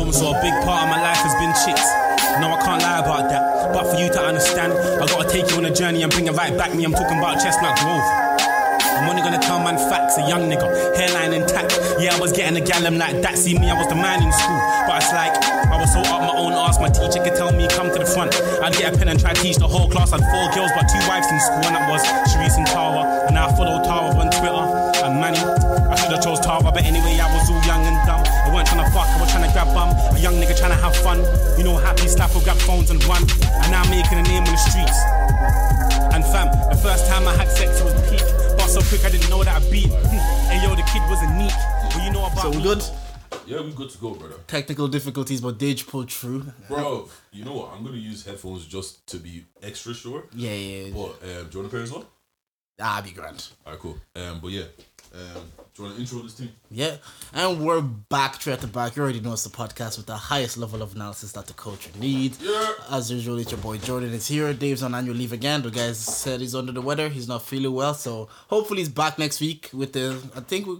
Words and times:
album, 0.00 0.12
so 0.12 0.32
a 0.32 0.40
big 0.40 0.54
part 0.64 0.84
of 0.84 0.88
my 0.88 1.00
life 1.00 1.20
has 1.20 1.34
been 1.36 1.52
chicks. 1.60 1.84
No, 2.40 2.56
I 2.56 2.58
can't 2.64 2.82
lie 2.82 3.00
about 3.00 3.28
that. 3.28 3.72
But 3.72 3.92
for 3.92 4.00
you 4.00 4.08
to 4.08 4.20
understand, 4.20 4.72
I 4.72 5.06
gotta 5.06 5.28
take 5.28 5.50
you 5.50 5.56
on 5.56 5.66
a 5.66 5.74
journey 5.74 6.02
and 6.02 6.10
bring 6.10 6.26
it 6.26 6.32
right 6.32 6.56
back 6.56 6.74
me. 6.74 6.84
I'm 6.84 6.92
talking 6.92 7.18
about 7.18 7.36
Chestnut 7.36 7.76
Grove. 7.80 8.00
I'm 8.96 9.08
only 9.08 9.22
gonna 9.22 9.40
tell 9.40 9.60
man 9.60 9.76
facts, 9.76 10.16
a 10.16 10.24
young 10.28 10.48
nigga, 10.48 10.68
hairline 10.96 11.32
intact. 11.32 11.72
Yeah, 12.00 12.16
I 12.16 12.20
was 12.20 12.32
getting 12.32 12.56
a 12.56 12.64
gallon 12.64 12.98
like 12.98 13.20
that. 13.20 13.36
See 13.36 13.58
me, 13.58 13.68
I 13.70 13.76
was 13.76 13.88
the 13.88 13.94
man 13.94 14.22
in 14.22 14.32
school. 14.32 14.60
But 14.88 15.04
it's 15.04 15.12
like, 15.12 15.36
I 15.68 15.76
was 15.76 15.92
so 15.92 16.00
up 16.00 16.20
my 16.20 16.36
own 16.36 16.52
ass, 16.52 16.80
my 16.80 16.88
teacher 16.88 17.20
could 17.20 17.36
tell 17.36 17.52
me, 17.52 17.68
come 17.68 17.92
to 17.92 17.98
the 17.98 18.08
front. 18.08 18.32
I'd 18.64 18.72
get 18.76 18.94
a 18.94 18.96
pen 18.96 19.08
and 19.08 19.20
try 19.20 19.32
to 19.32 19.40
teach 19.40 19.56
the 19.56 19.68
whole 19.68 19.88
class. 19.88 20.12
I'd 20.12 20.24
four 20.32 20.48
girls, 20.56 20.72
but 20.76 20.88
two 20.88 21.00
wives 21.08 21.28
in 21.28 21.40
school, 21.40 21.64
and 21.68 21.76
that 21.76 21.88
was 21.88 22.04
Sharice 22.32 22.56
and 22.56 22.66
Tara. 22.66 23.28
And 23.28 23.36
I 23.36 23.48
follow 23.56 23.80
Tara 23.84 24.16
on 24.16 24.28
Twitter. 24.32 24.64
And 25.04 25.16
Manny, 25.20 25.40
I 25.40 25.96
should 25.96 26.12
have 26.12 26.22
chose 26.22 26.40
Tara, 26.40 26.60
but 26.60 26.84
anyway, 26.84 27.16
I 27.16 27.28
was 27.32 27.48
all 27.48 27.60
young 27.64 27.84
and 27.84 27.96
trying 28.70 28.84
to 28.86 28.90
fuck, 28.94 29.08
I 29.10 29.20
was 29.20 29.30
trying 29.30 29.46
to 29.46 29.52
grab 29.52 29.68
bum. 29.74 29.90
A 30.14 30.18
young 30.20 30.34
nigga 30.38 30.54
trying 30.56 30.70
to 30.70 30.80
have 30.80 30.94
fun. 30.96 31.18
You 31.58 31.64
know, 31.64 31.76
happy 31.76 32.06
slap 32.06 32.34
or 32.36 32.42
grab 32.42 32.56
phones 32.58 32.90
and 32.90 33.02
run. 33.04 33.22
And 33.62 33.70
now 33.70 33.82
I'm 33.82 33.90
making 33.90 34.18
a 34.18 34.22
name 34.22 34.44
on 34.46 34.52
the 34.54 34.62
streets. 34.62 34.98
And 36.14 36.24
fam, 36.24 36.48
the 36.70 36.78
first 36.82 37.06
time 37.10 37.26
I 37.26 37.34
had 37.34 37.48
sex, 37.50 37.80
it 37.80 37.84
was 37.84 37.94
peak. 38.10 38.22
But 38.56 38.66
so 38.68 38.80
quick, 38.82 39.04
I 39.04 39.10
didn't 39.10 39.30
know 39.30 39.42
that 39.44 39.60
I 39.62 39.70
beat. 39.70 39.90
and 39.90 40.62
yo, 40.62 40.74
the 40.74 40.86
kid 40.90 41.02
was 41.10 41.20
a 41.22 41.30
neat. 41.34 41.54
But 41.92 42.04
you 42.04 42.12
know 42.12 42.26
about 42.26 42.42
So 42.42 42.50
we 42.50 42.56
me. 42.58 42.62
good? 42.62 42.82
Yeah, 43.46 43.62
we 43.62 43.72
good 43.72 43.90
to 43.90 43.98
go, 43.98 44.14
brother. 44.14 44.34
Technical 44.46 44.86
difficulties, 44.88 45.40
but 45.40 45.58
Deji 45.58 45.86
pulled 45.86 46.10
through. 46.12 46.52
Bro, 46.68 47.08
you 47.32 47.44
know 47.44 47.54
what? 47.54 47.72
I'm 47.74 47.84
gonna 47.84 47.96
use 47.96 48.24
headphones 48.24 48.66
just 48.66 49.06
to 49.08 49.16
be 49.18 49.44
extra 49.62 49.94
sure. 49.94 50.24
Yeah, 50.34 50.52
yeah, 50.52 50.84
yeah. 50.86 50.92
But 50.94 51.00
um, 51.00 51.18
do 51.20 51.28
you 51.28 51.36
want 51.36 51.50
to 51.52 51.68
pair 51.70 51.82
as 51.82 51.92
well? 51.92 52.06
Ah, 52.80 53.00
be 53.04 53.10
grand. 53.10 53.48
Alright, 53.66 53.80
cool. 53.80 53.98
Um, 54.16 54.40
but 54.40 54.48
yeah, 54.52 54.64
um, 55.12 55.42
do 55.74 55.82
you 55.82 55.84
want 55.84 55.96
to 55.96 56.00
intro 56.02 56.18
this 56.20 56.34
team? 56.34 56.52
Yeah, 56.70 56.96
and 57.32 57.64
we're 57.64 57.80
back, 57.80 58.46
at 58.46 58.60
the 58.60 58.66
back. 58.66 58.96
You 58.96 59.02
already 59.02 59.20
know 59.20 59.32
it's 59.32 59.44
the 59.44 59.50
podcast 59.50 59.96
with 59.96 60.06
the 60.06 60.16
highest 60.16 60.56
level 60.56 60.82
of 60.82 60.94
analysis 60.94 61.32
that 61.32 61.46
the 61.46 61.52
culture 61.54 61.90
needs. 61.98 62.38
Yeah. 62.42 62.72
As 62.90 63.10
usual, 63.10 63.38
it's 63.38 63.50
your 63.50 63.60
boy 63.60 63.78
Jordan 63.78 64.12
is 64.12 64.28
here. 64.28 64.52
Dave's 64.52 64.82
on 64.82 64.94
annual 64.94 65.16
leave 65.16 65.32
again. 65.32 65.62
The 65.62 65.70
guy 65.70 65.92
said 65.92 66.40
he's 66.40 66.54
under 66.54 66.72
the 66.72 66.82
weather. 66.82 67.08
He's 67.08 67.28
not 67.28 67.42
feeling 67.42 67.72
well, 67.72 67.94
so 67.94 68.28
hopefully 68.48 68.80
he's 68.80 68.88
back 68.88 69.18
next 69.18 69.40
week 69.40 69.70
with 69.72 69.92
the. 69.92 70.20
I 70.36 70.40
think 70.40 70.66
we 70.66 70.78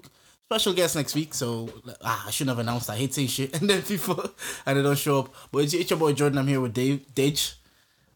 special 0.51 0.73
guest 0.73 0.97
next 0.97 1.15
week. 1.15 1.33
So 1.33 1.71
ah, 2.03 2.25
I 2.27 2.31
shouldn't 2.31 2.57
have 2.57 2.59
announced. 2.59 2.91
I 2.91 2.97
hate 2.97 3.15
saying 3.15 3.29
shit, 3.29 3.55
and 3.61 3.71
then 3.71 3.83
people 3.83 4.25
and 4.67 4.79
they 4.79 4.83
don't 4.83 4.99
show 4.99 5.21
up. 5.21 5.35
But 5.53 5.65
it's, 5.65 5.75
it's 5.75 5.91
your 5.91 5.99
boy 5.99 6.13
Jordan. 6.13 6.39
I'm 6.39 6.47
here 6.47 6.61
with 6.61 6.75
Dave. 6.75 7.07
Deji, 7.15 7.55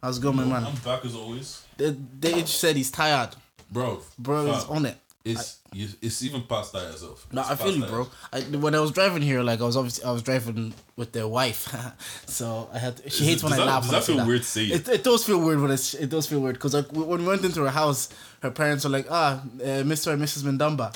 how's 0.02 0.18
it 0.18 0.22
going, 0.22 0.36
my 0.36 0.44
man? 0.44 0.64
I'm 0.64 0.74
back 0.76 1.04
as 1.04 1.14
always, 1.14 1.64
Deji 1.78 2.46
said 2.46 2.76
he's 2.76 2.90
tired. 2.90 3.30
bro. 3.70 4.00
Bro 4.18 4.46
is 4.46 4.64
fam, 4.64 4.76
on 4.76 4.86
it. 4.86 4.96
It's 5.24 5.60
you, 5.72 5.88
it's 6.02 6.22
even 6.22 6.42
past 6.42 6.74
that 6.74 6.82
yourself. 6.92 7.26
No, 7.32 7.40
I 7.42 7.56
feel 7.56 7.74
you, 7.74 7.86
bro. 7.86 8.06
I, 8.30 8.42
when 8.42 8.74
I 8.74 8.80
was 8.80 8.90
driving 8.90 9.22
here, 9.22 9.42
like 9.42 9.58
I 9.62 9.64
was 9.64 9.74
obviously 9.74 10.04
I 10.04 10.10
was 10.12 10.22
driving 10.22 10.74
with 10.96 11.12
their 11.12 11.26
wife, 11.26 11.74
so 12.26 12.68
I 12.74 12.78
had. 12.78 13.00
She 13.10 13.24
Is 13.24 13.28
hates 13.30 13.42
it- 13.42 13.44
when 13.44 13.52
I 13.54 13.56
that- 13.56 13.66
laugh. 13.66 13.82
does 13.84 13.94
I 13.94 13.98
that 14.00 14.04
feel 14.04 14.26
weird 14.26 14.42
to 14.42 14.46
say 14.46 14.64
It, 14.66 14.86
it 14.86 15.02
does 15.02 15.24
feel 15.24 15.40
weird 15.40 15.60
when 15.60 15.70
it's, 15.70 15.94
it 15.94 16.10
does 16.10 16.26
feel 16.26 16.40
weird 16.40 16.56
because 16.56 16.74
like 16.74 16.92
when 16.92 17.20
we 17.22 17.26
went 17.26 17.42
into 17.42 17.62
her 17.62 17.70
house, 17.70 18.10
her 18.42 18.50
parents 18.50 18.84
were 18.84 18.90
like, 18.90 19.06
"Ah, 19.10 19.40
uh, 19.40 19.82
Mr. 19.82 20.12
and 20.12 20.20
Mrs. 20.20 20.42
Mendamba." 20.42 20.92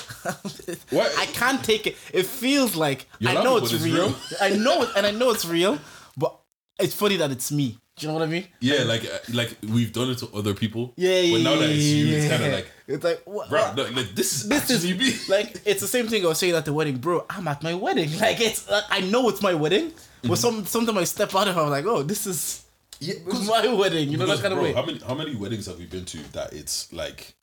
What? 0.90 1.10
I 1.18 1.24
can't 1.26 1.64
take 1.64 1.86
it. 1.86 1.96
It 2.12 2.26
feels 2.26 2.76
like 2.76 3.06
You're 3.20 3.32
I 3.32 3.42
know 3.42 3.56
it's 3.56 3.72
real. 3.72 4.08
real. 4.08 4.14
I 4.42 4.50
know 4.50 4.82
it, 4.82 4.90
and 4.96 5.06
I 5.06 5.10
know 5.10 5.30
it's 5.30 5.46
real, 5.46 5.78
but 6.18 6.38
it's 6.78 6.94
funny 6.94 7.16
that 7.16 7.30
it's 7.30 7.50
me. 7.50 7.78
Do 7.96 8.06
you 8.06 8.08
know 8.12 8.18
what 8.18 8.28
I 8.28 8.30
mean? 8.30 8.46
Yeah, 8.60 8.84
like 8.84 9.04
uh, 9.06 9.18
like 9.32 9.56
we've 9.72 9.92
done 9.92 10.10
it 10.10 10.18
to 10.18 10.28
other 10.34 10.52
people. 10.52 10.92
Yeah, 10.96 11.18
yeah. 11.20 11.36
But 11.38 11.42
now 11.44 11.56
that 11.60 11.70
it's 11.70 11.82
you, 11.84 12.14
it's 12.14 12.28
kind 12.28 12.44
of 12.44 12.52
like, 12.52 12.70
it's 12.88 13.04
like 13.04 13.20
what? 13.26 13.50
bro, 13.50 13.74
no, 13.74 13.82
like 13.82 14.14
this 14.14 14.32
is 14.32 14.48
this 14.48 14.70
is 14.70 14.82
actually 14.82 14.98
me. 14.98 15.14
like 15.28 15.60
it's 15.66 15.82
the 15.82 15.86
same 15.86 16.08
thing 16.08 16.24
I 16.24 16.28
was 16.28 16.38
saying 16.38 16.54
at 16.54 16.64
the 16.64 16.72
wedding, 16.72 16.96
bro. 16.96 17.26
I'm 17.28 17.46
at 17.46 17.62
my 17.62 17.74
wedding. 17.74 18.08
Like 18.18 18.40
it's 18.40 18.68
like, 18.68 18.84
I 18.88 19.00
know 19.00 19.28
it's 19.28 19.42
my 19.42 19.52
wedding, 19.52 19.92
but 20.22 20.30
mhm. 20.30 20.36
some 20.38 20.66
sometimes 20.66 20.96
I 20.96 21.04
step 21.04 21.34
out 21.34 21.48
of 21.48 21.56
it, 21.56 21.60
I'm 21.60 21.68
like, 21.68 21.84
oh, 21.84 22.02
this 22.02 22.26
is 22.26 22.64
yeah, 22.98 23.14
my 23.26 23.66
wedding. 23.74 24.08
You 24.08 24.16
know 24.16 24.24
because, 24.24 24.40
that 24.40 24.48
kind 24.48 24.58
bro, 24.58 24.64
of 24.64 24.70
way. 24.70 24.72
How 24.72 24.86
many 24.86 24.98
how 25.00 25.14
many 25.14 25.36
weddings 25.36 25.66
have 25.66 25.78
we 25.78 25.84
been 25.84 26.06
to 26.06 26.18
that 26.32 26.54
it's 26.54 26.90
like, 26.90 27.34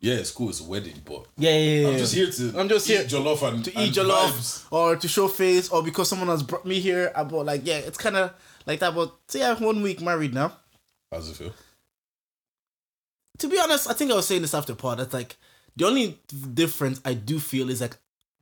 yeah, 0.00 0.14
it's 0.14 0.30
cool, 0.30 0.48
it's 0.48 0.62
a 0.62 0.64
wedding, 0.64 1.02
but 1.04 1.26
yeah, 1.36 1.50
yeah, 1.50 1.80
yeah. 1.80 1.88
I'm 1.88 1.98
just 1.98 2.14
here 2.14 2.30
to 2.30 2.58
I'm 2.58 2.68
just 2.70 2.88
eat 2.88 2.94
here 2.94 3.04
jollof 3.04 3.42
and 3.46 3.62
to 3.62 3.76
and 3.76 3.88
eat 3.88 3.94
jollof 3.94 4.30
vibes. 4.30 4.66
or 4.70 4.96
to 4.96 5.06
show 5.06 5.28
face 5.28 5.68
or 5.68 5.82
because 5.82 6.08
someone 6.08 6.28
has 6.28 6.42
brought 6.42 6.64
me 6.64 6.80
here. 6.80 7.12
I 7.14 7.20
About 7.20 7.44
like 7.44 7.60
yeah, 7.64 7.76
it's 7.78 7.98
kind 7.98 8.16
of 8.16 8.32
like 8.64 8.80
that. 8.80 8.94
But 8.94 9.14
so 9.28 9.38
yeah, 9.38 9.52
I'm 9.52 9.62
one 9.62 9.82
week 9.82 10.00
married 10.00 10.32
now. 10.32 10.56
How's 11.12 11.28
it 11.28 11.36
feel? 11.36 11.52
To 13.38 13.48
be 13.48 13.58
honest, 13.58 13.90
I 13.90 13.94
think 13.94 14.10
I 14.10 14.14
was 14.14 14.26
saying 14.26 14.42
this 14.42 14.54
after 14.54 14.74
part. 14.74 15.00
It's 15.00 15.12
like 15.12 15.36
the 15.76 15.86
only 15.86 16.20
difference 16.54 17.00
I 17.04 17.14
do 17.14 17.38
feel 17.38 17.68
is 17.70 17.80
like 17.80 17.96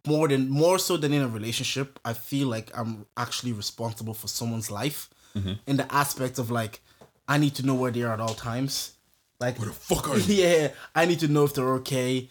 more 0.06 0.28
than 0.28 0.50
more 0.50 0.78
so 0.78 0.96
than 0.96 1.12
in 1.12 1.22
a 1.22 1.28
relationship. 1.28 1.98
I 2.04 2.12
feel 2.12 2.48
like 2.48 2.76
I'm 2.76 3.06
actually 3.16 3.52
responsible 3.52 4.14
for 4.14 4.28
someone's 4.28 4.70
life 4.70 5.08
mm-hmm. 5.34 5.52
in 5.66 5.76
the 5.76 5.92
aspect 5.94 6.38
of 6.38 6.50
like 6.50 6.82
I 7.28 7.38
need 7.38 7.54
to 7.56 7.66
know 7.66 7.74
where 7.74 7.90
they 7.90 8.02
are 8.02 8.12
at 8.12 8.20
all 8.20 8.34
times. 8.34 8.92
Like 9.40 9.58
Where 9.58 9.68
the 9.68 9.74
fuck 9.74 10.08
are 10.08 10.18
you? 10.18 10.34
yeah, 10.34 10.68
I 10.94 11.04
need 11.06 11.20
to 11.20 11.28
know 11.28 11.44
if 11.44 11.54
they're 11.54 11.74
okay. 11.74 12.28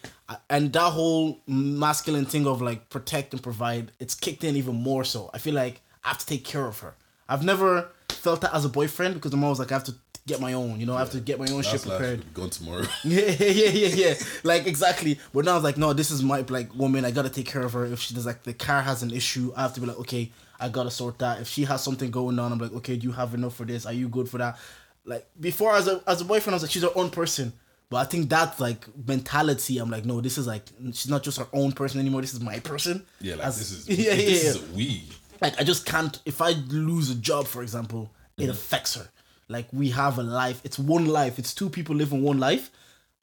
And 0.50 0.72
that 0.72 0.92
whole 0.92 1.42
masculine 1.46 2.26
thing 2.26 2.48
of 2.48 2.62
like 2.62 2.90
protect 2.90 3.34
and 3.34 3.44
provide, 3.44 3.92
it's 4.00 4.16
kicked 4.16 4.44
in 4.44 4.56
even 4.56 4.76
more 4.76 5.04
so. 5.04 5.30
I 5.34 5.38
feel 5.40 5.54
like 5.54 5.82
I 6.04 6.10
have 6.10 6.20
to 6.20 6.26
take 6.26 6.46
care 6.46 6.66
of 6.66 6.80
her. 6.80 6.96
I've 7.28 7.44
never 7.44 7.90
felt 8.10 8.42
that 8.42 8.54
as 8.54 8.66
a 8.66 8.70
boyfriend 8.70 9.16
because 9.16 9.34
I'm 9.34 9.44
always 9.44 9.60
like 9.60 9.72
I 9.72 9.76
have 9.76 9.84
to 9.86 9.96
get 10.28 10.40
my 10.40 10.54
own, 10.54 10.80
you 10.80 10.86
know, 10.86 10.96
I 10.96 11.00
have 11.00 11.12
to 11.12 11.20
get 11.20 11.40
my 11.40 11.48
own 11.52 11.62
shit 11.64 11.82
prepared. 11.82 12.34
gone 12.34 12.50
tomorrow. 12.50 12.86
Yeah, 13.04 13.22
yeah, 13.40 13.70
yeah, 13.70 13.88
yeah. 13.96 14.14
Like 14.44 14.68
exactly. 14.68 15.20
But 15.34 15.46
now 15.46 15.52
I 15.52 15.56
was 15.56 15.64
like, 15.64 15.78
no, 15.78 15.94
this 15.94 16.12
is 16.12 16.22
my 16.24 16.42
like 16.50 16.74
woman. 16.76 17.06
I 17.06 17.12
gotta 17.12 17.30
take 17.30 17.48
care 17.48 17.64
of 17.64 17.74
her. 17.74 17.86
If 17.86 18.00
she 18.00 18.14
does 18.14 18.26
like 18.26 18.44
the 18.44 18.54
car 18.54 18.82
has 18.82 19.02
an 19.04 19.12
issue, 19.12 19.52
I 19.56 19.64
have 19.64 19.74
to 19.74 19.82
be 19.82 19.88
like, 19.88 20.00
okay, 20.00 20.32
I 20.60 20.70
gotta 20.70 20.92
sort 20.92 21.18
that. 21.20 21.42
If 21.42 21.48
she 21.48 21.64
has 21.66 21.84
something 21.84 22.12
going 22.12 22.38
on, 22.40 22.52
I'm 22.52 22.60
like, 22.60 22.74
okay, 22.74 22.96
do 22.98 23.08
you 23.08 23.14
have 23.14 23.34
enough 23.34 23.56
for 23.56 23.66
this? 23.66 23.86
Are 23.86 23.94
you 23.94 24.08
good 24.10 24.30
for 24.30 24.38
that? 24.38 24.58
Like 25.06 25.28
before, 25.40 25.76
as 25.76 25.88
a 25.88 26.02
as 26.06 26.22
a 26.22 26.26
boyfriend, 26.26 26.54
I 26.54 26.58
was 26.58 26.64
like, 26.64 26.72
she's 26.72 26.84
her 26.84 26.96
own 26.96 27.10
person. 27.10 27.54
But 27.90 27.98
I 27.98 28.04
think 28.06 28.30
that 28.30 28.58
like 28.60 28.86
mentality, 29.08 29.80
I'm 29.80 29.90
like, 29.90 30.06
no, 30.06 30.22
this 30.22 30.38
is 30.38 30.48
like 30.48 30.64
she's 30.94 31.10
not 31.10 31.24
just 31.24 31.40
her 31.40 31.48
own 31.52 31.72
person 31.74 32.00
anymore. 32.00 32.22
This 32.22 32.34
is 32.34 32.40
my 32.40 32.60
person. 32.60 33.06
Yeah, 33.20 33.36
like 33.36 33.48
As- 33.48 33.58
this 33.58 33.72
is 33.72 33.90
yeah, 33.90 33.96
yeah, 34.12 34.16
this 34.16 34.44
yeah 34.44 34.50
is 34.52 34.56
a 34.72 34.76
we. 34.76 35.10
like 35.42 35.60
I 35.60 35.64
just 35.64 35.86
can't 35.86 36.22
if 36.26 36.42
I 36.42 36.52
lose 36.70 37.10
a 37.10 37.16
job 37.16 37.48
for 37.48 37.64
example 37.64 38.12
it 38.38 38.44
Mm-hmm. 38.44 38.52
affects 38.52 38.96
her 38.96 39.10
like 39.52 39.68
we 39.72 39.90
have 39.92 40.18
a 40.18 40.24
life. 40.24 40.62
It's 40.64 40.80
one 40.80 41.06
life. 41.06 41.38
It's 41.40 41.54
two 41.54 41.70
people 41.70 41.96
living 41.96 42.24
one 42.24 42.40
life. 42.40 42.72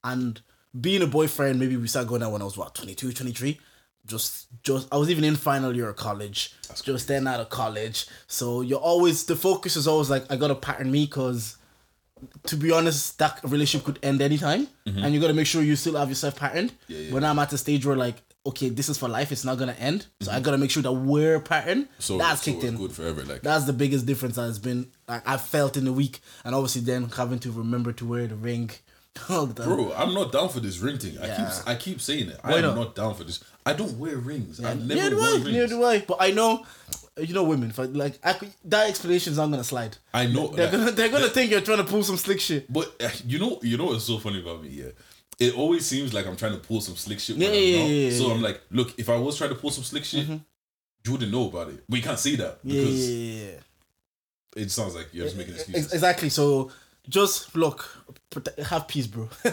And 0.04 0.40
being 0.78 1.02
a 1.02 1.06
boyfriend 1.06 1.58
maybe 1.58 1.76
we 1.76 1.88
started 1.88 2.08
going 2.08 2.22
out 2.22 2.30
when 2.32 2.42
I 2.42 2.44
was 2.44 2.56
what 2.56 2.74
22 2.74 3.12
23 3.12 3.58
just 4.06 4.46
just 4.62 4.86
I 4.92 4.96
was 4.96 5.10
even 5.10 5.24
in 5.24 5.36
final 5.36 5.74
year 5.74 5.88
of 5.88 5.96
college. 5.96 6.54
Just 6.82 7.08
then 7.08 7.26
out 7.26 7.40
of 7.40 7.50
college. 7.50 8.06
So 8.26 8.60
you're 8.60 8.78
always 8.78 9.24
the 9.24 9.36
focus 9.36 9.76
is 9.76 9.86
always 9.88 10.10
like 10.10 10.30
I 10.30 10.36
gotta 10.36 10.54
pattern 10.54 10.90
me 10.90 11.06
because 11.06 11.56
to 12.44 12.56
be 12.56 12.72
honest, 12.72 13.18
that 13.18 13.40
relationship 13.44 13.86
could 13.86 13.98
end 14.02 14.20
anytime, 14.20 14.66
and 14.86 15.14
you 15.14 15.20
got 15.20 15.28
to 15.28 15.34
make 15.34 15.46
sure 15.46 15.62
you 15.62 15.76
still 15.76 15.96
have 15.96 16.08
yourself 16.08 16.36
patterned. 16.36 16.72
Mm-hmm. 16.72 16.92
yeah. 16.92 17.10
But 17.12 17.20
now 17.20 17.30
I'm 17.30 17.38
at 17.38 17.50
the 17.50 17.58
stage 17.58 17.86
where 17.86 17.96
like, 17.96 18.16
okay, 18.48 18.68
this 18.68 18.88
is 18.88 18.98
for 18.98 19.08
life; 19.08 19.32
it's 19.32 19.44
not 19.44 19.58
gonna 19.58 19.76
end. 19.78 20.06
So 20.20 20.32
I 20.32 20.40
got 20.40 20.52
to 20.52 20.58
make 20.58 20.70
sure 20.70 20.82
that 20.82 20.92
we're 20.92 21.40
patterned. 21.40 21.84
Mm-hmm. 21.84 22.00
So 22.00 22.18
that's 22.18 22.42
so 22.42 22.50
kicked 22.50 22.64
in. 22.64 22.76
good 22.76 22.92
forever. 22.92 23.24
Like 23.24 23.42
That's 23.42 23.64
the 23.64 23.72
biggest 23.72 24.06
difference 24.06 24.36
that 24.36 24.42
has 24.42 24.58
been 24.58 24.90
like, 25.06 25.26
I 25.26 25.36
felt 25.36 25.76
in 25.76 25.84
the 25.84 25.92
week, 25.92 26.20
and 26.44 26.54
obviously 26.54 26.82
then 26.82 27.08
having 27.10 27.38
to 27.40 27.50
remember 27.50 27.92
to 27.92 28.06
wear 28.06 28.26
the 28.26 28.36
ring 28.36 28.70
all 29.30 29.46
the 29.46 29.54
time. 29.54 29.74
Bro, 29.74 29.92
I'm 29.96 30.14
not 30.14 30.32
down 30.32 30.48
for 30.48 30.60
this 30.60 30.78
ring 30.78 30.98
thing. 30.98 31.18
I 31.18 31.28
keep 31.28 31.68
I 31.68 31.74
keep 31.74 32.00
saying 32.00 32.30
it. 32.30 32.40
I 32.42 32.54
am 32.54 32.74
not? 32.74 32.94
down 32.94 33.14
for 33.14 33.24
this. 33.24 33.42
I 33.66 33.74
don't 33.74 33.98
wear 33.98 34.16
rings. 34.16 34.64
I 34.64 34.74
neither 34.74 34.94
never 34.94 35.10
do 35.10 35.16
wore 35.16 35.26
I. 35.26 35.30
rings. 35.32 35.44
Neither 35.46 35.66
do 35.66 35.84
I. 35.84 35.98
But 36.00 36.16
I 36.20 36.30
know, 36.30 36.64
you 37.18 37.34
know, 37.34 37.44
women. 37.44 37.72
I, 37.76 37.82
like 37.82 38.18
I, 38.24 38.34
that 38.64 38.88
explanation 38.88 39.32
is 39.32 39.38
not 39.38 39.50
gonna 39.50 39.64
slide. 39.64 39.96
I 40.14 40.26
know. 40.26 40.48
They're 40.48 40.66
like, 40.66 40.72
gonna 40.72 40.90
they're 40.92 41.08
gonna 41.10 41.28
think 41.28 41.50
you're 41.50 41.60
trying 41.60 41.78
to 41.78 41.84
pull 41.84 42.02
some 42.02 42.16
slick 42.16 42.40
shit. 42.40 42.72
But 42.72 42.94
uh, 43.00 43.10
you 43.26 43.38
know, 43.38 43.58
you 43.62 43.76
know 43.76 43.86
what's 43.86 44.04
so 44.04 44.18
funny 44.18 44.40
about 44.40 44.62
me? 44.62 44.70
Yeah, 44.70 44.90
it 45.38 45.56
always 45.56 45.86
seems 45.86 46.12
like 46.12 46.26
I'm 46.26 46.36
trying 46.36 46.52
to 46.52 46.58
pull 46.58 46.80
some 46.80 46.96
slick 46.96 47.20
shit. 47.20 47.36
When 47.36 47.46
Yeah, 47.46 47.58
yeah, 47.58 47.84
yeah, 47.84 48.18
so. 48.18 48.30
I'm 48.30 48.42
like, 48.42 48.60
look, 48.70 48.98
if 48.98 49.08
I 49.08 49.16
was 49.16 49.36
trying 49.36 49.50
to 49.50 49.56
pull 49.56 49.70
some 49.70 49.84
slick 49.84 50.04
shit, 50.04 50.24
mm-hmm. 50.24 50.36
you 51.04 51.12
wouldn't 51.12 51.30
know 51.30 51.48
about 51.48 51.68
it. 51.68 51.84
But 51.88 51.96
you 51.96 52.02
can't 52.02 52.18
say 52.18 52.36
that 52.36 52.64
because 52.64 53.08
yeah, 53.08 53.16
yeah, 53.16 53.50
yeah. 53.50 54.62
it 54.62 54.70
sounds 54.70 54.94
like 54.94 55.08
you're 55.12 55.26
just 55.26 55.36
making 55.36 55.54
Ex- 55.54 55.62
excuses. 55.62 55.92
Exactly. 55.92 56.28
So 56.28 56.70
just 57.08 57.56
look, 57.56 57.88
have 58.66 58.86
peace, 58.86 59.06
bro. 59.06 59.28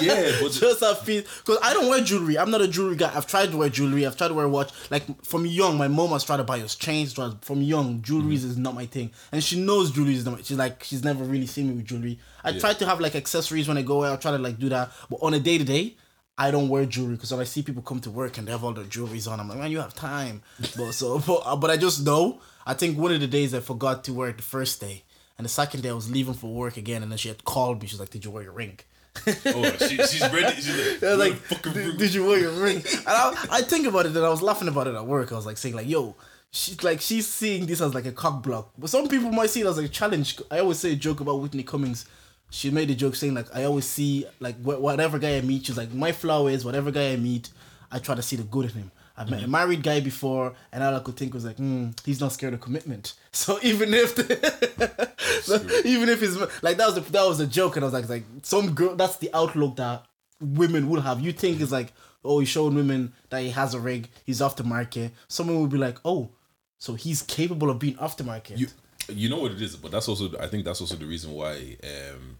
Yeah, 0.00 0.40
just 0.48 0.80
have 0.80 1.04
peace. 1.04 1.24
Because 1.38 1.58
I 1.62 1.74
don't 1.74 1.88
wear 1.88 2.00
jewelry. 2.02 2.38
I'm 2.38 2.50
not 2.50 2.60
a 2.60 2.68
jewelry 2.68 2.96
guy. 2.96 3.10
I've 3.14 3.26
tried 3.26 3.50
to 3.50 3.56
wear 3.56 3.68
jewelry. 3.68 4.06
I've 4.06 4.16
tried 4.16 4.28
to 4.28 4.34
wear 4.34 4.46
a 4.46 4.48
watch. 4.48 4.70
Like 4.90 5.04
from 5.24 5.44
young, 5.46 5.76
my 5.76 5.88
mom 5.88 6.10
has 6.10 6.24
tried 6.24 6.38
to 6.38 6.44
buy 6.44 6.60
us 6.60 6.74
chains. 6.76 7.12
From 7.12 7.62
young, 7.62 8.00
jewelry 8.02 8.36
Mm-hmm. 8.36 8.50
is 8.50 8.56
not 8.56 8.74
my 8.74 8.86
thing, 8.86 9.10
and 9.32 9.42
she 9.42 9.60
knows 9.60 9.90
jewelry 9.90 10.14
is 10.14 10.24
not. 10.24 10.36
My, 10.36 10.42
she's 10.42 10.56
like, 10.58 10.84
she's 10.84 11.02
never 11.04 11.24
really 11.24 11.46
seen 11.46 11.68
me 11.68 11.74
with 11.74 11.86
jewelry. 11.86 12.18
I 12.44 12.58
try 12.58 12.72
to 12.74 12.86
have 12.86 13.00
like 13.00 13.16
accessories 13.16 13.66
when 13.68 13.76
I 13.78 13.82
go 13.82 14.04
out. 14.04 14.12
I 14.12 14.16
try 14.16 14.30
to 14.32 14.38
like 14.38 14.58
do 14.58 14.68
that, 14.70 14.92
but 15.10 15.18
on 15.22 15.34
a 15.34 15.40
day 15.40 15.58
to 15.58 15.64
day. 15.64 15.96
I 16.38 16.50
don't 16.50 16.70
wear 16.70 16.86
jewelry 16.86 17.16
because 17.16 17.32
when 17.32 17.40
I 17.42 17.44
see 17.44 17.60
people 17.62 17.82
come 17.82 18.00
to 18.00 18.10
work 18.10 18.38
and 18.38 18.48
they 18.48 18.52
have 18.52 18.64
all 18.64 18.72
their 18.72 18.84
jewelries 18.84 19.30
on, 19.30 19.38
I'm 19.40 19.48
like, 19.48 19.58
man, 19.58 19.70
you 19.70 19.78
have 19.80 19.92
time. 19.92 20.40
But 20.74 20.92
so, 20.92 21.18
but, 21.18 21.42
uh, 21.44 21.54
but 21.56 21.68
I 21.70 21.76
just 21.76 22.02
know. 22.02 22.40
I 22.64 22.72
think 22.72 22.96
one 22.96 23.12
of 23.12 23.20
the 23.20 23.26
days 23.26 23.52
I 23.52 23.60
forgot 23.60 24.04
to 24.04 24.14
wear 24.14 24.30
it 24.30 24.38
the 24.38 24.42
first 24.42 24.80
day, 24.80 25.04
and 25.40 25.44
the 25.46 25.48
second 25.48 25.80
day 25.80 25.88
I 25.88 25.94
was 25.94 26.10
leaving 26.10 26.34
for 26.34 26.52
work 26.52 26.76
again, 26.76 27.02
and 27.02 27.10
then 27.10 27.16
she 27.16 27.28
had 27.28 27.46
called 27.46 27.80
me. 27.80 27.88
She's 27.88 27.98
like, 27.98 28.10
"Did 28.10 28.26
you 28.26 28.30
wear 28.30 28.42
your 28.42 28.52
ring?" 28.52 28.78
oh, 29.26 29.76
she, 29.88 29.96
she's 29.96 30.20
ready. 30.20 30.54
She's 30.60 31.00
like, 31.02 31.18
like, 31.18 31.32
fucking 31.32 31.72
did, 31.72 31.96
did 31.96 32.12
you 32.12 32.26
wear 32.26 32.38
your 32.38 32.52
ring? 32.52 32.76
And 32.76 33.08
I, 33.08 33.46
I 33.50 33.62
think 33.62 33.86
about 33.86 34.04
it, 34.04 34.14
and 34.14 34.18
I 34.18 34.28
was 34.28 34.42
laughing 34.42 34.68
about 34.68 34.86
it 34.86 34.94
at 34.94 35.06
work. 35.06 35.32
I 35.32 35.36
was 35.36 35.46
like 35.46 35.56
saying 35.56 35.74
like, 35.74 35.88
yo, 35.88 36.14
she's 36.50 36.82
like 36.82 37.00
she's 37.00 37.26
seeing 37.26 37.64
this 37.64 37.80
as 37.80 37.94
like 37.94 38.04
a 38.04 38.12
cock 38.12 38.42
block, 38.42 38.72
but 38.76 38.90
some 38.90 39.08
people 39.08 39.32
might 39.32 39.48
see 39.48 39.62
it 39.62 39.66
as 39.66 39.78
like 39.78 39.86
a 39.86 39.88
challenge. 39.88 40.38
I 40.50 40.58
always 40.58 40.78
say 40.78 40.92
a 40.92 40.96
joke 40.96 41.20
about 41.20 41.40
Whitney 41.40 41.62
Cummings. 41.62 42.04
She 42.50 42.68
made 42.68 42.90
a 42.90 42.94
joke 42.94 43.14
saying 43.14 43.32
like 43.32 43.46
I 43.56 43.64
always 43.64 43.86
see 43.86 44.26
like 44.40 44.56
wh- 44.60 44.78
whatever 44.82 45.18
guy 45.18 45.38
I 45.38 45.40
meet, 45.40 45.64
she's 45.64 45.78
like 45.78 45.90
my 45.94 46.12
flow 46.12 46.48
is 46.48 46.66
whatever 46.66 46.90
guy 46.90 47.12
I 47.12 47.16
meet, 47.16 47.48
I 47.90 47.98
try 47.98 48.14
to 48.14 48.22
see 48.22 48.36
the 48.36 48.42
good 48.42 48.66
in 48.66 48.72
him. 48.72 48.90
I've 49.20 49.28
met 49.30 49.42
a 49.42 49.48
married 49.48 49.82
guy 49.82 50.00
before, 50.00 50.54
and 50.72 50.82
all 50.82 50.96
I 50.96 51.00
could 51.00 51.16
think 51.16 51.34
was 51.34 51.44
like, 51.44 51.56
hmm, 51.58 51.90
he's 52.06 52.20
not 52.20 52.32
scared 52.32 52.54
of 52.54 52.60
commitment. 52.60 53.12
So 53.32 53.58
even 53.62 53.92
if, 53.94 54.16
the, 54.16 55.10
so 55.42 55.54
even 55.84 56.08
if 56.08 56.20
he's 56.20 56.36
like 56.62 56.76
that 56.78 56.86
was 56.86 56.94
the, 56.96 57.00
that 57.12 57.26
was 57.28 57.38
a 57.40 57.46
joke, 57.46 57.76
and 57.76 57.84
I 57.84 57.86
was 57.88 57.94
like, 57.94 58.08
like 58.08 58.24
some 58.42 58.74
girl, 58.74 58.96
that's 58.96 59.18
the 59.18 59.30
outlook 59.34 59.76
that 59.76 60.04
women 60.40 60.88
will 60.88 61.00
have. 61.02 61.20
You 61.20 61.32
think 61.32 61.60
it's 61.60 61.70
like, 61.70 61.92
oh, 62.24 62.40
he's 62.40 62.48
showing 62.48 62.74
women 62.74 63.12
that 63.28 63.42
he 63.42 63.50
has 63.50 63.74
a 63.74 63.78
rig, 63.80 64.08
he's 64.24 64.40
off 64.42 64.56
the 64.56 64.64
market. 64.64 65.12
Someone 65.28 65.60
would 65.60 65.70
be 65.70 65.78
like, 65.78 65.98
oh, 66.04 66.30
so 66.78 66.94
he's 66.94 67.22
capable 67.22 67.70
of 67.70 67.78
being 67.78 67.98
off 67.98 68.16
the 68.16 68.24
market. 68.24 68.58
you 68.58 68.68
you 69.08 69.28
know 69.28 69.38
what 69.38 69.52
it 69.52 69.60
is, 69.62 69.76
but 69.76 69.90
that's 69.90 70.08
also 70.08 70.30
I 70.40 70.46
think 70.46 70.64
that's 70.64 70.80
also 70.80 70.96
the 70.96 71.06
reason 71.06 71.32
why 71.32 71.76
um 71.84 72.38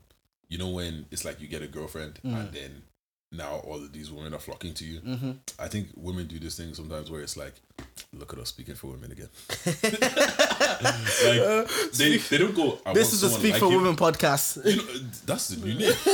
you 0.48 0.58
know 0.58 0.70
when 0.70 1.06
it's 1.10 1.24
like 1.24 1.40
you 1.40 1.46
get 1.48 1.62
a 1.62 1.66
girlfriend 1.68 2.18
Mm. 2.24 2.34
and 2.40 2.52
then 2.52 2.82
now 3.32 3.60
all 3.64 3.76
of 3.76 3.92
these 3.92 4.10
women 4.10 4.34
are 4.34 4.38
flocking 4.38 4.74
to 4.74 4.84
you. 4.84 5.00
Mm-hmm. 5.00 5.30
I 5.58 5.68
think 5.68 5.88
women 5.96 6.26
do 6.26 6.38
this 6.38 6.56
thing 6.56 6.74
sometimes 6.74 7.10
where 7.10 7.20
it's 7.20 7.36
like, 7.36 7.54
look 8.12 8.32
at 8.32 8.38
us 8.40 8.48
speaking 8.48 8.74
for 8.74 8.88
women 8.88 9.12
again. 9.12 9.28
like 9.82 11.68
they, 11.92 12.16
they 12.16 12.38
don't 12.38 12.54
go. 12.54 12.78
I 12.84 12.90
Uh, 12.90 12.94
this 12.94 13.12
is 13.12 13.20
the 13.20 13.28
Speak 13.28 13.52
like 13.52 13.60
for 13.60 13.70
him." 13.70 13.82
Women 13.82 13.96
podcast. 13.96 14.64
You 14.64 14.76
know, 14.76 15.08
that's 15.26 15.48
the 15.48 15.64
new 15.64 15.74
name. 15.74 15.92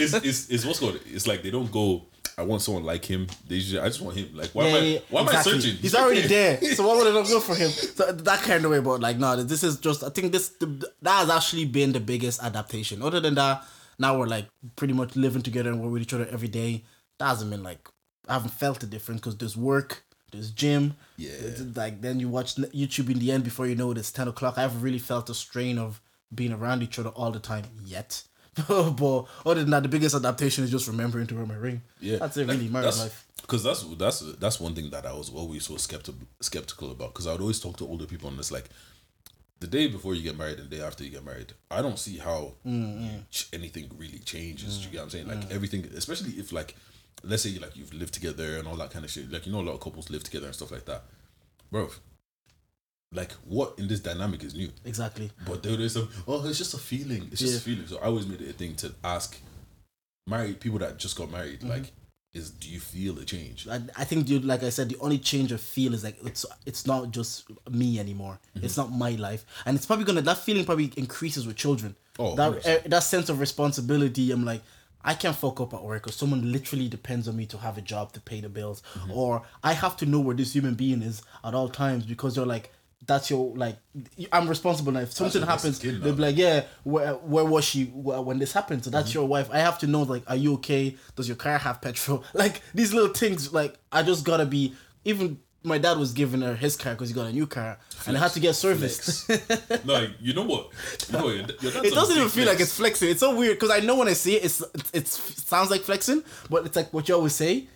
it's, 0.00 0.14
it's, 0.14 0.48
it's 0.48 0.64
what's 0.64 0.78
called. 0.78 1.00
It's 1.06 1.26
like 1.26 1.42
they 1.42 1.50
don't 1.50 1.70
go. 1.72 2.04
I 2.36 2.42
want 2.42 2.62
someone 2.62 2.84
like 2.84 3.04
him. 3.04 3.26
They 3.48 3.56
usually, 3.56 3.80
I 3.80 3.86
just 3.86 4.00
want 4.00 4.16
him. 4.16 4.28
Like 4.32 4.50
why 4.50 4.66
am 4.66 4.74
I? 4.76 5.02
Why 5.10 5.22
am 5.22 5.28
I 5.28 5.42
searching? 5.42 5.74
He's 5.74 5.96
already 5.96 6.20
there. 6.28 6.62
So 6.62 6.86
why 6.86 6.96
would 6.96 7.08
I 7.08 7.10
not 7.10 7.26
go 7.26 7.40
for 7.40 7.56
him? 7.56 7.68
So 7.68 8.12
that 8.12 8.42
kind 8.42 8.64
of 8.64 8.70
way, 8.70 8.78
but 8.78 9.00
like 9.00 9.18
no, 9.18 9.42
this 9.42 9.64
is 9.64 9.78
just. 9.80 10.04
I 10.04 10.10
think 10.10 10.30
this 10.30 10.50
the, 10.50 10.88
that 11.02 11.18
has 11.18 11.30
actually 11.30 11.64
been 11.64 11.90
the 11.90 12.00
biggest 12.00 12.40
adaptation. 12.40 13.02
Other 13.02 13.18
than 13.18 13.34
that, 13.34 13.64
now 13.98 14.18
we're 14.18 14.26
like 14.26 14.46
pretty 14.76 14.94
much 14.94 15.16
living 15.16 15.42
together 15.42 15.70
and 15.70 15.80
we're 15.82 15.90
with 15.90 16.02
each 16.02 16.14
other 16.14 16.28
every 16.30 16.48
day. 16.48 16.84
That 17.18 17.28
hasn't 17.28 17.50
been 17.50 17.62
like 17.62 17.88
I 18.28 18.34
haven't 18.34 18.50
felt 18.50 18.80
the 18.80 18.86
difference 18.86 19.20
because 19.20 19.36
there's 19.36 19.56
work, 19.56 20.04
there's 20.32 20.50
gym. 20.50 20.96
Yeah. 21.16 21.30
It's 21.32 21.76
like 21.76 22.00
then 22.00 22.20
you 22.20 22.28
watch 22.28 22.56
YouTube 22.56 23.10
in 23.10 23.18
the 23.18 23.32
end 23.32 23.44
before 23.44 23.66
you 23.66 23.74
know 23.74 23.90
it, 23.90 23.98
it's 23.98 24.12
ten 24.12 24.28
o'clock. 24.28 24.58
I 24.58 24.62
haven't 24.62 24.82
really 24.82 24.98
felt 24.98 25.30
a 25.30 25.34
strain 25.34 25.78
of 25.78 26.00
being 26.34 26.52
around 26.52 26.82
each 26.82 26.98
other 26.98 27.10
all 27.10 27.30
the 27.30 27.40
time 27.40 27.64
yet. 27.84 28.22
but 28.68 29.24
other 29.46 29.60
than 29.60 29.70
that, 29.70 29.82
the 29.84 29.88
biggest 29.88 30.14
adaptation 30.14 30.64
is 30.64 30.70
just 30.70 30.88
remembering 30.88 31.26
to 31.28 31.34
wear 31.36 31.46
my 31.46 31.54
ring. 31.54 31.82
Yeah, 32.00 32.16
that's 32.16 32.36
it. 32.36 32.48
Like, 32.48 32.56
Really, 32.58 32.68
married 32.68 32.86
that's, 32.86 32.98
life. 33.00 33.26
Because 33.40 33.62
that's 33.62 33.82
that's 33.96 34.20
that's 34.34 34.60
one 34.60 34.74
thing 34.74 34.90
that 34.90 35.06
I 35.06 35.12
was 35.12 35.30
always 35.30 35.64
so 35.64 35.76
skeptical 35.76 36.26
skeptical 36.40 36.90
about. 36.90 37.14
Because 37.14 37.26
I 37.26 37.32
would 37.32 37.40
always 37.40 37.60
talk 37.60 37.76
to 37.78 37.86
older 37.86 38.06
people 38.06 38.28
and 38.28 38.38
it's 38.38 38.50
like, 38.50 38.68
the 39.60 39.66
day 39.66 39.88
before 39.88 40.14
you 40.14 40.22
get 40.22 40.36
married 40.38 40.58
and 40.58 40.70
the 40.70 40.76
day 40.76 40.82
after 40.82 41.02
you 41.04 41.10
get 41.10 41.24
married, 41.24 41.52
I 41.70 41.82
don't 41.82 41.98
see 41.98 42.18
how 42.18 42.54
ch- 43.30 43.48
anything 43.52 43.90
really 43.96 44.18
changes. 44.20 44.84
You 44.84 44.90
get 44.92 44.98
what 44.98 45.04
I'm 45.04 45.10
saying? 45.10 45.28
Like 45.28 45.50
everything, 45.50 45.84
especially 45.96 46.30
if 46.32 46.52
like, 46.52 46.76
let's 47.24 47.42
say 47.42 47.50
you 47.50 47.60
like 47.60 47.76
you've 47.76 47.92
lived 47.92 48.14
together 48.14 48.56
and 48.58 48.68
all 48.68 48.76
that 48.76 48.90
kind 48.90 49.04
of 49.04 49.10
shit. 49.10 49.30
Like 49.32 49.46
you 49.46 49.52
know, 49.52 49.60
a 49.60 49.66
lot 49.68 49.74
of 49.74 49.80
couples 49.80 50.10
live 50.10 50.22
together 50.22 50.46
and 50.46 50.54
stuff 50.54 50.70
like 50.70 50.84
that, 50.84 51.02
bro. 51.72 51.90
Like 53.12 53.32
what 53.46 53.78
in 53.78 53.88
this 53.88 54.00
dynamic 54.00 54.44
is 54.44 54.54
new? 54.54 54.68
Exactly. 54.84 55.30
But 55.46 55.62
there 55.62 55.80
is 55.80 55.94
some, 55.94 56.08
oh, 56.26 56.46
it's 56.46 56.58
just 56.58 56.74
a 56.74 56.78
feeling. 56.78 57.28
It's 57.32 57.40
just 57.40 57.58
a 57.58 57.60
feeling. 57.62 57.86
So 57.86 57.96
I 57.98 58.02
always 58.04 58.26
made 58.26 58.42
it 58.42 58.50
a 58.50 58.52
thing 58.52 58.74
to 58.76 58.92
ask 59.02 59.38
married 60.26 60.60
people 60.60 60.78
that 60.80 60.98
just 60.98 61.16
got 61.16 61.30
married, 61.30 61.60
Mm-hmm. 61.60 61.70
like, 61.70 61.90
is 62.34 62.50
do 62.50 62.68
you 62.68 62.78
feel 62.78 63.18
a 63.18 63.24
change? 63.24 63.66
I, 63.68 63.80
I 63.96 64.04
think 64.04 64.26
dude 64.26 64.44
like 64.44 64.62
I 64.62 64.68
said 64.70 64.88
the 64.90 64.98
only 65.00 65.18
change 65.18 65.50
of 65.52 65.60
feel 65.60 65.94
is 65.94 66.04
like 66.04 66.16
it's 66.24 66.44
it's 66.66 66.86
not 66.86 67.10
just 67.10 67.46
me 67.70 67.98
anymore 67.98 68.38
Mm-hmm. 68.56 68.64
it's 68.66 68.76
not 68.76 68.90
my 68.92 69.12
life 69.12 69.44
and 69.64 69.76
it's 69.76 69.86
probably 69.86 70.04
gonna 70.04 70.20
that 70.22 70.38
feeling 70.38 70.64
probably 70.64 70.92
increases 70.96 71.46
with 71.46 71.56
children 71.56 71.94
Oh, 72.18 72.34
that 72.34 72.52
100%. 72.52 72.66
eh, 72.66 72.78
that 72.86 73.02
sense 73.04 73.28
of 73.28 73.38
responsibility 73.40 74.30
I'm 74.32 74.44
like 74.44 74.62
I 75.04 75.14
can't 75.14 75.34
fuck 75.36 75.60
up 75.60 75.72
at 75.74 75.82
work 75.82 76.02
because 76.02 76.16
someone 76.16 76.52
literally 76.52 76.88
depends 76.88 77.28
on 77.28 77.36
me 77.36 77.46
to 77.46 77.56
have 77.58 77.78
a 77.78 77.80
job 77.80 78.12
to 78.12 78.20
pay 78.20 78.40
the 78.40 78.48
bills 78.48 78.82
Mm-hmm. 78.94 79.12
or 79.12 79.42
I 79.62 79.72
have 79.72 79.96
to 79.98 80.06
know 80.06 80.20
where 80.20 80.36
this 80.36 80.52
human 80.54 80.74
being 80.74 81.02
is 81.02 81.22
at 81.44 81.54
all 81.54 81.68
times 81.68 82.04
because 82.04 82.34
they're 82.34 82.44
like 82.46 82.72
that's 83.06 83.30
your 83.30 83.54
like 83.56 83.76
I'm 84.32 84.48
responsible. 84.48 84.92
Now 84.92 85.00
if 85.00 85.12
something 85.12 85.42
happens 85.42 85.78
they'll 85.78 86.00
be 86.14 86.22
like 86.22 86.36
yeah 86.36 86.64
where, 86.84 87.14
where 87.14 87.44
was 87.44 87.64
she 87.64 87.84
when 87.84 88.38
this 88.38 88.52
happened? 88.52 88.84
So 88.84 88.90
Mm-hmm. 88.90 88.98
that's 88.98 89.14
your 89.14 89.26
wife. 89.26 89.48
I 89.52 89.58
have 89.60 89.78
to 89.80 89.86
know 89.86 90.02
like 90.02 90.24
are 90.26 90.36
you 90.36 90.54
okay? 90.54 90.96
Does 91.16 91.28
your 91.28 91.36
car 91.36 91.58
have 91.58 91.80
petrol? 91.80 92.24
Like 92.34 92.60
these 92.74 92.92
little 92.92 93.12
things 93.14 93.52
like 93.52 93.76
I 93.92 94.02
just 94.02 94.24
gotta 94.24 94.46
be 94.46 94.74
even 95.04 95.38
my 95.64 95.76
dad 95.78 95.98
was 95.98 96.12
giving 96.12 96.40
her 96.42 96.54
his 96.54 96.76
car 96.76 96.92
because 96.94 97.08
he 97.08 97.14
got 97.14 97.26
a 97.26 97.32
new 97.32 97.46
car 97.46 97.78
and 98.06 98.16
it 98.16 98.20
had 98.20 98.30
to 98.32 98.40
get 98.40 98.54
serviced 98.54 99.28
like 99.86 100.10
you 100.20 100.32
know 100.32 100.44
what? 100.44 100.70
You 101.08 101.12
know? 101.18 101.28
Your, 101.28 101.36
your 101.60 101.84
it 101.84 101.94
doesn't 101.94 102.16
even 102.16 102.28
feel 102.28 102.46
like 102.46 102.60
it's 102.60 102.74
flexing. 102.76 103.10
It's 103.10 103.20
so 103.20 103.34
weird 103.36 103.56
because 103.58 103.70
I 103.70 103.80
know 103.80 103.96
when 103.96 104.08
I 104.08 104.12
see 104.12 104.36
it 104.36 104.44
it's, 104.44 104.60
it's 104.74 104.90
it's 104.94 105.30
it 105.30 105.38
sounds 105.46 105.70
like 105.70 105.80
flexing 105.82 106.22
but 106.50 106.66
it's 106.66 106.76
like 106.76 106.92
what 106.92 107.08
you 107.08 107.14
always 107.14 107.34
say 107.34 107.68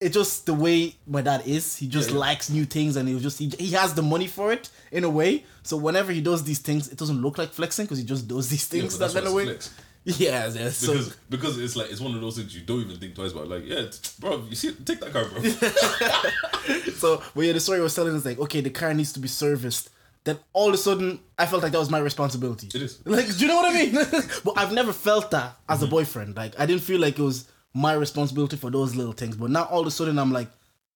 it's 0.00 0.14
just 0.14 0.46
the 0.46 0.54
way 0.54 0.94
my 1.06 1.20
dad 1.20 1.42
is. 1.46 1.76
He 1.76 1.86
just 1.86 2.08
Yeah, 2.08 2.14
yeah. 2.14 2.20
likes 2.20 2.48
new 2.50 2.64
things, 2.64 2.96
and 2.96 3.08
he 3.08 3.18
just 3.20 3.38
he, 3.38 3.48
he 3.58 3.70
has 3.72 3.94
the 3.94 4.02
money 4.02 4.26
for 4.26 4.52
it 4.52 4.70
in 4.90 5.04
a 5.04 5.10
way. 5.10 5.44
So 5.62 5.76
whenever 5.76 6.10
he 6.12 6.20
does 6.20 6.42
these 6.44 6.58
things, 6.60 6.88
it 6.88 6.98
doesn't 6.98 7.20
look 7.20 7.36
like 7.38 7.50
flexing 7.50 7.84
because 7.86 7.98
he 7.98 8.04
just 8.04 8.26
does 8.26 8.48
these 8.48 8.66
things 8.66 8.96
but 8.96 9.08
that 9.08 9.14
that's 9.14 9.26
in 9.28 9.32
why 9.34 9.42
a 9.42 9.44
it's 9.44 9.68
way. 9.68 9.72
flex. 9.74 9.74
Yeah, 10.04 10.46
yeah. 10.54 10.70
So 10.70 10.94
Because 10.94 11.16
because 11.28 11.58
it's 11.58 11.76
like 11.76 11.90
it's 11.90 12.00
one 12.00 12.14
of 12.14 12.22
those 12.22 12.36
things 12.38 12.54
you 12.54 12.62
don't 12.62 12.80
even 12.80 12.96
think 12.98 13.14
twice 13.14 13.32
about. 13.32 13.48
Like, 13.48 13.66
yeah, 13.66 13.82
t- 13.90 13.98
bro, 14.18 14.42
you 14.48 14.56
see, 14.56 14.72
take 14.72 14.98
that 15.00 15.12
car, 15.12 15.26
bro. 15.26 15.42
so 16.94 17.22
but 17.34 17.44
yeah, 17.44 17.52
the 17.52 17.60
story 17.60 17.80
I 17.80 17.82
was 17.82 17.94
telling 17.94 18.14
is 18.14 18.24
like, 18.24 18.38
okay, 18.38 18.60
the 18.60 18.70
car 18.70 18.94
needs 18.94 19.12
to 19.12 19.20
be 19.20 19.28
serviced. 19.28 19.90
Then 20.24 20.38
all 20.52 20.68
of 20.68 20.74
a 20.74 20.78
sudden, 20.78 21.20
I 21.38 21.46
felt 21.46 21.62
like 21.62 21.72
that 21.72 21.78
was 21.78 21.90
my 21.90 21.98
responsibility. 21.98 22.68
It 22.74 22.82
is. 22.82 22.98
Like, 23.06 23.26
do 23.26 23.32
you 23.44 23.48
know 23.48 23.56
what 23.56 23.74
I 23.74 23.74
mean? 23.74 23.92
but 24.44 24.54
I've 24.56 24.72
never 24.72 24.92
felt 24.92 25.30
that 25.32 25.56
as 25.68 25.82
a 25.82 25.84
Mm-hmm. 25.84 25.90
boyfriend. 25.90 26.36
Like, 26.36 26.58
I 26.58 26.66
didn't 26.66 26.82
feel 26.82 27.00
like 27.00 27.18
it 27.18 27.22
was 27.22 27.46
my 27.74 27.92
responsibility 27.92 28.56
for 28.56 28.70
those 28.70 28.94
little 28.96 29.12
things. 29.12 29.36
But 29.36 29.50
now 29.50 29.64
all 29.64 29.80
of 29.80 29.86
a 29.86 29.90
sudden, 29.90 30.18
I'm 30.18 30.32
like, 30.32 30.48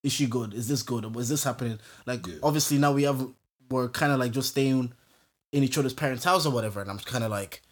is 0.02 0.12
she 0.12 0.26
good? 0.26 0.54
Is 0.54 0.68
this 0.68 0.82
good? 0.82 1.04
Or 1.04 1.20
is 1.20 1.28
this 1.28 1.44
happening? 1.44 1.78
Like, 2.06 2.26
Yeah. 2.26 2.34
obviously 2.42 2.78
now 2.78 2.92
we 2.92 3.04
have 3.04 3.26
we're 3.70 3.88
kind 3.88 4.12
of 4.12 4.18
like 4.20 4.32
just 4.32 4.50
staying 4.50 4.92
in 5.52 5.62
each 5.64 5.78
other's 5.78 5.94
parents' 5.94 6.24
house 6.24 6.44
or 6.46 6.50
whatever, 6.52 6.80
and 6.80 6.90
I'm 6.90 6.98
kind 6.98 7.24
of 7.24 7.30
like. 7.30 7.62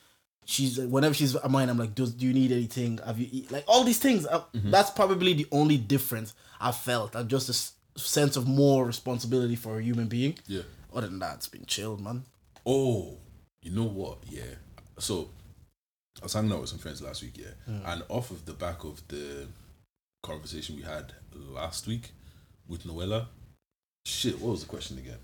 She's 0.45 0.77
whenever 0.77 1.15
she's 1.15 1.37
at 1.37 1.49
mine, 1.53 1.69
I'm 1.69 1.79
like, 1.79 1.95
Does, 1.95 2.13
do 2.15 2.27
you 2.27 2.33
need 2.33 2.51
anything? 2.51 2.99
Have 3.07 3.17
you 3.21 3.29
eat? 3.31 3.53
like 3.53 3.63
all 3.69 3.85
these 3.85 4.01
things? 4.01 4.27
Uh, 4.27 4.41
Mm-hmm. 4.53 4.73
That's 4.73 4.91
probably 4.91 5.35
the 5.35 5.47
only 5.53 5.77
difference 5.77 6.35
I 6.61 6.73
felt. 6.73 7.15
I'm 7.15 7.29
just 7.29 7.49
a 7.49 7.53
s- 7.53 7.75
sense 7.97 8.35
of 8.37 8.49
more 8.49 8.85
responsibility 8.85 9.55
for 9.55 9.79
a 9.79 9.83
human 9.83 10.09
being. 10.09 10.37
yeah. 10.49 10.63
Other 10.93 11.07
than 11.07 11.21
that, 11.21 11.37
it's 11.37 11.47
been 11.49 11.65
chilled, 11.67 12.01
man. 12.01 12.25
Oh, 12.67 13.19
you 13.63 13.71
know 13.71 13.85
what? 13.85 14.19
Yeah. 14.29 14.43
So 14.99 15.31
I 16.21 16.25
was 16.25 16.33
hanging 16.35 16.53
out 16.53 16.61
with 16.61 16.71
some 16.71 16.79
friends 16.79 17.01
last 17.03 17.23
week, 17.23 17.39
yeah, 17.39 17.55
Hmm. 17.65 17.81
and 17.87 18.03
off 18.09 18.31
of 18.31 18.45
the 18.45 18.53
back 18.53 18.85
of 18.85 19.03
the 19.09 19.49
conversation 20.23 20.77
we 20.77 20.83
had 20.83 21.15
last 21.35 21.87
week 21.87 22.13
with 22.69 22.85
Noella, 22.85 23.27
shit. 24.05 24.39
What 24.41 24.53
was 24.53 24.61
the 24.61 24.69
question 24.69 24.99
again? 24.99 25.19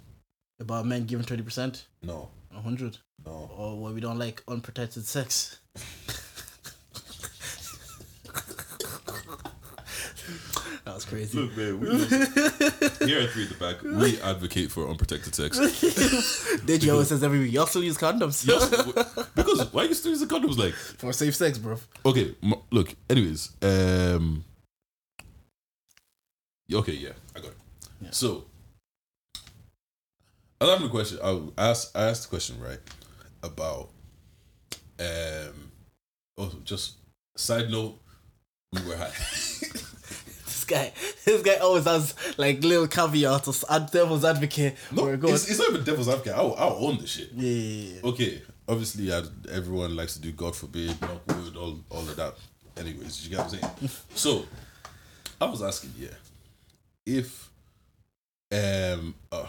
About 0.60 0.86
men 0.86 1.04
giving 1.06 1.24
thirty 1.26 1.42
percent, 1.42 1.86
No, 2.02 2.30
hundred, 2.52 2.98
no. 3.24 3.50
or 3.56 3.78
what 3.78 3.94
we 3.94 4.00
don't 4.00 4.18
like 4.18 4.42
unprotected 4.48 5.04
sex. 5.06 5.58
was 10.98 11.04
crazy. 11.04 11.38
Look, 11.38 11.56
man, 11.56 11.78
we 11.78 11.86
here 13.06 13.20
at 13.20 13.30
three 13.30 13.44
at 13.44 13.50
the 13.50 13.56
back, 13.60 13.82
we 13.82 14.20
advocate 14.20 14.72
for 14.72 14.88
unprotected 14.88 15.32
sex. 15.32 15.56
Did 16.64 16.88
always 16.88 17.08
says 17.08 17.22
every 17.22 17.38
week, 17.38 17.52
y'all 17.52 17.66
still 17.66 17.84
use 17.84 17.96
condoms 17.96 18.44
because 19.36 19.72
why 19.72 19.84
you 19.84 19.94
still 19.94 20.10
use 20.10 20.20
the 20.20 20.26
condoms? 20.26 20.58
Like, 20.58 20.74
for 20.74 21.12
safe 21.12 21.36
sex, 21.36 21.56
bro. 21.56 21.76
okay, 22.04 22.34
m- 22.42 22.54
look. 22.72 22.94
Anyways, 23.08 23.52
um, 23.62 24.44
okay, 26.72 26.94
yeah, 26.94 27.10
I 27.36 27.38
got 27.38 27.50
it. 27.50 27.56
Yeah. 28.00 28.08
So, 28.10 28.46
I 30.60 30.64
was 30.64 30.70
having 30.72 30.88
a 30.88 30.90
question. 30.90 31.18
I 31.22 31.70
asked, 31.70 31.96
I 31.96 32.08
asked 32.08 32.22
the 32.24 32.28
question 32.30 32.60
right 32.60 32.80
about, 33.44 33.90
um, 34.98 35.70
oh, 36.38 36.52
just 36.64 36.96
side 37.36 37.70
note, 37.70 38.00
we 38.72 38.80
were 38.84 38.96
high. 38.96 39.12
This 40.68 40.78
guy, 40.78 40.92
this 41.24 41.42
guy 41.42 41.56
always 41.56 41.84
has 41.84 42.14
like 42.36 42.62
little 42.62 42.86
caveats 42.86 43.64
or 43.64 43.80
devil's 43.90 44.24
advocate. 44.24 44.76
no, 44.92 45.04
where 45.04 45.14
it 45.14 45.20
goes, 45.20 45.42
it's, 45.42 45.50
it's 45.50 45.58
not 45.58 45.70
even 45.70 45.84
devil's 45.84 46.08
advocate. 46.08 46.34
I'll, 46.34 46.54
I'll 46.58 46.76
own 46.86 46.98
this 46.98 47.10
shit. 47.10 47.30
yeah, 47.34 47.50
yeah, 47.50 47.94
yeah. 47.94 48.08
Okay, 48.10 48.42
obviously, 48.68 49.12
I, 49.12 49.22
everyone 49.50 49.96
likes 49.96 50.14
to 50.14 50.20
do 50.20 50.32
God 50.32 50.54
forbid, 50.54 51.00
knock 51.00 51.26
wood, 51.26 51.56
all, 51.56 51.80
all 51.90 52.00
of 52.00 52.16
that. 52.16 52.34
Anyways, 52.76 53.24
you 53.24 53.30
get 53.36 53.44
what 53.44 53.54
I'm 53.54 53.60
saying? 53.60 53.90
so, 54.14 54.44
I 55.40 55.46
was 55.46 55.62
asking, 55.62 55.94
yeah, 55.98 56.08
if, 57.06 57.50
um, 58.52 59.14
uh, 59.32 59.46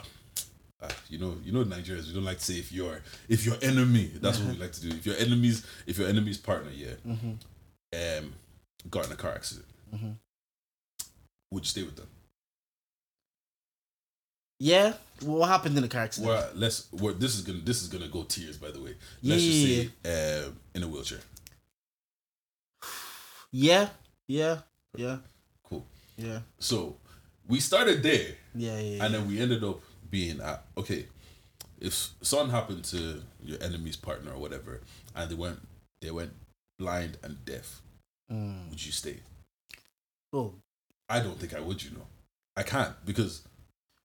uh, 0.81 0.89
you 1.09 1.19
know, 1.19 1.35
you 1.43 1.51
know, 1.51 1.65
Nigerians, 1.65 2.07
we 2.07 2.13
don't 2.13 2.23
like 2.23 2.39
to 2.39 2.45
say 2.45 2.53
if 2.53 2.71
you're 2.71 3.01
if 3.27 3.45
your 3.45 3.55
enemy. 3.61 4.11
That's 4.21 4.39
what 4.39 4.53
we 4.53 4.57
like 4.61 4.71
to 4.71 4.81
do. 4.81 4.89
If 4.89 5.05
your 5.05 5.17
enemies, 5.17 5.65
if 5.85 5.97
your 5.97 6.07
enemy's 6.07 6.37
partner, 6.37 6.71
yeah, 6.73 6.93
um, 7.93 8.33
got 8.89 9.05
in 9.07 9.11
a 9.11 9.15
car 9.15 9.33
accident, 9.33 9.65
would 11.51 11.63
you 11.63 11.69
stay 11.69 11.83
with 11.83 11.95
them? 11.95 12.07
Yeah. 14.59 14.93
What 15.21 15.47
happened 15.47 15.75
in 15.77 15.83
the 15.83 15.89
car 15.89 16.01
accident? 16.03 16.29
Well, 16.29 16.49
let's. 16.55 16.87
Well, 16.91 17.13
this 17.13 17.35
is 17.35 17.41
gonna. 17.41 17.59
This 17.59 17.81
is 17.81 17.87
gonna 17.87 18.07
go 18.07 18.23
tears. 18.23 18.57
By 18.57 18.71
the 18.71 18.81
way, 18.81 18.95
let's 19.23 19.41
Yeah. 19.43 19.83
just 19.83 20.03
say 20.05 20.45
uh, 20.45 20.51
in 20.75 20.83
a 20.83 20.87
wheelchair. 20.87 21.19
Yeah. 23.51 23.89
Yeah. 24.27 24.59
Yeah. 24.95 25.17
Cool. 25.63 25.83
Yeah. 26.17 26.41
So 26.59 26.97
we 27.47 27.59
started 27.59 28.03
there, 28.03 28.35
Yeah. 28.53 28.77
Yeah. 28.77 28.95
yeah. 28.97 29.05
and 29.05 29.13
then 29.15 29.27
we 29.27 29.39
ended 29.41 29.63
up 29.63 29.79
being 30.11 30.39
at 30.39 30.63
okay. 30.77 31.07
If 31.81 32.09
something 32.21 32.51
happened 32.51 32.83
to 32.85 33.23
your 33.43 33.57
enemy's 33.63 33.95
partner 33.95 34.33
or 34.33 34.37
whatever, 34.39 34.81
and 35.15 35.31
they 35.31 35.35
went, 35.35 35.59
they 36.01 36.11
went 36.11 36.33
blind 36.77 37.17
and 37.23 37.43
deaf, 37.45 37.81
Mm. 38.31 38.69
would 38.69 38.85
you 38.85 38.91
stay? 38.91 39.21
Oh. 40.33 40.53
I 41.09 41.19
don't 41.19 41.37
think 41.39 41.53
I 41.55 41.59
would. 41.59 41.83
You 41.83 41.91
know, 41.91 42.07
I 42.55 42.63
can't 42.63 42.93
because 43.05 43.41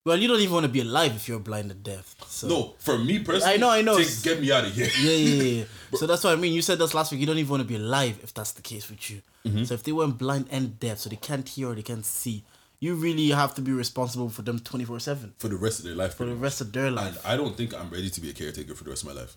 Well, 0.07 0.17
you 0.19 0.29
don't 0.29 0.41
even 0.41 0.53
want 0.55 0.65
to 0.67 0.73
be 0.73 0.81
alive 0.81 1.13
if 1.17 1.29
you're 1.29 1.39
blind 1.39 1.71
and 1.71 1.83
deaf. 1.83 2.15
So. 2.27 2.49
no, 2.49 2.75
for 2.79 2.99
me 2.99 3.19
personally, 3.21 3.55
I 3.55 3.57
know, 3.59 3.71
I 3.71 3.83
know. 3.83 3.97
take- 3.99 4.23
get 4.23 4.41
me 4.41 4.51
out 4.53 4.65
of 4.65 4.73
here. 4.75 4.89
Yeah, 5.01 5.11
yeah, 5.13 5.43
yeah. 5.43 5.65
so 5.99 6.07
that's 6.07 6.23
what 6.25 6.33
I 6.33 6.37
mean. 6.37 6.53
You 6.53 6.63
said 6.63 6.79
this 6.79 6.95
last 6.95 7.11
week. 7.13 7.21
You 7.21 7.27
don't 7.27 7.39
even 7.39 7.51
want 7.51 7.63
to 7.63 7.69
be 7.69 7.77
alive 7.77 8.19
if 8.23 8.33
that's 8.35 8.53
the 8.53 8.63
case 8.63 8.89
with 8.91 9.11
you. 9.11 9.23
Mm-hmm. 9.47 9.65
So 9.65 9.75
if 9.75 9.83
they 9.83 9.93
went 9.93 10.19
blind 10.19 10.47
and 10.51 10.79
deaf, 10.81 10.99
so 10.99 11.09
they 11.11 11.17
can't 11.17 11.49
hear 11.49 11.69
or 11.71 11.75
they 11.75 11.83
can't 11.83 12.05
see, 12.05 12.45
you 12.81 12.95
really 12.95 13.29
have 13.31 13.55
to 13.55 13.63
be 13.63 13.73
responsible 13.73 14.29
for 14.31 14.43
them 14.43 14.59
twenty 14.59 14.85
four 14.85 14.99
seven 15.01 15.33
for 15.39 15.49
the 15.49 15.57
rest 15.57 15.79
of 15.81 15.85
their 15.87 15.95
life. 15.95 16.15
for 16.15 16.27
the 16.27 16.35
rest 16.35 16.61
of 16.61 16.73
their 16.73 16.91
life. 16.91 17.17
and. 17.25 17.33
I 17.33 17.37
don't 17.37 17.57
think 17.57 17.73
I'm 17.75 17.89
ready 17.91 18.11
to 18.11 18.21
be 18.21 18.31
a 18.31 18.33
caretaker 18.35 18.75
for 18.75 18.85
the 18.85 18.91
rest 18.91 19.03
of 19.05 19.09
my 19.15 19.21
life. 19.21 19.37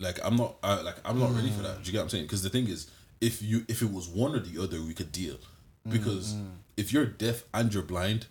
Like 0.00 0.18
I'm 0.22 0.36
not, 0.36 0.56
I, 0.62 0.82
like 0.82 0.96
I'm 1.06 1.18
not 1.18 1.34
ready 1.34 1.48
for 1.50 1.60
Mm. 1.60 1.62
that. 1.64 1.82
Do 1.82 1.86
you 1.86 1.92
get 1.92 1.98
what 1.98 2.02
I'm 2.04 2.08
saying? 2.10 2.24
Because 2.24 2.42
the 2.42 2.50
thing 2.50 2.68
is, 2.68 2.90
if 3.22 3.40
you 3.42 3.64
if 3.68 3.80
it 3.80 3.90
was 3.90 4.06
one 4.08 4.34
or 4.34 4.40
the 4.40 4.62
other, 4.62 4.82
we 4.82 4.92
could 4.92 5.10
deal. 5.12 5.36
Because 5.88 6.34
Mm, 6.34 6.56
if 6.76 6.92
you're 6.92 7.06
deaf 7.06 7.44
and 7.54 7.72
you're 7.72 7.82
blind, 7.82 8.26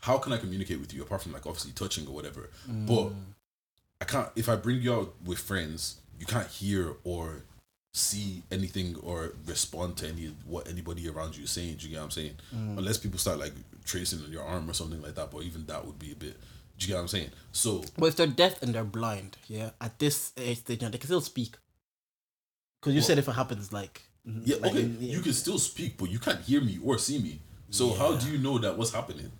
how 0.00 0.18
can 0.18 0.32
I 0.32 0.38
communicate 0.38 0.80
with 0.80 0.92
you 0.94 1.02
apart 1.02 1.22
from 1.22 1.32
like 1.32 1.46
obviously 1.46 1.72
touching 1.72 2.06
or 2.06 2.14
whatever? 2.14 2.50
Mm. 2.68 2.86
But 2.86 3.12
I 4.00 4.04
can't. 4.06 4.28
If 4.36 4.48
I 4.48 4.56
bring 4.56 4.80
you 4.80 4.94
out 4.94 5.14
with 5.24 5.38
friends, 5.38 5.96
you 6.18 6.26
can't 6.26 6.48
hear 6.48 6.94
or 7.04 7.42
see 7.92 8.42
anything 8.52 8.96
or 9.02 9.32
respond 9.46 9.96
to 9.98 10.08
any 10.08 10.34
what 10.46 10.68
anybody 10.68 11.08
around 11.08 11.36
you 11.36 11.44
is 11.44 11.50
saying. 11.50 11.76
Do 11.76 11.84
you 11.86 11.90
get 11.92 11.98
what 11.98 12.04
I'm 12.04 12.10
saying? 12.10 12.34
Mm. 12.54 12.78
Unless 12.78 12.98
people 12.98 13.18
start 13.18 13.38
like 13.38 13.52
tracing 13.84 14.22
on 14.24 14.30
your 14.32 14.44
arm 14.44 14.68
or 14.70 14.72
something 14.74 15.02
like 15.02 15.14
that. 15.16 15.30
But 15.30 15.42
even 15.42 15.66
that 15.66 15.84
would 15.84 15.98
be 15.98 16.12
a 16.12 16.16
bit. 16.16 16.38
Do 16.78 16.84
you 16.86 16.88
get 16.88 16.94
what 16.94 17.02
I'm 17.02 17.08
saying? 17.08 17.30
So 17.52 17.84
But 17.98 18.06
if 18.06 18.16
they're 18.16 18.26
deaf 18.26 18.62
and 18.62 18.74
they're 18.74 18.84
blind, 18.84 19.36
yeah, 19.48 19.70
at 19.80 19.98
this 19.98 20.32
age 20.38 20.58
stage, 20.60 20.80
they 20.80 20.90
can 20.90 21.00
still 21.02 21.20
speak. 21.20 21.56
Because 22.80 22.94
you 22.94 23.00
Well- 23.00 23.06
said 23.06 23.18
if 23.18 23.28
it 23.28 23.32
happens, 23.32 23.70
like 23.72 24.02
yeah, 24.24 24.56
like 24.56 24.72
okay, 24.72 24.82
yeah. 24.82 25.16
you 25.16 25.20
can 25.20 25.32
still 25.32 25.58
speak, 25.58 25.96
but 25.96 26.10
you 26.10 26.18
can't 26.18 26.40
hear 26.40 26.60
me 26.60 26.78
or 26.84 26.98
see 26.98 27.18
me. 27.18 27.40
So 27.70 27.92
how 27.94 28.16
do 28.16 28.30
you 28.30 28.38
know 28.38 28.58
that 28.58 28.76
what's 28.76 28.92
happening? 28.92 29.30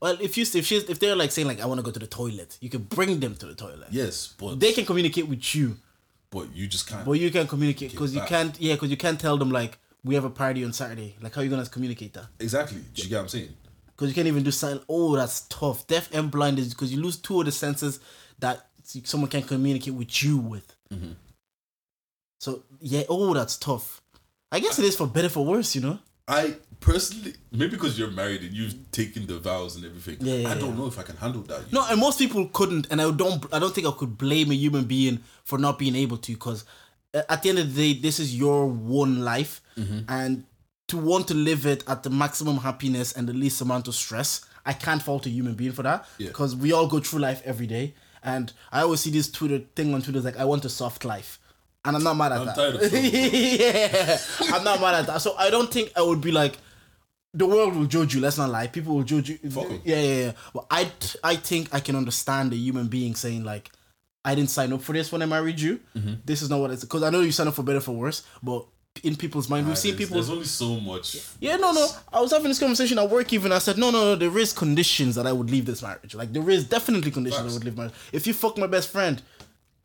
Well, 0.00 0.16
if 0.20 0.36
you 0.36 0.42
if 0.42 0.64
she's 0.66 0.84
if 0.84 0.98
they're 1.00 1.16
like 1.16 1.32
saying 1.32 1.48
like 1.48 1.60
I 1.60 1.66
want 1.66 1.78
to 1.78 1.82
go 1.82 1.90
to 1.90 1.98
the 1.98 2.06
toilet, 2.06 2.56
you 2.60 2.70
can 2.70 2.82
bring 2.82 3.20
them 3.20 3.34
to 3.36 3.46
the 3.46 3.54
toilet. 3.54 3.88
Yes, 3.90 4.34
but 4.38 4.60
They 4.60 4.72
can 4.72 4.84
communicate 4.86 5.28
with 5.28 5.54
you, 5.54 5.76
but 6.30 6.54
you 6.54 6.66
just 6.66 6.88
can't. 6.88 7.04
but 7.04 7.12
you 7.12 7.30
can 7.30 7.46
communicate 7.46 7.90
because 7.90 8.14
you 8.14 8.22
can't. 8.22 8.58
Yeah, 8.60 8.74
because 8.74 8.90
you 8.90 8.96
can't 8.96 9.18
tell 9.20 9.36
them 9.36 9.50
like 9.50 9.78
we 10.04 10.14
have 10.14 10.24
a 10.24 10.30
party 10.30 10.64
on 10.64 10.72
Saturday. 10.72 11.16
Like 11.20 11.34
how 11.34 11.40
are 11.40 11.44
you 11.44 11.50
gonna 11.50 11.66
communicate 11.66 12.12
that? 12.14 12.26
exactly. 12.38 12.80
Do 12.94 13.02
you 13.02 13.08
get 13.08 13.16
what 13.16 13.22
I'm 13.22 13.28
saying? 13.28 13.54
Because 13.88 14.08
you 14.08 14.14
can't 14.14 14.28
even 14.28 14.44
do 14.44 14.52
sign. 14.52 14.78
Oh, 14.88 15.16
that's 15.16 15.40
tough. 15.48 15.84
Deaf 15.88 16.14
and 16.14 16.30
blind 16.30 16.58
is 16.60 16.72
because 16.72 16.92
you 16.92 17.02
lose 17.02 17.16
two 17.16 17.40
of 17.40 17.46
the 17.46 17.52
senses 17.52 17.98
that 18.38 18.66
someone 18.84 19.28
can 19.28 19.42
communicate 19.42 19.94
with 19.94 20.22
you 20.22 20.38
with. 20.38 20.76
Mm-hmm. 20.92 21.12
So 22.38 22.62
yeah, 22.80 23.02
oh, 23.08 23.34
that's 23.34 23.56
tough. 23.56 24.00
I 24.50 24.60
guess 24.60 24.78
it 24.78 24.84
is 24.84 24.96
for 24.96 25.06
better 25.06 25.28
for 25.28 25.44
worse, 25.44 25.74
you 25.74 25.80
know. 25.82 25.98
I 26.26 26.56
personally, 26.80 27.34
maybe 27.52 27.70
because 27.70 27.98
you're 27.98 28.10
married 28.10 28.42
and 28.42 28.52
you've 28.54 28.90
taken 28.92 29.26
the 29.26 29.38
vows 29.38 29.76
and 29.76 29.84
everything. 29.84 30.16
Yeah, 30.20 30.34
yeah, 30.36 30.50
I 30.50 30.54
don't 30.54 30.70
yeah. 30.70 30.76
know 30.76 30.86
if 30.86 30.98
I 30.98 31.02
can 31.02 31.16
handle 31.16 31.42
that. 31.42 31.72
No, 31.72 31.86
and 31.88 31.98
most 32.00 32.18
people 32.18 32.46
couldn't, 32.52 32.86
and 32.90 33.00
I 33.00 33.10
don't. 33.10 33.44
I 33.52 33.58
don't 33.58 33.74
think 33.74 33.86
I 33.86 33.92
could 33.92 34.18
blame 34.18 34.50
a 34.50 34.54
human 34.54 34.84
being 34.84 35.20
for 35.44 35.58
not 35.58 35.78
being 35.78 35.96
able 35.96 36.18
to, 36.18 36.32
because 36.32 36.64
at 37.14 37.42
the 37.42 37.48
end 37.48 37.58
of 37.58 37.74
the 37.74 37.94
day, 37.94 38.00
this 38.00 38.18
is 38.20 38.36
your 38.36 38.66
one 38.66 39.24
life, 39.24 39.60
Mm-hmm. 39.78 40.00
and 40.08 40.44
to 40.88 40.96
want 40.96 41.28
to 41.28 41.34
live 41.34 41.66
it 41.66 41.84
at 41.86 42.02
the 42.02 42.10
maximum 42.10 42.56
happiness 42.58 43.12
and 43.12 43.28
the 43.28 43.32
least 43.32 43.60
amount 43.60 43.86
of 43.88 43.94
stress, 43.94 44.44
I 44.66 44.72
can't 44.72 45.02
fault 45.02 45.24
a 45.26 45.30
human 45.30 45.54
being 45.54 45.72
for 45.72 45.82
that, 45.84 46.06
Yeah. 46.18 46.28
because 46.28 46.56
we 46.56 46.72
all 46.72 46.86
go 46.88 46.98
through 47.00 47.20
life 47.20 47.40
every 47.44 47.66
day, 47.66 47.94
and 48.22 48.52
I 48.72 48.80
always 48.82 49.00
see 49.00 49.10
this 49.10 49.30
Twitter 49.30 49.60
thing 49.76 49.94
on 49.94 50.02
Twitter 50.02 50.20
like, 50.20 50.36
"I 50.36 50.44
want 50.44 50.64
a 50.64 50.68
soft 50.68 51.04
life." 51.04 51.38
And 51.84 51.96
I'm 51.96 52.02
not 52.02 52.14
mad 52.14 52.32
at 52.32 52.40
I'm 52.40 52.46
that. 52.46 52.56
tired 52.56 52.74
of 52.74 52.80
soft 52.82 52.94
yeah, 54.50 54.54
I'm 54.56 54.64
not 54.64 54.80
mad 54.80 54.94
at 54.96 55.06
that. 55.06 55.20
So 55.20 55.36
I 55.36 55.48
don't 55.50 55.72
think 55.72 55.92
I 55.96 56.02
would 56.02 56.20
be 56.20 56.32
like, 56.32 56.58
the 57.34 57.46
world 57.46 57.76
will 57.76 57.86
judge 57.86 58.14
you. 58.14 58.20
Let's 58.20 58.38
not 58.38 58.50
lie. 58.50 58.66
People 58.66 58.96
will 58.96 59.04
judge 59.04 59.30
you. 59.30 59.38
Fuck. 59.50 59.68
Yeah, 59.84 60.00
yeah, 60.00 60.24
yeah. 60.24 60.32
But 60.52 60.66
I, 60.70 60.90
I 61.22 61.36
think 61.36 61.72
I 61.72 61.80
can 61.80 61.94
understand 61.94 62.52
a 62.52 62.56
human 62.56 62.88
being 62.88 63.14
saying 63.14 63.44
like, 63.44 63.70
I 64.24 64.34
didn't 64.34 64.50
sign 64.50 64.72
up 64.72 64.82
for 64.82 64.92
this 64.92 65.12
when 65.12 65.22
I 65.22 65.26
married 65.26 65.60
you. 65.60 65.80
Mm-hmm. 65.96 66.14
This 66.24 66.42
is 66.42 66.50
not 66.50 66.60
what 66.60 66.70
it's 66.70 66.82
because 66.82 67.02
I 67.02 67.10
know 67.10 67.20
you 67.20 67.32
signed 67.32 67.48
up 67.48 67.54
for 67.54 67.62
better 67.62 67.80
for 67.80 67.92
worse. 67.92 68.24
But 68.42 68.66
in 69.02 69.16
people's 69.16 69.48
mind, 69.48 69.66
we've 69.66 69.78
seen 69.78 69.96
people. 69.96 70.14
There's 70.14 70.30
only 70.30 70.44
so 70.44 70.80
much. 70.80 71.16
Yeah, 71.40 71.56
no, 71.56 71.72
no. 71.72 71.88
I 72.12 72.20
was 72.20 72.32
having 72.32 72.48
this 72.48 72.58
conversation 72.58 72.98
at 72.98 73.08
work. 73.08 73.32
Even 73.32 73.52
I 73.52 73.58
said, 73.58 73.78
no, 73.78 73.90
no, 73.90 74.04
no. 74.04 74.14
There 74.16 74.36
is 74.36 74.52
conditions 74.52 75.14
that 75.14 75.26
I 75.26 75.32
would 75.32 75.50
leave 75.50 75.66
this 75.66 75.82
marriage. 75.82 76.14
Like 76.14 76.32
there 76.32 76.48
is 76.50 76.64
definitely 76.64 77.10
conditions 77.10 77.42
Facts. 77.42 77.54
I 77.54 77.56
would 77.56 77.64
leave 77.64 77.76
marriage. 77.76 77.94
If 78.12 78.26
you 78.26 78.34
fuck 78.34 78.58
my 78.58 78.66
best 78.66 78.90
friend, 78.90 79.22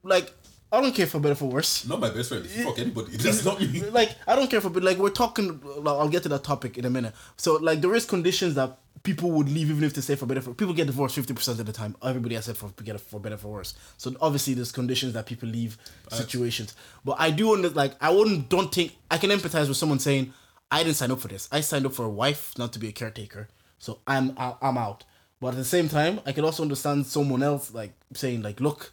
like 0.03 0.33
I 0.73 0.81
don't 0.81 0.95
care 0.95 1.05
for 1.05 1.19
better 1.19 1.35
for 1.35 1.45
worse. 1.45 1.87
Not 1.87 1.99
my 1.99 2.09
best 2.09 2.29
friend. 2.29 2.45
Fuck 2.47 2.79
anybody, 2.79 3.15
that's 3.17 3.45
not 3.45 3.61
me. 3.61 3.81
like 3.91 4.15
I 4.27 4.35
don't 4.35 4.49
care 4.49 4.59
for, 4.59 4.71
but 4.71 4.81
like 4.81 4.97
we're 4.97 5.11
talking. 5.11 5.61
Like, 5.61 5.99
I'll 5.99 6.09
get 6.09 6.23
to 6.23 6.29
that 6.29 6.43
topic 6.43 6.79
in 6.79 6.85
a 6.85 6.89
minute. 6.89 7.13
So 7.37 7.57
like 7.57 7.81
there 7.81 7.93
is 7.93 8.05
conditions 8.05 8.55
that 8.55 8.79
people 9.03 9.29
would 9.31 9.49
leave 9.49 9.69
even 9.69 9.83
if 9.83 9.93
they 9.93 10.01
stay 10.01 10.15
for 10.15 10.25
better. 10.25 10.41
For 10.41 10.55
people 10.55 10.73
get 10.73 10.87
divorced 10.87 11.13
fifty 11.13 11.33
percent 11.35 11.59
of 11.59 11.67
the 11.67 11.73
time. 11.73 11.95
Everybody 12.01 12.33
has 12.35 12.45
said 12.45 12.57
for 12.57 12.69
get 12.83 12.99
for 12.99 13.19
better 13.19 13.37
for 13.37 13.49
worse. 13.49 13.75
So 13.97 14.15
obviously 14.19 14.55
there's 14.55 14.71
conditions 14.71 15.13
that 15.13 15.27
people 15.27 15.47
leave 15.47 15.77
situations. 16.09 16.73
But 17.05 17.17
I 17.19 17.29
do 17.29 17.53
under 17.53 17.69
like 17.69 17.93
I 18.01 18.09
wouldn't 18.09 18.49
don't 18.49 18.73
think 18.73 18.95
I 19.11 19.19
can 19.19 19.29
empathize 19.29 19.67
with 19.67 19.77
someone 19.77 19.99
saying 19.99 20.33
I 20.71 20.81
didn't 20.81 20.95
sign 20.95 21.11
up 21.11 21.19
for 21.19 21.27
this. 21.27 21.47
I 21.51 21.61
signed 21.61 21.85
up 21.85 21.93
for 21.93 22.05
a 22.05 22.09
wife, 22.09 22.57
not 22.57 22.73
to 22.73 22.79
be 22.79 22.87
a 22.87 22.91
caretaker. 22.91 23.47
So 23.77 23.99
I'm 24.07 24.35
I'm 24.39 24.79
out. 24.79 25.03
But 25.39 25.49
at 25.49 25.57
the 25.57 25.65
same 25.65 25.87
time, 25.87 26.19
I 26.25 26.31
can 26.31 26.45
also 26.45 26.63
understand 26.63 27.05
someone 27.05 27.43
else 27.43 27.71
like 27.73 27.93
saying 28.15 28.41
like, 28.41 28.59
look. 28.59 28.91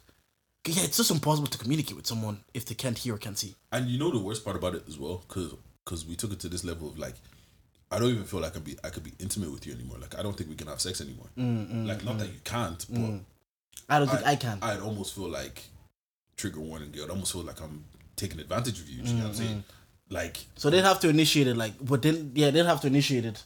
Yeah, 0.67 0.83
it's 0.83 0.97
just 0.97 1.09
impossible 1.09 1.47
to 1.47 1.57
communicate 1.57 1.95
with 1.95 2.05
someone 2.05 2.43
if 2.53 2.65
they 2.65 2.75
can't 2.75 2.97
hear 2.97 3.15
or 3.15 3.17
can't 3.17 3.37
see. 3.37 3.55
And 3.71 3.87
you 3.87 3.97
know 3.97 4.11
the 4.11 4.19
worst 4.19 4.45
part 4.45 4.55
about 4.55 4.75
it 4.75 4.83
as 4.87 4.97
well, 4.99 5.23
because 5.27 5.55
because 5.83 6.05
we 6.05 6.15
took 6.15 6.31
it 6.31 6.39
to 6.41 6.49
this 6.49 6.63
level 6.63 6.87
of 6.89 6.99
like, 6.99 7.15
I 7.89 7.97
don't 7.97 8.09
even 8.09 8.25
feel 8.25 8.41
like 8.41 8.51
I 8.51 8.53
could 8.55 8.65
be 8.65 8.77
I 8.83 8.89
could 8.89 9.03
be 9.03 9.13
intimate 9.19 9.51
with 9.51 9.65
you 9.65 9.73
anymore. 9.73 9.97
Like 9.99 10.17
I 10.17 10.21
don't 10.21 10.37
think 10.37 10.49
we 10.49 10.55
can 10.55 10.67
have 10.67 10.79
sex 10.79 11.01
anymore. 11.01 11.27
Mm, 11.37 11.67
mm 11.67 11.87
like 11.87 12.05
not 12.05 12.19
that 12.19 12.29
mm. 12.29 12.33
you 12.33 12.39
can't, 12.43 12.85
but 12.89 12.99
mm. 12.99 13.19
I 13.89 13.99
don't 13.99 14.07
think 14.07 14.25
I, 14.25 14.35
can. 14.35 14.59
I'd 14.61 14.79
almost 14.81 15.15
feel 15.15 15.29
like 15.29 15.63
trigger 16.37 16.59
warning. 16.59 16.91
Girl. 16.91 17.05
I'd 17.05 17.09
almost 17.09 17.33
feel 17.33 17.41
like 17.43 17.59
I'm 17.59 17.83
taking 18.15 18.39
advantage 18.39 18.79
of 18.79 18.87
you. 18.87 19.03
You 19.03 19.13
know 19.13 19.23
what 19.23 19.29
I'm 19.29 19.33
saying? 19.33 19.63
Like 20.09 20.37
so 20.55 20.69
they'd 20.69 20.83
have 20.83 20.99
to 20.99 21.09
initiate 21.09 21.47
it, 21.47 21.57
like, 21.57 21.73
but 21.81 22.03
then 22.03 22.33
yeah, 22.35 22.51
they'd 22.51 22.65
have 22.65 22.81
to 22.81 22.87
initiate 22.87 23.25
it. 23.25 23.43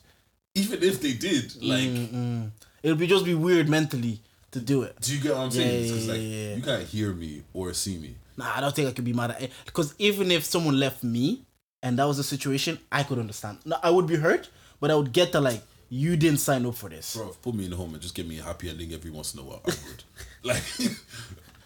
even 0.56 0.82
if 0.84 1.02
they 1.02 1.14
did, 1.14 1.62
like, 1.62 1.84
Mm. 1.84 2.52
it 2.82 2.90
would 2.90 2.98
be 2.98 3.08
just 3.08 3.26
be 3.26 3.34
weird 3.36 3.68
mentally 3.70 4.22
to 4.56 4.62
do 4.62 4.84
it. 4.84 4.96
do 5.02 5.14
you 5.16 5.22
get 5.22 5.34
what 5.34 5.42
I'm 5.42 5.52
saying? 5.52 5.84
Yeah, 5.86 5.88
Because 5.92 6.08
yeah, 6.08 6.14
like 6.14 6.22
yeah, 6.22 6.56
you 6.56 6.62
can't 6.62 6.84
hear 6.84 7.14
me 7.14 7.44
or 7.54 7.74
see 7.74 7.98
me. 7.98 8.16
Nah, 8.38 8.52
I 8.56 8.62
don't 8.62 8.74
think 8.76 8.88
I 8.90 8.92
could 8.92 9.06
be 9.06 9.14
mad 9.14 9.32
at 9.32 9.42
it 9.44 9.52
because 9.66 9.94
even 10.00 10.32
if 10.32 10.44
someone 10.44 10.80
left 10.80 11.04
me 11.04 11.46
and 11.84 12.00
that 12.00 12.06
was 12.06 12.18
the 12.18 12.24
situation, 12.24 12.80
I 12.92 13.04
could 13.04 13.20
understand. 13.20 13.60
No, 13.66 13.78
I 13.84 13.90
would 13.90 14.08
be 14.08 14.16
hurt, 14.16 14.50
but 14.80 14.92
I 14.92 14.96
would 14.96 15.12
get 15.14 15.32
that 15.34 15.42
like 15.42 15.62
you 15.90 16.18
didn't 16.18 16.40
sign 16.40 16.66
up 16.66 16.76
for 16.76 16.90
this. 16.90 17.16
Bro, 17.16 17.36
put 17.42 17.54
me 17.54 17.66
in 17.66 17.72
the 17.72 17.78
home 17.78 17.94
and 17.94 18.02
just 18.02 18.16
give 18.16 18.28
me 18.28 18.40
a 18.40 18.44
happy 18.44 18.70
ending 18.70 18.94
every 18.94 19.12
once 19.12 19.34
in 19.34 19.40
a 19.42 19.44
while. 19.44 19.62
I 19.66 19.74
would. 19.88 20.04
like, 20.44 20.64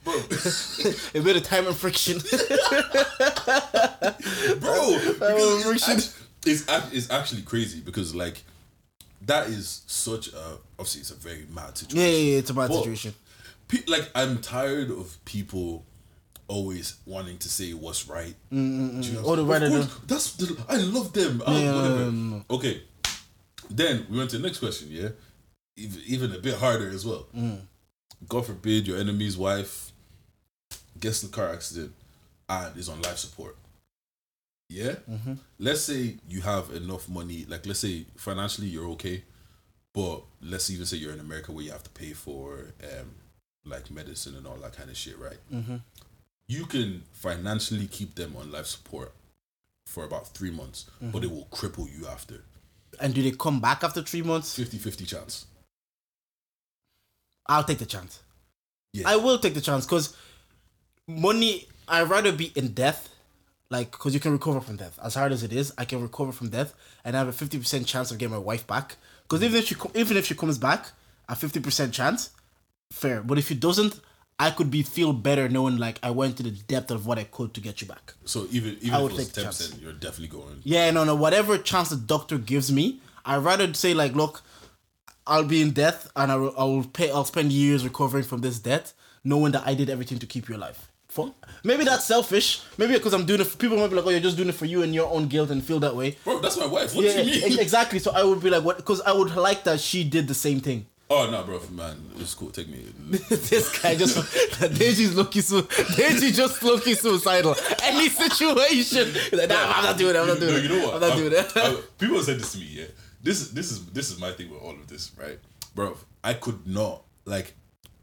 bro, 0.03 0.13
A 1.15 1.21
bit 1.23 1.37
of 1.37 1.43
time 1.43 1.67
and 1.67 1.75
friction. 1.75 2.17
bro, 4.59 4.97
because 5.13 5.63
friction. 5.63 5.97
it's, 6.45 6.65
it's 6.91 7.09
actually 7.11 7.43
crazy 7.43 7.79
because 7.81 8.13
like 8.15 8.43
that 9.25 9.47
is 9.49 9.81
such 9.87 10.29
a 10.33 10.57
obviously 10.77 11.01
it's 11.01 11.11
a 11.11 11.15
very 11.15 11.45
mad 11.53 11.77
situation. 11.77 11.99
yeah, 11.99 12.07
yeah, 12.07 12.31
yeah, 12.33 12.37
it's 12.39 12.49
a 12.49 12.53
bad 12.53 12.69
But 12.69 12.77
situation. 12.79 13.13
pe- 13.67 13.85
like 13.87 14.09
I'm 14.15 14.39
tired 14.41 14.89
of 14.91 15.17
people 15.25 15.85
always 16.47 16.95
wanting 17.05 17.37
to 17.37 17.49
say 17.49 17.73
what's 17.73 18.07
right. 18.07 18.33
Know 18.49 19.21
Or 19.23 19.35
the 19.35 19.43
right 19.45 19.61
Of 19.61 19.71
course, 19.71 19.95
That's 20.07 20.35
the, 20.35 20.57
I 20.67 20.77
love 20.77 21.13
them. 21.13 21.43
Ah, 21.45 21.57
Yeah, 21.59 21.75
whatever. 21.75 22.11
no. 22.11 22.43
Okay, 22.49 22.81
then 23.69 24.07
we 24.09 24.17
went 24.17 24.31
to 24.31 24.37
the 24.39 24.43
next 24.47 24.59
question. 24.59 24.87
Yeah, 24.89 25.09
even, 25.77 26.01
even 26.07 26.31
a 26.33 26.39
bit 26.39 26.55
harder 26.55 26.89
as 26.89 27.05
well. 27.05 27.27
Mm. 27.37 27.61
God 28.27 28.45
forbid 28.47 28.87
your 28.87 28.97
enemy's 28.97 29.37
wife 29.37 29.91
gets 30.99 31.23
in 31.23 31.29
a 31.29 31.31
car 31.31 31.49
accident 31.53 31.93
and 32.49 32.75
is 32.77 32.89
on 32.89 33.01
life 33.03 33.17
support. 33.17 33.55
Yeah. 34.69 34.95
Mm-hmm. 35.09 35.33
Let's 35.57 35.81
say 35.81 36.17
you 36.27 36.41
have 36.41 36.69
enough 36.71 37.09
money. 37.09 37.45
Like, 37.47 37.65
let's 37.65 37.79
say 37.79 38.05
financially 38.15 38.67
you're 38.67 38.87
okay, 38.91 39.23
but 39.93 40.21
let's 40.41 40.69
even 40.69 40.85
say 40.85 40.97
you're 40.97 41.13
in 41.13 41.19
America 41.19 41.51
where 41.51 41.65
you 41.65 41.71
have 41.71 41.83
to 41.83 41.89
pay 41.89 42.13
for 42.13 42.73
um 42.83 43.15
like 43.65 43.91
medicine 43.91 44.35
and 44.35 44.47
all 44.47 44.55
that 44.57 44.75
kind 44.77 44.89
of 44.89 44.95
shit, 44.97 45.17
right? 45.19 45.37
Mm-hmm. 45.53 45.77
You 46.47 46.65
can 46.65 47.03
financially 47.11 47.87
keep 47.87 48.15
them 48.15 48.35
on 48.37 48.51
life 48.51 48.65
support 48.67 49.13
for 49.85 50.03
about 50.05 50.27
three 50.29 50.51
months, 50.51 50.85
Mm-hmm. 51.01 51.11
but 51.11 51.23
it 51.23 51.31
will 51.31 51.47
cripple 51.51 51.87
you 51.91 52.07
after. 52.07 52.43
And 52.99 53.13
do 53.13 53.21
they 53.21 53.31
come 53.31 53.59
back 53.59 53.83
after 53.83 54.01
three 54.01 54.21
months? 54.21 54.55
50 54.55 54.77
50 54.77 55.05
chance. 55.05 55.45
I'll 57.47 57.63
take 57.63 57.79
the 57.79 57.85
chance. 57.85 58.21
Yeah. 58.93 59.07
I 59.09 59.15
will 59.15 59.39
take 59.39 59.53
the 59.55 59.61
chance 59.61 59.85
because 59.85 60.15
money. 61.07 61.67
I'd 61.87 62.07
rather 62.07 62.31
be 62.31 62.51
in 62.55 62.73
death, 62.73 63.09
like 63.69 63.91
because 63.91 64.13
you 64.13 64.19
can 64.19 64.31
recover 64.31 64.61
from 64.61 64.77
death. 64.77 64.97
As 65.03 65.15
hard 65.15 65.31
as 65.31 65.43
it 65.43 65.53
is, 65.53 65.73
I 65.77 65.85
can 65.85 66.01
recover 66.01 66.31
from 66.31 66.49
death 66.49 66.73
and 67.03 67.15
I 67.15 67.19
have 67.19 67.27
a 67.27 67.33
fifty 67.33 67.57
percent 67.57 67.85
chance 67.87 68.11
of 68.11 68.17
getting 68.17 68.33
my 68.33 68.39
wife 68.39 68.65
back. 68.65 68.97
Because 69.23 69.43
even 69.43 69.57
if 69.57 69.67
she 69.67 69.75
even 69.95 70.17
if 70.17 70.25
she 70.25 70.35
comes 70.35 70.57
back, 70.57 70.91
a 71.27 71.35
fifty 71.35 71.59
percent 71.59 71.93
chance, 71.93 72.31
fair. 72.91 73.21
But 73.21 73.37
if 73.37 73.47
she 73.47 73.55
doesn't, 73.55 73.99
I 74.39 74.51
could 74.51 74.71
be 74.71 74.83
feel 74.83 75.13
better 75.13 75.49
knowing 75.49 75.77
like 75.77 75.99
I 76.01 76.11
went 76.11 76.37
to 76.37 76.43
the 76.43 76.51
depth 76.51 76.91
of 76.91 77.05
what 77.05 77.19
I 77.19 77.25
could 77.25 77.53
to 77.53 77.61
get 77.61 77.81
you 77.81 77.87
back. 77.87 78.13
So 78.25 78.47
even 78.51 78.77
even 78.81 78.93
I 78.93 79.03
if 79.03 79.11
it 79.11 79.13
was 79.13 79.17
take 79.17 79.27
the 79.27 79.33
ten 79.33 79.43
chance. 79.45 79.57
percent, 79.57 79.81
you're 79.81 79.93
definitely 79.93 80.29
going. 80.29 80.61
Yeah, 80.63 80.89
no, 80.91 81.03
no. 81.03 81.15
Whatever 81.15 81.57
chance 81.57 81.89
the 81.89 81.97
doctor 81.97 82.37
gives 82.37 82.71
me, 82.71 83.01
I'd 83.25 83.43
rather 83.43 83.73
say 83.73 83.93
like, 83.93 84.15
look, 84.15 84.41
I'll 85.27 85.43
be 85.43 85.61
in 85.61 85.71
death 85.71 86.09
and 86.15 86.31
I 86.31 86.35
will, 86.37 86.53
I 86.57 86.63
will 86.63 86.85
pay. 86.85 87.11
I'll 87.11 87.25
spend 87.25 87.51
years 87.51 87.83
recovering 87.83 88.23
from 88.23 88.41
this 88.41 88.59
death, 88.59 88.93
knowing 89.23 89.51
that 89.51 89.67
I 89.67 89.75
did 89.75 89.89
everything 89.89 90.17
to 90.19 90.25
keep 90.25 90.49
you 90.49 90.55
alive. 90.55 90.88
For 91.27 91.33
maybe 91.63 91.83
that's 91.83 92.05
selfish. 92.05 92.61
Maybe 92.77 92.93
because 92.93 93.13
I'm 93.13 93.25
doing 93.25 93.41
it. 93.41 93.47
For, 93.47 93.57
people 93.57 93.77
might 93.77 93.89
be 93.89 93.95
like, 93.95 94.05
oh, 94.05 94.09
you're 94.09 94.19
just 94.19 94.37
doing 94.37 94.49
it 94.49 94.55
for 94.55 94.65
you 94.65 94.83
and 94.83 94.93
your 94.93 95.09
own 95.11 95.27
guilt 95.27 95.49
and 95.51 95.63
feel 95.63 95.79
that 95.81 95.95
way. 95.95 96.17
Bro, 96.23 96.39
that's 96.39 96.57
my 96.57 96.65
wife. 96.65 96.95
What 96.95 97.05
Yeah, 97.05 97.21
do 97.23 97.29
you 97.29 97.49
mean? 97.49 97.59
exactly. 97.59 97.99
So 97.99 98.11
I 98.11 98.23
would 98.23 98.41
be 98.41 98.49
like, 98.49 98.63
what? 98.63 98.77
Because 98.77 99.01
I 99.01 99.11
would 99.11 99.35
like 99.35 99.63
that 99.65 99.79
she 99.79 100.03
did 100.03 100.27
the 100.27 100.33
same 100.33 100.59
thing. 100.61 100.85
Oh 101.11 101.27
no, 101.31 101.41
bro, 101.43 101.59
man, 101.71 101.97
it's 102.17 102.35
cool. 102.35 102.51
Take 102.51 102.69
me. 102.69 102.85
this 103.29 103.81
guy 103.81 103.95
just 103.95 104.15
Deji's 104.59 105.15
looking 105.15 105.41
su 105.41 105.63
Deji 105.63 106.31
just 106.35 106.61
looking 106.61 106.93
suicidal. 106.93 107.55
Any 107.81 108.09
situation, 108.09 109.11
like, 109.33 109.49
nah, 109.49 109.73
I'm 109.75 109.83
not 109.85 109.97
doing 109.97 110.15
it. 110.15 110.19
I'm 110.19 110.27
not 110.27 110.39
doing 110.39 110.51
No, 110.53 110.57
it. 110.59 110.63
you 110.63 110.69
know 110.69 110.85
what? 110.85 110.93
I'm 110.95 111.01
not 111.01 111.09
I'm- 111.13 111.17
doing 111.17 111.33
it. 111.33 111.57
I'm- 111.57 111.77
people 111.97 112.21
said 112.21 112.39
this 112.39 112.51
to 112.51 112.59
me. 112.59 112.65
Yeah, 112.69 112.85
this 113.23 113.41
is 113.41 113.51
this 113.53 113.71
is 113.71 113.85
this 113.87 114.11
is 114.11 114.19
my 114.19 114.31
thing 114.33 114.51
with 114.51 114.61
all 114.61 114.69
of 114.71 114.85
this, 114.87 115.11
right, 115.19 115.39
bro? 115.73 115.97
I 116.23 116.35
could 116.35 116.67
not 116.67 117.01
like 117.25 117.55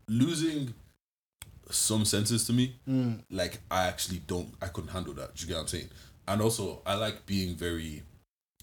losing 0.08 0.74
some 1.70 2.04
senses 2.04 2.46
to 2.46 2.52
me. 2.52 2.76
Mm. 2.88 3.22
Like 3.30 3.58
I 3.70 3.86
actually 3.86 4.20
don't. 4.26 4.54
I 4.60 4.66
couldn't 4.66 4.90
handle 4.90 5.14
that. 5.14 5.34
Do 5.34 5.42
You 5.42 5.48
get 5.48 5.54
what 5.54 5.62
I'm 5.62 5.68
saying? 5.68 5.88
And 6.28 6.42
also, 6.42 6.82
I 6.86 6.94
like 6.94 7.26
being 7.26 7.54
very. 7.54 8.02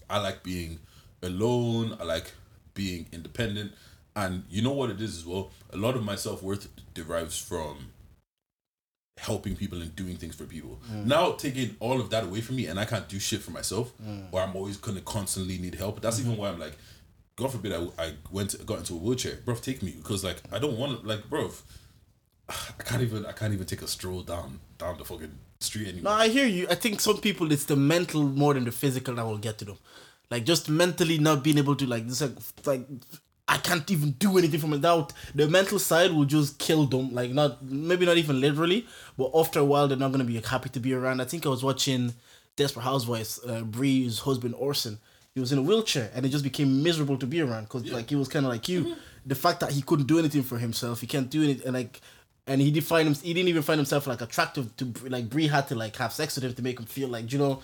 I 0.08 0.20
like 0.20 0.42
being 0.42 0.78
alone. 1.22 1.96
I 2.00 2.04
like 2.04 2.32
being 2.74 3.06
independent. 3.12 3.72
And 4.16 4.44
you 4.48 4.62
know 4.62 4.72
what 4.72 4.90
it 4.90 5.00
is 5.00 5.16
as 5.16 5.26
well? 5.26 5.50
A 5.72 5.76
lot 5.76 5.96
of 5.96 6.04
my 6.04 6.14
self 6.14 6.42
worth 6.42 6.68
derives 6.94 7.38
from 7.38 7.90
helping 9.18 9.54
people 9.54 9.80
and 9.80 9.94
doing 9.94 10.16
things 10.16 10.34
for 10.34 10.44
people. 10.44 10.80
Mm. 10.90 11.06
Now 11.06 11.32
taking 11.32 11.76
all 11.80 12.00
of 12.00 12.10
that 12.10 12.24
away 12.24 12.40
from 12.40 12.56
me 12.56 12.66
and 12.66 12.78
I 12.78 12.84
can't 12.84 13.08
do 13.08 13.18
shit 13.18 13.40
for 13.40 13.50
myself, 13.50 13.92
mm. 14.02 14.26
or 14.32 14.40
I'm 14.40 14.54
always 14.54 14.76
gonna 14.76 15.00
constantly 15.00 15.58
need 15.58 15.74
help. 15.74 16.00
That's 16.00 16.20
even 16.20 16.32
mm-hmm. 16.32 16.40
why 16.40 16.48
I'm 16.48 16.58
like, 16.58 16.76
God 17.36 17.50
forbid 17.50 17.72
I, 17.72 17.86
I 18.02 18.12
went 18.30 18.54
got 18.66 18.78
into 18.78 18.94
a 18.94 18.98
wheelchair, 18.98 19.38
bro. 19.44 19.54
Take 19.56 19.82
me 19.82 19.92
because 19.92 20.24
like 20.24 20.42
I 20.52 20.58
don't 20.58 20.76
want 20.76 21.00
to 21.00 21.06
like, 21.06 21.28
bro. 21.28 21.50
I 22.48 22.82
can't 22.82 23.02
even 23.02 23.24
I 23.26 23.32
can't 23.32 23.52
even 23.52 23.66
take 23.66 23.82
a 23.82 23.88
stroll 23.88 24.22
down 24.22 24.60
down 24.78 24.98
the 24.98 25.04
fucking 25.04 25.38
street 25.60 25.88
anymore. 25.88 26.12
No, 26.12 26.18
I 26.18 26.28
hear 26.28 26.46
you. 26.46 26.66
I 26.68 26.74
think 26.74 27.00
some 27.00 27.18
people 27.18 27.50
it's 27.52 27.64
the 27.64 27.76
mental 27.76 28.22
more 28.22 28.54
than 28.54 28.64
the 28.64 28.72
physical 28.72 29.14
that 29.14 29.24
will 29.24 29.38
get 29.38 29.58
to 29.58 29.64
them. 29.64 29.78
Like 30.30 30.44
just 30.44 30.68
mentally 30.68 31.18
not 31.18 31.42
being 31.42 31.58
able 31.58 31.76
to 31.76 31.86
like 31.86 32.06
this 32.06 32.20
like 32.20 32.32
like 32.66 32.86
I 33.46 33.58
can't 33.58 33.88
even 33.90 34.12
do 34.12 34.38
anything 34.38 34.60
from 34.60 34.70
without 34.70 35.12
the 35.34 35.46
mental 35.48 35.78
side 35.78 36.12
will 36.12 36.24
just 36.24 36.58
kill 36.58 36.86
them. 36.86 37.14
Like 37.14 37.30
not 37.30 37.62
maybe 37.64 38.04
not 38.04 38.18
even 38.18 38.40
literally, 38.40 38.86
but 39.16 39.30
after 39.34 39.60
a 39.60 39.64
while 39.64 39.88
they're 39.88 39.96
not 39.96 40.12
gonna 40.12 40.24
be 40.24 40.40
happy 40.40 40.68
to 40.70 40.80
be 40.80 40.92
around. 40.92 41.20
I 41.20 41.24
think 41.24 41.46
I 41.46 41.48
was 41.48 41.64
watching 41.64 42.14
Desperate 42.56 42.82
Housewives, 42.82 43.40
uh, 43.46 43.62
Bree's 43.62 44.20
husband 44.20 44.54
Orson. 44.58 44.98
He 45.34 45.40
was 45.40 45.50
in 45.50 45.58
a 45.58 45.62
wheelchair 45.62 46.10
and 46.14 46.24
it 46.24 46.28
just 46.28 46.44
became 46.44 46.82
miserable 46.82 47.18
to 47.18 47.26
be 47.26 47.40
around 47.40 47.64
because 47.64 47.90
like 47.90 48.10
he 48.10 48.16
was 48.16 48.28
kind 48.28 48.44
of 48.44 48.52
like 48.52 48.68
you. 48.68 48.96
The 49.26 49.34
fact 49.34 49.60
that 49.60 49.72
he 49.72 49.80
couldn't 49.80 50.06
do 50.06 50.18
anything 50.18 50.42
for 50.42 50.58
himself, 50.58 51.00
he 51.00 51.06
can't 51.06 51.30
do 51.30 51.42
anything, 51.42 51.66
and 51.66 51.74
like 51.74 52.00
and 52.46 52.60
he 52.60 52.70
defined 52.70 53.08
him. 53.08 53.14
He 53.14 53.32
didn't 53.34 53.48
even 53.48 53.62
find 53.62 53.78
himself 53.78 54.06
like 54.06 54.20
attractive 54.20 54.76
to 54.76 54.92
like 55.08 55.28
Bree 55.30 55.46
had 55.46 55.68
to 55.68 55.74
like 55.74 55.96
have 55.96 56.12
sex 56.12 56.34
with 56.36 56.44
him 56.44 56.54
to 56.54 56.62
make 56.62 56.78
him 56.78 56.86
feel 56.86 57.08
like 57.08 57.32
you 57.32 57.38
know 57.38 57.62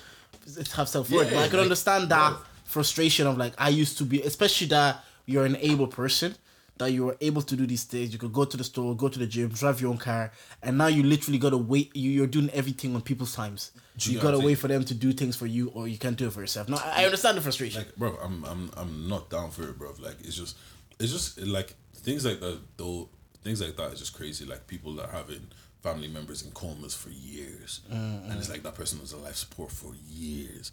have 0.75 0.89
self 0.89 1.11
worth. 1.11 1.27
Yeah, 1.29 1.35
but 1.35 1.41
I 1.45 1.49
could 1.49 1.57
like, 1.59 1.65
understand 1.65 2.09
that 2.11 2.31
bro. 2.31 2.41
frustration 2.65 3.27
of 3.27 3.37
like 3.37 3.53
I 3.59 3.69
used 3.69 3.99
to 3.99 4.05
be, 4.05 4.23
especially 4.23 4.69
that 4.69 5.05
you're 5.27 5.45
an 5.45 5.57
able 5.57 5.87
person 5.87 6.35
that 6.79 6.93
you 6.93 7.05
were 7.05 7.17
able 7.21 7.43
to 7.43 7.57
do 7.57 7.67
these 7.67 7.85
things. 7.85 8.11
You 8.11 8.19
could 8.19 8.33
go 8.33 8.47
to 8.47 8.57
the 8.57 8.65
store, 8.65 8.97
go 8.97 9.09
to 9.09 9.19
the 9.19 9.27
gym, 9.27 9.51
drive 9.51 9.83
your 9.83 9.91
own 9.91 9.99
car, 9.99 10.33
and 10.63 10.79
now 10.79 10.87
you 10.87 11.03
literally 11.03 11.39
gotta 11.39 11.59
wait. 11.59 11.95
You, 11.95 12.11
you're 12.11 12.27
doing 12.27 12.49
everything 12.51 12.95
on 12.95 13.03
people's 13.03 13.35
times. 13.35 13.73
you 13.99 14.15
You, 14.15 14.21
gotta 14.21 14.39
wait 14.39 14.55
for 14.55 14.69
them 14.69 14.83
to 14.85 14.95
do 14.95 15.13
things 15.13 15.37
for 15.37 15.47
you, 15.47 15.69
or 15.75 15.89
you 15.89 15.99
can't 15.99 16.17
do 16.17 16.27
it 16.29 16.33
for 16.33 16.41
yourself. 16.41 16.71
No, 16.71 16.79
I 16.79 17.03
I 17.03 17.05
understand 17.05 17.37
the 17.37 17.43
frustration. 17.43 17.83
like 17.83 17.95
bro 17.97 18.17
i'm 18.23 18.45
i'm 18.47 18.71
i'm 18.79 19.09
not 19.09 19.29
down 19.29 19.51
for 19.51 19.65
it 19.65 19.79
bro 19.79 19.93
like 19.99 20.17
it's 20.25 20.37
just 20.37 20.57
it's 20.99 21.13
just 21.13 21.39
like 21.43 21.75
things 21.95 22.25
like 22.25 22.41
that 22.41 22.59
though 22.79 23.11
things 23.43 23.61
like 23.61 23.77
that 23.77 23.93
is 23.93 23.99
just 23.99 24.15
crazy 24.15 24.45
like 24.45 24.67
people 24.67 24.95
that 24.95 25.11
having 25.11 25.49
family 25.83 26.09
members 26.09 26.43
in 26.43 26.51
comas 26.53 26.95
for 26.95 27.11
years 27.11 27.81
and 27.91 28.33
it's 28.39 28.51
like 28.51 28.63
that 28.63 28.75
person 28.75 29.01
was 29.01 29.13
on 29.15 29.23
life 29.23 29.37
support 29.37 29.71
for 29.73 29.93
years 30.09 30.73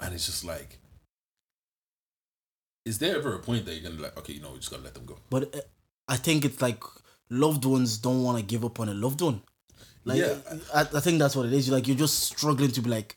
and 0.00 0.14
it's 0.14 0.26
just 0.26 0.44
like 0.44 0.78
is 2.84 2.98
there 2.98 3.16
ever 3.16 3.34
a 3.34 3.38
point 3.38 3.64
that 3.66 3.74
you're 3.74 3.90
gonna 3.90 4.02
like 4.02 4.16
okay 4.16 4.32
you 4.34 4.40
know 4.40 4.50
we 4.52 4.58
just 4.58 4.70
gotta 4.70 4.82
let 4.82 4.94
them 4.94 5.04
go 5.04 5.16
But 5.30 5.54
uh, 5.54 5.60
I 6.08 6.16
think 6.16 6.44
it's 6.44 6.62
like 6.62 6.82
loved 7.28 7.64
ones 7.64 7.98
don't 7.98 8.22
want 8.22 8.38
to 8.38 8.44
give 8.44 8.64
up 8.64 8.78
on 8.78 8.88
a 8.88 8.94
loved 8.94 9.20
one. 9.20 9.42
Like 10.04 10.20
Yeah. 10.20 10.36
I, 10.72 10.80
I 10.82 11.00
think 11.00 11.18
that's 11.18 11.34
what 11.34 11.46
it 11.46 11.52
is. 11.52 11.68
Like 11.68 11.88
you're 11.88 11.96
just 11.96 12.20
struggling 12.22 12.70
to 12.70 12.80
be 12.80 12.88
like, 12.90 13.16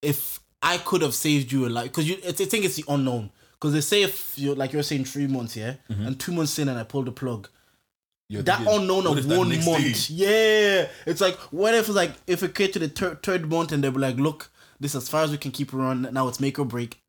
if 0.00 0.40
I 0.62 0.78
could 0.78 1.02
have 1.02 1.14
saved 1.14 1.52
you 1.52 1.66
a 1.66 1.68
life, 1.68 1.84
because 1.90 2.08
you, 2.08 2.16
I 2.26 2.32
think 2.32 2.64
it's 2.64 2.76
the 2.76 2.84
unknown. 2.88 3.30
Because 3.52 3.74
they 3.74 3.80
say 3.82 4.02
if 4.04 4.38
you 4.38 4.52
are 4.52 4.54
like 4.54 4.72
you're 4.72 4.82
saying 4.82 5.04
three 5.04 5.26
months, 5.26 5.54
yeah, 5.56 5.74
and 5.88 6.18
two 6.18 6.32
months 6.32 6.58
in 6.58 6.68
and 6.68 6.78
I 6.78 6.84
pulled 6.84 7.06
the 7.06 7.12
plug, 7.12 7.48
That 8.30 8.60
unknown 8.66 9.06
of 9.06 9.26
one 9.26 9.48
month, 9.64 10.08
day- 10.08 10.14
yeah, 10.14 10.88
it's 11.06 11.20
like 11.20 11.36
what 11.50 11.74
if 11.74 11.86
it's 11.86 11.96
like 11.96 12.12
if 12.26 12.42
it 12.42 12.54
came 12.54 12.70
to 12.72 12.78
the 12.78 12.88
third 12.88 13.22
third 13.22 13.50
month 13.50 13.72
and 13.72 13.82
they 13.82 13.88
were 13.88 14.00
like, 14.00 14.16
look, 14.16 14.50
this 14.80 14.94
as 14.94 15.08
far 15.08 15.22
as 15.22 15.30
we 15.30 15.38
can 15.38 15.50
keep 15.50 15.72
on. 15.72 16.02
Now 16.12 16.28
it's 16.28 16.40
make 16.40 16.58
or 16.58 16.64
break. 16.64 17.00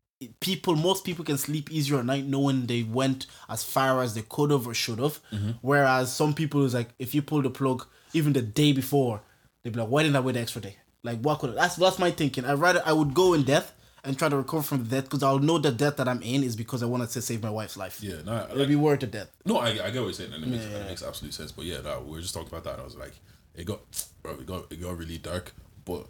People, 0.41 0.75
most 0.75 1.05
people 1.05 1.23
can 1.23 1.38
sleep 1.38 1.71
easier 1.71 1.99
at 1.99 2.05
night 2.05 2.25
knowing 2.25 2.65
they 2.65 2.84
went 2.84 3.25
as 3.47 3.63
far 3.63 4.01
as 4.01 4.15
they 4.15 4.21
could 4.23 4.51
have 4.51 4.67
or 4.67 4.73
should 4.73 4.99
have. 4.99 5.19
Mm-hmm. 5.32 5.51
Whereas 5.62 6.13
some 6.13 6.34
people 6.34 6.65
is 6.65 6.73
like, 6.73 6.89
if 6.99 7.15
you 7.15 7.21
pull 7.21 7.41
the 7.41 7.49
plug 7.49 7.86
even 8.12 8.34
the 8.34 8.41
day 8.41 8.73
before, 8.73 9.21
they'd 9.63 9.71
be 9.71 9.79
like, 9.79 9.88
why 9.88 10.03
didn't 10.03 10.17
I 10.17 10.19
wait 10.19 10.34
the 10.34 10.41
extra 10.41 10.62
day? 10.62 10.75
Like, 11.03 11.19
what 11.21 11.39
could 11.39 11.55
that's 11.55 11.75
that's 11.77 11.99
my 11.99 12.12
thinking. 12.12 12.43
I 12.45 12.53
rather 12.53 12.82
I 12.86 12.91
would 12.93 13.13
go 13.13 13.34
in 13.34 13.43
death 13.43 13.73
and 14.03 14.17
try 14.17 14.29
to 14.29 14.38
recover 14.38 14.63
from 14.63 14.83
the 14.83 14.89
death 14.95 15.05
because 15.05 15.23
I'll 15.23 15.39
know 15.39 15.57
the 15.57 15.71
death 15.71 15.97
that 15.97 16.07
I'm 16.07 16.21
in 16.21 16.43
is 16.43 16.55
because 16.55 16.81
I 16.83 16.85
wanted 16.85 17.09
to 17.09 17.21
save 17.21 17.43
my 17.43 17.49
wife's 17.49 17.77
life. 17.77 18.01
yeah 18.01 18.21
no 18.25 18.43
It'll 18.45 18.57
like, 18.59 18.67
be 18.67 18.75
worth 18.75 18.99
the 19.01 19.07
death. 19.07 19.29
no 19.45 19.57
I, 19.57 19.67
I 19.69 19.73
get 19.73 19.83
what 19.85 19.93
you're 19.93 20.13
saying 20.13 20.33
and 20.33 20.43
it 20.43 20.47
makes, 20.47 20.65
Yeah. 20.65 20.77
it 20.77 20.88
makes 20.88 21.03
absolute 21.03 21.33
sense 21.33 21.51
but 21.51 21.65
yeah 21.65 21.81
no, 21.81 22.01
we 22.01 22.12
were 22.13 22.21
just 22.21 22.33
talking 22.33 22.49
about 22.49 22.63
that 22.65 22.73
and 22.73 22.81
I 22.81 22.85
was 22.85 22.95
like 22.95 23.13
it 23.55 23.65
got 23.65 23.79
bro 24.23 24.33
it 24.33 24.45
got 24.45 24.71
it 24.71 24.81
got 24.81 24.97
really 24.97 25.17
dark 25.17 25.53
but 25.85 26.05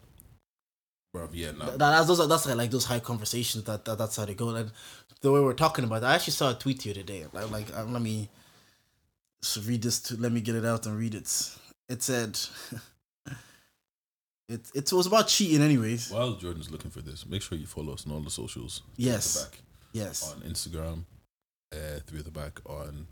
bro 1.14 1.28
yeah 1.34 1.52
nah, 1.52 1.66
That, 1.66 1.78
that's 1.80 2.08
those 2.08 2.28
that's 2.28 2.46
like 2.48 2.72
those 2.72 2.86
high 2.86 3.00
conversations 3.00 3.64
that, 3.66 3.86
that 3.86 3.98
that's 3.98 4.16
how 4.18 4.26
they 4.26 4.36
go. 4.36 4.50
And 4.50 4.72
the 5.22 5.32
way 5.32 5.42
we're 5.42 5.54
talking 5.54 5.84
about, 5.84 6.04
it, 6.04 6.06
I 6.06 6.16
actually 6.16 6.32
saw 6.34 6.52
a 6.52 6.54
tweet 6.54 6.82
the 6.84 6.92
other 6.92 7.04
day. 7.04 7.26
Like, 7.34 7.50
like 7.52 7.76
uh, 7.76 7.84
let 7.86 8.02
me 8.02 8.30
so 9.42 9.60
read 9.62 9.82
this. 9.82 10.00
To, 10.04 10.16
let 10.18 10.32
me 10.32 10.40
get 10.42 10.56
it 10.56 10.66
out 10.66 10.86
and 10.86 10.98
read 10.98 11.14
it. 11.16 11.28
It 11.90 12.02
said, 12.04 12.40
it 14.50 14.62
it 14.76 14.92
was 14.94 15.08
about 15.08 15.28
cheating, 15.28 15.62
anyways. 15.62 16.12
While 16.12 16.34
Jordan's 16.34 16.72
looking 16.72 16.92
for 16.92 17.02
this, 17.02 17.26
make 17.26 17.42
sure 17.42 17.58
you 17.58 17.66
follow 17.68 17.94
us 17.94 18.06
on 18.06 18.12
all 18.14 18.22
the 18.22 18.30
socials. 18.30 18.82
Yes. 18.98 19.36
the 19.36 19.50
back 19.50 19.60
Yes, 19.92 20.32
on 20.36 20.42
Instagram, 20.42 21.04
uh, 21.74 22.00
three 22.06 22.20
at 22.20 22.26
the 22.26 22.32
back 22.32 22.60
on 22.66 23.08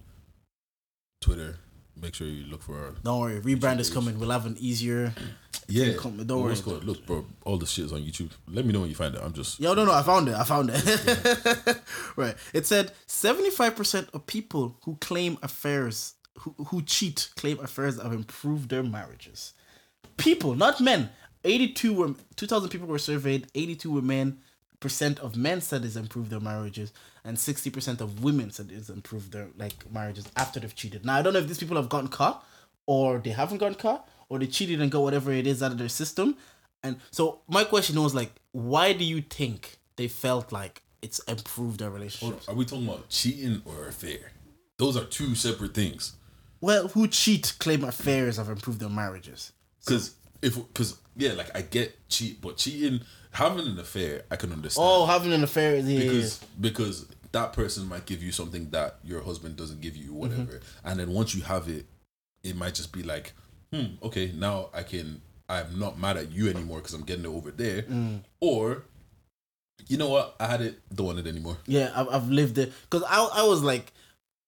Twitter. 1.21 1.57
Make 1.99 2.13
sure 2.13 2.27
you 2.27 2.45
look 2.45 2.61
for 2.61 2.77
our 2.77 2.91
don't 3.03 3.19
worry. 3.19 3.41
Rebrand 3.41 3.79
is 3.79 3.89
coming. 3.89 4.19
We'll 4.19 4.29
have 4.29 4.45
an 4.45 4.55
easier. 4.59 5.11
yeah. 5.67 5.93
come- 5.97 6.23
don't 6.23 6.43
worry. 6.43 6.55
called- 6.57 6.83
Look, 6.83 7.07
bro, 7.07 7.25
all 7.43 7.57
the 7.57 7.65
shit 7.65 7.85
is 7.85 7.93
on 7.93 8.01
YouTube. 8.03 8.29
Let 8.47 8.65
me 8.65 8.71
know 8.73 8.81
when 8.81 8.89
you 8.89 8.95
find 8.95 9.15
it. 9.15 9.21
I'm 9.23 9.33
just 9.33 9.59
Yo, 9.59 9.73
no, 9.73 9.83
no, 9.83 9.91
I 9.91 10.03
found 10.03 10.27
it. 10.29 10.35
I 10.35 10.43
found 10.43 10.69
it. 10.71 11.81
right. 12.15 12.35
It 12.53 12.67
said 12.67 12.91
75% 13.07 14.13
of 14.13 14.27
people 14.27 14.77
who 14.83 14.95
claim 14.97 15.39
affairs, 15.41 16.13
who, 16.37 16.53
who 16.67 16.83
cheat, 16.83 17.31
claim 17.35 17.59
affairs 17.61 17.99
have 17.99 18.13
improved 18.13 18.69
their 18.69 18.83
marriages. 18.83 19.53
People, 20.17 20.53
not 20.53 20.79
men. 20.79 21.09
82 21.43 21.93
were, 21.93 22.13
2,000 22.35 22.69
people 22.69 22.87
were 22.87 22.99
surveyed. 22.99 23.47
82 23.55 23.91
were 23.91 24.01
men. 24.01 24.39
Percent 24.79 25.19
of 25.21 25.35
men 25.35 25.59
said 25.59 25.83
it's 25.83 25.95
improved 25.95 26.29
their 26.29 26.39
marriages, 26.39 26.93
and 27.25 27.35
60% 27.35 27.99
of 27.99 28.23
women 28.23 28.51
said 28.51 28.69
it's 28.71 28.89
improved 28.89 29.31
their 29.31 29.47
like 29.57 29.91
marriages 29.91 30.29
after 30.35 30.59
they've 30.59 30.75
cheated. 30.75 31.03
Now, 31.03 31.15
I 31.15 31.23
don't 31.23 31.33
know 31.33 31.39
if 31.39 31.47
these 31.47 31.57
people 31.57 31.77
have 31.77 31.89
gotten 31.89 32.09
caught, 32.09 32.45
or 32.85 33.17
they 33.17 33.31
haven't 33.31 33.57
gotten 33.57 33.73
caught, 33.73 34.07
or 34.29 34.37
they 34.37 34.45
cheated 34.45 34.79
and 34.79 34.91
got 34.91 35.01
whatever 35.01 35.31
it 35.31 35.47
is 35.47 35.63
out 35.63 35.71
of 35.71 35.79
their 35.79 35.89
system. 35.89 36.37
And 36.83 36.97
so 37.09 37.41
my 37.47 37.63
question 37.63 37.99
was 38.01 38.13
like, 38.13 38.31
why 38.51 38.93
do 38.93 39.03
you 39.03 39.21
think 39.21 39.77
they 39.95 40.07
felt 40.07 40.51
like 40.51 40.83
it's 41.01 41.17
improved 41.19 41.79
their 41.79 41.89
relationship? 41.89 42.47
Are 42.47 42.53
we 42.53 42.63
talking 42.63 42.87
about 42.87 43.09
cheating 43.09 43.63
or 43.65 43.87
affair? 43.87 44.31
Those 44.77 44.95
are 44.95 45.05
two 45.05 45.33
separate 45.33 45.73
things. 45.73 46.13
Well, 46.61 46.89
who 46.89 47.07
cheat 47.07 47.55
claim 47.57 47.83
affairs 47.83 48.37
have 48.37 48.49
improved 48.49 48.79
their 48.79 48.89
marriages. 48.89 49.53
Because 49.83 50.16
if 50.41 50.55
because 50.55 50.97
yeah, 51.15 51.33
like 51.33 51.55
I 51.55 51.61
get 51.61 51.97
cheat, 52.09 52.41
but 52.41 52.57
cheating, 52.57 53.01
having 53.31 53.65
an 53.67 53.79
affair, 53.79 54.23
I 54.31 54.35
can 54.35 54.51
understand. 54.51 54.87
Oh, 54.87 55.05
having 55.05 55.33
an 55.33 55.43
affair 55.43 55.75
is 55.75 55.89
yeah, 55.89 55.99
because 56.03 56.39
because 56.59 57.05
that 57.31 57.53
person 57.53 57.87
might 57.87 58.05
give 58.05 58.23
you 58.23 58.31
something 58.31 58.69
that 58.69 58.99
your 59.03 59.21
husband 59.21 59.55
doesn't 59.57 59.81
give 59.81 59.95
you, 59.95 60.05
Mm-hmm. 60.11 60.15
whatever. 60.19 60.61
And 60.83 60.99
then 60.99 61.11
once 61.11 61.35
you 61.35 61.41
have 61.43 61.67
it, 61.67 61.85
it 62.43 62.55
might 62.55 62.73
just 62.73 62.91
be 62.93 63.03
like, 63.03 63.33
hmm, 63.73 63.85
okay, 64.03 64.31
now 64.35 64.69
I 64.73 64.83
can. 64.83 65.21
I'm 65.49 65.79
not 65.79 65.97
mad 65.97 66.17
at 66.17 66.31
you 66.31 66.49
anymore 66.49 66.79
because 66.79 66.93
I'm 66.93 67.03
getting 67.03 67.23
it 67.23 67.29
over 67.29 67.51
there. 67.51 67.83
Mm. 67.83 68.19
Or, 68.41 68.83
you 69.87 69.95
know 69.97 70.09
what? 70.09 70.35
I 70.41 70.47
had 70.47 70.59
it. 70.61 70.79
Don't 70.93 71.07
want 71.07 71.19
it 71.19 71.27
anymore. 71.27 71.57
Yeah, 71.65 71.89
I've, 71.95 72.09
I've 72.09 72.29
lived 72.29 72.57
it 72.57 72.73
because 72.89 73.03
I 73.09 73.41
I 73.41 73.43
was 73.43 73.61
like, 73.63 73.93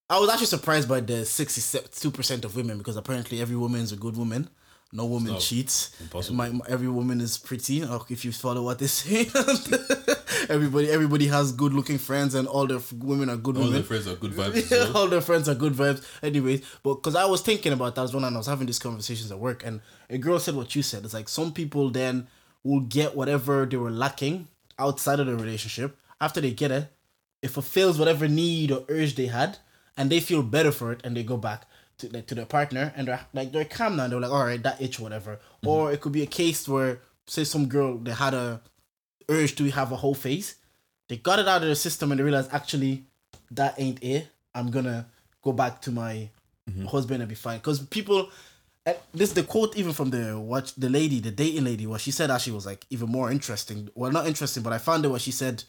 I 0.10 0.19
was 0.19 0.30
actually 0.30 0.47
surprised 0.47 0.89
by 0.89 0.99
the 0.99 1.25
sixty 1.25 1.62
two 1.91 2.12
percent 2.12 2.43
of 2.43 2.56
women 2.56 2.78
because 2.80 2.97
apparently 2.97 3.41
every 3.41 3.56
woman 3.56 3.80
is 3.82 3.91
a 3.93 3.95
good 3.95 4.17
woman. 4.17 4.49
No 4.91 5.06
woman 5.06 5.34
No, 5.34 5.39
cheats. 5.39 5.91
impossible. 6.02 6.36
My, 6.38 6.49
my- 6.49 6.65
every 6.67 6.88
woman 6.89 7.21
is 7.21 7.38
pretty. 7.38 7.84
Oh, 7.84 8.06
if 8.10 8.25
you 8.25 8.32
follow 8.32 8.63
what 8.63 8.80
they 8.80 8.88
say, 8.88 9.28
everybody 10.49 10.89
everybody 10.89 11.28
has 11.28 11.52
good 11.52 11.73
looking 11.73 11.97
friends 11.97 12.34
and 12.36 12.47
all 12.47 12.65
their 12.67 12.80
women 12.97 13.30
are 13.30 13.38
good 13.38 13.56
women. 13.56 13.67
All 13.67 13.67
women. 13.67 13.73
their 13.73 13.84
friends 13.84 14.08
are 14.08 14.15
good 14.15 14.32
vibes. 14.39 14.71
well. 14.71 14.97
all 14.97 15.08
their 15.08 15.21
friends 15.21 15.47
are 15.49 15.56
good 15.56 15.73
vibes. 15.73 16.04
Anyways, 16.23 16.62
but 16.84 16.95
because 16.95 17.15
I 17.15 17.25
was 17.25 17.41
thinking 17.41 17.73
about 17.73 17.95
that 17.95 18.04
as 18.04 18.13
well, 18.13 18.23
and 18.25 18.36
I 18.36 18.39
was 18.39 18.47
having 18.47 18.65
these 18.67 18.80
conversations 18.80 19.32
at 19.32 19.39
work, 19.39 19.63
and 19.65 19.82
a 20.10 20.17
girl 20.17 20.39
said 20.39 20.56
what 20.56 20.75
you 20.75 20.82
said. 20.82 21.06
It's 21.06 21.13
like 21.13 21.30
some 21.30 21.54
people 21.54 21.89
then 21.89 22.28
will 22.63 22.82
get 22.82 23.15
whatever 23.15 23.65
they 23.65 23.78
were 23.78 23.91
lacking 23.91 24.47
outside 24.78 25.19
of 25.19 25.28
the 25.28 25.36
relationship. 25.36 25.97
After 26.19 26.41
they 26.41 26.52
get 26.52 26.71
it, 26.71 26.91
it 27.41 27.49
fulfills 27.52 27.97
whatever 27.99 28.28
need 28.28 28.71
or 28.71 28.84
urge 28.89 29.15
they 29.15 29.28
had, 29.28 29.60
and 29.95 30.10
they 30.10 30.19
feel 30.19 30.41
better 30.43 30.71
for 30.71 30.91
it, 30.91 31.02
and 31.04 31.15
they 31.15 31.23
go 31.23 31.38
back 31.38 31.65
to 31.99 32.09
like, 32.09 32.27
to 32.27 32.35
their 32.35 32.45
partner, 32.45 32.93
and 32.95 33.07
they're 33.07 33.19
like 33.33 33.51
they're 33.51 33.65
calm 33.65 33.95
now. 33.95 34.07
They're 34.07 34.19
like, 34.19 34.31
all 34.31 34.45
right, 34.45 34.62
that 34.63 34.81
itch, 34.81 34.99
whatever. 34.99 35.35
Mm-hmm. 35.35 35.67
Or 35.67 35.91
it 35.91 36.01
could 36.01 36.12
be 36.12 36.23
a 36.23 36.27
case 36.27 36.67
where, 36.67 37.01
say, 37.27 37.43
some 37.43 37.67
girl 37.67 37.97
they 37.97 38.12
had 38.12 38.33
a 38.33 38.62
urge 39.29 39.55
to 39.55 39.69
have 39.71 39.91
a 39.91 39.95
whole 39.95 40.15
face, 40.15 40.55
they 41.07 41.17
got 41.17 41.39
it 41.39 41.47
out 41.47 41.62
of 41.62 41.67
their 41.67 41.75
system, 41.75 42.12
and 42.12 42.19
they 42.19 42.23
realized 42.23 42.49
actually 42.51 43.05
that 43.51 43.75
ain't 43.77 44.03
it. 44.03 44.27
I'm 44.53 44.71
gonna 44.71 45.07
go 45.41 45.51
back 45.51 45.81
to 45.83 45.91
my 45.91 46.29
mm-hmm. 46.69 46.85
husband 46.85 47.21
and 47.21 47.29
be 47.29 47.35
fine. 47.35 47.59
Because 47.59 47.79
people, 47.79 48.29
this 49.13 49.33
the 49.33 49.43
quote 49.43 49.77
even 49.77 49.93
from 49.93 50.09
the 50.09 50.38
watch 50.39 50.75
the 50.75 50.89
lady, 50.89 51.19
the 51.19 51.31
dating 51.31 51.63
lady, 51.63 51.88
what 51.88 52.01
she 52.01 52.12
said 52.12 52.31
actually 52.31 52.53
was 52.53 52.65
like 52.65 52.85
even 52.89 53.09
more 53.09 53.31
interesting. 53.31 53.89
Well, 53.95 54.12
not 54.12 54.27
interesting, 54.27 54.63
but 54.63 54.73
I 54.73 54.77
found 54.77 55.05
it 55.05 55.09
what 55.09 55.21
she 55.21 55.31
said 55.31 55.63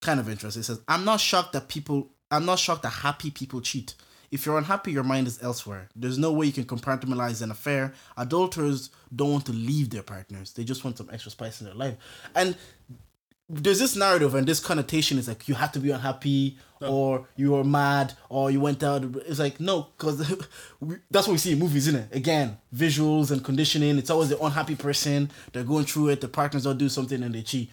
kind 0.00 0.20
of 0.20 0.28
interesting. 0.28 0.60
It 0.60 0.64
says, 0.64 0.80
"I'm 0.88 1.04
not 1.04 1.20
shocked 1.20 1.52
that 1.54 1.68
people. 1.68 2.10
I'm 2.30 2.44
not 2.44 2.58
shocked 2.58 2.82
that 2.82 2.90
happy 2.90 3.30
people 3.30 3.60
cheat." 3.60 3.94
If 4.30 4.46
you're 4.46 4.58
unhappy, 4.58 4.92
your 4.92 5.04
mind 5.04 5.26
is 5.26 5.42
elsewhere. 5.42 5.88
There's 5.94 6.18
no 6.18 6.32
way 6.32 6.46
you 6.46 6.52
can 6.52 6.64
compartmentalize 6.64 7.42
an 7.42 7.50
affair. 7.50 7.94
Adulterers 8.16 8.90
don't 9.14 9.32
want 9.32 9.46
to 9.46 9.52
leave 9.52 9.90
their 9.90 10.02
partners. 10.02 10.52
They 10.52 10.64
just 10.64 10.84
want 10.84 10.98
some 10.98 11.10
extra 11.12 11.30
spice 11.30 11.60
in 11.60 11.66
their 11.66 11.74
life. 11.74 11.96
And 12.34 12.56
there's 13.48 13.78
this 13.78 13.94
narrative 13.94 14.34
and 14.34 14.46
this 14.46 14.58
connotation 14.58 15.18
is 15.18 15.28
like 15.28 15.46
you 15.46 15.54
have 15.54 15.70
to 15.70 15.78
be 15.78 15.90
unhappy 15.90 16.58
or 16.80 17.28
you 17.36 17.54
are 17.54 17.62
mad 17.62 18.12
or 18.28 18.50
you 18.50 18.60
went 18.60 18.82
out 18.82 19.04
it's 19.24 19.38
like 19.38 19.60
no 19.60 19.86
because 19.96 20.18
that's 21.10 21.28
what 21.28 21.32
we 21.32 21.38
see 21.38 21.52
in 21.52 21.58
movies 21.58 21.86
isn't 21.86 22.00
it 22.00 22.14
again 22.14 22.58
visuals 22.74 23.30
and 23.30 23.44
conditioning 23.44 23.98
it's 23.98 24.10
always 24.10 24.30
the 24.30 24.44
unhappy 24.44 24.74
person 24.74 25.30
they're 25.52 25.62
going 25.62 25.84
through 25.84 26.08
it 26.08 26.20
the 26.20 26.28
partners 26.28 26.64
don't 26.64 26.78
do 26.78 26.88
something 26.88 27.22
and 27.22 27.34
they 27.34 27.42
cheat 27.42 27.70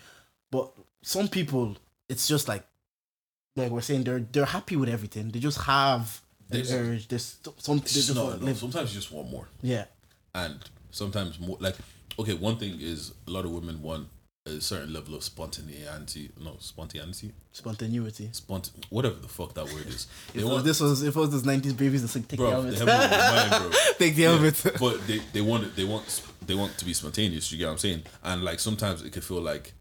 but 0.51 0.71
some 1.01 1.27
people 1.27 1.75
it's 2.07 2.27
just 2.27 2.47
like 2.47 2.63
like 3.55 3.71
we're 3.71 3.81
saying 3.81 4.03
they're 4.03 4.25
they're 4.31 4.45
happy 4.45 4.75
with 4.75 4.89
everything 4.89 5.29
they 5.29 5.39
just 5.39 5.61
have 5.61 6.21
There's- 6.53 6.71
urge 6.71 7.07
there's 7.07 7.35
something 7.57 7.77
they 7.79 7.83
It's 7.83 7.93
just 7.93 8.15
not 8.15 8.41
enough. 8.41 8.57
Sometimes 8.57 8.93
you 8.93 8.99
just 9.01 9.11
want 9.11 9.29
more. 9.29 9.47
yeah. 9.61 9.85
And 10.35 10.57
sometimes 10.91 11.39
more 11.39 11.57
like 11.59 11.75
okay 12.19 12.33
one 12.33 12.57
thing 12.57 12.77
is 12.79 13.11
a 13.27 13.31
lot 13.31 13.45
of 13.45 13.51
women 13.51 13.81
want 13.81 14.07
a 14.45 14.59
certain 14.59 14.91
level 14.93 15.15
of 15.15 15.23
spontaneity 15.23 16.29
no 16.43 16.55
spontaneity? 16.59 17.31
Spontaneity. 17.53 18.27
Spont 18.33 18.71
whatever 18.89 19.15
the 19.15 19.27
fuck 19.27 19.53
that 19.53 19.65
word 19.65 19.87
is. 19.87 20.07
They 20.33 20.41
if 20.41 20.45
want 20.45 20.63
this 20.65 20.79
was 20.81 21.01
if 21.03 21.15
it 21.15 21.19
was 21.19 21.31
this 21.31 21.43
90s 21.43 21.77
babies 21.77 22.03
it's 22.03 22.15
like 22.15 22.27
take 22.27 22.39
the 22.39 22.45
bro 22.45 22.61
they 22.63 22.75
helmet 22.75 22.99
have 22.99 23.11
it 23.11 23.15
in 23.15 23.51
mind, 23.51 23.71
bro. 23.71 23.79
Take 23.99 24.15
the 24.15 24.21
Yeah, 24.23 24.29
helmet 24.31 24.63
but 24.79 25.07
they, 25.07 25.19
they 25.33 25.41
want 25.41 25.63
it 25.65 25.75
they 25.75 25.85
want 25.85 26.21
they 26.45 26.55
want 26.55 26.77
to 26.77 26.85
be 26.85 26.93
spontaneous 26.93 27.51
you 27.51 27.57
get 27.57 27.65
what 27.67 27.71
i'm 27.73 27.77
saying? 27.77 28.03
And 28.23 28.43
like 28.43 28.59
sometimes 28.59 29.01
it 29.03 29.11
can 29.13 29.21
feel 29.21 29.41
like 29.41 29.73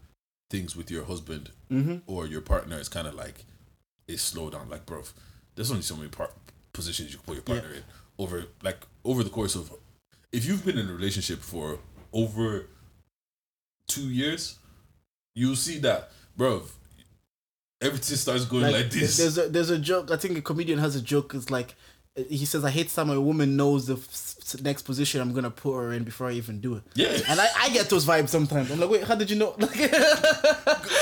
things 0.49 0.75
with 0.75 0.89
your 0.91 1.05
husband 1.05 1.49
Mm-hmm. 1.71 1.97
or 2.05 2.27
your 2.27 2.41
partner 2.41 2.77
is 2.79 2.87
kind 2.87 3.07
of 3.07 3.15
like 3.15 3.45
it's 4.07 4.21
slow 4.21 4.49
down. 4.51 4.69
Like 4.69 4.85
bro 4.85 5.01
there's 5.55 5.71
only 5.71 5.81
so 5.83 5.95
many 5.95 6.09
part 6.09 6.31
positions 6.73 7.11
you 7.11 7.17
can 7.17 7.25
put 7.25 7.35
your 7.35 7.43
partner 7.43 7.75
in 7.75 7.83
over 8.17 8.45
like 8.63 8.79
over 9.05 9.23
the 9.23 9.29
course 9.29 9.55
of 9.55 9.71
if 10.31 10.45
you've 10.45 10.65
been 10.65 10.77
in 10.77 10.89
a 10.89 10.93
relationship 10.93 11.39
for 11.39 11.79
over 12.11 12.67
two 13.87 14.09
years 14.09 14.57
you'll 15.35 15.55
see 15.55 15.77
that 15.77 16.11
bro 16.35 16.63
everything 17.83 18.17
starts 18.17 18.45
going 18.45 18.71
like, 18.71 18.89
this 18.89 19.17
There's 19.17 19.37
a 19.37 19.49
there's 19.49 19.69
a 19.69 19.77
joke. 19.77 20.09
I 20.11 20.17
think 20.17 20.37
a 20.37 20.41
comedian 20.41 20.79
has 20.79 20.95
a 20.95 21.01
joke. 21.01 21.33
It's 21.33 21.51
like 21.51 21.75
he 22.15 22.45
says, 22.45 22.63
"I 22.63 22.69
hate 22.69 22.89
time 22.89 23.09
a 23.09 23.19
woman 23.19 23.57
knows 23.57 23.87
the 23.87 23.95
f- 23.95 24.61
next 24.61 24.83
position 24.83 25.19
I'm 25.19 25.33
gonna 25.33 25.49
put 25.49 25.73
her 25.75 25.93
in 25.93 26.03
before 26.03 26.27
I 26.27 26.33
even 26.33 26.59
do 26.61 26.75
it." 26.75 26.83
yeah 26.93 27.17
And 27.27 27.39
I, 27.41 27.47
I 27.59 27.69
get 27.69 27.89
those 27.89 28.05
vibes 28.05 28.29
sometimes. 28.29 28.69
I'm 28.71 28.79
like, 28.79 28.89
wait, 28.89 29.03
how 29.03 29.15
did 29.15 29.29
you 29.31 29.37
know? 29.37 29.55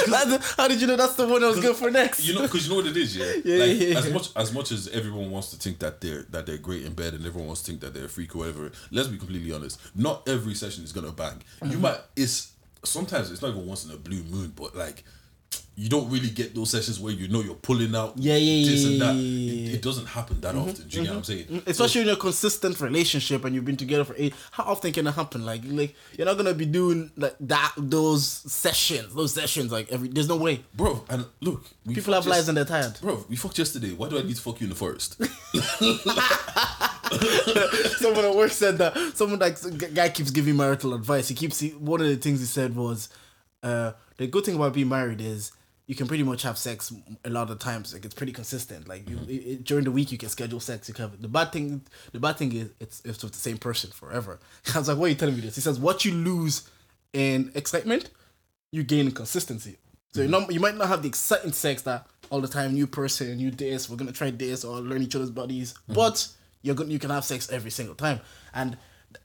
Like, 0.07 0.41
how 0.57 0.67
did 0.67 0.81
you 0.81 0.87
know 0.87 0.95
that's 0.95 1.15
the 1.15 1.27
one 1.27 1.43
I 1.43 1.47
was 1.47 1.59
good 1.59 1.75
for 1.75 1.91
next? 1.91 2.25
you 2.25 2.33
know 2.33 2.41
because 2.43 2.63
you 2.65 2.69
know 2.71 2.77
what 2.77 2.87
it 2.87 2.97
is 2.97 3.15
yeah, 3.15 3.25
Yeah, 3.45 3.65
like 3.65 3.79
yeah, 3.79 3.97
as 3.97 4.09
much 4.11 4.29
as 4.35 4.53
much 4.53 4.71
as 4.71 4.87
everyone 4.89 5.29
wants 5.31 5.51
to 5.51 5.57
think 5.57 5.79
that 5.79 6.01
they're 6.01 6.23
that 6.31 6.45
they're 6.45 6.57
great 6.57 6.85
in 6.85 6.93
bed 6.93 7.13
and 7.13 7.25
everyone 7.25 7.47
wants 7.47 7.61
to 7.63 7.71
think 7.71 7.81
that 7.81 7.93
they're 7.93 8.05
a 8.05 8.09
freak 8.09 8.35
or 8.35 8.39
whatever 8.39 8.71
let's 8.91 9.07
be 9.07 9.17
completely 9.17 9.51
honest 9.53 9.79
not 9.95 10.27
every 10.27 10.53
session 10.55 10.83
is 10.83 10.91
gonna 10.91 11.11
bang 11.11 11.41
you 11.63 11.67
Mm-hmm. 11.69 11.81
might 11.81 11.99
it's 12.15 12.53
sometimes 12.83 13.31
it's 13.31 13.41
not 13.41 13.49
even 13.51 13.65
once 13.67 13.85
in 13.85 13.91
a 13.91 13.97
blue 13.97 14.23
moon 14.23 14.53
but 14.55 14.75
like 14.75 15.03
you 15.75 15.89
don't 15.89 16.09
really 16.09 16.29
get 16.29 16.53
those 16.53 16.69
sessions 16.69 16.99
where 16.99 17.13
you 17.13 17.27
know 17.27 17.41
you're 17.41 17.55
pulling 17.55 17.95
out 17.95 18.13
Yeah, 18.17 18.35
yeah, 18.35 18.69
this 18.69 18.83
and 18.83 18.93
yeah, 18.95 19.05
that 19.05 19.15
yeah, 19.15 19.21
yeah, 19.21 19.69
It, 19.69 19.73
it 19.75 19.81
doesn't 19.81 20.05
happen 20.05 20.41
that 20.41 20.53
mm-hmm, 20.53 20.69
often 20.69 20.87
do 20.87 20.97
you 20.97 21.03
get 21.03 21.09
what 21.09 21.15
I'm 21.15 21.21
mm-hmm. 21.21 21.31
saying 21.31 21.45
mm-hmm. 21.45 21.69
Especially 21.69 22.01
in 22.01 22.09
a 22.09 22.15
consistent 22.15 22.79
relationship 22.81 23.45
and 23.45 23.55
you've 23.55 23.65
been 23.65 23.77
together 23.77 24.03
for 24.03 24.15
eight. 24.17 24.33
How 24.51 24.65
often 24.65 24.91
can 24.91 25.07
it 25.07 25.11
happen? 25.11 25.45
Like, 25.45 25.61
like 25.65 25.95
you're 26.17 26.25
not 26.25 26.37
gonna 26.37 26.53
be 26.53 26.65
doing 26.65 27.11
like 27.15 27.35
that. 27.41 27.73
Those 27.77 28.27
sessions, 28.27 29.13
those 29.15 29.33
sessions, 29.33 29.71
like 29.71 29.91
every. 29.91 30.09
There's 30.09 30.27
no 30.27 30.37
way. 30.37 30.63
bro 30.75 31.03
and 31.09 31.25
look 31.39 31.65
we 31.85 31.95
People 31.95 32.13
have 32.13 32.27
lives 32.27 32.47
and 32.47 32.57
they're 32.57 32.65
tired. 32.65 32.99
bro 33.01 33.25
we 33.29 33.35
fucked 33.35 33.57
yesterday 33.57 33.93
why 33.93 34.09
do 34.09 34.19
I 34.19 34.23
need 34.23 34.35
to 34.35 34.41
fuck 34.41 34.59
you 34.59 34.65
in 34.65 34.69
the 34.69 34.75
forest 34.75 35.19
someone 37.97 38.25
at 38.25 38.35
work 38.35 38.51
said 38.51 38.77
that 38.77 38.95
someone 39.15 39.39
like 39.39 39.57
guy 39.93 40.09
keeps 40.09 40.31
giving 40.31 40.55
marital 40.55 40.93
advice. 40.93 41.27
He 41.27 41.35
keeps 41.35 41.59
he, 41.59 41.69
one 41.69 42.01
of 42.01 42.07
the 42.07 42.15
things 42.15 42.39
he 42.39 42.45
said 42.45 42.75
was, 42.75 43.09
uh, 43.63 43.93
the 44.17 44.27
good 44.27 44.45
thing 44.45 44.55
about 44.55 44.73
being 44.73 44.89
married 44.89 45.21
is 45.21 45.51
you 45.87 45.95
can 45.95 46.07
pretty 46.07 46.23
much 46.23 46.43
have 46.43 46.57
sex 46.57 46.93
a 47.25 47.29
lot 47.29 47.49
of 47.49 47.59
times. 47.59 47.93
Like 47.93 48.05
it's 48.05 48.13
pretty 48.13 48.31
consistent. 48.31 48.87
Like 48.87 49.09
you, 49.09 49.19
it, 49.27 49.31
it- 49.31 49.63
during 49.63 49.83
the 49.83 49.91
week 49.91 50.11
you 50.11 50.17
can 50.17 50.29
schedule 50.29 50.59
sex. 50.59 50.87
You 50.87 50.93
can 50.93 51.09
have, 51.09 51.21
the 51.21 51.27
bad 51.27 51.51
thing. 51.51 51.81
The 52.11 52.19
bad 52.19 52.37
thing 52.37 52.53
is 52.53 52.69
it's 52.79 53.01
it's 53.03 53.23
with 53.23 53.33
the 53.33 53.39
same 53.39 53.57
person 53.57 53.91
forever. 53.91 54.39
I 54.75 54.77
was 54.77 54.87
like, 54.87 54.97
why 54.97 55.05
are 55.05 55.09
you 55.09 55.15
telling 55.15 55.35
me 55.35 55.41
this? 55.41 55.55
He 55.55 55.61
says 55.61 55.79
what 55.79 56.05
you 56.05 56.13
lose 56.13 56.69
in 57.13 57.51
excitement, 57.55 58.09
you 58.71 58.83
gain 58.83 59.07
in 59.07 59.11
consistency. 59.11 59.77
So 60.13 60.21
you're 60.21 60.29
mm-hmm. 60.29 60.41
not, 60.41 60.53
you 60.53 60.59
might 60.59 60.75
not 60.75 60.87
have 60.87 61.01
the 61.01 61.07
exciting 61.07 61.53
sex 61.53 61.83
that 61.83 62.05
all 62.29 62.41
the 62.41 62.47
time, 62.47 62.73
new 62.73 62.87
person, 62.87 63.37
new 63.37 63.51
this, 63.51 63.89
we're 63.89 63.97
gonna 63.97 64.11
try 64.11 64.31
this 64.31 64.63
or 64.63 64.79
learn 64.79 65.01
each 65.01 65.15
other's 65.15 65.29
bodies, 65.29 65.73
mm-hmm. 65.73 65.93
but 65.93 66.27
you're 66.61 66.75
gonna 66.75 66.89
you 66.89 66.99
can 66.99 67.09
have 67.09 67.25
sex 67.25 67.51
every 67.51 67.71
single 67.71 67.95
time. 67.95 68.19
And 68.53 68.77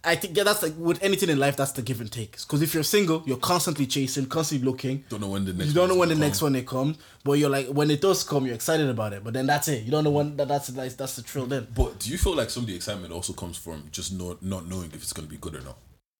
I 0.04 0.14
think 0.16 0.36
yeah, 0.36 0.44
that's 0.44 0.62
like 0.62 0.74
with 0.76 1.02
anything 1.02 1.28
in 1.28 1.38
life, 1.38 1.56
that's 1.56 1.72
the 1.72 1.82
give 1.82 2.00
and 2.00 2.10
take. 2.10 2.32
Because 2.32 2.62
if 2.62 2.74
you're 2.74 2.82
single, 2.82 3.22
you're 3.26 3.36
constantly 3.38 3.86
chasing, 3.86 4.26
constantly 4.26 4.64
looking. 4.66 5.04
don't 5.08 5.20
know 5.20 5.28
when 5.28 5.44
the 5.44 5.52
next 5.52 5.68
You 5.68 5.74
don't 5.74 5.88
know 5.88 5.96
when 5.96 6.08
the 6.08 6.14
gonna 6.14 6.26
next 6.26 6.42
one 6.42 6.54
it 6.56 6.66
comes, 6.66 6.96
but 7.24 7.32
you're 7.32 7.50
like 7.50 7.68
when 7.68 7.90
it 7.90 8.00
does 8.00 8.22
come, 8.24 8.46
you're 8.46 8.54
excited 8.54 8.88
about 8.88 9.12
it. 9.12 9.24
But 9.24 9.34
then 9.34 9.46
that's 9.46 9.68
it. 9.68 9.84
You 9.84 9.90
don't 9.90 10.04
know 10.04 10.10
when 10.10 10.36
that 10.36 10.48
that's 10.48 10.68
that's, 10.68 10.94
that's 10.94 11.16
the 11.16 11.22
thrill 11.22 11.46
then. 11.46 11.66
But 11.74 11.98
do 12.00 12.10
you 12.10 12.18
feel 12.18 12.34
like 12.36 12.50
some 12.50 12.62
of 12.64 12.68
the 12.68 12.76
excitement 12.76 13.12
also 13.12 13.32
comes 13.32 13.56
from 13.56 13.84
just 13.90 14.12
not 14.12 14.42
not 14.42 14.66
knowing 14.66 14.86
if 14.92 14.96
it's 15.02 15.12
gonna 15.12 15.28
be 15.28 15.36
good 15.38 15.54
or 15.56 15.60
not? 15.62 15.76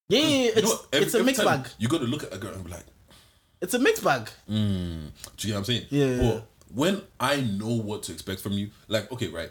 Yeah, 0.08 0.20
yeah, 0.20 0.26
yeah, 0.28 0.50
it's 0.56 0.62
know, 0.70 0.78
every- 0.92 1.06
it's 1.06 1.14
a 1.14 1.24
mixed 1.24 1.44
bag. 1.44 1.68
You 1.78 1.88
got 1.88 1.98
to 2.00 2.06
look 2.06 2.22
at 2.22 2.32
a 2.32 2.38
girl 2.38 2.52
and 2.54 2.64
be 2.64 2.70
like, 2.70 2.84
It's 3.60 3.74
a 3.74 3.78
mixed 3.78 4.04
bag. 4.04 4.28
Mm, 4.48 5.10
do 5.36 5.48
you 5.48 5.48
get 5.48 5.52
what 5.54 5.58
I'm 5.58 5.64
saying? 5.64 5.86
Yeah, 5.90 6.16
But 6.16 6.22
yeah. 6.34 6.40
when 6.72 7.02
I 7.18 7.40
know 7.40 7.70
what 7.74 8.04
to 8.04 8.12
expect 8.12 8.40
from 8.40 8.52
you, 8.52 8.70
like, 8.86 9.10
okay, 9.10 9.28
right, 9.28 9.50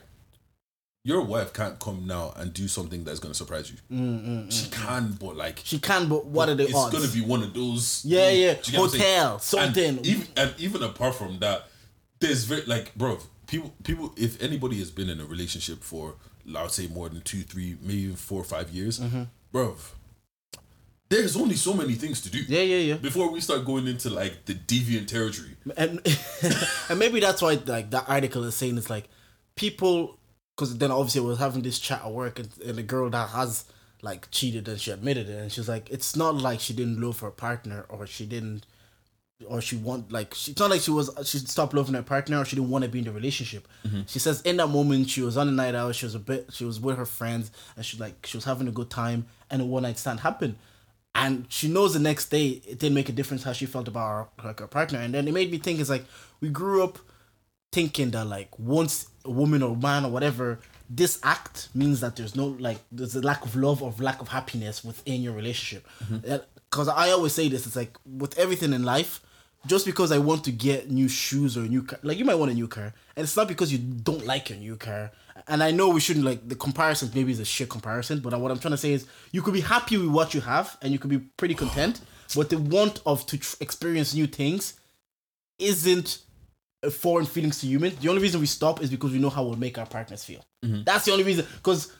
your 1.05 1.21
wife 1.21 1.53
can't 1.53 1.79
come 1.79 2.05
now 2.07 2.33
and 2.35 2.51
do 2.51 2.67
something 2.67 3.03
that's 3.03 3.19
gonna 3.19 3.33
surprise 3.35 3.71
you. 3.71 3.77
Mm, 3.95 3.99
mm, 3.99 4.47
mm, 4.47 4.51
she 4.51 4.69
can, 4.71 5.11
but 5.19 5.37
like, 5.37 5.61
She 5.63 5.77
can, 5.79 6.09
but 6.09 6.25
what 6.25 6.49
are 6.49 6.55
the 6.55 6.63
it's 6.63 6.73
odds? 6.75 6.93
gonna 6.93 7.07
be 7.13 7.21
one 7.21 7.43
of 7.43 7.53
those. 7.53 8.03
Yeah, 8.03 8.29
yeah. 8.31 8.53
Do 8.55 8.59
you 8.65 8.71
get 8.71 8.79
what 8.81 8.83
I'm 8.93 8.99
saying? 8.99 9.19
Hotel, 9.21 9.39
something. 9.39 9.97
And 9.97 10.05
even, 10.07 10.27
and 10.35 10.53
even 10.57 10.83
apart 10.83 11.13
from 11.15 11.37
that, 11.39 11.67
there's 12.19 12.43
very 12.45 12.63
like, 12.65 12.95
bro, 12.95 13.19
people, 13.45 13.73
people. 13.83 14.13
If 14.17 14.41
anybody 14.41 14.79
has 14.79 14.89
been 14.89 15.09
in 15.09 15.21
a 15.21 15.25
relationship 15.25 15.83
for, 15.83 16.15
I 16.55 16.63
would 16.63 16.71
say, 16.71 16.87
more 16.87 17.07
than 17.07 17.21
two, 17.21 17.43
three, 17.43 17.77
maybe 17.81 17.99
even 17.99 18.15
four 18.15 18.41
or 18.41 18.45
five 18.45 18.71
years, 18.71 18.99
Mm-hmm. 18.99 19.23
bro, 19.51 19.75
there's 21.09 21.37
only 21.37 21.55
so 21.55 21.73
many 21.75 21.93
things 21.93 22.19
to 22.21 22.31
do. 22.31 22.39
yeah, 22.47 22.61
yeah, 22.61 22.77
yeah. 22.77 22.93
Before 22.95 23.29
we 23.31 23.39
start 23.41 23.63
going 23.63 23.85
into 23.87 24.09
like 24.09 24.45
the 24.45 24.55
deviant 24.55 25.07
territory, 25.07 25.55
and 25.77 26.01
and 26.89 26.97
maybe 26.99 27.19
that's 27.19 27.41
why 27.43 27.59
like 27.67 27.91
that 27.91 28.05
article 28.07 28.43
is 28.43 28.55
saying 28.55 28.75
it's 28.77 28.89
like 28.89 29.07
people 29.55 30.17
because 30.55 30.77
then 30.77 30.91
obviously 30.91 31.21
we 31.21 31.27
was 31.27 31.39
having 31.39 31.61
this 31.61 31.79
chat 31.79 32.01
at 32.03 32.11
work 32.11 32.39
and, 32.39 32.49
and 32.65 32.77
the 32.77 32.83
girl 32.83 33.09
that 33.09 33.29
has 33.29 33.65
like 34.01 34.29
cheated 34.31 34.67
and 34.67 34.79
she 34.79 34.91
admitted 34.91 35.29
it 35.29 35.37
and 35.37 35.51
she's 35.51 35.67
like 35.67 35.89
it's 35.89 36.15
not 36.15 36.35
like 36.35 36.59
she 36.59 36.73
didn't 36.73 37.01
love 37.01 37.19
her 37.19 37.31
partner 37.31 37.85
or 37.89 38.05
she 38.05 38.25
didn't 38.25 38.65
or 39.47 39.59
she 39.59 39.75
want 39.75 40.11
like 40.11 40.33
she, 40.33 40.51
it's 40.51 40.59
not 40.59 40.69
like 40.69 40.81
she 40.81 40.91
was 40.91 41.09
she 41.25 41.39
stopped 41.39 41.73
loving 41.73 41.95
her 41.95 42.01
partner 42.01 42.39
or 42.39 42.45
she 42.45 42.55
didn't 42.55 42.69
want 42.69 42.83
to 42.83 42.89
be 42.89 42.99
in 42.99 43.05
the 43.05 43.11
relationship. 43.11 43.67
Mm-hmm. 43.85 44.01
She 44.07 44.19
says 44.19 44.41
in 44.43 44.57
that 44.57 44.67
moment 44.67 45.09
she 45.09 45.21
was 45.21 45.35
on 45.35 45.49
a 45.49 45.51
night 45.51 45.75
out, 45.75 45.95
she 45.95 46.05
was 46.05 46.15
a 46.15 46.19
bit 46.19 46.49
she 46.53 46.63
was 46.63 46.79
with 46.79 46.97
her 46.97 47.05
friends 47.05 47.51
and 47.75 47.85
she 47.85 47.97
like 47.97 48.25
she 48.25 48.37
was 48.37 48.45
having 48.45 48.67
a 48.67 48.71
good 48.71 48.89
time 48.89 49.25
and 49.49 49.61
a 49.61 49.65
one 49.65 49.83
night 49.83 49.97
stand 49.97 50.21
happened. 50.21 50.55
And 51.13 51.45
she 51.49 51.69
knows 51.69 51.93
the 51.93 51.99
next 51.99 52.29
day 52.29 52.61
it 52.67 52.79
didn't 52.79 52.93
make 52.93 53.09
a 53.09 53.13
difference 53.13 53.43
how 53.43 53.53
she 53.53 53.65
felt 53.65 53.87
about 53.87 54.29
her, 54.37 54.47
like 54.47 54.59
her 54.59 54.67
partner. 54.67 54.99
And 54.99 55.13
then 55.13 55.27
it 55.27 55.33
made 55.33 55.51
me 55.51 55.57
think 55.57 55.79
it's 55.79 55.89
like 55.89 56.05
we 56.39 56.49
grew 56.49 56.83
up 56.83 56.99
thinking 57.71 58.11
that 58.11 58.25
like 58.25 58.57
once 58.57 59.09
a 59.25 59.31
woman 59.31 59.61
or 59.61 59.75
man 59.75 60.05
or 60.05 60.11
whatever 60.11 60.59
this 60.89 61.19
act 61.23 61.69
means 61.73 61.99
that 62.01 62.15
there's 62.15 62.35
no 62.35 62.47
like 62.59 62.77
there's 62.91 63.15
a 63.15 63.21
lack 63.21 63.43
of 63.43 63.55
love 63.55 63.81
or 63.81 63.93
lack 63.99 64.21
of 64.21 64.27
happiness 64.27 64.83
within 64.83 65.21
your 65.21 65.33
relationship. 65.33 65.88
Mm-hmm. 66.03 66.31
Uh, 66.31 66.38
because 66.75 66.88
i 66.89 67.09
always 67.11 67.33
say 67.33 67.47
this 67.47 67.65
it's 67.65 67.75
like 67.75 67.97
with 68.05 68.38
everything 68.38 68.73
in 68.73 68.83
life 68.83 69.21
just 69.65 69.85
because 69.85 70.11
i 70.11 70.17
want 70.17 70.43
to 70.43 70.51
get 70.51 70.89
new 70.91 71.07
shoes 71.07 71.57
or 71.57 71.61
a 71.61 71.67
new 71.67 71.83
car 71.83 71.99
like 72.03 72.17
you 72.17 72.25
might 72.25 72.35
want 72.35 72.51
a 72.51 72.53
new 72.53 72.67
car 72.67 72.93
and 73.15 73.23
it's 73.23 73.38
not 73.38 73.47
because 73.47 73.71
you 73.71 73.77
don't 73.77 74.25
like 74.25 74.49
your 74.49 74.59
new 74.59 74.75
car. 74.75 75.11
And 75.47 75.63
i 75.63 75.71
know 75.71 75.89
we 75.89 76.01
shouldn't 76.01 76.25
like 76.25 76.47
the 76.47 76.55
comparisons 76.55 77.15
maybe 77.15 77.31
is 77.31 77.39
a 77.39 77.45
shit 77.45 77.69
comparison 77.69 78.19
but 78.19 78.38
what 78.39 78.51
i'm 78.51 78.59
trying 78.59 78.73
to 78.73 78.77
say 78.77 78.91
is 78.91 79.05
you 79.31 79.41
could 79.41 79.53
be 79.53 79.61
happy 79.61 79.97
with 79.97 80.09
what 80.09 80.33
you 80.33 80.41
have 80.41 80.77
and 80.81 80.91
you 80.91 80.99
could 80.99 81.09
be 81.09 81.19
pretty 81.19 81.55
content 81.55 82.01
but 82.35 82.49
the 82.49 82.57
want 82.57 83.01
of 83.05 83.25
to 83.27 83.38
tr- 83.38 83.55
experience 83.61 84.13
new 84.13 84.27
things 84.27 84.73
isn't 85.59 86.24
foreign 86.91 87.25
feelings 87.25 87.59
to 87.59 87.67
humans. 87.67 87.95
The 87.97 88.09
only 88.09 88.21
reason 88.21 88.39
we 88.39 88.47
stop 88.47 88.81
is 88.81 88.89
because 88.89 89.11
we 89.11 89.19
know 89.19 89.29
how 89.29 89.43
we'll 89.43 89.57
make 89.57 89.77
our 89.77 89.85
partners 89.85 90.23
feel. 90.23 90.45
Mm-hmm. 90.63 90.83
That's 90.83 91.05
the 91.05 91.11
only 91.11 91.23
reason. 91.23 91.45
Because 91.55 91.91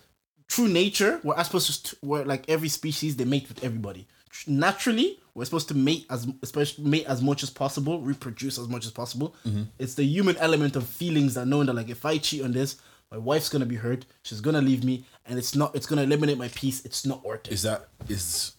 through 0.50 0.70
nature, 0.70 1.20
we're 1.24 1.42
supposed 1.44 1.88
to, 1.88 1.98
we're 2.02 2.24
like 2.24 2.50
every 2.50 2.70
species, 2.70 3.16
they 3.16 3.26
mate 3.26 3.48
with 3.48 3.64
everybody. 3.64 4.08
Naturally, 4.48 5.20
we're 5.34 5.46
supposed 5.46 5.70
to 5.70 5.76
mate 5.76 6.06
as 6.10 6.28
especially 6.44 6.84
mate 6.84 7.06
as 7.08 7.22
much 7.22 7.42
as 7.42 7.50
possible, 7.50 8.02
reproduce 8.02 8.60
as 8.60 8.68
much 8.68 8.86
as 8.86 8.92
possible. 8.92 9.34
Mm-hmm. 9.46 9.64
It's 9.80 9.96
the 9.96 10.04
human 10.04 10.36
element 10.38 10.76
of 10.76 10.86
feelings 10.86 11.36
that 11.36 11.46
knowing 11.46 11.68
that 11.68 11.74
like 11.74 11.90
if 11.90 12.06
I 12.06 12.18
cheat 12.18 12.44
on 12.44 12.52
this, 12.52 12.76
my 13.12 13.18
wife's 13.18 13.48
gonna 13.48 13.66
be 13.66 13.76
hurt, 13.76 14.06
she's 14.24 14.42
gonna 14.42 14.62
leave 14.62 14.84
me, 14.84 15.06
and 15.26 15.40
it's 15.40 15.56
not. 15.56 15.74
It's 15.74 15.86
gonna 15.86 16.04
eliminate 16.04 16.38
my 16.38 16.50
peace. 16.50 16.84
It's 16.84 17.06
not 17.06 17.24
worth 17.24 17.48
it. 17.48 17.54
Is 17.54 17.62
that 17.62 17.88
is 18.10 18.56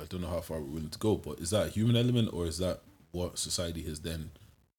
I 0.00 0.04
don't 0.04 0.20
know 0.20 0.28
how 0.28 0.40
far 0.40 0.60
we're 0.60 0.74
willing 0.74 0.90
to 0.90 0.98
go, 0.98 1.16
but 1.16 1.40
is 1.40 1.50
that 1.50 1.66
a 1.68 1.70
human 1.70 1.96
element 1.96 2.30
or 2.32 2.46
is 2.46 2.58
that 2.58 2.80
what 3.10 3.38
society 3.38 3.82
has 3.82 4.00
then 4.00 4.30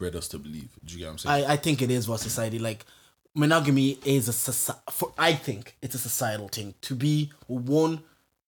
bred 0.01 0.15
us 0.15 0.27
to 0.29 0.39
believe? 0.39 0.69
Do 0.83 0.93
you 0.93 0.99
get 0.99 1.05
what 1.05 1.11
I'm 1.11 1.17
saying? 1.19 1.45
I, 1.45 1.53
I 1.53 1.55
think 1.57 1.81
it 1.81 1.91
is 1.91 2.09
what 2.09 2.19
society 2.19 2.59
like. 2.59 2.85
Monogamy 3.33 3.97
is 4.03 4.27
a 4.27 4.33
soci- 4.33 4.91
for 4.91 5.13
I 5.17 5.31
think 5.31 5.77
it's 5.81 5.95
a 5.95 5.97
societal 5.97 6.49
thing 6.49 6.73
to 6.81 6.95
be 6.95 7.31
one 7.47 8.03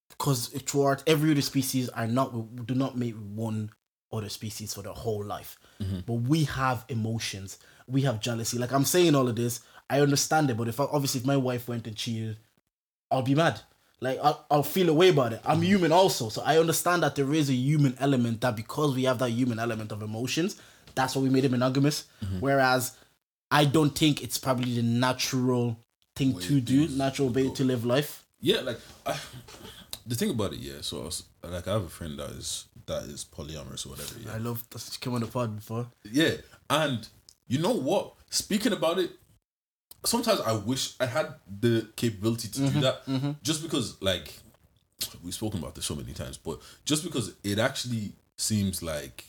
because 0.09 0.47
throughout 0.47 1.03
every 1.07 1.31
other 1.31 1.41
species 1.41 1.87
are 1.89 2.07
not 2.07 2.65
do 2.65 2.75
not 2.75 2.97
make 2.97 3.13
one 3.13 3.69
other 4.11 4.27
species 4.27 4.73
for 4.73 4.81
their 4.81 4.91
whole 4.93 5.23
life. 5.23 5.57
Mm-hmm. 5.81 5.99
But 6.05 6.13
we 6.13 6.43
have 6.45 6.83
emotions, 6.89 7.59
we 7.87 8.01
have 8.01 8.19
jealousy. 8.19 8.57
Like 8.57 8.73
I'm 8.73 8.83
saying 8.83 9.15
all 9.15 9.29
of 9.29 9.37
this, 9.37 9.61
I 9.89 10.01
understand 10.01 10.49
it. 10.49 10.57
But 10.57 10.67
if 10.67 10.81
I, 10.81 10.83
obviously 10.83 11.21
if 11.21 11.27
my 11.27 11.37
wife 11.37 11.69
went 11.69 11.87
and 11.87 11.95
cheated, 11.95 12.37
I'll 13.09 13.21
be 13.21 13.35
mad. 13.35 13.61
Like 14.01 14.19
I'll, 14.21 14.45
I'll 14.51 14.63
feel 14.63 14.89
a 14.89 14.93
way 14.93 15.09
about 15.09 15.31
it. 15.31 15.41
I'm 15.45 15.57
mm-hmm. 15.57 15.65
human 15.65 15.91
also, 15.93 16.27
so 16.27 16.41
I 16.41 16.59
understand 16.59 17.03
that 17.03 17.15
there 17.15 17.33
is 17.33 17.49
a 17.49 17.53
human 17.53 17.95
element 17.99 18.41
that 18.41 18.57
because 18.57 18.93
we 18.95 19.05
have 19.05 19.19
that 19.19 19.29
human 19.29 19.59
element 19.59 19.93
of 19.93 20.01
emotions, 20.01 20.57
that's 20.95 21.15
what 21.15 21.23
we 21.23 21.29
made 21.29 21.45
it 21.45 21.51
monogamous. 21.51 22.06
Mm-hmm. 22.23 22.39
Whereas 22.39 22.95
I 23.51 23.65
don't 23.65 23.97
think 23.97 24.23
it's 24.23 24.38
probably 24.38 24.75
the 24.75 24.84
natural 24.84 25.79
thing 26.15 26.38
to 26.39 26.62
do, 26.62 26.88
natural 26.89 27.29
way 27.29 27.49
to 27.49 27.63
live 27.63 27.86
life. 27.86 28.23
yeah, 28.39 28.60
like 28.62 28.79
I, 29.06 29.17
the 30.06 30.15
thing 30.15 30.29
about 30.29 30.53
it, 30.53 30.60
yeah. 30.60 30.82
So 30.82 31.01
I 31.01 31.06
was, 31.06 31.23
like, 31.43 31.67
I 31.67 31.73
have 31.73 31.84
a 31.84 31.89
friend 31.89 32.19
that 32.19 32.29
is 32.32 32.65
that 32.86 33.03
is 33.03 33.25
polyamorous 33.25 33.86
or 33.86 33.89
whatever. 33.89 34.15
Yeah, 34.23 34.34
I 34.34 34.38
love 34.38 34.63
that 34.69 34.82
she 34.82 34.99
came 34.99 35.13
on 35.13 35.21
the 35.21 35.27
pod 35.27 35.56
before. 35.56 35.88
yeah, 36.03 36.32
and 36.69 37.08
you 37.47 37.60
know 37.60 37.73
what? 37.73 38.13
Speaking 38.29 38.73
about 38.73 38.99
it, 38.99 39.12
sometimes 40.06 40.41
I 40.41 40.53
wish 40.53 40.95
I 40.99 41.06
had 41.06 41.34
the 41.47 41.88
capability 41.95 42.49
to 42.49 42.60
do 42.60 42.65
mm-hmm, 42.65 42.79
that. 42.82 43.06
Mm-hmm. 43.06 43.32
Just 43.41 43.63
because, 43.63 44.01
like, 44.01 44.34
we've 45.23 45.34
spoken 45.34 45.60
about 45.60 45.75
this 45.75 45.86
so 45.86 45.95
many 45.95 46.13
times, 46.13 46.38
but 46.38 46.60
just 46.86 47.03
because 47.03 47.34
it 47.43 47.60
actually 47.60 48.13
seems 48.36 48.84
like 48.84 49.25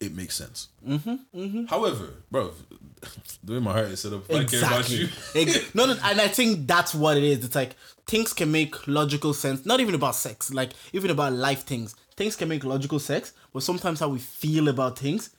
it 0.00 0.14
makes 0.14 0.34
sense. 0.34 0.68
Mm-hmm, 0.86 1.14
mm-hmm. 1.34 1.64
However, 1.66 2.10
bro, 2.30 2.52
the 3.44 3.52
way 3.54 3.58
my 3.58 3.72
heart 3.72 3.86
is 3.86 4.00
set 4.00 4.12
up, 4.12 4.24
if 4.28 4.36
I 4.36 4.44
care 4.44 4.64
about 4.64 4.90
you. 4.90 5.08
No, 5.74 5.86
no, 5.86 5.96
and 6.04 6.20
I 6.20 6.28
think 6.28 6.66
that's 6.66 6.94
what 6.94 7.16
it 7.16 7.24
is. 7.24 7.44
It's 7.44 7.54
like 7.54 7.76
things 8.06 8.32
can 8.32 8.50
make 8.50 8.86
logical 8.86 9.34
sense. 9.34 9.66
Not 9.66 9.80
even 9.80 9.94
about 9.94 10.14
sex, 10.14 10.52
like 10.52 10.72
even 10.92 11.10
about 11.10 11.32
life 11.32 11.64
things. 11.64 11.94
Things 12.16 12.36
can 12.36 12.48
make 12.48 12.64
logical 12.64 12.98
sense, 12.98 13.32
but 13.52 13.62
sometimes 13.62 14.00
how 14.00 14.08
we 14.08 14.18
feel 14.18 14.68
about 14.68 14.98
things 14.98 15.30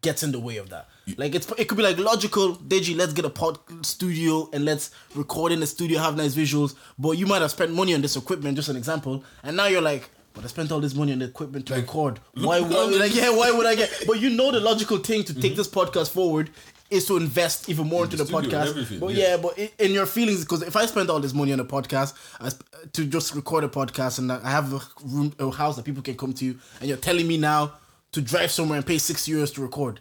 gets 0.00 0.22
in 0.22 0.32
the 0.32 0.38
way 0.40 0.58
of 0.58 0.68
that. 0.70 0.88
Like 1.16 1.34
it's 1.34 1.50
it 1.52 1.68
could 1.68 1.76
be 1.76 1.82
like 1.82 1.98
logical, 1.98 2.56
Deji, 2.56 2.96
let's 2.96 3.12
get 3.12 3.24
a 3.24 3.30
pod 3.30 3.58
studio 3.82 4.48
and 4.52 4.64
let's 4.64 4.90
record 5.14 5.52
in 5.52 5.60
the 5.60 5.66
studio, 5.66 5.98
have 5.98 6.16
nice 6.16 6.34
visuals. 6.34 6.74
But 6.98 7.12
you 7.12 7.26
might 7.26 7.42
have 7.42 7.50
spent 7.50 7.72
money 7.72 7.94
on 7.94 8.02
this 8.02 8.16
equipment, 8.16 8.56
just 8.56 8.68
an 8.68 8.76
example, 8.76 9.24
and 9.42 9.56
now 9.56 9.66
you're 9.66 9.82
like. 9.82 10.10
But 10.34 10.44
I 10.44 10.48
spent 10.48 10.72
all 10.72 10.80
this 10.80 10.94
money 10.94 11.12
on 11.12 11.20
the 11.20 11.26
equipment 11.26 11.66
to 11.66 11.74
record. 11.74 12.18
Why 12.34 12.58
look 12.58 12.90
would 12.90 13.00
like 13.00 13.14
yeah? 13.14 13.30
Why 13.30 13.50
would 13.52 13.66
I 13.66 13.76
get? 13.76 14.04
But 14.06 14.20
you 14.20 14.30
know 14.30 14.50
the 14.50 14.60
logical 14.60 14.98
thing 14.98 15.22
to 15.24 15.34
take 15.34 15.54
this 15.56 15.68
podcast 15.68 16.10
forward 16.10 16.50
is 16.90 17.06
to 17.06 17.16
invest 17.16 17.68
even 17.68 17.86
more 17.88 18.04
into 18.04 18.16
the 18.16 18.24
the, 18.24 18.32
podcast. 18.32 19.00
But 19.00 19.14
yeah. 19.14 19.28
yeah, 19.30 19.36
but 19.36 19.58
i- 19.58 19.70
in 19.78 19.92
your 19.92 20.06
feelings, 20.06 20.40
because 20.40 20.62
if 20.62 20.76
I 20.76 20.86
spend 20.86 21.08
all 21.08 21.20
this 21.20 21.32
money 21.32 21.52
on 21.52 21.60
a 21.60 21.64
podcast 21.64 22.14
I 22.40 22.48
sp- 22.52 22.66
to 22.92 23.04
just 23.06 23.34
record 23.34 23.64
a 23.64 23.68
podcast, 23.68 24.18
and 24.18 24.30
I 24.30 24.50
have 24.50 24.72
a 24.74 24.80
room, 25.04 25.32
a 25.38 25.50
house 25.50 25.76
that 25.76 25.84
people 25.84 26.02
can 26.02 26.16
come 26.16 26.32
to, 26.34 26.58
and 26.80 26.88
you're 26.88 26.98
telling 26.98 27.26
me 27.26 27.36
now 27.36 27.72
to 28.12 28.20
drive 28.20 28.50
somewhere 28.50 28.76
and 28.76 28.86
pay 28.86 28.98
six 28.98 29.26
euros 29.28 29.54
to 29.54 29.62
record, 29.62 30.00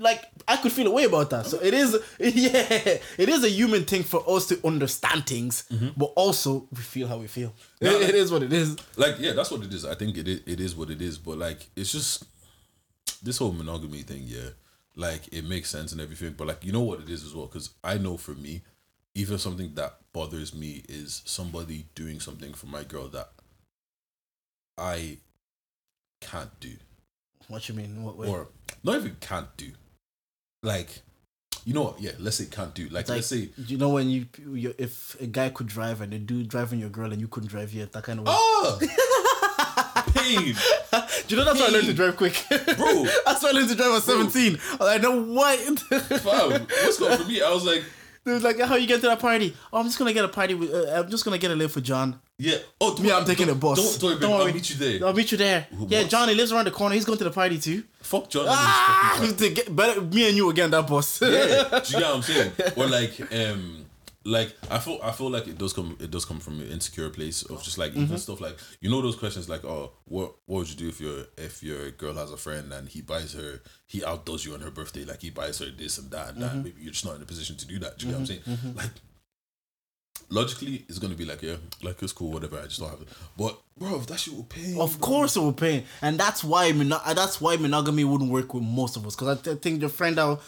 like 0.00 0.24
I 0.48 0.56
could 0.56 0.72
feel 0.72 0.86
a 0.86 0.90
way 0.90 1.04
about 1.04 1.28
that. 1.30 1.46
So 1.46 1.60
it 1.60 1.74
is, 1.74 1.92
yeah, 2.18 2.98
it 3.18 3.28
is 3.28 3.44
a 3.44 3.48
human 3.50 3.84
thing 3.84 4.02
for 4.02 4.24
us 4.28 4.46
to 4.46 4.58
understand 4.66 5.26
things, 5.26 5.64
mm-hmm. 5.70 5.90
but 5.96 6.06
also 6.16 6.66
we 6.72 6.80
feel 6.80 7.06
how 7.06 7.18
we 7.18 7.26
feel. 7.28 7.52
It- 7.80 8.08
it 8.08 8.14
is 8.14 8.32
what 8.32 8.42
it 8.42 8.52
is. 8.52 8.76
like 8.96 9.16
yeah 9.20 9.32
that's 9.32 9.50
what 9.50 9.62
it 9.62 9.72
is 9.72 9.84
i 9.84 9.94
think 9.94 10.16
it 10.16 10.26
is, 10.26 10.40
it 10.46 10.58
is 10.60 10.74
what 10.74 10.90
it 10.90 11.00
is 11.00 11.18
but 11.18 11.38
like 11.38 11.68
it's 11.76 11.92
just 11.92 12.24
this 13.22 13.38
whole 13.38 13.52
monogamy 13.52 14.02
thing 14.02 14.22
yeah 14.26 14.50
like 14.96 15.22
it 15.32 15.44
makes 15.44 15.70
sense 15.70 15.92
and 15.92 16.00
everything 16.00 16.32
but 16.36 16.46
like 16.48 16.64
you 16.64 16.72
know 16.72 16.80
what 16.80 17.00
it 17.00 17.08
is 17.08 17.24
as 17.24 17.34
well 17.34 17.46
because 17.46 17.70
i 17.84 17.96
know 17.96 18.16
for 18.16 18.32
me 18.32 18.62
even 19.14 19.38
something 19.38 19.72
that 19.74 19.96
bothers 20.12 20.54
me 20.54 20.82
is 20.88 21.22
somebody 21.24 21.86
doing 21.94 22.20
something 22.20 22.52
for 22.54 22.66
my 22.66 22.82
girl 22.84 23.08
that 23.08 23.28
i 24.78 25.16
can't 26.20 26.58
do 26.60 26.72
What 27.48 27.68
you 27.68 27.74
mean? 27.74 28.02
What 28.02 28.16
way? 28.16 28.28
or 28.28 28.48
not 28.84 28.96
even 28.96 29.16
can't 29.20 29.48
do 29.56 29.70
like 30.62 31.02
you 31.64 31.74
know 31.74 31.82
what 31.82 32.00
yeah 32.00 32.12
let's 32.18 32.36
say 32.36 32.46
can't 32.46 32.74
do 32.74 32.84
like, 32.84 33.08
like, 33.08 33.16
let's 33.16 33.26
say 33.26 33.48
you 33.66 33.76
know 33.76 33.90
when 33.90 34.08
you, 34.08 34.26
you 34.52 34.74
if 34.78 35.18
a 35.20 35.26
guy 35.26 35.48
could 35.50 35.66
drive 35.66 36.00
and 36.00 36.12
a 36.12 36.18
dude 36.18 36.48
driving 36.48 36.78
your 36.78 36.88
girl 36.88 37.12
and 37.12 37.20
you 37.20 37.28
couldn't 37.28 37.48
drive 37.48 37.72
yet, 37.72 37.92
that 37.92 38.04
kind 38.04 38.18
of 38.18 38.26
way. 38.26 38.32
Ah! 38.34 38.78
oh 38.80 40.04
pain 40.14 40.54
Do 41.26 41.34
you 41.34 41.36
know 41.36 41.44
that's 41.44 41.60
why 41.60 41.66
I 41.66 41.70
learned 41.70 41.86
to 41.86 41.94
drive 41.94 42.16
quick, 42.16 42.44
Bro. 42.48 43.04
that's 43.26 43.42
why 43.42 43.50
I 43.50 43.52
learned 43.52 43.68
to 43.68 43.74
drive 43.74 43.92
at 43.92 44.02
seventeen. 44.02 44.58
I 44.72 44.76
was 44.76 44.80
like, 44.80 45.02
no, 45.02 45.22
what? 45.22 45.58
fam, 45.58 46.66
what's 46.66 46.98
going 46.98 47.18
for 47.18 47.24
me 47.24 47.42
i 47.42 47.50
was 47.50 47.64
like 47.64 47.84
They 48.24 48.32
was 48.32 48.42
like, 48.44 48.60
how 48.60 48.74
you 48.76 48.86
get 48.86 49.00
to 49.00 49.06
that 49.08 49.18
party? 49.18 49.56
Oh, 49.72 49.78
I'm 49.78 49.86
just 49.86 49.98
gonna 49.98 50.12
get 50.12 50.24
a 50.24 50.28
party 50.28 50.54
with. 50.54 50.72
Uh, 50.72 51.00
I'm 51.02 51.10
just 51.10 51.24
gonna 51.24 51.38
get 51.38 51.50
a 51.50 51.54
lift 51.54 51.72
for 51.74 51.80
John. 51.80 52.20
yeah 52.38 52.58
oh 52.80 52.94
to 52.94 53.02
Me, 53.02 53.10
I'm 53.10 53.24
taking 53.24 53.48
a 53.48 53.54
bus. 53.54 53.98
don't, 53.98 54.20
don't, 54.20 54.20
Don't 54.20 54.40
I'll 54.46 54.52
meet 54.52 54.68
you 54.70 54.76
there 54.76 55.06
I'll 55.06 55.14
meet 55.14 55.32
you 55.32 55.38
there. 55.38 55.66
yeah, 55.88 56.00
what? 56.02 56.10
John, 56.10 56.28
he 56.28 56.34
lives 56.34 56.52
around 56.52 56.66
the 56.66 56.70
corner. 56.70 56.94
He's 56.94 57.04
going 57.06 57.18
to 57.18 57.24
the 57.24 57.30
party 57.30 57.58
too. 57.58 57.82
Fuck 58.02 58.28
John. 58.28 58.44
Ah, 58.48 59.18
to 59.38 59.50
get 59.50 59.74
better, 59.74 60.00
me 60.02 60.28
and 60.28 60.36
you 60.36 60.50
again, 60.50 60.70
that 60.70 60.86
bus. 60.86 61.20
yeah, 61.22 61.28
do 61.30 61.92
you 61.92 61.98
get 61.98 62.02
what 62.02 62.04
I'm 62.16 62.22
saying? 62.22 62.52
Or 62.76 62.86
like, 62.86 63.32
um, 63.32 63.86
like 64.24 64.54
I 64.70 64.78
feel 64.78 64.98
I 65.02 65.12
feel 65.12 65.30
like 65.30 65.46
it 65.48 65.56
does 65.56 65.72
come 65.72 65.96
it 65.98 66.10
does 66.10 66.24
come 66.26 66.40
from 66.40 66.60
an 66.60 66.68
insecure 66.68 67.08
place 67.08 67.42
of 67.42 67.62
just 67.62 67.78
like 67.78 67.92
Mm-hmm. 67.92 68.02
even 68.02 68.18
stuff 68.18 68.40
like 68.40 68.56
you 68.80 68.90
know 68.90 69.00
those 69.00 69.16
questions 69.16 69.48
like 69.48 69.64
oh 69.64 69.92
what 70.04 70.34
what 70.46 70.58
would 70.58 70.68
you 70.70 70.76
do 70.76 70.88
if 70.88 71.00
your 71.00 71.24
if 71.38 71.62
your 71.62 71.90
girl 71.92 72.14
has 72.14 72.30
a 72.30 72.36
friend 72.36 72.70
and 72.72 72.88
he 72.88 73.00
buys 73.00 73.32
her 73.32 73.62
he 73.86 74.04
outdoes 74.04 74.44
you 74.44 74.52
on 74.52 74.60
her 74.60 74.70
birthday 74.70 75.04
like 75.06 75.22
he 75.22 75.30
buys 75.30 75.58
her 75.60 75.66
this 75.70 75.96
and 75.98 76.10
that 76.10 76.30
and 76.34 76.38
Mm-hmm. 76.42 76.56
that 76.58 76.64
maybe 76.64 76.82
you're 76.82 76.92
just 76.92 77.06
not 77.06 77.16
in 77.16 77.22
a 77.22 77.24
position 77.24 77.56
to 77.56 77.66
do 77.66 77.78
that. 77.78 77.98
Do 77.98 78.06
you 78.06 78.12
get 78.12 78.20
what 78.20 78.30
I'm 78.30 78.42
saying? 78.44 78.74
Like 78.76 78.90
logically 80.28 80.84
it's 80.88 80.98
gonna 80.98 81.14
be 81.14 81.24
like 81.24 81.42
yeah 81.42 81.56
like 81.82 82.00
it's 82.02 82.12
cool 82.12 82.30
whatever 82.30 82.58
I 82.58 82.64
just 82.64 82.78
don't 82.80 82.90
have 82.90 83.00
it. 83.00 83.08
But 83.36 83.58
bro 83.78 83.98
that 84.00 84.20
shit 84.20 84.34
will 84.34 84.44
pay. 84.44 84.76
Of 84.78 85.00
course, 85.00 85.36
it 85.36 85.40
will 85.40 85.52
pay, 85.54 85.84
and 86.02 86.18
that's 86.20 86.44
why 86.44 86.72
mono- 86.72 87.00
uh, 87.04 87.14
that's 87.14 87.40
why 87.40 87.56
monogamy 87.56 88.04
wouldn't 88.04 88.30
work 88.30 88.52
with 88.54 88.62
most 88.62 88.96
of 88.96 89.06
us. 89.06 89.16
Because 89.16 89.38
I 89.38 89.42
th- 89.42 89.58
think 89.60 89.80
your 89.80 89.88
friend 89.90 90.18
out, 90.18 90.42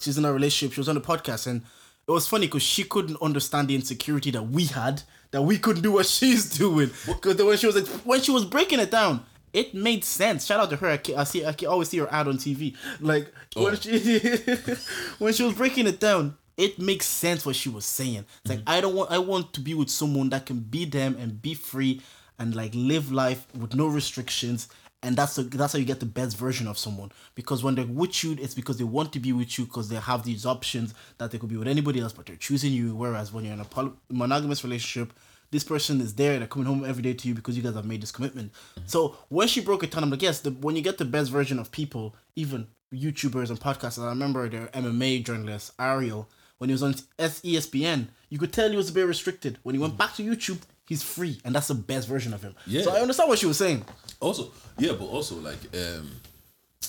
she's 0.00 0.16
in 0.18 0.24
a 0.24 0.32
relationship. 0.32 0.72
She 0.74 0.80
was 0.80 0.88
on 0.88 0.94
the 0.94 1.00
podcast, 1.00 1.46
and 1.48 1.62
it 2.08 2.12
was 2.12 2.26
funny 2.26 2.46
because 2.46 2.62
she 2.62 2.84
couldn't 2.84 3.20
understand 3.20 3.68
the 3.68 3.74
insecurity 3.74 4.30
that 4.30 4.42
we 4.44 4.64
had, 4.64 5.02
that 5.30 5.42
we 5.42 5.58
couldn't 5.58 5.82
do 5.82 5.92
what 5.92 6.06
she's 6.16 6.48
doing. 6.48 6.90
Because 7.06 7.36
when 7.36 7.58
she 7.58 7.66
was 7.66 7.86
when 8.04 8.22
she 8.22 8.30
was 8.30 8.46
breaking 8.46 8.80
it 8.80 8.90
down, 8.90 9.24
it 9.52 9.74
made 9.74 10.04
sense. 10.04 10.46
Shout 10.46 10.60
out 10.60 10.70
to 10.70 10.76
her. 10.76 10.88
I, 10.88 11.00
I 11.16 11.24
see. 11.24 11.44
I 11.44 11.52
can 11.52 11.68
always 11.68 11.90
see 11.90 11.98
her 11.98 12.12
ad 12.12 12.26
on 12.26 12.38
TV. 12.38 12.74
Like 13.00 13.32
oh. 13.56 13.64
when 13.64 13.76
she 13.76 14.18
when 15.18 15.32
she 15.34 15.42
was 15.42 15.54
breaking 15.54 15.86
it 15.86 16.00
down. 16.00 16.36
It 16.56 16.80
makes 16.80 17.06
sense 17.06 17.46
what 17.46 17.54
she 17.54 17.68
was 17.68 17.84
saying. 17.84 18.24
It's 18.42 18.50
like 18.50 18.58
mm-hmm. 18.58 18.68
I 18.68 18.80
don't 18.80 18.96
want 18.96 19.12
I 19.12 19.18
want 19.18 19.52
to 19.52 19.60
be 19.60 19.74
with 19.74 19.88
someone 19.88 20.30
that 20.30 20.44
can 20.44 20.58
be 20.58 20.86
them 20.86 21.16
and 21.16 21.40
be 21.40 21.54
free 21.54 22.02
and 22.36 22.52
like 22.52 22.72
live 22.74 23.12
life 23.12 23.46
with 23.54 23.76
no 23.76 23.86
restrictions 23.86 24.66
and 25.02 25.16
that's 25.16 25.36
the, 25.36 25.42
that's 25.42 25.72
how 25.72 25.78
you 25.78 25.84
get 25.84 26.00
the 26.00 26.06
best 26.06 26.36
version 26.36 26.66
of 26.66 26.78
someone. 26.78 27.12
Because 27.34 27.62
when 27.62 27.74
they're 27.74 27.86
with 27.86 28.24
you, 28.24 28.36
it's 28.40 28.54
because 28.54 28.78
they 28.78 28.84
want 28.84 29.12
to 29.12 29.20
be 29.20 29.32
with 29.32 29.58
you 29.58 29.64
because 29.64 29.88
they 29.88 29.96
have 29.96 30.24
these 30.24 30.44
options 30.44 30.94
that 31.18 31.30
they 31.30 31.38
could 31.38 31.48
be 31.48 31.56
with 31.56 31.68
anybody 31.68 32.00
else, 32.00 32.12
but 32.12 32.26
they're 32.26 32.36
choosing 32.36 32.72
you. 32.72 32.94
Whereas 32.94 33.32
when 33.32 33.44
you're 33.44 33.54
in 33.54 33.60
a 33.60 33.64
poly- 33.64 33.92
monogamous 34.10 34.64
relationship, 34.64 35.12
this 35.50 35.64
person 35.64 36.00
is 36.00 36.14
there. 36.14 36.38
They're 36.38 36.48
coming 36.48 36.66
home 36.66 36.84
every 36.84 37.02
day 37.02 37.14
to 37.14 37.28
you 37.28 37.34
because 37.34 37.56
you 37.56 37.62
guys 37.62 37.74
have 37.74 37.86
made 37.86 38.02
this 38.02 38.12
commitment. 38.12 38.52
So 38.86 39.16
when 39.28 39.48
she 39.48 39.60
broke 39.60 39.82
it 39.84 39.90
down, 39.90 40.02
I'm 40.02 40.10
like, 40.10 40.22
yes, 40.22 40.40
the, 40.40 40.50
when 40.50 40.76
you 40.76 40.82
get 40.82 40.98
the 40.98 41.04
best 41.04 41.30
version 41.30 41.58
of 41.58 41.70
people, 41.70 42.14
even 42.36 42.66
YouTubers 42.92 43.50
and 43.50 43.60
podcasters. 43.60 44.04
I 44.04 44.08
remember 44.08 44.48
their 44.48 44.66
MMA 44.68 45.24
journalist 45.24 45.72
Ariel 45.78 46.28
when 46.58 46.70
he 46.70 46.72
was 46.72 46.82
on 46.82 46.94
ESPN. 47.18 48.08
You 48.30 48.38
could 48.38 48.52
tell 48.52 48.70
he 48.70 48.76
was 48.76 48.90
a 48.90 48.92
bit 48.92 49.06
restricted. 49.06 49.58
When 49.62 49.74
he 49.74 49.80
went 49.80 49.96
back 49.96 50.14
to 50.14 50.22
YouTube, 50.22 50.60
he's 50.88 51.02
free, 51.02 51.40
and 51.44 51.54
that's 51.54 51.68
the 51.68 51.74
best 51.74 52.08
version 52.08 52.34
of 52.34 52.42
him. 52.42 52.54
Yeah. 52.66 52.82
So 52.82 52.94
I 52.94 53.00
understand 53.00 53.28
what 53.28 53.38
she 53.38 53.46
was 53.46 53.58
saying. 53.58 53.84
Also, 54.20 54.50
yeah, 54.78 54.92
but 54.92 55.06
also 55.06 55.36
like, 55.36 55.58
um, 55.74 56.10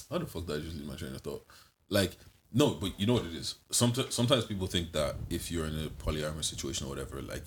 how 0.10 0.18
the 0.18 0.26
fuck 0.26 0.46
did 0.46 0.58
I 0.58 0.60
just 0.62 0.78
leave 0.78 0.88
my 0.88 0.96
train 0.96 1.14
of 1.14 1.22
thought? 1.22 1.46
Like, 1.90 2.18
no, 2.52 2.72
but 2.76 3.00
you 3.00 3.06
know 3.06 3.14
what 3.14 3.26
it 3.26 3.34
is. 3.34 3.56
Sometimes, 3.72 4.14
sometimes 4.14 4.46
people 4.46 4.68
think 4.68 4.92
that 4.94 5.16
if 5.30 5.52
you're 5.52 5.66
in 5.66 5.76
a 5.76 6.04
polyamorous 6.04 6.46
situation 6.46 6.88
or 6.88 6.90
whatever, 6.90 7.22
like, 7.22 7.46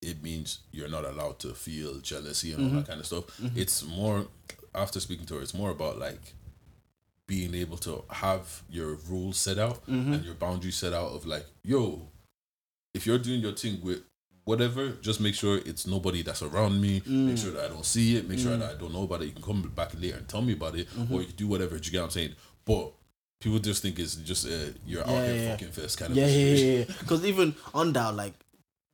it 0.00 0.22
means 0.22 0.60
you're 0.70 0.88
not 0.88 1.04
allowed 1.04 1.38
to 1.40 1.48
feel 1.48 1.98
jealousy 1.98 2.52
and 2.52 2.62
all 2.62 2.68
that 2.70 2.76
mm-hmm. 2.76 2.86
kind 2.86 3.00
of 3.00 3.06
stuff. 3.06 3.24
Mm-hmm. 3.40 3.58
It's 3.58 3.84
more 3.84 4.26
after 4.74 5.00
speaking 5.00 5.26
to 5.26 5.34
her, 5.34 5.40
it's 5.40 5.54
more 5.54 5.70
about 5.70 5.98
like 5.98 6.34
being 7.26 7.54
able 7.54 7.76
to 7.78 8.04
have 8.10 8.62
your 8.70 8.94
rules 9.08 9.36
set 9.36 9.58
out 9.58 9.84
mm-hmm. 9.86 10.14
and 10.14 10.24
your 10.24 10.34
boundaries 10.34 10.76
set 10.76 10.92
out 10.92 11.10
of 11.12 11.26
like, 11.26 11.44
yo, 11.62 12.08
if 12.94 13.06
you're 13.06 13.18
doing 13.18 13.40
your 13.40 13.52
thing 13.52 13.80
with 13.82 14.02
whatever, 14.48 14.82
just 15.08 15.20
make 15.20 15.34
sure 15.34 15.58
it's 15.70 15.86
nobody 15.86 16.22
that's 16.22 16.42
around 16.42 16.80
me. 16.80 17.02
Make 17.06 17.38
sure 17.38 17.52
that 17.52 17.64
I 17.66 17.68
don't 17.68 17.84
see 17.84 18.16
it. 18.16 18.28
Make 18.28 18.38
sure 18.38 18.56
that 18.56 18.70
I 18.74 18.78
don't 18.80 18.92
know 18.92 19.02
about 19.08 19.20
it. 19.22 19.26
You 19.26 19.32
can 19.32 19.42
come 19.42 19.60
back 19.80 19.90
later 20.00 20.16
and 20.16 20.26
tell 20.28 20.42
me 20.42 20.54
about 20.54 20.74
it, 20.74 20.88
or 21.10 21.20
you 21.20 21.26
can 21.26 21.36
do 21.36 21.46
whatever. 21.46 21.78
Do 21.78 21.84
you 21.86 21.92
get 21.92 21.98
what 21.98 22.04
I'm 22.04 22.10
saying? 22.10 22.34
But 22.64 22.92
people 23.40 23.58
just 23.58 23.82
think 23.82 23.98
it's 23.98 24.16
just 24.16 24.46
uh, 24.46 24.72
you're 24.86 25.02
out 25.02 25.10
Yeah, 25.10 25.26
here 25.26 25.42
yeah, 25.42 25.50
fucking 25.52 25.72
fest 25.78 25.98
kind 25.98 26.10
of 26.12 26.16
Yeah, 26.16 26.26
yeah, 26.26 26.78
yeah. 26.78 26.84
Because 27.00 27.24
even 27.26 27.54
on 27.74 27.92
that, 27.92 28.14
like 28.14 28.34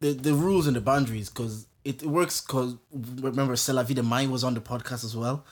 the 0.01 0.13
the 0.13 0.35
rules 0.35 0.67
and 0.67 0.77
the 0.77 0.81
boundaries, 0.81 1.29
because 1.31 1.67
it 1.85 2.03
works. 2.03 2.41
Because 2.41 2.75
remember, 3.29 3.55
Stella 3.57 3.85
Vida 3.85 4.03
Mai 4.03 4.27
was 4.27 4.43
on 4.45 4.55
the 4.55 4.61
podcast 4.61 5.05
as 5.05 5.17
well, 5.17 5.45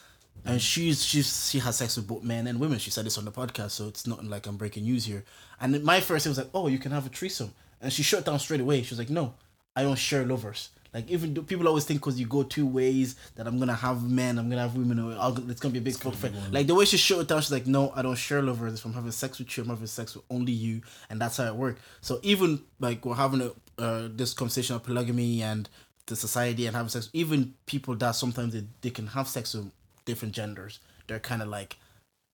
and 0.45 0.61
she's 0.61 1.05
she's 1.05 1.49
she 1.51 1.59
has 1.61 1.77
sex 1.77 1.97
with 1.97 2.09
both 2.09 2.25
men 2.25 2.47
and 2.49 2.59
women. 2.59 2.79
She 2.79 2.91
said 2.91 3.07
this 3.07 3.19
on 3.19 3.25
the 3.25 3.33
podcast, 3.33 3.71
so 3.71 3.88
it's 3.88 4.07
not 4.07 4.25
like 4.25 4.47
I'm 4.49 4.57
breaking 4.57 4.83
news 4.85 5.05
here. 5.05 5.25
And 5.61 5.83
my 5.85 6.01
first 6.01 6.25
thing 6.25 6.31
was 6.33 6.38
like, 6.38 6.51
oh, 6.55 6.67
you 6.67 6.79
can 6.79 6.91
have 6.91 7.07
a 7.07 7.09
threesome, 7.09 7.53
and 7.81 7.93
she 7.93 8.03
shut 8.03 8.25
down 8.25 8.38
straight 8.41 8.61
away. 8.61 8.83
She 8.83 8.91
was 8.91 8.99
like, 8.99 9.11
no, 9.11 9.35
I 9.76 9.82
don't 9.82 9.98
share 9.98 10.24
lovers. 10.24 10.70
Like 10.94 11.08
even 11.11 11.35
people 11.46 11.66
always 11.68 11.85
think 11.87 12.00
because 12.00 12.20
you 12.20 12.26
go 12.26 12.42
two 12.42 12.66
ways 12.66 13.16
that 13.37 13.46
I'm 13.46 13.58
gonna 13.58 13.74
have 13.74 14.02
men, 14.11 14.38
I'm 14.38 14.50
gonna 14.50 14.61
have 14.61 14.76
women, 14.76 14.98
or 14.98 15.12
I'll- 15.18 15.50
it's 15.50 15.58
gonna 15.61 15.72
be 15.72 15.78
a 15.78 15.82
big 15.82 15.96
fuck 15.96 16.12
fight. 16.14 16.32
Like 16.50 16.66
the 16.66 16.74
way 16.74 16.85
she 16.85 16.98
shut 16.98 17.20
it 17.20 17.28
down, 17.28 17.40
she's 17.40 17.50
like, 17.50 17.66
no, 17.66 17.90
I 17.96 18.02
don't 18.02 18.14
share 18.16 18.42
lovers. 18.42 18.74
If 18.74 18.85
I'm 18.85 18.92
having 18.92 19.11
sex 19.11 19.38
with 19.38 19.56
you, 19.56 19.62
I'm 19.62 19.70
having 19.70 19.87
sex 19.87 20.14
with 20.14 20.24
only 20.30 20.52
you, 20.52 20.82
and 21.08 21.18
that's 21.18 21.38
how 21.38 21.44
it 21.46 21.54
works. 21.56 21.80
So 22.02 22.20
even 22.22 22.61
like 22.78 23.06
we're 23.06 23.14
having 23.14 23.40
a 23.40 23.52
uh, 23.82 24.08
this 24.14 24.35
conversation 24.35 24.76
of 24.76 24.82
polygamy 24.82 25.42
and 25.42 25.66
the 26.06 26.14
society 26.16 26.66
and 26.66 26.76
having 26.76 26.90
sex, 26.90 27.08
even 27.14 27.54
people 27.64 27.94
that 27.96 28.11
sometimes 28.11 28.52
they, 28.52 28.64
they 28.82 28.90
can 28.90 29.06
have 29.06 29.26
sex 29.28 29.54
with 29.54 29.70
different 30.04 30.35
genders, 30.35 30.78
they're 31.06 31.18
kind 31.20 31.40
of 31.40 31.48
like. 31.48 31.76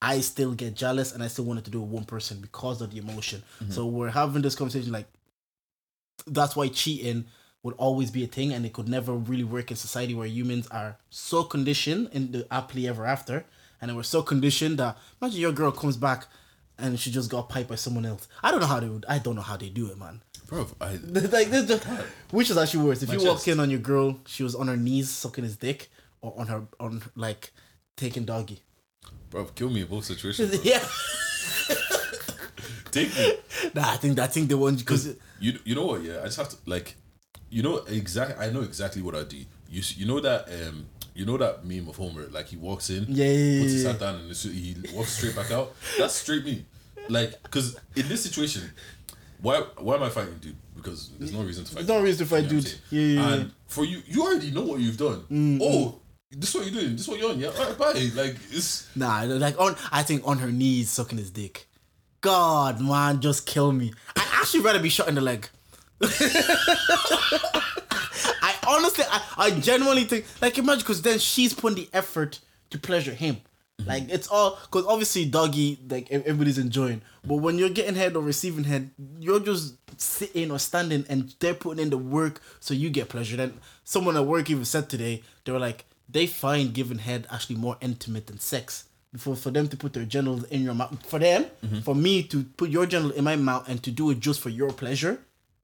I 0.00 0.20
still 0.20 0.52
get 0.54 0.74
jealous 0.76 1.12
and 1.12 1.24
I 1.24 1.26
still 1.26 1.44
wanted 1.44 1.64
to 1.64 1.72
do 1.72 1.78
it 1.78 1.82
with 1.82 1.90
one 1.90 2.04
person 2.04 2.40
because 2.40 2.80
of 2.80 2.92
the 2.92 2.98
emotion. 2.98 3.42
So 3.70 3.84
we're 3.86 4.10
having 4.10 4.42
this 4.42 4.54
conversation 4.54 4.92
like 4.92 5.06
that's 6.26 6.56
why 6.56 6.68
cheating 6.68 7.24
would 7.62 7.74
always 7.74 8.10
be 8.10 8.24
a 8.24 8.26
thing 8.26 8.52
and 8.52 8.64
it 8.64 8.72
could 8.72 8.88
never 8.88 9.12
really 9.12 9.44
work 9.44 9.70
in 9.70 9.76
society 9.76 10.14
where 10.14 10.26
humans 10.26 10.66
are 10.68 10.96
so 11.10 11.42
conditioned 11.42 12.08
in 12.12 12.32
the 12.32 12.46
happily 12.50 12.86
ever 12.88 13.04
after 13.04 13.44
and 13.80 13.94
we're 13.96 14.02
so 14.02 14.22
conditioned 14.22 14.78
that 14.78 14.96
imagine 15.20 15.40
your 15.40 15.52
girl 15.52 15.70
comes 15.70 15.96
back 15.96 16.26
and 16.78 16.98
she 16.98 17.10
just 17.10 17.30
got 17.30 17.48
piped 17.48 17.68
by 17.68 17.74
someone 17.74 18.06
else. 18.06 18.28
I 18.42 18.50
don't 18.50 18.60
know 18.60 18.66
how 18.66 18.80
they 18.80 18.88
would 18.88 19.04
I 19.08 19.18
don't 19.18 19.34
know 19.36 19.42
how 19.42 19.56
they 19.56 19.68
do 19.68 19.90
it, 19.90 19.98
man. 19.98 20.22
Bro, 20.46 20.68
I 20.80 20.92
like 21.06 21.48
this 21.50 21.66
just, 21.66 21.84
which 22.30 22.50
is 22.50 22.56
actually 22.56 22.84
worse. 22.84 23.02
If 23.02 23.12
you 23.12 23.18
walk 23.18 23.38
chest. 23.38 23.48
in 23.48 23.60
on 23.60 23.70
your 23.70 23.80
girl, 23.80 24.20
she 24.26 24.42
was 24.42 24.54
on 24.54 24.68
her 24.68 24.76
knees 24.76 25.10
sucking 25.10 25.44
his 25.44 25.56
dick 25.56 25.90
or 26.20 26.34
on 26.38 26.46
her 26.46 26.62
on 26.80 27.02
like 27.16 27.50
taking 27.96 28.24
doggy. 28.24 28.60
bro, 29.30 29.44
kill 29.46 29.70
me 29.70 29.82
in 29.82 29.88
both 29.88 30.04
situations. 30.12 30.64
Yeah. 30.64 30.84
Take 32.90 33.14
me. 33.16 33.34
Nah, 33.74 33.92
I 33.92 33.96
think 33.96 34.18
I 34.18 34.26
think 34.26 34.48
the 34.48 34.56
one 34.58 34.76
because 34.76 35.14
You 35.40 35.58
you 35.64 35.74
know 35.74 35.86
what? 35.86 36.02
Yeah, 36.02 36.20
I 36.20 36.24
just 36.24 36.36
have 36.38 36.48
to 36.50 36.56
like, 36.66 36.94
you 37.50 37.62
know 37.62 37.78
exactly. 37.86 38.36
I 38.44 38.50
know 38.50 38.62
exactly 38.62 39.02
what 39.02 39.14
I 39.14 39.24
do. 39.24 39.36
You 39.70 39.82
you 39.96 40.06
know 40.06 40.20
that 40.20 40.48
um 40.48 40.86
you 41.14 41.26
know 41.26 41.36
that 41.36 41.64
meme 41.64 41.88
of 41.88 41.96
Homer 41.96 42.26
like 42.30 42.46
he 42.46 42.56
walks 42.56 42.90
in, 42.90 43.04
Yeah, 43.08 43.24
yeah, 43.26 43.60
puts 43.62 43.72
his 43.72 43.84
hat 43.86 43.98
down 43.98 44.14
and 44.16 44.34
he 44.34 44.76
walks 44.94 45.12
straight 45.12 45.34
back 45.36 45.50
out. 45.50 45.74
That's 45.98 46.14
straight 46.14 46.44
me. 46.44 46.64
Like, 47.08 47.42
cause 47.50 47.76
in 47.96 48.06
this 48.08 48.22
situation, 48.22 48.70
why 49.40 49.60
why 49.78 49.96
am 49.96 50.02
I 50.02 50.10
fighting, 50.10 50.38
dude? 50.40 50.56
Because 50.76 51.10
there's 51.18 51.32
no 51.32 51.42
reason 51.42 51.64
to 51.64 51.70
fight. 51.72 51.86
There's 51.86 51.98
no 51.98 52.02
reason 52.04 52.26
to 52.26 52.30
fight, 52.30 52.48
dude. 52.48 52.72
Yeah, 52.90 53.02
yeah, 53.02 53.32
And 53.32 53.52
for 53.66 53.84
you, 53.84 54.02
you 54.06 54.22
already 54.22 54.50
know 54.50 54.62
what 54.62 54.80
you've 54.80 54.96
done. 54.96 55.24
Oh, 55.62 56.00
this 56.30 56.50
is 56.50 56.54
what 56.54 56.64
you're 56.70 56.80
doing. 56.80 56.92
This 56.92 57.02
is 57.02 57.08
what 57.08 57.18
you're 57.18 57.30
on. 57.30 57.38
Yeah, 57.40 57.48
all 57.48 57.64
right, 57.66 57.78
bye. 57.78 57.92
Like 58.14 58.36
it's 58.50 58.88
Nah, 58.94 59.22
like 59.22 59.58
on 59.58 59.74
I 59.90 60.02
think 60.02 60.22
on 60.26 60.38
her 60.38 60.52
knees 60.52 60.90
sucking 60.90 61.18
his 61.18 61.30
dick. 61.30 61.67
God, 62.20 62.80
man, 62.80 63.20
just 63.20 63.46
kill 63.46 63.72
me. 63.72 63.92
I 64.16 64.26
actually 64.40 64.60
rather 64.60 64.80
be 64.80 64.88
shot 64.88 65.08
in 65.08 65.14
the 65.14 65.20
leg. 65.20 65.48
I 68.40 68.54
honestly, 68.66 69.04
I, 69.08 69.22
I 69.36 69.50
genuinely 69.50 70.04
think, 70.04 70.26
like, 70.40 70.58
imagine, 70.58 70.80
because 70.80 71.02
then 71.02 71.18
she's 71.18 71.54
putting 71.54 71.76
the 71.76 71.88
effort 71.92 72.40
to 72.70 72.78
pleasure 72.78 73.12
him. 73.12 73.38
Like, 73.86 74.08
it's 74.10 74.26
all, 74.26 74.58
because 74.64 74.84
obviously, 74.86 75.26
doggy, 75.26 75.78
like, 75.88 76.10
everybody's 76.10 76.58
enjoying. 76.58 77.02
But 77.24 77.36
when 77.36 77.58
you're 77.58 77.68
getting 77.70 77.94
head 77.94 78.16
or 78.16 78.22
receiving 78.22 78.64
head, 78.64 78.90
you're 79.20 79.38
just 79.40 79.76
sitting 80.00 80.50
or 80.50 80.58
standing 80.58 81.04
and 81.08 81.34
they're 81.38 81.54
putting 81.54 81.82
in 81.82 81.90
the 81.90 81.98
work 81.98 82.40
so 82.58 82.74
you 82.74 82.90
get 82.90 83.08
pleasure. 83.08 83.36
Then 83.36 83.54
someone 83.84 84.16
at 84.16 84.26
work 84.26 84.50
even 84.50 84.64
said 84.64 84.88
today, 84.88 85.22
they 85.44 85.52
were 85.52 85.60
like, 85.60 85.84
they 86.08 86.26
find 86.26 86.74
giving 86.74 86.98
head 86.98 87.26
actually 87.30 87.56
more 87.56 87.76
intimate 87.80 88.26
than 88.26 88.40
sex. 88.40 88.84
For, 89.16 89.34
for 89.34 89.50
them 89.50 89.68
to 89.68 89.76
put 89.76 89.94
their 89.94 90.04
genitals 90.04 90.44
in 90.44 90.62
your 90.62 90.74
mouth, 90.74 90.94
for 91.06 91.18
them, 91.18 91.46
for 91.82 91.94
me 91.94 92.22
to 92.24 92.44
put 92.44 92.68
your 92.68 92.84
genital 92.84 93.12
in 93.12 93.24
my 93.24 93.36
mouth 93.36 93.66
and 93.68 93.82
to 93.82 93.90
do 93.90 94.10
it 94.10 94.20
just 94.20 94.40
for 94.40 94.50
your 94.50 94.70
pleasure, 94.70 95.18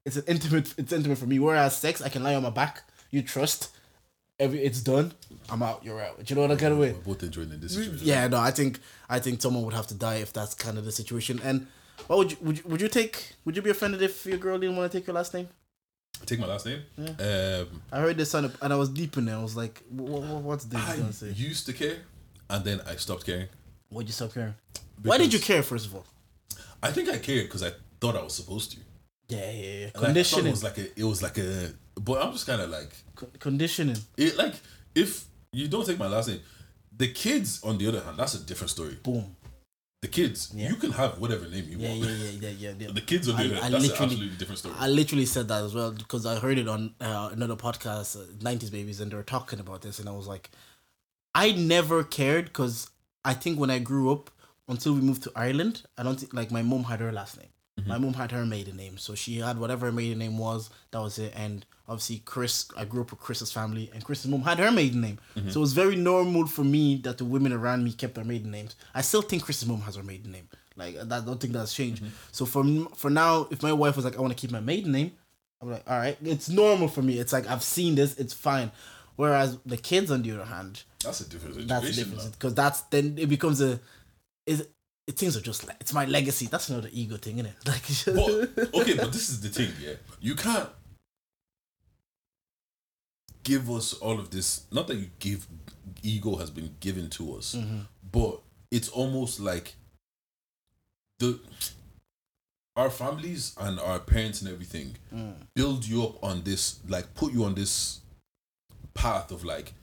it's 0.06 0.16
an 0.16 0.24
intimate. 0.26 0.72
It's 0.78 0.92
intimate 0.92 1.18
for 1.18 1.26
me. 1.26 1.38
Whereas 1.38 1.76
sex, 1.76 2.00
I 2.00 2.08
can 2.08 2.22
lie 2.22 2.34
on 2.34 2.42
my 2.42 2.50
back. 2.50 2.82
You 3.10 3.22
trust. 3.22 3.68
Every 4.40 4.60
it's 4.64 4.80
done. 4.80 5.12
I'm 5.50 5.62
out. 5.62 5.84
You're 5.84 6.00
out. 6.02 6.16
Do 6.18 6.24
you 6.26 6.34
know 6.36 6.42
what 6.46 6.50
I 6.50 6.56
kind 6.56 6.72
of 6.72 6.78
way? 6.78 6.92
both 7.04 7.22
enjoying 7.22 7.50
in 7.52 7.60
this 7.60 7.74
situation. 7.74 8.00
Yeah, 8.02 8.26
no, 8.28 8.38
I 8.38 8.50
think 8.50 8.80
I 9.08 9.18
think 9.20 9.40
someone 9.42 9.62
would 9.64 9.74
have 9.74 9.86
to 9.88 9.94
die 9.94 10.16
if 10.16 10.32
that's 10.32 10.54
kind 10.54 10.76
of 10.78 10.84
the 10.84 10.90
situation. 10.92 11.38
And 11.44 11.66
what 12.06 12.18
would 12.18 12.30
you 12.32 12.38
would 12.40 12.56
you, 12.58 12.64
would 12.66 12.80
you 12.80 12.88
take? 12.88 13.34
Would 13.44 13.56
you 13.56 13.62
be 13.62 13.70
offended 13.70 14.02
if 14.02 14.26
your 14.26 14.38
girl 14.38 14.58
didn't 14.58 14.76
want 14.76 14.90
to 14.90 14.98
take 14.98 15.06
your 15.06 15.14
last 15.14 15.34
name? 15.34 15.48
Take 16.26 16.38
my 16.40 16.46
last 16.46 16.64
name. 16.66 16.80
Um, 16.98 17.82
I 17.92 18.00
heard 18.00 18.16
this 18.16 18.34
on 18.34 18.46
a, 18.46 18.52
and 18.62 18.72
I 18.72 18.76
was 18.76 18.88
deep 18.88 19.16
in 19.18 19.26
there. 19.26 19.36
I 19.36 19.42
was 19.42 19.56
like, 19.56 19.82
what, 19.90 20.22
what's 20.42 20.64
this 20.64 20.80
I 20.80 20.96
gonna 20.96 21.12
say? 21.12 21.30
used 21.30 21.66
to 21.66 21.72
care, 21.72 21.98
and 22.50 22.64
then 22.64 22.80
I 22.86 22.96
stopped 22.96 23.24
caring. 23.26 23.48
Why'd 23.88 24.06
you 24.06 24.12
stop 24.12 24.32
caring? 24.34 24.54
Why 25.02 25.18
did 25.18 25.32
you 25.32 25.38
care? 25.38 25.62
First 25.62 25.86
of 25.86 25.94
all, 25.94 26.06
I 26.82 26.90
think 26.92 27.08
I 27.08 27.18
cared 27.18 27.46
because 27.46 27.62
I 27.62 27.72
thought 28.00 28.16
I 28.16 28.22
was 28.22 28.34
supposed 28.34 28.72
to. 28.72 28.78
yeah, 29.28 29.50
yeah, 29.50 29.72
yeah. 29.80 29.84
Like, 29.94 30.04
Conditioning, 30.04 30.46
it 30.46 30.50
was 30.50 30.64
like 30.64 30.78
a. 30.78 31.00
It 31.00 31.04
was 31.04 31.22
like 31.22 31.38
a. 31.38 31.72
But 32.00 32.22
I'm 32.22 32.32
just 32.32 32.46
kind 32.46 32.60
of 32.60 32.70
like 32.70 32.92
Con- 33.14 33.30
conditioning. 33.38 33.96
it. 34.16 34.36
Like 34.36 34.54
if 34.94 35.24
you 35.52 35.68
don't 35.68 35.86
take 35.86 35.98
my 35.98 36.08
last 36.08 36.28
name, 36.28 36.40
the 36.96 37.08
kids 37.12 37.62
on 37.62 37.78
the 37.78 37.86
other 37.88 38.00
hand, 38.00 38.16
that's 38.18 38.34
a 38.34 38.42
different 38.44 38.70
story. 38.70 38.98
Boom. 39.02 39.36
The 40.02 40.08
kids, 40.08 40.52
Yeah. 40.54 40.68
you 40.68 40.76
can 40.76 40.90
have 40.92 41.18
whatever 41.18 41.48
name 41.48 41.64
you 41.66 41.78
Yeah, 41.78 41.88
want. 41.88 42.00
yeah, 42.00 42.08
yeah, 42.08 42.30
yeah, 42.40 42.48
yeah. 42.58 42.72
yeah. 42.78 42.88
The 42.92 43.00
kids 43.00 43.26
on 43.28 43.36
the 43.36 43.42
I- 43.42 43.46
other 43.46 43.56
I 43.56 43.60
hand, 43.60 43.74
that's 43.74 43.84
an 43.84 43.90
literally- 43.90 44.12
absolutely 44.12 44.36
different 44.36 44.58
story. 44.58 44.74
I 44.78 44.88
literally 44.88 45.24
said 45.26 45.48
that 45.48 45.62
as 45.64 45.74
well 45.74 45.92
because 45.92 46.26
I 46.26 46.38
heard 46.38 46.58
it 46.58 46.68
on 46.68 46.94
uh, 47.00 47.30
another 47.32 47.56
podcast, 47.56 48.16
uh, 48.20 48.26
90s 48.36 48.70
Babies, 48.70 49.00
and 49.00 49.10
they 49.10 49.16
were 49.16 49.22
talking 49.22 49.60
about 49.60 49.80
this, 49.80 49.98
and 50.00 50.08
I 50.08 50.12
was 50.12 50.26
like, 50.26 50.50
I 51.34 51.52
never 51.52 52.04
cared 52.04 52.46
because 52.46 52.90
I 53.24 53.34
think 53.34 53.58
when 53.58 53.70
I 53.70 53.78
grew 53.78 54.12
up, 54.12 54.30
until 54.68 54.94
we 54.94 55.00
moved 55.00 55.22
to 55.24 55.32
Ireland, 55.36 55.82
I 55.98 56.02
don't 56.02 56.18
think 56.18 56.32
like 56.32 56.50
my 56.50 56.62
mom 56.62 56.84
had 56.84 57.00
her 57.00 57.12
last 57.12 57.38
name. 57.38 57.48
Mm-hmm. 57.78 57.88
My 57.88 57.98
mom 57.98 58.14
had 58.14 58.30
her 58.32 58.46
maiden 58.46 58.76
name, 58.76 58.98
so 58.98 59.14
she 59.14 59.38
had 59.38 59.58
whatever 59.58 59.86
her 59.86 59.92
maiden 59.92 60.18
name 60.18 60.38
was. 60.38 60.70
That 60.92 61.00
was 61.00 61.18
it, 61.18 61.32
and 61.36 61.66
obviously 61.88 62.22
Chris. 62.24 62.68
I 62.76 62.84
grew 62.84 63.02
up 63.02 63.10
with 63.10 63.20
Chris's 63.20 63.52
family, 63.52 63.90
and 63.92 64.04
Chris's 64.04 64.30
mom 64.30 64.42
had 64.42 64.58
her 64.58 64.70
maiden 64.70 65.00
name, 65.00 65.18
mm-hmm. 65.36 65.50
so 65.50 65.60
it 65.60 65.60
was 65.60 65.72
very 65.72 65.96
normal 65.96 66.46
for 66.46 66.64
me 66.64 66.96
that 67.04 67.18
the 67.18 67.24
women 67.24 67.52
around 67.52 67.84
me 67.84 67.92
kept 67.92 68.14
their 68.14 68.24
maiden 68.24 68.50
names. 68.50 68.76
I 68.94 69.02
still 69.02 69.22
think 69.22 69.44
Chris's 69.44 69.68
mom 69.68 69.80
has 69.82 69.96
her 69.96 70.02
maiden 70.02 70.32
name. 70.32 70.48
Like 70.76 70.96
I 70.98 71.04
don't 71.04 71.40
think 71.40 71.52
that's 71.52 71.74
changed. 71.74 72.02
Mm-hmm. 72.02 72.14
So 72.32 72.46
for 72.46 72.64
for 72.96 73.10
now, 73.10 73.48
if 73.50 73.62
my 73.62 73.72
wife 73.72 73.96
was 73.96 74.04
like, 74.04 74.16
I 74.16 74.20
want 74.20 74.36
to 74.36 74.40
keep 74.40 74.50
my 74.50 74.60
maiden 74.60 74.92
name, 74.92 75.12
I'm 75.60 75.70
like, 75.72 75.84
all 75.88 75.98
right, 75.98 76.16
it's 76.22 76.48
normal 76.48 76.88
for 76.88 77.02
me. 77.02 77.18
It's 77.18 77.32
like 77.32 77.48
I've 77.48 77.62
seen 77.62 77.96
this, 77.96 78.16
it's 78.18 78.32
fine. 78.34 78.70
Whereas 79.16 79.58
the 79.66 79.76
kids, 79.76 80.10
on 80.10 80.22
the 80.22 80.32
other 80.32 80.44
hand, 80.44 80.82
that's 81.04 81.20
a 81.20 81.28
different 81.28 81.54
situation. 81.68 82.10
that's 82.16 82.26
because 82.28 82.54
that's 82.54 82.80
then 82.82 83.16
it 83.18 83.28
becomes 83.28 83.60
a 83.60 83.78
is 84.46 84.66
it 85.06 85.16
things 85.16 85.36
are 85.36 85.40
just 85.40 85.66
like 85.66 85.76
it's 85.80 85.92
my 85.92 86.04
legacy. 86.06 86.46
That's 86.46 86.68
another 86.70 86.88
ego 86.92 87.16
thing, 87.16 87.38
isn't 87.38 87.46
it? 87.52 87.56
Like 87.66 87.82
But 88.06 88.74
okay, 88.80 88.94
but 88.96 89.12
this 89.12 89.28
is 89.30 89.40
the 89.40 89.48
thing, 89.50 89.70
yeah. 89.80 89.94
You 90.20 90.34
can't. 90.34 90.68
give 93.42 93.70
us 93.70 93.92
all 93.94 94.18
of 94.18 94.30
this. 94.30 94.62
Not 94.72 94.86
that 94.88 94.96
you 94.96 95.08
give 95.18 95.46
ego 96.02 96.36
has 96.36 96.50
been 96.50 96.74
given 96.80 97.10
to 97.10 97.36
us, 97.36 97.54
Mm-hmm. 97.54 97.80
but 98.10 98.40
it's 98.70 98.88
almost 98.88 99.40
like 99.40 99.74
the 101.18 101.38
our 102.76 102.90
families 102.90 103.54
and 103.58 103.78
our 103.78 104.00
parents 104.00 104.40
and 104.42 104.50
everything 104.50 104.96
Mm. 105.14 105.34
build 105.54 105.86
you 105.86 106.02
up 106.04 106.22
on 106.24 106.42
this, 106.42 106.80
like 106.88 107.14
put 107.14 107.32
you 107.32 107.44
on 107.44 107.54
this 107.54 108.00
path 108.94 109.30
of 109.30 109.44
like 109.44 109.74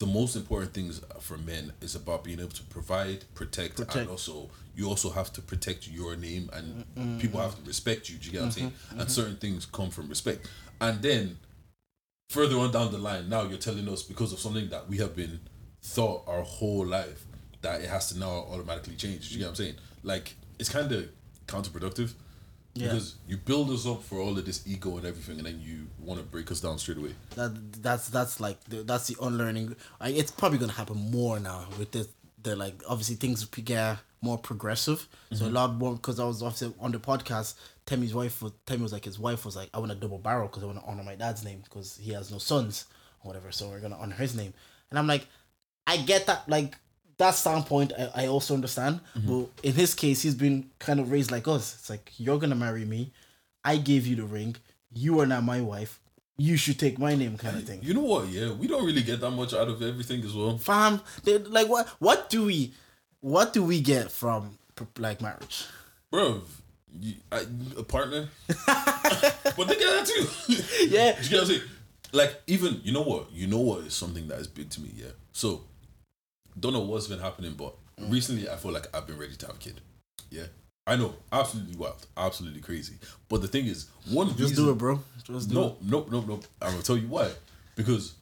the 0.00 0.06
most 0.06 0.34
important 0.34 0.72
things 0.74 1.00
for 1.20 1.36
men 1.38 1.72
is 1.80 1.94
about 1.94 2.24
being 2.24 2.40
able 2.40 2.48
to 2.50 2.62
provide, 2.64 3.24
protect, 3.34 3.78
and 3.78 4.08
also 4.10 4.48
you 4.74 4.88
also 4.88 5.10
have 5.10 5.30
to 5.34 5.42
protect 5.42 5.86
your 5.88 6.16
name 6.16 6.48
and 6.54 6.84
Mm-hmm. 6.96 7.18
people 7.18 7.40
have 7.40 7.54
to 7.54 7.62
respect 7.66 8.08
you. 8.10 8.16
Do 8.18 8.26
you 8.26 8.32
get 8.32 8.40
what 8.40 8.46
I'm 8.46 8.52
saying? 8.52 8.72
And 8.98 9.10
certain 9.10 9.36
things 9.36 9.66
come 9.66 9.90
from 9.90 10.08
respect. 10.08 10.48
And 10.80 11.00
then 11.02 11.38
further 12.30 12.56
on 12.58 12.72
down 12.72 12.92
the 12.92 12.98
line, 12.98 13.28
now 13.28 13.42
you're 13.44 13.58
telling 13.58 13.88
us 13.88 14.02
because 14.02 14.32
of 14.32 14.38
something 14.40 14.68
that 14.70 14.88
we 14.88 14.96
have 14.98 15.14
been 15.14 15.40
thought 15.82 16.24
our 16.26 16.42
whole 16.42 16.84
life 16.86 17.24
that 17.62 17.80
it 17.82 17.88
has 17.88 18.10
to 18.10 18.18
now 18.18 18.30
automatically 18.50 18.96
change. 18.96 19.28
Do 19.28 19.34
you 19.34 19.40
get 19.40 19.44
what 19.46 19.50
I'm 19.50 19.56
saying? 19.56 19.74
Like 20.02 20.34
it's 20.58 20.68
kind 20.70 20.90
of 20.92 21.08
counterproductive. 21.46 22.12
Yeah. 22.74 22.88
Because 22.88 23.16
you 23.26 23.36
build 23.36 23.70
us 23.70 23.86
up 23.86 24.02
for 24.02 24.18
all 24.18 24.38
of 24.38 24.46
this 24.46 24.66
ego 24.66 24.96
and 24.96 25.06
everything, 25.06 25.38
and 25.38 25.46
then 25.46 25.60
you 25.60 25.88
want 25.98 26.20
to 26.20 26.26
break 26.26 26.50
us 26.52 26.60
down 26.60 26.78
straight 26.78 26.98
away. 26.98 27.14
that 27.34 27.82
that's 27.82 28.08
that's 28.08 28.40
like 28.40 28.62
the, 28.64 28.82
that's 28.82 29.08
the 29.08 29.16
unlearning. 29.20 29.74
Like, 30.00 30.14
it's 30.14 30.30
probably 30.30 30.58
gonna 30.58 30.72
happen 30.72 31.10
more 31.10 31.40
now 31.40 31.66
with 31.78 31.90
the 31.90 32.06
the 32.42 32.56
like 32.56 32.80
obviously 32.88 33.16
things 33.16 33.44
get 33.44 33.98
more 34.22 34.38
progressive. 34.38 35.08
So 35.32 35.44
mm-hmm. 35.44 35.56
a 35.56 35.60
lot 35.60 35.74
more 35.74 35.94
because 35.94 36.20
I 36.20 36.24
was 36.24 36.42
obviously 36.42 36.74
on 36.80 36.92
the 36.92 36.98
podcast. 36.98 37.54
Temmy's 37.86 38.14
wife 38.14 38.42
was 38.42 38.52
Temmy 38.66 38.82
was 38.82 38.92
like 38.92 39.04
his 39.04 39.18
wife 39.18 39.44
was 39.44 39.56
like 39.56 39.70
I 39.74 39.78
want 39.78 39.92
a 39.92 39.96
double 39.96 40.18
barrel 40.18 40.46
because 40.46 40.62
I 40.62 40.66
want 40.66 40.78
to 40.78 40.84
honor 40.84 41.02
my 41.02 41.16
dad's 41.16 41.44
name 41.44 41.62
because 41.64 41.96
he 41.96 42.12
has 42.12 42.30
no 42.30 42.38
sons 42.38 42.86
or 43.22 43.28
whatever. 43.28 43.50
So 43.50 43.68
we're 43.68 43.80
gonna 43.80 43.98
honor 43.98 44.14
his 44.14 44.36
name. 44.36 44.54
And 44.90 44.98
I'm 44.98 45.06
like, 45.06 45.26
I 45.86 45.96
get 45.96 46.26
that 46.26 46.48
like 46.48 46.76
that 47.20 47.34
standpoint. 47.34 47.92
I, 47.96 48.24
I 48.24 48.26
also 48.26 48.54
understand, 48.54 49.00
mm-hmm. 49.16 49.42
but 49.42 49.48
in 49.62 49.74
his 49.74 49.94
case, 49.94 50.22
he's 50.22 50.34
been 50.34 50.70
kind 50.78 50.98
of 50.98 51.10
raised 51.12 51.30
like 51.30 51.46
us. 51.46 51.74
It's 51.78 51.88
like 51.88 52.12
you're 52.16 52.38
gonna 52.38 52.56
marry 52.56 52.84
me. 52.84 53.12
I 53.64 53.76
gave 53.76 54.06
you 54.06 54.16
the 54.16 54.24
ring. 54.24 54.56
You 54.92 55.20
are 55.20 55.26
not 55.26 55.44
my 55.44 55.60
wife. 55.60 56.00
You 56.36 56.56
should 56.56 56.78
take 56.78 56.98
my 56.98 57.14
name, 57.14 57.36
kind 57.36 57.56
of 57.56 57.64
thing. 57.64 57.80
You 57.82 57.94
know 57.94 58.00
what? 58.00 58.28
Yeah, 58.28 58.52
we 58.52 58.66
don't 58.66 58.84
really 58.84 59.02
get 59.02 59.20
that 59.20 59.30
much 59.30 59.52
out 59.52 59.68
of 59.68 59.82
everything 59.82 60.24
as 60.24 60.34
well. 60.34 60.56
Fam, 60.58 61.00
they, 61.24 61.38
like 61.38 61.68
what? 61.68 61.86
What 61.98 62.30
do 62.30 62.46
we? 62.46 62.72
What 63.20 63.52
do 63.52 63.62
we 63.62 63.80
get 63.80 64.10
from 64.10 64.58
like 64.98 65.20
marriage? 65.20 65.66
Bro, 66.10 66.42
you, 66.98 67.14
I, 67.30 67.44
a 67.78 67.82
partner? 67.82 68.28
but 68.66 69.68
they 69.68 69.76
get 69.76 69.90
that 69.90 70.06
too. 70.06 70.54
Yeah. 70.88 71.16
you 71.22 71.28
get 71.28 71.32
what 71.32 71.40
I'm 71.40 71.46
saying? 71.46 71.62
Like, 72.12 72.42
even, 72.48 72.80
you 72.82 72.92
know 72.92 73.02
what? 73.02 73.30
You 73.32 73.46
know 73.46 73.60
what 73.60 73.80
is 73.80 73.94
something 73.94 74.26
that 74.28 74.40
is 74.40 74.48
big 74.48 74.70
to 74.70 74.80
me, 74.80 74.90
yeah? 74.96 75.10
So, 75.32 75.62
don't 76.58 76.72
know 76.72 76.80
what's 76.80 77.06
been 77.06 77.18
happening, 77.18 77.54
but 77.54 77.74
recently 77.98 78.48
I 78.48 78.56
feel 78.56 78.72
like 78.72 78.94
I've 78.94 79.06
been 79.06 79.18
ready 79.18 79.36
to 79.36 79.46
have 79.46 79.56
a 79.56 79.58
kid. 79.58 79.80
Yeah. 80.30 80.46
I 80.86 80.96
know, 80.96 81.14
absolutely 81.30 81.76
wild, 81.76 82.06
absolutely 82.16 82.60
crazy. 82.60 82.94
But 83.28 83.42
the 83.42 83.48
thing 83.48 83.66
is, 83.66 83.86
one 84.08 84.28
Just 84.28 84.40
reason, 84.40 84.64
do 84.64 84.70
it, 84.70 84.78
bro. 84.78 85.00
Just 85.24 85.48
do 85.48 85.54
No, 85.54 85.76
no, 85.82 86.06
no, 86.10 86.20
no. 86.22 86.40
I'm 86.60 86.72
gonna 86.72 86.82
tell 86.82 86.96
you 86.96 87.06
why. 87.06 87.30
Because 87.76 88.14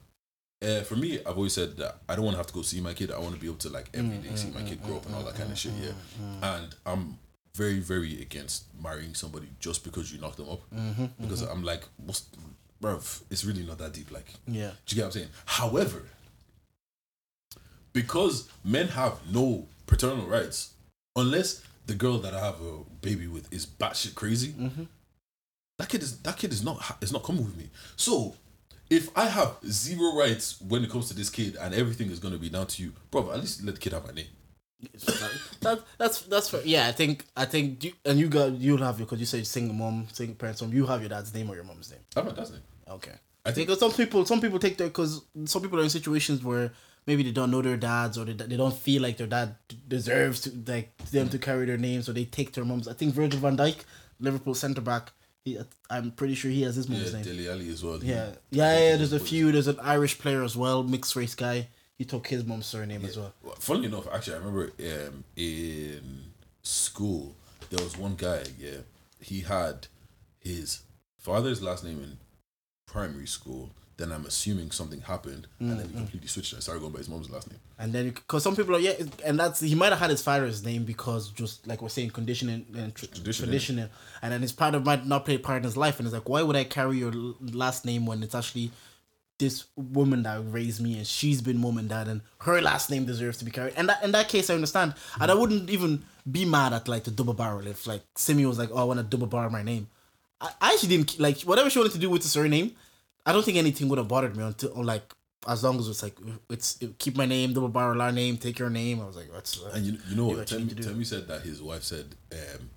uh, 0.61 0.83
for 0.83 0.97
me, 0.97 1.21
I've 1.21 1.37
always 1.37 1.53
said 1.53 1.77
that 1.77 1.99
I 2.09 2.17
don't 2.17 2.25
want 2.25 2.35
to 2.35 2.39
have 2.39 2.49
to 2.49 2.53
go 2.53 2.63
see 2.63 2.81
my 2.81 2.93
kid. 2.93 3.11
I 3.13 3.19
want 3.19 3.35
to 3.35 3.41
be 3.41 3.47
able 3.47 3.59
to 3.59 3.71
like 3.71 3.89
every 3.95 4.19
day 4.19 4.29
mm, 4.29 4.39
see 4.39 4.51
my 4.51 4.61
mm, 4.61 4.69
kid 4.69 4.83
mm, 4.83 4.87
grow 4.87 4.97
up 4.97 5.07
and 5.07 5.15
all 5.15 5.23
that 5.23 5.37
kind 5.37 5.51
of 5.51 5.57
shit. 5.57 5.73
Yeah, 5.81 5.93
and 6.43 6.75
I'm 6.85 7.19
very, 7.55 7.81
very 7.81 8.21
against 8.23 8.65
marrying 8.81 9.15
somebody 9.15 9.49
just 9.59 9.83
because 9.85 10.13
you 10.13 10.21
knock 10.21 10.37
them 10.37 10.49
up. 10.49 10.61
Mm-hmm, 10.71 11.03
mm-hmm. 11.03 11.23
Because 11.23 11.43
I'm 11.43 11.65
like, 11.65 11.83
what's, 11.97 12.27
bruv, 12.83 13.23
it's 13.31 13.45
really 13.45 13.65
not 13.65 13.79
that 13.79 13.93
deep. 13.93 14.11
Like, 14.13 14.33
Yeah. 14.47 14.71
do 14.87 14.95
you 14.95 14.97
get 14.97 15.03
what 15.03 15.07
I'm 15.07 15.13
saying? 15.13 15.29
However, 15.45 16.03
because 17.93 18.49
men 18.65 18.89
have 18.89 19.19
no 19.33 19.67
paternal 19.87 20.27
rights, 20.27 20.75
unless 21.17 21.63
the 21.87 21.95
girl 21.95 22.19
that 22.19 22.35
I 22.35 22.41
have 22.41 22.61
a 22.61 22.85
baby 23.01 23.27
with 23.27 23.53
is 23.53 23.67
batshit 23.67 24.15
crazy, 24.15 24.49
mm-hmm. 24.49 24.85
that 25.79 25.89
kid 25.89 26.03
is 26.03 26.19
that 26.19 26.37
kid 26.37 26.53
is 26.53 26.65
not 26.65 26.99
is 27.01 27.13
not 27.13 27.25
coming 27.25 27.45
with 27.45 27.57
me. 27.57 27.71
So 27.97 28.35
if 28.91 29.17
I 29.17 29.27
have 29.27 29.57
zero 29.67 30.17
rights 30.17 30.61
when 30.61 30.85
it 30.85 30.91
comes 30.91 31.09
to 31.09 31.15
this 31.15 31.31
kid 31.31 31.57
and 31.61 31.75
everything 31.75 32.11
is 32.11 32.19
gonna 32.19 32.39
be 32.39 32.49
down 32.49 32.67
to 32.69 32.83
you, 32.83 32.93
bro, 33.11 33.31
at 33.33 33.41
least 33.41 33.65
let 33.65 33.75
the 33.75 33.81
kid 33.81 33.93
have 33.93 34.07
my 34.07 34.13
name. 34.13 34.27
that, 35.61 35.81
that's 35.99 36.23
that's 36.23 36.51
fair. 36.51 36.63
Yeah, 36.65 36.87
I 36.87 36.93
think 36.93 37.27
I 37.37 37.47
think 37.47 37.85
you, 37.85 37.93
and 38.05 38.19
you 38.19 38.29
got 38.29 38.53
you'll 38.53 38.79
have 38.79 38.99
your 38.99 39.07
because 39.07 39.21
you 39.21 39.27
said 39.27 39.47
single 39.47 39.75
mom, 39.75 40.07
single 40.13 40.37
parents 40.37 40.61
home. 40.61 40.73
You 40.73 40.87
have 40.87 41.01
your 41.01 41.09
dad's 41.09 41.35
name 41.35 41.51
or 41.51 41.57
your 41.57 41.65
mom's 41.65 41.91
name. 41.91 42.01
I 42.15 42.21
have 42.21 42.27
my 42.27 42.33
dad's 42.33 42.53
name. 42.53 42.63
Okay. 42.89 43.13
I 43.45 43.53
think 43.53 43.69
Because 43.69 43.81
some 43.81 43.93
people, 43.93 44.27
some 44.27 44.41
people 44.41 44.59
take 44.59 44.77
their 44.77 44.89
because 44.89 45.23
some 45.47 45.63
people 45.63 45.81
are 45.81 45.83
in 45.83 45.91
situations 45.91 46.45
where 46.45 46.73
maybe 47.09 47.23
they 47.23 47.33
don't 47.33 47.51
know 47.51 47.63
their 47.63 47.79
dads 47.79 48.19
or 48.19 48.27
they, 48.27 48.35
they 48.35 48.57
don't 48.57 48.77
feel 48.77 49.01
like 49.01 49.17
their 49.17 49.27
dad 49.27 49.57
deserves 49.89 50.43
to 50.43 50.53
like 50.71 50.95
them 51.11 51.31
to 51.31 51.39
carry 51.39 51.65
their 51.65 51.79
names 51.79 52.07
or 52.07 52.13
they 52.13 52.27
take 52.27 52.53
their 52.53 52.67
moms. 52.67 52.87
I 52.87 52.93
think 52.93 53.15
Virgil 53.15 53.41
Van 53.41 53.57
Dijk, 53.57 53.79
Liverpool 54.21 54.55
centre 54.55 54.83
back. 54.83 55.13
He, 55.43 55.59
I'm 55.89 56.11
pretty 56.11 56.35
sure 56.35 56.51
he 56.51 56.63
has 56.63 56.77
his 56.77 56.87
mom's 56.87 57.07
yeah, 57.07 57.17
name. 57.17 57.25
Dele 57.25 57.49
Alli 57.49 57.71
as 57.71 57.83
well. 57.83 57.99
Yeah, 58.05 58.33
yeah, 58.51 58.79
yeah. 58.79 58.97
There's 58.97 59.15
a 59.15 59.19
few. 59.19 59.51
There's 59.51 59.69
an 59.69 59.81
Irish 59.81 60.19
player 60.19 60.45
as 60.45 60.55
well, 60.55 60.83
mixed 60.83 61.17
race 61.17 61.35
guy. 61.35 61.69
He 61.97 62.05
took 62.05 62.27
his 62.27 62.45
mom's 62.45 62.67
surname 62.67 63.05
as 63.07 63.17
well. 63.17 63.33
Well, 63.43 63.57
Funnily 63.59 63.87
enough, 63.87 64.07
actually, 64.13 64.35
I 64.35 64.39
remember 64.39 64.73
um, 64.81 65.25
in 65.35 66.25
school 66.63 67.35
there 67.71 67.83
was 67.83 67.97
one 67.97 68.17
guy. 68.17 68.43
Yeah, 68.59 68.83
he 69.21 69.41
had 69.41 69.87
his 70.39 70.83
father's 71.17 71.63
last 71.63 71.85
name 71.85 72.03
in 72.03 72.19
primary 72.87 73.27
school. 73.27 73.71
Then 73.99 74.13
I'm 74.13 74.25
assuming 74.27 74.71
something 74.71 75.01
happened, 75.01 75.49
and 75.59 75.71
then 75.73 75.79
he 75.79 75.85
mm-hmm. 75.85 75.99
completely 75.99 76.29
switched 76.29 76.53
and 76.53 76.63
started 76.63 76.81
going 76.81 76.93
by 76.93 76.99
his 76.99 77.09
mom's 77.09 77.29
last 77.31 77.51
name. 77.51 77.59
And 77.81 77.93
then, 77.93 78.11
because 78.11 78.45
some 78.45 78.55
people 78.55 78.77
are 78.77 78.79
yeah, 78.79 78.93
and 79.25 79.39
that's 79.39 79.59
he 79.59 79.75
might 79.75 79.91
have 79.91 79.99
had 79.99 80.11
his 80.11 80.23
father's 80.23 80.65
name 80.65 80.85
because 80.85 81.31
just 81.33 81.67
like 81.67 81.83
we're 81.83 81.89
saying, 81.89 82.11
conditioning 82.11 82.65
and 82.77 82.95
tr- 82.95 83.07
Tradition, 83.07 83.45
traditioning, 83.45 83.89
and 84.23 84.33
then 84.33 84.41
his 84.41 84.53
father 84.53 84.79
might 84.79 85.05
not 85.05 85.25
play 85.25 85.35
a 85.35 85.39
part 85.41 85.59
in 85.59 85.65
his 85.65 85.77
life, 85.77 85.99
and 85.99 86.07
it's 86.07 86.15
like, 86.15 86.29
why 86.29 86.43
would 86.43 86.55
I 86.55 86.63
carry 86.63 86.99
your 86.99 87.13
last 87.41 87.85
name 87.85 88.07
when 88.07 88.23
it's 88.23 88.37
actually 88.37 88.71
this 89.39 89.67
woman 89.77 90.25
that 90.25 90.41
raised 90.51 90.81
me 90.81 90.97
and 90.99 91.07
she's 91.07 91.41
been 91.41 91.59
mom 91.59 91.79
and 91.79 91.89
dad, 91.89 92.09
and 92.09 92.21
her 92.41 92.61
last 92.61 92.91
name 92.91 93.05
deserves 93.05 93.39
to 93.39 93.45
be 93.45 93.51
carried. 93.51 93.75
And 93.77 93.89
that 93.89 94.03
in 94.03 94.13
that 94.13 94.29
case, 94.29 94.51
I 94.51 94.55
understand, 94.55 94.95
and 95.21 95.25
I 95.25 95.35
mm-hmm. 95.35 95.41
wouldn't 95.41 95.71
even 95.71 96.05
be 96.31 96.45
mad 96.45 96.73
at 96.73 96.89
like 96.89 97.05
the 97.05 97.11
double 97.11 97.35
barrel 97.35 97.67
if 97.67 97.87
like 97.87 98.03
Simi 98.17 98.47
was 98.47 98.59
like, 98.59 98.71
oh, 98.73 98.79
I 98.79 98.85
want 98.85 98.99
to 98.99 99.05
double 99.05 99.27
barrel 99.27 99.51
my 99.51 99.63
name. 99.63 99.89
I, 100.41 100.51
I 100.61 100.73
actually 100.73 100.97
didn't 100.97 101.19
like 101.19 101.41
whatever 101.43 101.71
she 101.71 101.79
wanted 101.79 101.93
to 101.93 101.99
do 101.99 102.11
with 102.11 102.23
the 102.23 102.29
surname. 102.29 102.77
I 103.29 103.33
don't 103.33 103.45
think 103.45 103.59
anything 103.59 103.89
would 103.91 103.99
have 103.99 104.09
bothered 104.09 104.37
me 104.37 104.43
until 104.45 104.73
like 104.83 105.15
as 105.47 105.63
long 105.63 105.79
as 105.79 105.87
it's 105.89 106.03
like 106.03 106.17
it's 106.49 106.79
it, 106.81 106.99
keep 106.99 107.15
my 107.15 107.27
name, 107.27 107.53
double 107.53 107.69
barrel 107.69 108.01
our 108.01 108.11
name, 108.11 108.39
take 108.39 108.59
your 108.59 108.71
name. 108.71 109.01
I 109.03 109.07
was 109.07 109.17
like, 109.17 109.31
that's 109.33 109.63
uh, 109.63 109.71
And 109.75 109.85
you, 109.85 109.99
you 110.09 110.17
know 110.17 110.25
what? 110.27 110.39
what 110.39 110.51
you 110.51 110.57
Tell 110.57 110.59
need 110.61 110.69
me, 110.69 110.71
to 110.71 110.75
do. 110.77 110.89
Tell 110.89 110.95
me 110.95 111.05
said 111.05 111.29
that 111.29 111.43
his 111.43 111.63
wife 111.63 111.83
said, 111.83 112.07
um, 112.33 112.71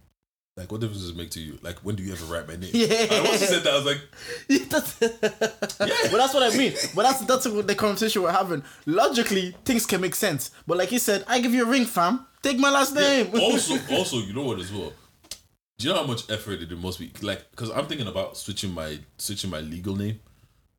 like, 0.58 0.70
what 0.70 0.82
difference 0.82 1.02
does 1.04 1.12
it 1.12 1.16
make 1.16 1.30
to 1.32 1.40
you? 1.40 1.58
Like, 1.62 1.80
when 1.80 1.96
do 1.96 2.04
you 2.04 2.12
ever 2.12 2.26
write 2.26 2.48
my 2.48 2.58
name? 2.58 2.72
Yeah. 2.74 2.88
And 3.12 3.26
once 3.26 3.40
he 3.40 3.46
said 3.48 3.64
that, 3.64 3.74
I 3.74 3.78
was 3.78 3.86
like, 3.86 4.70
that's, 4.70 4.94
But 5.00 6.18
that's 6.18 6.34
what 6.34 6.44
I 6.44 6.58
mean. 6.58 6.74
But 6.94 7.04
that's 7.04 7.22
that's 7.22 7.48
what 7.48 7.66
the 7.66 7.76
conversation 7.76 8.22
we're 8.22 8.32
having. 8.34 8.62
Logically, 8.86 9.56
things 9.64 9.86
can 9.86 10.02
make 10.02 10.16
sense. 10.16 10.52
But 10.68 10.78
like 10.78 10.90
he 10.90 11.00
said, 11.00 11.24
I 11.28 11.40
give 11.40 11.54
you 11.54 11.64
a 11.64 11.70
ring, 11.70 11.86
fam. 11.86 12.28
Take 12.44 12.60
my 12.60 12.70
last 12.70 12.94
name. 12.94 13.32
also, 13.40 13.78
also, 13.92 14.18
you 14.18 14.34
know 14.34 14.44
what 14.44 14.60
as 14.60 14.72
well? 14.74 14.92
Do 15.78 15.88
you 15.88 15.94
know 15.94 16.02
how 16.02 16.08
much 16.08 16.30
effort 16.30 16.62
it 16.62 16.78
must 16.78 17.00
be? 17.00 17.12
Like, 17.22 17.50
because 17.52 17.72
I'm 17.72 17.88
thinking 17.88 18.08
about 18.08 18.36
switching 18.36 18.74
my 18.74 19.00
switching 19.18 19.50
my 19.50 19.62
legal 19.62 19.96
name, 19.96 20.20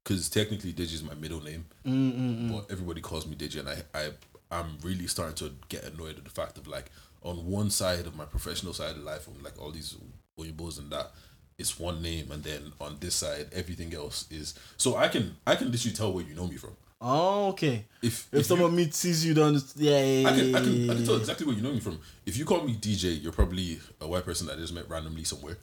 because 0.02 0.28
technically 0.28 0.72
Deji 0.72 0.94
is 0.94 1.02
my 1.02 1.14
middle 1.14 1.40
name, 1.42 1.64
but 2.52 2.70
everybody 2.70 3.00
calls 3.00 3.26
me 3.26 3.36
Deji, 3.36 3.60
and 3.60 3.68
I 3.68 3.82
I 3.94 4.10
I'm 4.50 4.78
really 4.82 5.06
starting 5.06 5.34
to 5.36 5.54
get 5.68 5.84
annoyed 5.84 6.18
at 6.18 6.24
the 6.24 6.30
fact 6.30 6.58
of 6.58 6.66
like 6.66 6.90
on 7.22 7.46
one 7.46 7.70
side 7.70 8.06
of 8.06 8.16
my 8.16 8.24
professional 8.24 8.72
side 8.72 8.96
of 8.96 9.02
life, 9.04 9.28
I'm 9.28 9.42
like 9.42 9.60
all 9.60 9.70
these 9.70 9.96
oyinbos 10.38 10.78
and 10.78 10.90
that. 10.90 11.12
It's 11.58 11.78
one 11.78 12.02
name, 12.02 12.32
and 12.32 12.42
then 12.42 12.72
on 12.80 12.96
this 12.98 13.14
side, 13.14 13.48
everything 13.52 13.94
else 13.94 14.26
is. 14.30 14.54
So 14.78 14.96
I 14.96 15.08
can 15.08 15.36
I 15.46 15.54
can 15.54 15.70
literally 15.70 15.94
tell 15.94 16.12
where 16.12 16.24
you 16.24 16.34
know 16.34 16.48
me 16.48 16.56
from. 16.56 16.70
oh, 17.00 17.48
okay. 17.48 17.84
If 18.02 18.26
If, 18.32 18.38
you- 18.38 18.42
someone 18.42 18.74
meets 18.74 18.96
sees 18.96 19.24
you 19.24 19.34
down, 19.34 19.54
the- 19.54 19.72
yeah, 19.76 20.02
yeah, 20.04 20.28
I 20.28 20.32
can, 20.36 20.54
I 20.56 20.60
can, 20.60 20.90
I 20.90 20.94
can 20.94 21.04
tell 21.04 21.16
exactly 21.16 21.46
where 21.46 21.54
you 21.54 21.62
know 21.62 21.72
me 21.72 21.78
from. 21.80 22.00
If 22.26 22.36
you 22.36 22.44
call 22.44 22.62
me 22.64 22.74
DJ, 22.74 23.22
you're 23.22 23.32
probably 23.32 23.78
a 24.00 24.08
white 24.08 24.24
person 24.24 24.46
that 24.48 24.56
I 24.56 24.60
just 24.60 24.74
met 24.74 24.88
randomly 24.88 25.24
somewhere. 25.24 25.58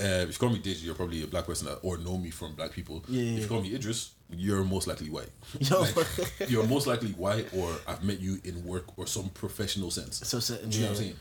Uh, 0.00 0.22
if 0.22 0.28
you 0.28 0.38
call 0.38 0.50
me 0.50 0.60
DJ, 0.60 0.84
you're 0.84 0.94
probably 0.94 1.24
a 1.24 1.26
black 1.26 1.44
person 1.44 1.66
or 1.82 1.98
know 1.98 2.16
me 2.16 2.30
from 2.30 2.54
black 2.54 2.70
people. 2.70 3.04
Yeah, 3.08 3.20
yeah, 3.22 3.36
if 3.36 3.42
you 3.42 3.48
call 3.48 3.60
me 3.60 3.74
Idris, 3.74 4.12
you're 4.30 4.62
most 4.62 4.86
likely 4.86 5.10
white. 5.10 5.28
Yo. 5.58 5.80
Like, 5.80 6.06
you're 6.48 6.64
most 6.66 6.86
likely 6.86 7.10
white, 7.12 7.48
or 7.52 7.74
I've 7.86 8.04
met 8.04 8.20
you 8.20 8.38
in 8.44 8.64
work 8.64 8.96
or 8.96 9.06
some 9.08 9.28
professional 9.30 9.90
sense. 9.90 10.20
So, 10.26 10.38
so 10.38 10.56
Do 10.56 10.78
you 10.78 10.84
know 10.84 10.90
what 10.92 10.98
I'm 10.98 11.04
saying? 11.04 11.16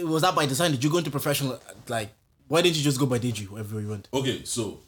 It- 0.00 0.06
Was 0.06 0.22
that 0.22 0.34
by 0.34 0.46
design? 0.46 0.70
Did 0.70 0.82
you 0.82 0.90
go 0.90 0.96
into 0.98 1.10
professional? 1.10 1.60
Like, 1.88 2.10
why 2.48 2.62
didn't 2.62 2.76
you 2.78 2.82
just 2.82 2.98
go 2.98 3.04
by 3.06 3.18
Deji 3.18 3.48
wherever 3.50 3.78
you 3.80 3.88
went? 3.88 4.08
Okay, 4.14 4.44
so 4.44 4.80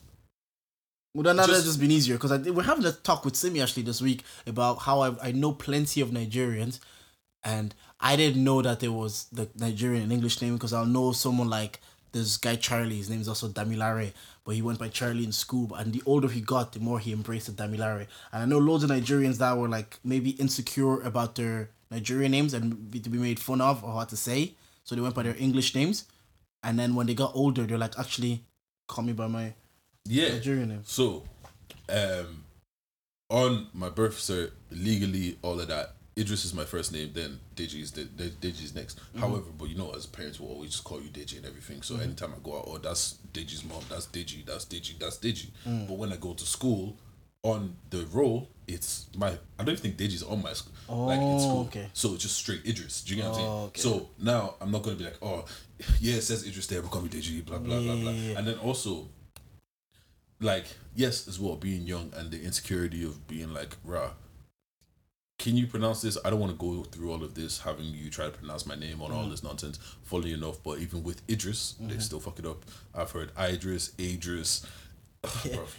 Well, 1.14 1.24
then 1.24 1.36
that 1.36 1.48
Just- 1.48 1.66
just 1.66 1.80
been 1.80 1.90
easier 1.90 2.16
because 2.16 2.30
we're 2.48 2.62
having 2.62 2.86
a 2.86 2.92
talk 2.92 3.26
with 3.26 3.36
Simi 3.36 3.60
actually 3.60 3.82
this 3.82 4.00
week 4.00 4.24
about 4.46 4.78
how 4.78 5.00
I, 5.02 5.28
I 5.28 5.32
know 5.32 5.52
plenty 5.52 6.00
of 6.00 6.08
Nigerians, 6.08 6.80
and 7.44 7.74
I 8.00 8.16
didn't 8.16 8.42
know 8.42 8.62
that 8.62 8.80
there 8.80 8.90
was 8.92 9.26
the 9.32 9.50
Nigerian 9.58 10.10
English 10.10 10.40
name 10.40 10.54
because 10.54 10.72
I'll 10.72 10.86
know 10.86 11.12
someone 11.12 11.50
like 11.50 11.80
this 12.12 12.36
guy 12.36 12.56
Charlie. 12.56 12.96
His 12.96 13.10
name 13.10 13.20
is 13.20 13.28
also 13.28 13.48
Damilare, 13.48 14.12
but 14.44 14.54
he 14.54 14.62
went 14.62 14.78
by 14.78 14.88
Charlie 14.88 15.24
in 15.24 15.32
school. 15.32 15.74
And 15.74 15.92
the 15.92 16.02
older 16.06 16.28
he 16.28 16.40
got, 16.40 16.72
the 16.72 16.80
more 16.80 16.98
he 16.98 17.12
embraced 17.12 17.46
the 17.46 17.52
Damilare. 17.62 18.06
And 18.32 18.42
I 18.42 18.44
know 18.44 18.58
loads 18.58 18.84
of 18.84 18.90
Nigerians 18.90 19.38
that 19.38 19.56
were 19.56 19.68
like 19.68 19.98
maybe 20.04 20.30
insecure 20.30 21.00
about 21.02 21.34
their 21.34 21.70
Nigerian 21.90 22.32
names 22.32 22.54
and 22.54 22.90
be, 22.90 23.00
to 23.00 23.10
be 23.10 23.18
made 23.18 23.38
fun 23.40 23.60
of 23.60 23.84
or 23.84 23.92
how 23.92 24.04
to 24.04 24.16
say, 24.16 24.54
so 24.84 24.94
they 24.94 25.00
went 25.00 25.14
by 25.14 25.22
their 25.22 25.36
English 25.38 25.74
names. 25.74 26.04
And 26.62 26.78
then 26.78 26.94
when 26.94 27.06
they 27.06 27.14
got 27.14 27.32
older, 27.34 27.64
they're 27.64 27.78
like, 27.78 27.98
actually, 27.98 28.44
call 28.88 29.04
me 29.04 29.12
by 29.12 29.26
my 29.26 29.54
Yeah. 30.06 30.30
Nigerian 30.30 30.68
name. 30.68 30.82
So, 30.84 31.24
um, 31.88 32.44
on 33.28 33.68
my 33.72 33.88
birth 33.88 34.16
cert, 34.18 34.52
legally, 34.70 35.38
all 35.42 35.60
of 35.60 35.68
that. 35.68 35.96
Idris 36.18 36.44
is 36.44 36.52
my 36.52 36.64
first 36.64 36.92
name, 36.92 37.10
then 37.14 37.40
Deji 37.56 37.80
is 37.80 37.90
the, 37.92 38.02
the 38.16 38.24
Deji's 38.24 38.74
next. 38.74 38.98
Mm-hmm. 38.98 39.20
However, 39.20 39.46
but 39.58 39.70
you 39.70 39.76
know, 39.76 39.92
as 39.92 40.04
parents, 40.06 40.38
will 40.38 40.48
always 40.48 40.70
just 40.72 40.84
call 40.84 41.00
you 41.00 41.08
Deji 41.08 41.38
and 41.38 41.46
everything. 41.46 41.80
So 41.82 41.96
anytime 41.96 42.32
I 42.36 42.38
go 42.42 42.58
out, 42.58 42.64
oh, 42.66 42.78
that's 42.78 43.18
Deji's 43.32 43.64
mom, 43.64 43.80
that's 43.88 44.06
Deji, 44.06 44.44
that's 44.44 44.66
Deji, 44.66 44.98
that's 44.98 45.16
Deji. 45.18 45.48
Mm. 45.66 45.88
But 45.88 45.96
when 45.96 46.12
I 46.12 46.16
go 46.16 46.34
to 46.34 46.44
school, 46.44 46.96
on 47.44 47.74
the 47.90 48.06
roll, 48.12 48.48
it's 48.68 49.08
my. 49.16 49.30
I 49.30 49.64
don't 49.64 49.70
even 49.70 49.82
think 49.82 49.96
Deji's 49.96 50.22
on 50.22 50.42
my 50.42 50.52
school. 50.52 51.06
like 51.06 51.18
in 51.18 51.24
Oh, 51.24 51.38
school. 51.38 51.60
okay. 51.62 51.88
So 51.92 52.12
it's 52.14 52.22
just 52.22 52.36
straight 52.36 52.64
Idris. 52.64 53.02
Do 53.02 53.14
you 53.14 53.22
get 53.22 53.24
what 53.30 53.34
I'm 53.34 53.40
saying? 53.40 53.48
Oh, 53.50 53.64
okay. 53.64 53.80
So 53.80 54.08
now 54.22 54.54
I'm 54.60 54.70
not 54.70 54.82
gonna 54.82 54.94
be 54.96 55.04
like, 55.04 55.16
oh, 55.22 55.44
yeah, 56.00 56.14
it 56.16 56.22
says 56.22 56.46
Idris 56.46 56.68
there, 56.68 56.82
but 56.82 56.90
call 56.92 57.02
me 57.02 57.08
Deji, 57.08 57.44
blah 57.44 57.58
blah 57.58 57.80
blah 57.80 57.96
blah. 57.96 58.10
Yeah, 58.10 58.10
yeah, 58.10 58.32
yeah. 58.32 58.38
And 58.38 58.46
then 58.46 58.58
also, 58.58 59.08
like, 60.40 60.66
yes, 60.94 61.26
as 61.26 61.40
well, 61.40 61.56
being 61.56 61.82
young 61.86 62.12
and 62.16 62.30
the 62.30 62.40
insecurity 62.42 63.02
of 63.04 63.26
being 63.26 63.52
like, 63.52 63.76
rah, 63.84 64.10
can 65.42 65.56
you 65.56 65.66
pronounce 65.66 66.00
this? 66.02 66.16
I 66.24 66.30
don't 66.30 66.38
want 66.40 66.52
to 66.52 66.58
go 66.58 66.84
through 66.84 67.10
all 67.10 67.22
of 67.24 67.34
this, 67.34 67.60
having 67.60 67.86
you 67.86 68.08
try 68.10 68.26
to 68.26 68.30
pronounce 68.30 68.64
my 68.64 68.76
name 68.76 69.02
on 69.02 69.10
Mm. 69.10 69.14
all 69.16 69.28
this 69.28 69.42
nonsense. 69.42 69.78
Funnily 70.04 70.32
enough, 70.34 70.62
but 70.62 70.78
even 70.78 71.02
with 71.02 71.20
Idris, 71.28 71.74
Mm-hmm. 71.74 71.88
they 71.92 71.98
still 71.98 72.20
fuck 72.20 72.38
it 72.38 72.46
up. 72.46 72.64
I've 72.94 73.10
heard 73.10 73.32
Idris, 73.38 73.90
Idris, 73.98 74.64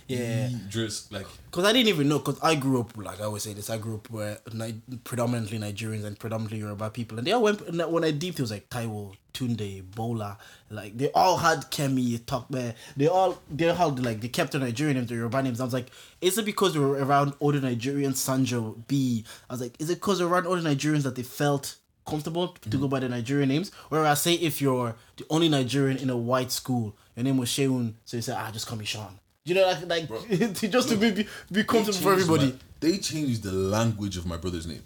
yeah. 0.08 0.48
Idris, 0.68 1.12
like, 1.12 1.28
Because 1.46 1.66
I 1.66 1.74
didn't 1.74 1.90
even 1.90 2.08
know. 2.08 2.20
Because 2.20 2.40
I 2.42 2.56
grew 2.56 2.80
up, 2.80 2.96
like 2.96 3.20
I 3.20 3.26
always 3.26 3.44
say 3.44 3.54
this, 3.54 3.70
I 3.70 3.78
grew 3.78 3.96
up 3.96 4.10
where 4.10 4.38
Ni- 4.54 4.82
predominantly 5.04 5.60
Nigerians 5.60 6.06
and 6.06 6.18
predominantly 6.18 6.60
Yoruba 6.60 6.90
people, 6.90 7.18
and 7.18 7.28
they 7.28 7.32
all 7.34 7.44
went. 7.44 7.62
When 7.92 8.04
I 8.06 8.12
deeped, 8.12 8.40
it 8.40 8.44
was 8.44 8.52
like 8.52 8.70
Taiwo, 8.70 9.16
Tunde, 9.34 9.84
Bola, 9.96 10.38
like 10.70 10.98
they 10.98 11.12
all 11.12 11.38
had 11.38 11.70
Kemi, 11.72 12.20
Tokbe. 12.20 12.74
They 12.96 13.08
all 13.08 13.42
they 13.52 13.70
all 13.70 13.76
had 13.76 14.04
like 14.04 14.22
they 14.22 14.30
kept 14.30 14.54
their 14.54 14.62
Nigerian 14.62 14.96
names, 14.96 15.10
their 15.10 15.18
Yoruba 15.18 15.44
names. 15.44 15.60
I 15.60 15.66
was 15.66 15.74
like, 15.74 15.92
is 16.22 16.38
it 16.38 16.46
because 16.46 16.74
they 16.74 16.80
were 16.80 17.04
around 17.04 17.34
older 17.42 17.60
Nigerians, 17.60 18.14
Sanjo, 18.16 18.88
B? 18.88 19.26
I 19.50 19.54
was 19.54 19.62
like, 19.62 19.76
is 19.82 19.90
it 19.90 19.96
because 19.96 20.20
they're 20.20 20.28
around 20.28 20.48
older 20.48 20.62
Nigerians 20.62 21.04
that 21.04 21.16
they 21.16 21.24
felt 21.24 21.76
comfortable 22.08 22.50
to 22.70 22.78
go 22.78 22.88
by 22.88 23.02
the 23.02 23.10
Nigerian 23.10 23.50
names? 23.50 23.72
Whereas, 23.90 24.22
say 24.22 24.36
if 24.36 24.62
you're 24.62 24.96
the 25.18 25.26
only 25.30 25.50
Nigerian 25.50 25.98
in 25.98 26.10
a 26.10 26.18
white 26.18 26.52
school, 26.52 26.96
your 27.18 27.26
name 27.26 27.38
was 27.38 27.50
Sheun, 27.50 27.96
so 28.06 28.18
you 28.18 28.22
say, 28.24 28.34
ah, 28.38 28.50
just 28.52 28.68
call 28.68 28.78
me 28.78 28.86
Sean. 28.86 29.20
You 29.46 29.56
know, 29.56 29.66
like, 29.86 30.10
like 30.10 30.30
just 30.72 30.90
to 30.90 30.96
be 30.96 31.12
be, 31.12 31.28
be 31.52 31.64
comfortable 31.64 32.00
for 32.00 32.14
everybody. 32.14 32.46
my- 32.52 32.58
they 32.80 32.98
changed 32.98 33.44
the 33.44 33.52
language 33.52 34.18
of 34.18 34.26
my 34.26 34.38
brother's 34.38 34.68
name. 34.68 34.84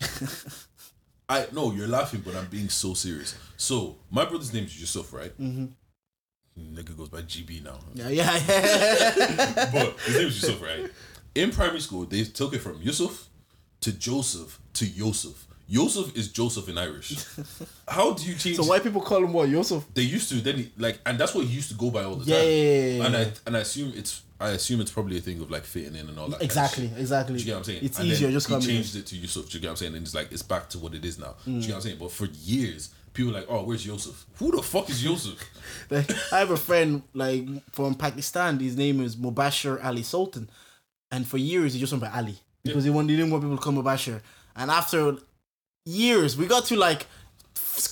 I 1.28 1.46
no, 1.52 1.72
you're 1.72 1.86
laughing, 1.88 2.22
but 2.24 2.34
I'm 2.34 2.46
being 2.46 2.68
so 2.68 2.94
serious. 2.94 3.36
So 3.56 3.96
my 4.10 4.24
brother's 4.24 4.52
name 4.52 4.64
is 4.64 4.78
Yusuf, 4.80 5.12
right? 5.12 5.32
Mm-hmm. 5.40 5.66
Nigga 6.74 6.96
goes 6.96 7.08
by 7.08 7.22
GB 7.22 7.62
now, 7.64 7.78
Yeah, 7.94 8.08
yeah, 8.08 8.36
yeah. 8.48 9.70
but 9.72 9.98
his 10.00 10.16
name 10.16 10.26
is 10.26 10.42
Yusuf, 10.42 10.60
right? 10.62 10.90
In 11.34 11.50
primary 11.52 11.80
school, 11.80 12.04
they 12.04 12.24
took 12.24 12.52
it 12.54 12.58
from 12.58 12.82
Yusuf 12.82 13.28
to 13.80 13.92
Joseph 13.92 14.58
to 14.74 14.86
Yosef. 14.86 15.46
Yosef 15.70 16.16
is 16.16 16.28
Joseph 16.32 16.68
in 16.68 16.76
Irish. 16.76 17.24
How 17.88 18.12
do 18.12 18.24
you 18.24 18.34
change? 18.34 18.56
so 18.56 18.64
white 18.64 18.82
people 18.82 19.00
call 19.00 19.22
him 19.22 19.32
what 19.32 19.48
Yusuf? 19.48 19.86
they 19.94 20.02
used 20.02 20.28
to 20.30 20.34
then 20.40 20.56
he, 20.56 20.72
like, 20.76 20.98
and 21.06 21.16
that's 21.16 21.32
what 21.32 21.46
he 21.46 21.54
used 21.54 21.68
to 21.70 21.76
go 21.76 21.90
by 21.92 22.02
all 22.02 22.16
the 22.16 22.24
Yeah, 22.24 22.38
time. 22.38 22.44
yeah, 22.48 22.52
yeah, 22.52 22.96
yeah, 22.96 23.06
and. 23.06 23.16
I 23.16 23.32
and 23.46 23.56
I 23.56 23.60
assume 23.60 23.92
it's 23.96 24.22
I 24.40 24.50
assume 24.50 24.80
it's 24.80 24.90
probably 24.90 25.18
a 25.18 25.20
thing 25.20 25.40
of 25.40 25.50
like 25.50 25.64
fitting 25.64 25.94
in 25.94 26.08
and 26.08 26.18
all 26.18 26.26
that. 26.28 26.40
kind 26.40 26.42
of 26.42 26.46
Exactly, 26.46 26.90
exactly. 26.96 27.34
Do 27.36 27.40
you 27.40 27.46
get 27.46 27.52
what 27.52 27.58
I'm 27.58 27.64
saying? 27.64 27.80
It's 27.82 27.98
And 27.98 28.08
easier. 28.08 28.30
Just 28.32 28.48
he 28.48 28.60
changed 28.60 28.96
it 28.96 29.06
to 29.06 29.16
Yusuf. 29.16 29.48
Do 29.50 29.58
you 29.58 29.60
get 29.62 29.68
what 29.68 29.72
I'm 29.72 29.76
saying? 29.76 29.94
And 29.94 30.02
it's 30.02 30.14
like 30.14 30.32
it's 30.32 30.42
back 30.42 30.68
to 30.70 30.78
what 30.78 30.94
it 30.94 31.04
is 31.04 31.18
now. 31.18 31.36
Do 31.44 31.52
you 31.52 31.60
get 31.60 31.68
what 31.68 31.74
I'm 31.74 31.80
mm. 31.80 31.82
saying? 31.84 31.96
But 32.00 32.10
for 32.10 32.24
years, 32.24 32.90
people 33.12 33.32
were 33.32 33.38
like, 33.38 33.46
oh, 33.50 33.62
where's 33.64 33.86
Yusuf? 33.86 34.26
Who 34.36 34.50
the 34.50 34.62
fuck 34.62 34.88
is 34.90 35.04
Yusuf? 35.04 35.38
Like, 35.90 36.10
I 36.32 36.38
have 36.38 36.50
a 36.50 36.56
friend 36.56 37.02
like 37.14 37.44
from 37.72 37.94
Pakistan. 37.94 38.58
His 38.58 38.76
name 38.76 39.00
is 39.00 39.14
Mubashir 39.16 39.84
Ali 39.84 40.02
Sultan, 40.02 40.48
and 41.12 41.26
for 41.26 41.36
years 41.36 41.74
he 41.74 41.80
just 41.80 41.92
went 41.92 42.02
by 42.02 42.10
Ali 42.10 42.38
because 42.64 42.84
he 42.84 42.90
wanted 42.90 43.10
he 43.10 43.16
didn't 43.16 43.30
want 43.30 43.42
people 43.44 43.56
to 43.56 43.62
call 43.62 43.72
Mubashir. 43.72 44.20
And 44.56 44.70
after 44.70 45.16
years, 45.84 46.36
we 46.36 46.46
got 46.46 46.64
to 46.66 46.76
like 46.76 47.06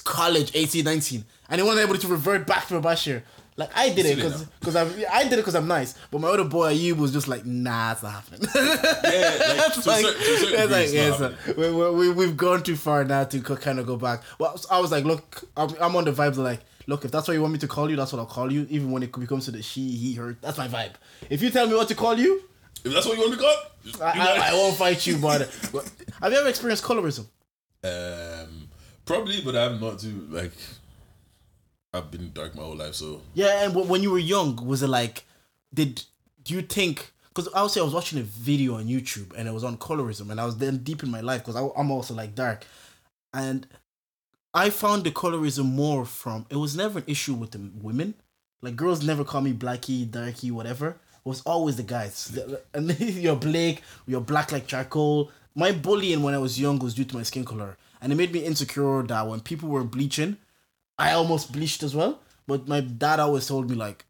college, 0.05 0.53
18, 0.55 0.85
19, 0.85 1.25
and 1.49 1.61
he 1.61 1.67
wasn't 1.67 1.89
able 1.89 1.99
to 1.99 2.09
revert 2.09 2.47
back 2.47 2.67
to 2.69 2.81
Mubashir. 2.81 3.23
Like 3.57 3.71
I 3.77 3.89
did 3.89 4.07
it 4.07 4.15
because 4.15 4.45
because 4.61 4.77
I 4.77 4.83
I 5.11 5.25
did 5.25 5.33
it 5.33 5.39
because 5.39 5.57
I'm 5.57 5.67
nice, 5.67 5.97
but 6.13 6.21
my 6.21 6.29
other 6.29 6.45
boy 6.45 6.73
Ayub 6.73 6.99
was 6.99 7.13
just 7.13 7.27
like, 7.27 7.45
nah, 7.45 7.91
it's 7.91 8.05
not 8.05 8.13
happening. 8.13 8.49
Yeah, 8.55 9.57
like, 9.59 9.75
to, 9.75 9.89
like, 9.89 10.05
certain, 10.05 10.21
to 10.23 10.37
certain 10.37 10.61
it's 10.61 10.73
like, 10.73 10.93
yeah, 10.93 11.09
not 11.09 11.19
so 11.19 11.29
happening. 11.31 11.77
we, 11.77 11.91
we, 11.91 12.11
we've 12.11 12.37
gone 12.37 12.63
too 12.63 12.77
far 12.77 13.03
now 13.03 13.25
to 13.25 13.41
kind 13.41 13.81
of 13.81 13.87
go 13.87 13.97
back. 13.97 14.23
Well, 14.39 14.57
I 14.71 14.79
was 14.79 14.93
like, 14.93 15.05
look, 15.05 15.43
I'm, 15.57 15.75
I'm 15.81 15.97
on 15.97 16.05
the 16.05 16.13
vibes 16.13 16.29
of 16.29 16.39
like, 16.39 16.61
look, 16.87 17.05
if 17.05 17.11
that's 17.11 17.27
what 17.27 17.35
you 17.35 17.41
want 17.41 17.53
me 17.53 17.59
to 17.59 17.67
call 17.67 17.91
you, 17.91 17.97
that's 17.97 18.13
what 18.13 18.21
I'll 18.21 18.27
call 18.27 18.53
you. 18.53 18.65
Even 18.71 18.93
when 18.93 19.03
it 19.03 19.11
becomes 19.11 19.47
to 19.47 19.51
the 19.51 19.61
she, 19.61 19.91
he, 19.91 20.15
her, 20.15 20.37
that's 20.41 20.57
my 20.57 20.69
vibe. 20.69 20.93
If 21.29 21.43
you 21.43 21.51
tell 21.51 21.67
me 21.67 21.75
what 21.75 21.89
to 21.89 21.97
call 21.97 22.17
you, 22.17 22.45
If 22.85 22.93
that's 22.93 23.07
what 23.07 23.17
you 23.17 23.23
want 23.23 23.33
me 23.33 23.39
to 23.39 23.43
be 23.43 23.99
called, 23.99 24.17
I, 24.17 24.21
I, 24.21 24.51
I 24.51 24.55
won't 24.55 24.77
fight 24.77 25.05
you. 25.05 25.19
But, 25.19 25.51
but 25.73 25.91
have 26.23 26.33
you 26.33 26.39
ever 26.39 26.49
experienced 26.49 26.85
colorism? 26.85 27.27
Um, 27.85 28.69
probably, 29.05 29.41
but 29.41 29.57
I'm 29.57 29.81
not 29.81 29.99
too 30.01 30.27
like. 30.31 30.53
I've 31.95 32.11
been 32.11 32.33
dark 32.35 32.55
my 32.55 32.63
whole 32.63 32.77
life, 32.77 32.95
so 32.95 33.23
Yeah, 33.35 33.65
and 33.65 33.75
when 33.89 34.03
you 34.03 34.11
were 34.11 34.19
young, 34.19 34.57
was 34.67 34.83
it 34.83 34.89
like, 34.89 35.25
did 35.73 36.03
do 36.45 36.55
you 36.55 36.63
think? 36.63 37.13
Because 37.29 37.53
I 37.55 37.63
would 37.63 37.71
say 37.71 37.81
I 37.81 37.85
was 37.85 37.95
watching 37.95 38.19
a 38.19 38.23
video 38.23 38.75
on 38.75 38.87
YouTube 38.87 39.33
and 39.37 39.49
it 39.49 39.55
was 39.55 39.65
on 39.65 39.79
colorism, 39.79 40.31
and 40.31 40.41
I 40.41 40.45
was 40.45 40.59
then 40.59 40.79
deep 40.79 41.03
in 41.03 41.11
my 41.11 41.21
life 41.21 41.45
because 41.45 41.57
I'm 41.57 41.91
also 41.91 42.15
like 42.15 42.35
dark, 42.35 42.67
and 43.33 43.67
I 44.53 44.71
found 44.71 45.05
the 45.05 45.11
colorism 45.11 45.67
more 45.67 46.05
from 46.05 46.47
it 46.51 46.57
was 46.57 46.77
never 46.77 46.99
an 46.99 47.05
issue 47.07 47.35
with 47.35 47.53
the 47.53 47.71
women, 47.81 48.15
like 48.61 48.77
girls 48.77 49.05
never 49.05 49.25
call 49.25 49.41
me 49.41 49.53
blackie, 49.53 50.11
darky, 50.11 50.51
whatever. 50.51 50.89
It 50.89 51.29
was 51.29 51.43
always 51.43 51.77
the 51.77 51.83
guys, 51.85 52.39
and 52.75 52.99
you're 53.01 53.37
Blake, 53.37 53.83
you're 54.07 54.21
black 54.21 54.53
like 54.53 54.67
charcoal. 54.67 55.31
My 55.59 55.73
bullying 55.73 56.23
when 56.23 56.35
I 56.35 56.39
was 56.39 56.61
young 56.61 56.79
was 56.79 56.95
due 56.95 57.05
to 57.05 57.17
my 57.17 57.25
skin 57.25 57.45
color, 57.45 57.77
and 58.01 58.13
it 58.13 58.15
made 58.15 58.33
me 58.33 58.45
insecure 58.45 59.03
that 59.03 59.27
when 59.27 59.41
people 59.41 59.69
were 59.69 59.83
bleaching, 59.83 60.37
I 60.97 61.11
almost 61.11 61.51
bleached 61.51 61.83
as 61.83 61.97
well. 61.97 62.21
But 62.47 62.69
my 62.69 62.81
dad 62.81 63.19
always 63.19 63.49
told 63.49 63.69
me 63.69 63.75
like 63.75 64.05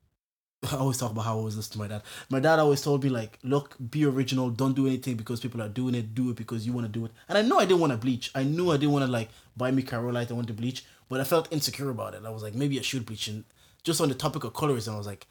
I 0.70 0.76
always 0.76 0.99
talk 0.99 1.12
about 1.12 1.24
how 1.24 1.38
I 1.38 1.42
was 1.42 1.57
listen 1.57 1.72
to 1.72 1.78
my 1.78 1.88
dad. 1.88 2.03
My 2.28 2.38
dad 2.38 2.59
always 2.59 2.82
told 2.82 3.03
me 3.03 3.09
like, 3.09 3.38
look, 3.42 3.76
be 3.90 4.05
original. 4.05 4.51
Don't 4.51 4.76
do 4.76 4.86
anything 4.86 5.16
because 5.16 5.40
people 5.40 5.62
are 5.62 5.70
doing 5.70 5.94
it. 5.94 6.14
Do 6.14 6.28
it 6.28 6.36
because 6.36 6.66
you 6.66 6.74
want 6.74 6.86
to 6.86 6.92
do 6.92 7.07
it. 7.07 7.12
And 7.30 7.38
I 7.38 7.40
know 7.40 7.59
I 7.59 7.64
didn't 7.64 7.80
want 7.80 7.92
to 7.92 7.96
bleach. 7.96 8.30
I 8.34 8.42
knew 8.42 8.70
I 8.70 8.76
didn't 8.76 8.92
want 8.92 9.07
to 9.07 9.11
like 9.11 9.30
buy 9.57 9.70
me 9.70 9.82
Carolite. 9.82 10.30
I 10.30 10.34
want 10.34 10.49
to 10.49 10.53
bleach, 10.53 10.84
but 11.09 11.18
I 11.18 11.24
felt 11.24 11.51
insecure 11.51 11.88
about 11.88 12.12
it. 12.12 12.26
I 12.26 12.30
was 12.30 12.42
like, 12.42 12.55
maybe 12.55 12.78
I 12.78 12.82
should 12.82 13.07
bleach. 13.07 13.26
And 13.26 13.44
just 13.84 14.03
on 14.03 14.11
the 14.11 14.14
topic 14.14 14.44
of 14.44 14.53
colorism, 14.53 14.92
I 14.92 14.99
was 14.99 15.07
like, 15.07 15.26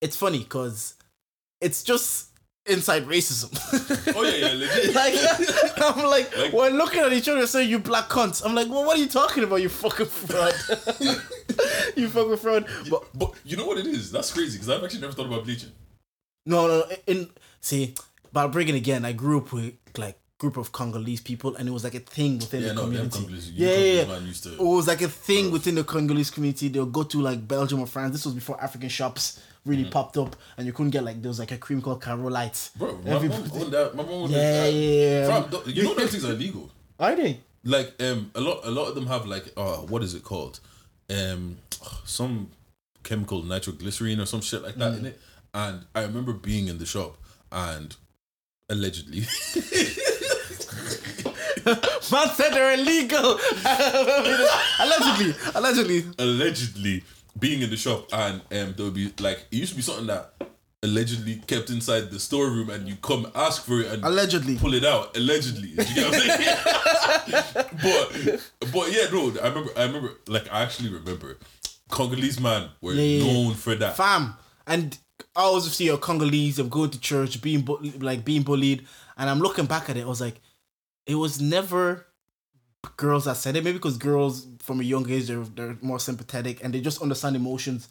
it's 0.00 0.16
funny 0.16 0.38
because 0.38 0.94
it's 1.60 1.84
just 1.84 2.30
inside 2.66 3.04
racism. 3.06 3.50
oh 4.16 4.22
yeah, 4.22 4.46
yeah, 4.48 4.52
legit. 4.54 4.94
like 4.94 5.80
I'm 5.82 6.04
like, 6.06 6.36
Like- 6.36 6.52
we're 6.52 6.70
looking 6.70 7.00
at 7.00 7.12
each 7.12 7.28
other 7.28 7.46
saying 7.46 7.68
you 7.68 7.78
black 7.78 8.08
cunts. 8.08 8.44
I'm 8.44 8.54
like, 8.54 8.68
well, 8.68 8.84
what 8.84 8.96
are 8.96 9.00
you 9.00 9.08
talking 9.08 9.44
about? 9.44 9.56
You 9.62 9.68
fucking 9.68 10.06
fraud. 10.06 10.54
you 11.96 12.08
fucking 12.08 12.36
fraud. 12.38 12.66
But 12.90 13.04
But 13.14 13.34
you 13.44 13.56
know 13.56 13.66
what 13.66 13.78
it 13.78 13.86
is? 13.86 14.10
That's 14.10 14.32
crazy 14.32 14.58
because 14.58 14.68
I've 14.70 14.82
actually 14.84 15.00
never 15.02 15.12
thought 15.12 15.26
about 15.26 15.44
bleaching. 15.44 15.72
no, 16.46 16.66
no. 16.66 16.84
In 17.06 17.30
see, 17.60 17.94
but 18.32 18.40
I'll 18.40 18.48
bring 18.48 18.68
it 18.68 18.74
again. 18.74 19.04
I 19.04 19.12
grew 19.12 19.38
up 19.38 19.52
with 19.52 19.74
like 19.96 20.18
group 20.44 20.56
of 20.58 20.72
Congolese 20.72 21.22
people, 21.22 21.56
and 21.56 21.66
it 21.66 21.72
was 21.72 21.84
like 21.84 21.94
a 21.94 22.00
thing 22.00 22.38
within 22.38 22.60
Yeah, 22.62 22.68
the 22.68 22.74
no, 22.74 22.82
community. 22.82 23.26
Yeah, 23.54 23.68
yeah, 23.76 24.04
Congolese 24.04 24.44
yeah. 24.46 24.52
to- 24.56 24.62
It 24.62 24.66
was 24.66 24.86
like 24.86 25.00
a 25.00 25.08
thing 25.08 25.50
within 25.50 25.74
the 25.76 25.84
Congolese 25.84 26.30
community. 26.30 26.68
They'll 26.68 26.84
go 26.84 27.02
to 27.04 27.20
like 27.22 27.48
Belgium 27.48 27.80
or 27.80 27.86
France. 27.86 28.12
This 28.12 28.24
was 28.26 28.34
before 28.34 28.62
African 28.62 28.90
shops 28.90 29.40
really 29.64 29.86
popped 29.86 30.18
up, 30.18 30.36
and 30.58 30.66
you 30.66 30.72
couldn't 30.74 30.90
get 30.90 31.02
like 31.02 31.22
there 31.22 31.30
was 31.30 31.38
like 31.38 31.52
a 31.52 31.56
cream 31.56 31.80
called 31.80 32.02
Carolite. 32.02 32.76
Bro, 32.76 32.98
my 33.04 33.10
Every- 33.12 33.28
mom 33.30 33.50
owned 33.54 33.72
that. 33.72 33.94
My 33.94 34.02
mom 34.02 34.12
owned 34.12 34.32
Yeah, 34.32 34.64
that. 34.64 34.72
yeah, 34.72 35.48
yeah. 35.50 35.72
You 35.74 35.82
know 35.84 35.94
those 35.94 36.10
things 36.10 36.24
are 36.26 36.32
illegal. 36.32 36.70
Are 37.00 37.16
they? 37.16 37.40
Like 37.64 37.94
um, 38.02 38.30
a 38.34 38.40
lot, 38.42 38.60
a 38.64 38.70
lot 38.70 38.88
of 38.90 38.94
them 38.94 39.06
have 39.06 39.24
like 39.24 39.46
uh, 39.56 39.76
what 39.92 40.02
is 40.02 40.12
it 40.14 40.22
called? 40.24 40.60
Um, 41.08 41.56
some 42.04 42.50
chemical 43.02 43.42
nitroglycerine 43.42 44.20
or 44.22 44.26
some 44.26 44.42
shit 44.42 44.62
like 44.62 44.74
that 44.74 44.98
in 44.98 45.06
it. 45.06 45.18
And 45.54 45.86
I 45.94 46.02
remember 46.02 46.34
being 46.34 46.68
in 46.68 46.76
the 46.78 46.84
shop 46.86 47.16
and 47.50 47.96
allegedly, 48.68 49.20
Man 52.12 52.28
said 52.34 52.50
they're 52.52 52.74
illegal. 52.74 53.38
allegedly, 54.80 55.34
allegedly. 55.54 56.04
allegedly 56.18 57.04
being 57.38 57.62
in 57.62 57.70
the 57.70 57.76
shop 57.76 58.08
and 58.12 58.40
um, 58.52 58.74
there 58.76 58.84
would 58.84 58.94
be 58.94 59.12
like 59.18 59.44
it 59.50 59.56
used 59.56 59.70
to 59.72 59.76
be 59.76 59.82
something 59.82 60.06
that 60.06 60.32
allegedly 60.82 61.36
kept 61.46 61.70
inside 61.70 62.10
the 62.10 62.20
storeroom 62.20 62.70
and 62.70 62.86
you 62.86 62.94
come 62.96 63.26
ask 63.34 63.64
for 63.64 63.80
it 63.80 63.86
and 63.90 64.04
Allegedly. 64.04 64.56
pull 64.56 64.74
it 64.74 64.84
out 64.84 65.16
allegedly. 65.16 65.68
Do 65.74 65.82
you 65.82 65.94
get 65.94 66.10
what 66.10 66.30
I'm 66.30 67.32
saying? 67.32 67.58
but 67.82 68.72
but 68.72 68.92
yeah, 68.92 69.06
no, 69.10 69.32
I 69.42 69.48
remember 69.48 69.70
I 69.76 69.84
remember 69.84 70.12
like 70.28 70.52
I 70.52 70.62
actually 70.62 70.90
remember 70.90 71.38
Congolese 71.90 72.38
man 72.40 72.68
were 72.80 72.92
yeah, 72.92 73.02
yeah. 73.24 73.32
known 73.32 73.54
for 73.54 73.74
that. 73.76 73.96
fam. 73.96 74.34
And 74.66 74.96
I 75.36 75.42
always 75.42 75.64
see 75.72 75.88
a 75.88 75.96
Congolese 75.98 76.58
of 76.58 76.70
going 76.70 76.90
to 76.90 77.00
church, 77.00 77.40
being 77.42 77.62
bu- 77.62 77.78
like 78.00 78.24
being 78.24 78.42
bullied, 78.42 78.86
and 79.16 79.28
I'm 79.28 79.40
looking 79.40 79.66
back 79.66 79.90
at 79.90 79.96
it. 79.96 80.02
I 80.02 80.06
was 80.06 80.20
like, 80.20 80.36
it 81.06 81.14
was 81.16 81.40
never 81.40 82.06
girls 82.96 83.24
that 83.24 83.36
said 83.36 83.56
it. 83.56 83.64
Maybe 83.64 83.78
because 83.78 83.96
girls 83.96 84.46
from 84.60 84.80
a 84.80 84.84
young 84.84 85.08
age 85.10 85.28
they're, 85.28 85.44
they're 85.44 85.78
more 85.80 85.98
sympathetic 85.98 86.62
and 86.62 86.72
they 86.72 86.80
just 86.80 87.02
understand 87.02 87.36
emotions. 87.36 87.88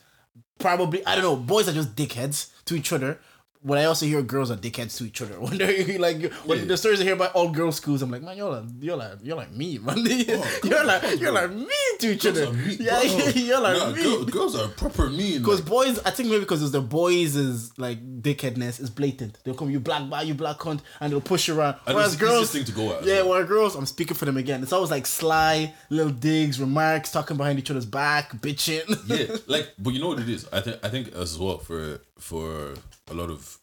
Probably 0.59 1.05
I 1.05 1.15
don't 1.15 1.23
know. 1.23 1.35
Boys 1.35 1.67
are 1.67 1.73
just 1.73 1.95
dickheads 1.95 2.49
to 2.65 2.75
each 2.75 2.91
other. 2.93 3.19
When 3.63 3.79
I 3.79 3.85
also 3.85 4.05
hear 4.05 4.21
girls 4.21 4.51
are 4.51 4.57
dickheads 4.57 4.97
to 4.97 5.05
each 5.05 5.21
other. 5.21 5.35
When 5.39 5.57
they're 5.57 5.97
like 5.99 6.21
when 6.45 6.59
Yeah. 6.59 6.65
the 6.65 6.77
stories 6.77 6.99
I 7.01 7.05
hear 7.05 7.13
about 7.13 7.33
all 7.33 7.49
girls 7.49 7.77
schools, 7.77 8.01
I'm 8.01 8.11
like, 8.11 8.21
man, 8.21 8.35
you're 8.37 8.51
like 8.51 8.63
you're 8.81 8.97
like 8.97 9.11
you're 9.23 9.37
like 9.37 9.51
me, 9.53 9.77
man. 9.77 9.97
you're 10.05 10.37
girls- 10.61 10.85
like 10.85 11.19
you're 11.19 11.31
like 11.31 11.51
me 11.51 11.67
to 11.99 12.07
each 12.13 12.25
other. 12.25 12.45
Girls 12.47 12.55
are 12.57 12.67
mean, 12.67 12.77
Yeah, 12.79 12.99
bro. 12.99 13.27
you're 13.41 13.61
like 13.61 13.77
Nah, 13.77 13.91
me. 13.91 14.03
girl- 14.03 14.25
girls 14.25 14.55
are 14.55 14.67
proper 14.67 15.09
mean. 15.09 15.39
Because 15.39 15.61
like, 15.61 15.69
boys, 15.69 15.99
I 16.05 16.11
think 16.11 16.29
maybe 16.29 16.41
because 16.41 16.61
it's 16.61 16.71
the 16.71 16.81
boys 16.81 17.35
is 17.35 17.77
like 17.79 17.99
dickheadness 18.21 18.79
is 18.81 18.89
blatant. 18.89 19.39
They'll 19.43 19.55
come 19.55 19.69
you 19.71 19.79
black 19.79 20.09
bar, 20.09 20.23
you 20.23 20.33
black 20.33 20.57
cunt, 20.57 20.81
and 20.99 21.11
they'll 21.11 21.21
push 21.21 21.47
you 21.47 21.57
around. 21.57 21.77
And 21.87 21.95
Whereas 21.95 22.15
girls, 22.15 22.33
easiest 22.49 22.53
thing 22.53 22.65
to 22.65 22.71
go 22.73 22.97
at 22.97 23.05
yeah, 23.05 23.21
well. 23.21 23.29
whereas 23.29 23.47
girls, 23.47 23.75
I'm 23.75 23.85
speaking 23.85 24.15
for 24.15 24.25
them 24.25 24.37
again. 24.37 24.61
It's 24.63 24.73
always 24.73 24.91
like 24.91 25.05
sly 25.05 25.73
little 25.89 26.11
digs, 26.11 26.59
remarks, 26.59 27.11
talking 27.11 27.37
behind 27.37 27.59
each 27.59 27.71
other's 27.71 27.85
back, 27.85 28.33
bitching. 28.41 28.83
yeah, 29.07 29.37
like, 29.47 29.69
but 29.79 29.93
you 29.93 29.99
know 30.01 30.09
what 30.09 30.19
it 30.19 30.29
is. 30.29 30.47
I 30.51 30.59
think 30.61 30.77
I 30.83 30.89
think 30.89 31.13
as 31.13 31.37
well 31.39 31.57
for 31.59 32.01
for 32.19 32.73
a 33.09 33.13
lot 33.13 33.29
of 33.29 33.59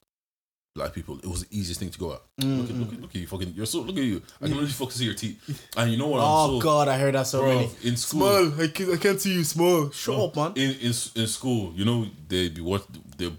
black 0.74 0.92
people, 0.92 1.18
it 1.18 1.26
was 1.26 1.44
the 1.44 1.58
easiest 1.58 1.80
thing 1.80 1.90
to 1.90 1.98
go 1.98 2.12
at. 2.12 2.20
Mm-hmm. 2.40 2.60
Look, 2.60 2.70
at, 2.70 2.76
look, 2.76 2.92
at, 2.92 3.00
look 3.00 3.10
at 3.10 3.20
you, 3.20 3.26
fucking. 3.26 3.52
You're 3.56 3.66
so 3.66 3.80
look 3.80 3.96
at 3.96 4.02
you. 4.04 4.22
I 4.40 4.46
can 4.46 4.56
only 4.56 4.70
focus 4.70 4.96
see 4.96 5.04
your 5.04 5.14
teeth, 5.14 5.68
and 5.76 5.90
you 5.90 5.98
know 5.98 6.08
what? 6.08 6.20
oh 6.20 6.54
I'm 6.54 6.60
so, 6.60 6.64
God, 6.64 6.88
I 6.88 6.98
heard 6.98 7.14
that 7.14 7.26
so 7.26 7.40
bro, 7.40 7.54
many. 7.54 7.70
in 7.84 7.96
school. 7.96 8.20
Small, 8.20 8.62
I 8.62 8.68
can't, 8.68 8.90
I 8.90 8.96
can't 8.96 9.20
see 9.20 9.34
you. 9.34 9.44
Small, 9.44 9.90
shut 9.90 10.18
up, 10.18 10.36
man. 10.36 10.52
In, 10.56 10.70
in 10.80 10.92
in 11.16 11.26
school, 11.26 11.72
you 11.74 11.84
know 11.84 12.06
they 12.28 12.48
be 12.48 12.60
what 12.60 12.86
they, 13.16 13.30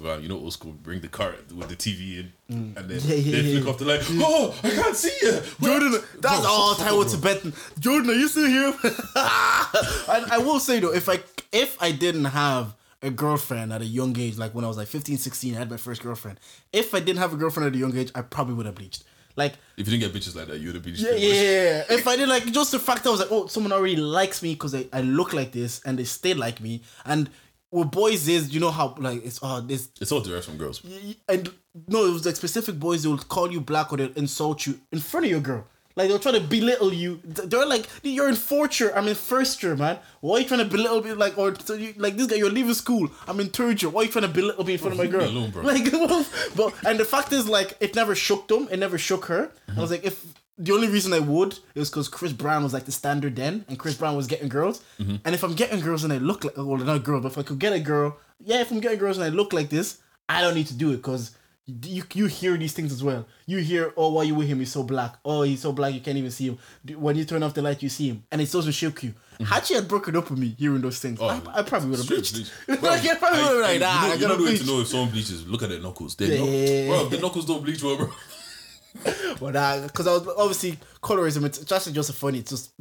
well, 0.00 0.20
you 0.20 0.28
know 0.28 0.36
old 0.36 0.52
school 0.52 0.72
bring 0.72 1.00
the 1.00 1.08
car 1.08 1.34
with 1.54 1.68
the 1.68 1.76
TV 1.76 2.20
in, 2.20 2.32
mm. 2.50 2.76
and 2.76 2.88
then 2.90 3.00
Yeah, 3.00 3.14
yeah, 3.14 3.32
they 3.32 3.48
yeah. 3.48 3.60
flick 3.60 3.68
off 3.68 3.78
the 3.78 3.86
light. 3.86 4.00
Oh, 4.10 4.54
I 4.62 4.70
can't 4.70 4.96
see 4.96 5.12
you, 5.22 5.40
Jordan, 5.62 5.92
that's 6.20 6.40
Bro, 6.40 6.50
all 6.50 6.74
time 6.74 6.98
with. 6.98 7.10
Tibetan. 7.10 7.52
Jordan, 7.78 8.10
are 8.10 8.14
you 8.14 8.28
still 8.28 8.46
here? 8.46 8.74
I, 9.16 10.28
I 10.32 10.38
will 10.38 10.60
say 10.60 10.80
though, 10.80 10.92
if 10.92 11.08
I 11.08 11.20
if 11.52 11.80
I 11.82 11.92
didn't 11.92 12.26
have 12.26 12.74
a 13.04 13.10
girlfriend 13.10 13.72
at 13.72 13.82
a 13.82 13.84
young 13.86 14.18
age, 14.18 14.36
like 14.38 14.54
when 14.54 14.64
I 14.64 14.68
was 14.68 14.76
like 14.76 14.88
15, 14.88 15.16
16, 15.18 15.54
I 15.54 15.58
had 15.58 15.70
my 15.70 15.76
first 15.76 16.02
girlfriend. 16.02 16.40
If 16.72 16.94
I 16.94 17.00
didn't 17.00 17.18
have 17.18 17.32
a 17.32 17.36
girlfriend 17.36 17.68
at 17.68 17.74
a 17.74 17.78
young 17.78 17.96
age, 17.96 18.10
I 18.14 18.22
probably 18.22 18.54
would 18.54 18.66
have 18.66 18.74
bleached. 18.74 19.04
Like, 19.36 19.54
If 19.76 19.88
you 19.88 19.98
didn't 19.98 20.12
get 20.12 20.22
bitches 20.22 20.36
like 20.36 20.46
that, 20.46 20.58
you 20.60 20.66
would 20.68 20.76
have 20.76 20.84
been. 20.84 20.94
yeah, 20.96 21.10
yeah, 21.14 21.32
yeah. 21.32 21.84
If 21.90 22.06
I 22.06 22.16
did 22.16 22.28
like 22.28 22.44
just 22.52 22.70
the 22.72 22.78
fact 22.78 23.02
that 23.02 23.08
I 23.10 23.12
was 23.12 23.20
like, 23.20 23.32
oh, 23.32 23.46
someone 23.48 23.72
already 23.72 23.96
likes 23.96 24.42
me 24.42 24.54
because 24.54 24.74
I, 24.74 24.86
I 24.92 25.00
look 25.00 25.32
like 25.32 25.50
this 25.52 25.80
and 25.84 25.98
they 25.98 26.04
stay 26.04 26.34
like 26.34 26.60
me. 26.60 26.82
And 27.04 27.28
with 27.72 27.90
boys 27.90 28.28
is, 28.28 28.54
you 28.54 28.60
know 28.60 28.70
how 28.70 28.94
like 28.98 29.24
it's 29.24 29.40
oh 29.42 29.60
this 29.60 29.88
It's 30.00 30.12
all 30.12 30.20
direct 30.20 30.44
from 30.44 30.56
girls. 30.56 30.80
and 31.28 31.50
no, 31.88 32.06
it 32.06 32.12
was 32.12 32.24
like 32.24 32.36
specific 32.36 32.78
boys. 32.78 33.02
They 33.02 33.08
will 33.08 33.18
call 33.18 33.50
you 33.50 33.60
black 33.60 33.92
or 33.92 33.96
they'll 33.96 34.12
insult 34.12 34.66
you 34.66 34.78
in 34.92 35.00
front 35.00 35.26
of 35.26 35.30
your 35.30 35.40
girl. 35.40 35.66
Like 35.96 36.08
they're 36.08 36.18
trying 36.18 36.34
to 36.34 36.40
belittle 36.40 36.92
you. 36.92 37.20
They're 37.24 37.66
like, 37.66 37.88
you're 38.02 38.28
in 38.28 38.34
fourth 38.34 38.80
year. 38.80 38.92
I'm 38.96 39.06
in 39.06 39.14
first 39.14 39.62
year, 39.62 39.76
man. 39.76 39.98
Why 40.20 40.36
are 40.36 40.40
you 40.40 40.48
trying 40.48 40.60
to 40.60 40.66
belittle 40.66 41.02
me? 41.02 41.12
Like, 41.12 41.38
or 41.38 41.54
so 41.60 41.74
you, 41.74 41.94
like 41.96 42.16
this 42.16 42.26
guy, 42.26 42.36
you're 42.36 42.50
leaving 42.50 42.74
school. 42.74 43.08
I'm 43.28 43.38
in 43.38 43.48
third 43.48 43.80
year. 43.80 43.90
Why 43.90 44.02
are 44.02 44.04
you 44.06 44.10
trying 44.10 44.26
to 44.26 44.28
belittle 44.28 44.64
me 44.64 44.72
in 44.72 44.78
front 44.78 44.94
of 44.94 44.98
my 44.98 45.06
girl? 45.06 45.24
alone, 45.24 45.50
bro. 45.50 45.62
Like, 45.62 45.84
but 46.56 46.74
and 46.84 46.98
the 46.98 47.04
fact 47.04 47.32
is, 47.32 47.48
like, 47.48 47.76
it 47.80 47.94
never 47.94 48.14
shook 48.14 48.48
them. 48.48 48.66
It 48.70 48.78
never 48.78 48.98
shook 48.98 49.26
her. 49.26 49.52
I 49.68 49.80
was 49.80 49.92
uh-huh. 49.92 50.00
like, 50.02 50.04
if 50.04 50.24
the 50.58 50.72
only 50.72 50.88
reason 50.88 51.12
I 51.12 51.18
would 51.18 51.58
is 51.74 51.90
because 51.90 52.08
Chris 52.08 52.32
Brown 52.32 52.62
was 52.62 52.72
like 52.72 52.84
the 52.84 52.92
standard 52.92 53.36
then, 53.36 53.64
and 53.68 53.78
Chris 53.78 53.96
Brown 53.96 54.16
was 54.16 54.26
getting 54.26 54.48
girls. 54.48 54.82
Mm-hmm. 55.00 55.16
And 55.24 55.34
if 55.34 55.42
I'm 55.42 55.54
getting 55.54 55.80
girls 55.80 56.04
and 56.04 56.12
I 56.12 56.18
look 56.18 56.44
like, 56.44 56.56
well, 56.56 56.76
not 56.76 56.96
a 56.96 57.00
girl, 57.00 57.20
but 57.20 57.32
if 57.32 57.38
I 57.38 57.42
could 57.42 57.58
get 57.58 57.72
a 57.72 57.80
girl, 57.80 58.18
yeah, 58.40 58.60
if 58.60 58.70
I'm 58.70 58.80
getting 58.80 58.98
girls 58.98 59.16
and 59.16 59.24
I 59.24 59.30
look 59.30 59.52
like 59.52 59.68
this, 59.68 59.98
I 60.28 60.40
don't 60.40 60.54
need 60.54 60.68
to 60.68 60.74
do 60.74 60.92
it 60.92 60.98
because 60.98 61.32
you 61.66 62.02
you 62.12 62.26
hear 62.26 62.56
these 62.56 62.74
things 62.74 62.92
as 62.92 63.02
well. 63.02 63.26
You 63.46 63.58
hear, 63.58 63.92
oh, 63.96 64.12
why 64.12 64.24
you 64.24 64.34
with 64.34 64.46
him? 64.48 64.58
He's 64.58 64.72
so 64.72 64.82
black. 64.82 65.16
Oh, 65.24 65.42
he's 65.42 65.60
so 65.62 65.72
black 65.72 65.94
you 65.94 66.00
can't 66.00 66.18
even 66.18 66.30
see 66.30 66.48
him. 66.48 66.58
When 66.98 67.16
you 67.16 67.24
turn 67.24 67.42
off 67.42 67.54
the 67.54 67.62
light, 67.62 67.82
you 67.82 67.88
see 67.88 68.08
him, 68.08 68.24
and 68.30 68.40
it 68.40 68.52
doesn't 68.52 68.72
shock 68.72 69.02
you. 69.02 69.14
Had 69.40 69.66
she 69.66 69.74
had 69.74 69.88
broken 69.88 70.14
up 70.16 70.30
with 70.30 70.38
me 70.38 70.54
hearing 70.58 70.82
those 70.82 70.98
things, 71.00 71.20
I, 71.22 71.40
I 71.52 71.62
probably 71.62 71.90
would 71.90 71.98
have 72.00 72.08
bleached. 72.08 72.34
bleach. 72.34 72.82
like, 72.82 73.06
I 73.06 73.14
probably 73.14 73.40
would 73.40 73.48
have 73.48 73.56
like, 73.60 73.80
nah, 73.80 74.02
you 74.04 74.08
know, 74.08 74.12
I 74.12 74.14
you 74.14 74.20
gotta 74.20 74.28
know 74.28 74.36
the 74.36 74.44
way 74.44 74.56
to 74.58 74.66
know 74.66 74.80
if 74.80 74.88
someone 74.88 75.10
bleaches. 75.10 75.46
Look 75.46 75.62
at 75.62 75.70
their 75.70 75.80
knuckles. 75.80 76.14
They 76.16 76.84
Yeah. 76.84 76.88
bro, 76.88 77.08
the 77.08 77.18
knuckles 77.18 77.46
don't 77.46 77.64
bleach 77.64 77.82
well, 77.82 77.96
bro. 77.96 78.10
But 79.40 79.86
because 79.88 80.06
I 80.06 80.12
was 80.12 80.28
obviously 80.36 80.78
colorism, 81.02 81.44
it's 81.44 81.58
just 81.58 81.92
just 81.92 82.12
funny. 82.14 82.38
It's 82.40 82.50
just 82.50 82.72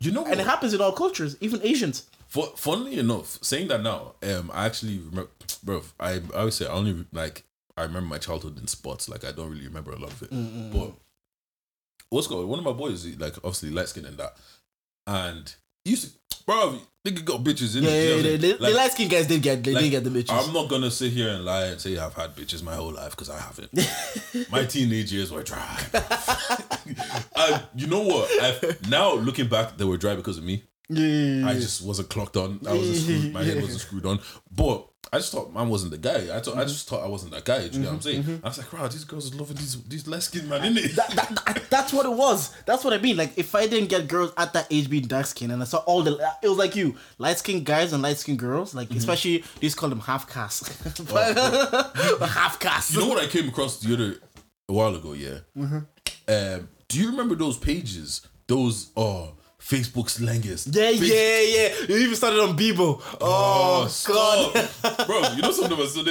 You 0.00 0.10
know, 0.10 0.24
and 0.24 0.40
it 0.40 0.46
happens 0.46 0.74
in 0.74 0.80
all 0.80 0.92
cultures, 0.92 1.36
even 1.40 1.60
Asians. 1.62 2.08
Fu 2.28 2.42
funnily 2.56 2.98
enough, 2.98 3.38
saying 3.42 3.68
that 3.68 3.82
now, 3.82 4.14
um, 4.22 4.50
I 4.52 4.66
actually 4.66 4.98
remember, 4.98 5.30
bro. 5.62 5.82
I 6.00 6.14
I 6.34 6.38
always 6.38 6.54
say 6.56 6.66
I 6.66 6.70
only 6.70 7.04
like 7.12 7.44
I 7.76 7.82
remember 7.82 8.08
my 8.08 8.18
childhood 8.18 8.58
in 8.58 8.66
spots. 8.66 9.08
Like 9.08 9.24
I 9.24 9.32
don't 9.32 9.50
really 9.50 9.66
remember 9.66 9.92
a 9.92 9.98
lot 9.98 10.10
of 10.12 10.22
it. 10.22 10.30
Mm, 10.30 10.50
mm, 10.50 10.72
but 10.72 10.88
mm. 10.88 10.94
what's 12.10 12.26
going? 12.26 12.42
On? 12.42 12.48
One 12.48 12.58
of 12.58 12.64
my 12.64 12.72
boys, 12.72 13.06
like 13.18 13.36
obviously 13.38 13.70
light 13.70 13.88
skin 13.88 14.04
and 14.06 14.18
that, 14.18 14.36
and 15.06 15.54
he 15.84 15.90
used 15.92 16.04
to, 16.30 16.36
bro. 16.46 16.78
Nigga 17.04 17.24
got 17.24 17.42
bitches 17.42 17.76
in 17.76 17.82
Yeah, 17.82 17.90
it. 17.90 17.94
you 17.94 18.08
yeah, 18.10 18.16
what 18.16 18.18
I 18.18 18.22
the, 18.22 18.28
mean? 18.30 18.40
the, 18.40 18.48
Like, 18.62 18.72
the 18.72 18.76
light 18.78 18.92
skinned 18.92 19.10
guys 19.10 19.26
did 19.26 19.42
get 19.42 19.64
they 19.64 19.72
like, 19.72 19.82
did 19.82 19.90
get 19.90 20.04
the 20.04 20.10
bitches. 20.10 20.46
I'm 20.46 20.54
not 20.54 20.68
gonna 20.68 20.88
sit 20.88 21.12
here 21.12 21.30
and 21.30 21.44
lie 21.44 21.64
and 21.64 21.80
say 21.80 21.98
I've 21.98 22.14
had 22.14 22.36
bitches 22.36 22.62
my 22.62 22.76
whole 22.76 22.92
life 22.92 23.10
because 23.10 23.28
I 23.28 23.40
haven't. 23.40 23.72
my 24.52 24.64
teenage 24.64 25.12
years 25.12 25.32
were 25.32 25.42
dry. 25.42 25.80
and 27.36 27.62
you 27.74 27.88
know 27.88 28.02
what? 28.02 28.30
I've, 28.42 28.88
now 28.88 29.14
looking 29.14 29.48
back, 29.48 29.76
they 29.76 29.84
were 29.84 29.96
dry 29.96 30.14
because 30.14 30.38
of 30.38 30.44
me. 30.44 30.62
yeah, 30.88 31.04
yeah, 31.06 31.40
yeah, 31.40 31.48
I 31.48 31.54
just 31.54 31.82
wasn't 31.84 32.08
clocked 32.08 32.36
on. 32.36 32.60
I 32.68 32.72
wasn't 32.74 32.96
screwed. 32.98 33.32
My 33.32 33.42
head 33.42 33.60
wasn't 33.60 33.80
screwed 33.86 34.06
on. 34.06 34.20
But 34.54 34.88
I 35.12 35.18
just 35.18 35.32
thought 35.32 35.52
man 35.52 35.68
wasn't 35.68 35.92
the 35.92 35.98
guy. 35.98 36.34
I 36.34 36.40
thought 36.40 36.54
I 36.54 36.60
mm-hmm. 36.60 36.68
just 36.68 36.88
thought 36.88 37.04
I 37.04 37.08
wasn't 37.08 37.32
that 37.32 37.44
guy. 37.44 37.68
Do 37.68 37.76
you 37.76 37.84
know 37.84 37.90
what 37.90 37.92
I'm 37.92 37.98
mm-hmm. 37.98 38.08
saying? 38.08 38.22
Mm-hmm. 38.22 38.46
I 38.46 38.48
was 38.48 38.58
like, 38.58 38.72
wow, 38.72 38.88
these 38.88 39.04
girls 39.04 39.32
are 39.32 39.36
loving 39.36 39.56
these 39.56 39.82
these 39.84 40.06
light 40.06 40.22
skinned 40.22 40.48
man, 40.48 40.62
innit? 40.62 40.94
that, 40.94 41.10
that, 41.10 41.44
that- 41.46 41.70
that's 41.72 41.92
what 41.92 42.04
it 42.04 42.12
was. 42.12 42.54
That's 42.66 42.84
what 42.84 42.92
I 42.92 42.98
mean. 42.98 43.16
Like, 43.16 43.36
if 43.38 43.54
I 43.54 43.66
didn't 43.66 43.88
get 43.88 44.06
girls 44.06 44.32
at 44.36 44.52
that 44.52 44.66
age 44.70 44.90
being 44.90 45.06
dark 45.06 45.26
skinned 45.26 45.52
and 45.52 45.62
I 45.62 45.64
saw 45.64 45.78
all 45.78 46.02
the, 46.02 46.12
it 46.42 46.48
was 46.48 46.58
like 46.58 46.76
you, 46.76 46.96
light 47.18 47.38
skinned 47.38 47.64
guys 47.64 47.94
and 47.94 48.02
light 48.02 48.18
skinned 48.18 48.38
girls, 48.38 48.74
like, 48.74 48.90
especially, 48.90 49.38
they 49.38 49.62
used 49.62 49.76
to 49.76 49.80
call 49.80 49.88
them 49.88 50.00
half 50.00 50.28
caste. 50.28 50.70
Oh, 50.86 50.92
oh, 51.10 51.92
oh. 52.20 52.26
half 52.26 52.60
caste. 52.60 52.92
you 52.92 53.00
know 53.00 53.08
what 53.08 53.22
I 53.22 53.26
came 53.26 53.48
across 53.48 53.80
the 53.80 53.94
other 53.94 54.16
a 54.68 54.72
while 54.72 54.94
ago? 54.94 55.14
Yeah. 55.14 55.38
Um, 55.56 56.68
do 56.88 57.00
you 57.00 57.10
remember 57.10 57.34
those 57.34 57.56
pages? 57.56 58.20
Those 58.46 58.90
oh 58.96 59.32
Facebook 59.62 60.10
slangers. 60.10 60.66
yeah, 60.70 60.90
Face- 60.90 61.00
yeah, 61.00 61.40
yeah. 61.40 61.86
You 61.88 62.02
even 62.04 62.16
started 62.16 62.40
on 62.40 62.56
Bebo. 62.56 63.00
Oh, 63.20 63.82
God. 63.82 63.90
stop. 63.90 65.06
bro. 65.06 65.22
You 65.34 65.42
know 65.42 65.50
some 65.52 65.64
of 65.64 65.70
them 65.70 65.80
are 65.80 65.86
still 65.86 66.06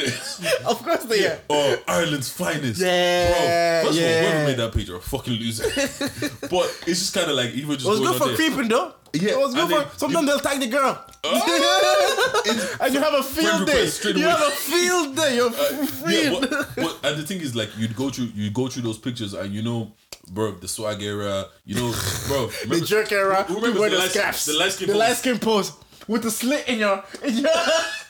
of 0.68 0.82
course 0.84 1.04
they 1.04 1.28
are. 1.28 1.40
Oh, 1.50 1.78
Ireland's 1.88 2.30
finest. 2.32 2.82
Yeah, 2.82 3.82
Bro, 3.84 3.92
first 3.92 4.00
of 4.00 4.06
all, 4.06 4.10
yeah. 4.10 4.22
whoever 4.32 4.46
made 4.48 4.58
that 4.58 4.74
page 4.74 4.90
are 4.90 4.96
a 4.96 5.02
fucking 5.02 5.34
loser. 5.34 5.64
but 6.50 6.84
it's 6.88 7.00
just 7.02 7.14
kind 7.14 7.30
of 7.30 7.36
like 7.36 7.52
even 7.52 7.72
just 7.74 7.86
It 7.86 7.90
was 7.90 8.00
going 8.00 8.14
good 8.14 8.14
on 8.14 8.20
for 8.20 8.28
there. 8.30 8.36
creeping 8.50 8.68
though. 8.70 8.94
Yeah, 9.14 9.32
it 9.32 9.38
was 9.40 9.54
good 9.54 9.70
and 9.72 9.92
for. 9.92 10.00
Sometimes 10.00 10.28
they'll 10.28 10.40
tag 10.40 10.60
the 10.62 10.68
girl, 10.68 11.06
oh, 11.26 12.42
It's- 12.46 12.78
and 12.80 12.94
you 12.94 13.00
have 13.02 13.14
a 13.14 13.22
field 13.24 13.68
day. 13.68 13.74
request 13.74 13.98
straight 13.98 14.16
You 14.16 14.26
away. 14.26 14.32
have 14.38 14.48
a 14.48 14.52
field 14.52 15.16
day. 15.18 15.36
You're 15.36 15.50
uh, 15.50 15.86
free. 15.86 16.24
yeah, 16.24 16.40
but, 16.40 16.50
but 16.78 17.00
and 17.04 17.18
the 17.22 17.24
thing 17.28 17.42
is, 17.42 17.54
like, 17.54 17.70
you'd 17.78 17.96
go 17.96 18.10
through, 18.10 18.30
you 18.34 18.50
go 18.52 18.68
through 18.70 18.84
those 18.84 18.98
pictures, 18.98 19.34
and 19.34 19.54
you 19.54 19.62
know, 19.62 19.92
bro, 20.30 20.52
the 20.52 20.68
swag 20.68 21.02
era, 21.02 21.48
you 21.66 21.76
know, 21.76 21.94
bro, 22.28 22.48
the 22.68 22.82
jerk 22.86 23.12
era. 23.12 23.44
Who 23.44 23.56
remembers 23.56 23.92
the 23.92 23.98
the, 23.98 24.10
scarves. 24.10 24.46
the 24.46 24.54
light 24.58 24.72
skin 24.72 24.88
The 24.88 24.94
pose? 24.94 25.00
light 25.00 25.18
skin 25.18 25.40
pose 25.40 25.72
with 26.08 26.24
the 26.24 26.32
slit 26.32 26.68
in 26.68 26.80
your. 26.80 27.04
In 27.24 27.38
your 27.38 27.52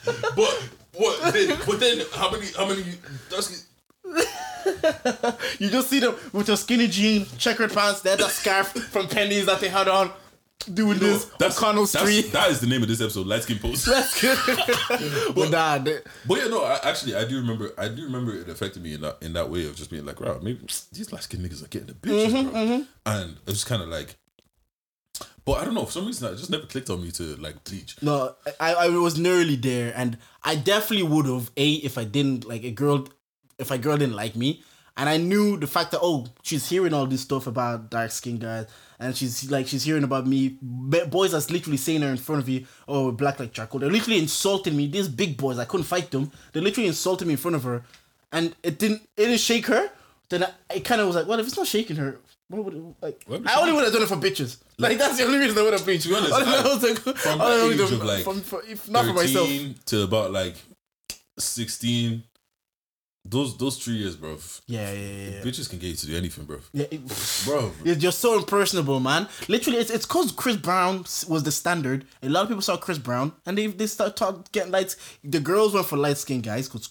but 0.36 0.68
what? 0.94 1.32
Then, 1.32 1.58
but 1.66 1.80
then, 1.80 2.02
how 2.14 2.30
many, 2.30 2.46
how 2.56 2.66
many? 2.68 2.84
That's 3.30 3.66
you 5.58 5.70
just 5.70 5.88
see 5.90 6.00
them 6.00 6.14
with 6.32 6.48
your 6.48 6.56
skinny 6.56 6.86
jean, 6.88 7.26
checkered 7.38 7.72
pants. 7.72 8.00
They 8.02 8.10
had 8.10 8.18
that 8.20 8.30
scarf 8.30 8.68
from 8.68 9.06
Penneys 9.06 9.46
that 9.46 9.60
they 9.60 9.68
had 9.68 9.88
on, 9.88 10.10
doing 10.64 10.98
this 10.98 11.24
that's, 11.38 11.56
on 11.58 11.64
Connell 11.64 11.86
that's- 11.86 12.08
Street. 12.08 12.32
That 12.32 12.50
is 12.50 12.60
the 12.60 12.66
name 12.66 12.82
of 12.82 12.88
this 12.88 13.00
episode, 13.00 13.26
light 13.26 13.42
skin 13.42 13.58
pose. 13.58 13.84
Good. 14.20 14.38
but 15.34 15.50
nah, 15.50 15.78
they- 15.78 16.00
But 16.26 16.38
yeah, 16.38 16.48
no, 16.48 16.64
I, 16.64 16.78
actually, 16.82 17.14
I 17.16 17.24
do 17.24 17.36
remember. 17.36 17.72
I 17.78 17.88
do 17.88 18.04
remember 18.04 18.34
it 18.34 18.48
affected 18.48 18.82
me 18.82 18.94
in 18.94 19.00
that 19.02 19.18
in 19.22 19.32
that 19.34 19.50
way 19.50 19.66
of 19.66 19.76
just 19.76 19.90
being 19.90 20.04
like, 20.04 20.20
wow, 20.20 20.38
maybe 20.42 20.60
these 20.92 21.12
light 21.12 21.22
skinned 21.22 21.44
niggas 21.44 21.64
are 21.64 21.68
getting 21.68 21.88
the 21.88 21.94
bitches, 21.94 22.32
Mm-hmm, 22.32 22.50
bro. 22.50 22.84
And 23.06 23.30
it 23.46 23.50
was 23.50 23.64
kind 23.64 23.82
of 23.82 23.88
like, 23.88 24.16
but 25.44 25.60
I 25.60 25.64
don't 25.64 25.74
know. 25.74 25.84
For 25.86 25.92
some 25.92 26.06
reason, 26.06 26.32
it 26.32 26.36
just 26.36 26.50
never 26.50 26.66
clicked 26.66 26.88
on 26.90 27.02
me 27.02 27.10
to 27.12 27.36
like 27.36 27.64
bleach. 27.64 27.96
No, 28.02 28.34
I, 28.60 28.74
I 28.74 28.88
was 28.88 29.18
nearly 29.18 29.56
there, 29.56 29.92
and 29.96 30.18
I 30.44 30.54
definitely 30.56 31.06
would 31.08 31.26
have 31.26 31.50
a 31.56 31.72
if 31.74 31.98
I 31.98 32.04
didn't 32.04 32.44
like 32.46 32.64
a 32.64 32.70
girl, 32.70 33.08
if 33.58 33.70
a 33.70 33.78
girl 33.78 33.96
didn't 33.96 34.14
like 34.14 34.36
me, 34.36 34.62
and 34.96 35.08
I 35.08 35.16
knew 35.16 35.56
the 35.56 35.66
fact 35.66 35.90
that 35.92 36.00
oh 36.02 36.26
she's 36.42 36.68
hearing 36.68 36.94
all 36.94 37.06
this 37.06 37.22
stuff 37.22 37.46
about 37.48 37.90
dark 37.90 38.12
skinned 38.12 38.40
guys, 38.40 38.66
and 39.02 39.16
she's 39.16 39.50
like 39.50 39.66
she's 39.66 39.82
hearing 39.82 40.04
about 40.04 40.26
me, 40.26 40.56
boys 40.60 41.32
that's 41.32 41.50
literally 41.50 41.76
saying 41.76 42.02
her 42.02 42.08
in 42.10 42.16
front 42.16 42.40
of 42.42 42.48
you, 42.48 42.64
oh 42.88 43.10
black 43.12 43.38
like 43.40 43.52
charcoal, 43.52 43.80
they're 43.80 43.90
literally 43.90 44.18
insulting 44.18 44.76
me. 44.76 44.86
These 44.86 45.08
big 45.08 45.36
boys, 45.36 45.58
I 45.58 45.64
couldn't 45.64 45.84
fight 45.86 46.10
them. 46.10 46.30
They're 46.52 46.62
literally 46.62 46.86
insulted 46.88 47.26
me 47.26 47.32
in 47.34 47.38
front 47.38 47.56
of 47.56 47.64
her, 47.64 47.82
and 48.32 48.54
it 48.62 48.78
didn't 48.78 49.02
it 49.16 49.24
didn't 49.26 49.40
shake 49.40 49.66
her. 49.66 49.90
Then 50.30 50.44
I, 50.44 50.50
I 50.70 50.78
kind 50.80 51.00
of 51.00 51.06
was 51.08 51.16
like, 51.16 51.26
well 51.26 51.38
if 51.40 51.46
it's 51.46 51.56
not 51.56 51.66
shaking 51.66 51.96
her. 51.96 52.18
Why 52.48 52.58
would 52.60 52.94
like? 53.00 53.22
I 53.46 53.60
only 53.60 53.72
would 53.72 53.84
have 53.84 53.92
done 53.92 54.02
it 54.02 54.08
for 54.08 54.16
bitches. 54.16 54.58
Like 54.78 54.98
that's 54.98 55.16
the 55.18 55.24
only 55.24 55.38
reason 55.38 55.58
I 55.58 55.62
would 55.62 55.72
have 55.72 55.84
bleached. 55.84 56.06
be 56.08 56.14
honest, 56.14 56.32
I- 56.34 56.62
was 56.62 56.82
like- 56.82 56.98
from 56.98 57.38
the 57.38 57.70
age 57.72 57.80
of, 57.80 58.04
like, 58.04 58.24
from- 58.24 58.40
for- 58.42 58.62
if 58.68 58.88
not 58.90 59.06
for 59.06 59.12
myself. 59.14 59.48
13 59.48 59.74
to 59.86 60.02
about 60.02 60.32
like 60.32 60.56
16 61.38 62.22
those 63.32 63.56
those 63.56 63.76
three 63.82 63.94
years 64.02 64.14
bro 64.16 64.36
Yeah, 64.66 64.92
yeah, 64.92 64.98
yeah. 64.98 65.30
yeah. 65.30 65.42
bitches 65.46 65.68
can 65.70 65.78
get 65.80 65.88
you 65.88 65.96
to 66.02 66.06
do 66.06 66.16
anything 66.16 66.44
bro 66.44 66.58
Yeah, 66.72 66.86
it- 66.90 67.02
bro 67.46 67.72
You're 67.84 67.96
just 68.08 68.18
so 68.20 68.30
impersonable, 68.38 69.00
man. 69.00 69.26
Literally, 69.48 69.78
it's 69.82 69.90
it's 69.90 70.06
because 70.06 70.30
Chris 70.32 70.56
Brown 70.56 70.94
was 71.32 71.42
the 71.42 71.52
standard. 71.62 72.04
A 72.22 72.28
lot 72.28 72.42
of 72.44 72.48
people 72.48 72.62
saw 72.62 72.76
Chris 72.76 72.98
Brown, 72.98 73.32
and 73.46 73.58
they 73.58 73.66
they 73.80 73.86
start 73.88 74.16
talk, 74.16 74.52
getting 74.52 74.72
lights. 74.72 74.94
The 75.24 75.40
girls 75.40 75.74
went 75.74 75.86
for 75.86 75.96
light 75.98 76.18
skinned 76.18 76.44
guys 76.44 76.68
because 76.68 76.90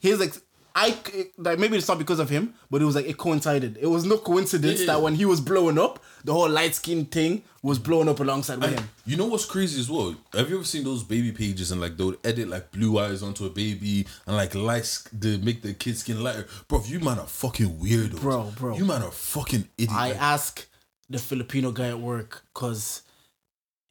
he's 0.00 0.18
like. 0.18 0.34
I 0.76 0.96
like 1.38 1.58
maybe 1.60 1.76
it's 1.76 1.86
not 1.86 1.98
because 1.98 2.18
of 2.18 2.28
him, 2.28 2.54
but 2.70 2.82
it 2.82 2.84
was 2.84 2.96
like 2.96 3.06
it 3.06 3.16
coincided. 3.16 3.78
It 3.80 3.86
was 3.86 4.04
no 4.04 4.18
coincidence 4.18 4.80
Yeah, 4.80 4.86
yeah. 4.86 4.92
that 4.94 5.02
when 5.02 5.14
he 5.14 5.24
was 5.24 5.40
blowing 5.40 5.78
up, 5.78 6.02
the 6.24 6.32
whole 6.32 6.48
light 6.48 6.74
skin 6.74 7.04
thing 7.04 7.42
was 7.62 7.78
blowing 7.78 8.08
up 8.08 8.18
alongside 8.18 8.60
with 8.60 8.76
him. 8.78 8.88
you 9.06 9.16
know 9.16 9.26
what's 9.26 9.46
crazy 9.46 9.80
as 9.80 9.88
well 9.88 10.14
have 10.34 10.50
you 10.50 10.56
ever 10.56 10.64
seen 10.66 10.84
those 10.84 11.02
baby 11.02 11.32
pages 11.32 11.70
and 11.72 11.80
like 11.80 11.96
they'll 11.96 12.14
edit 12.22 12.46
like 12.48 12.70
blue 12.72 12.98
eyes 12.98 13.22
onto 13.22 13.46
a 13.46 13.50
baby 13.50 14.06
and 14.26 14.36
like 14.36 14.54
lights 14.54 15.08
to 15.18 15.38
make 15.38 15.62
the 15.62 15.72
kid 15.72 15.96
skin 15.96 16.22
lighter 16.22 16.46
bro 16.68 16.82
you 16.84 17.00
man 17.00 17.18
are 17.18 17.26
fucking 17.26 17.70
weirdos 17.78 18.20
Bro, 18.20 18.52
bro. 18.56 18.76
you 18.76 18.84
man 18.84 19.02
are 19.02 19.10
fucking 19.10 19.66
idiot 19.78 19.92
I 19.98 20.10
ask 20.12 20.66
the 21.08 21.18
Filipino 21.18 21.70
guy 21.72 21.88
at 21.88 21.98
work 22.00 22.42
because 22.52 23.00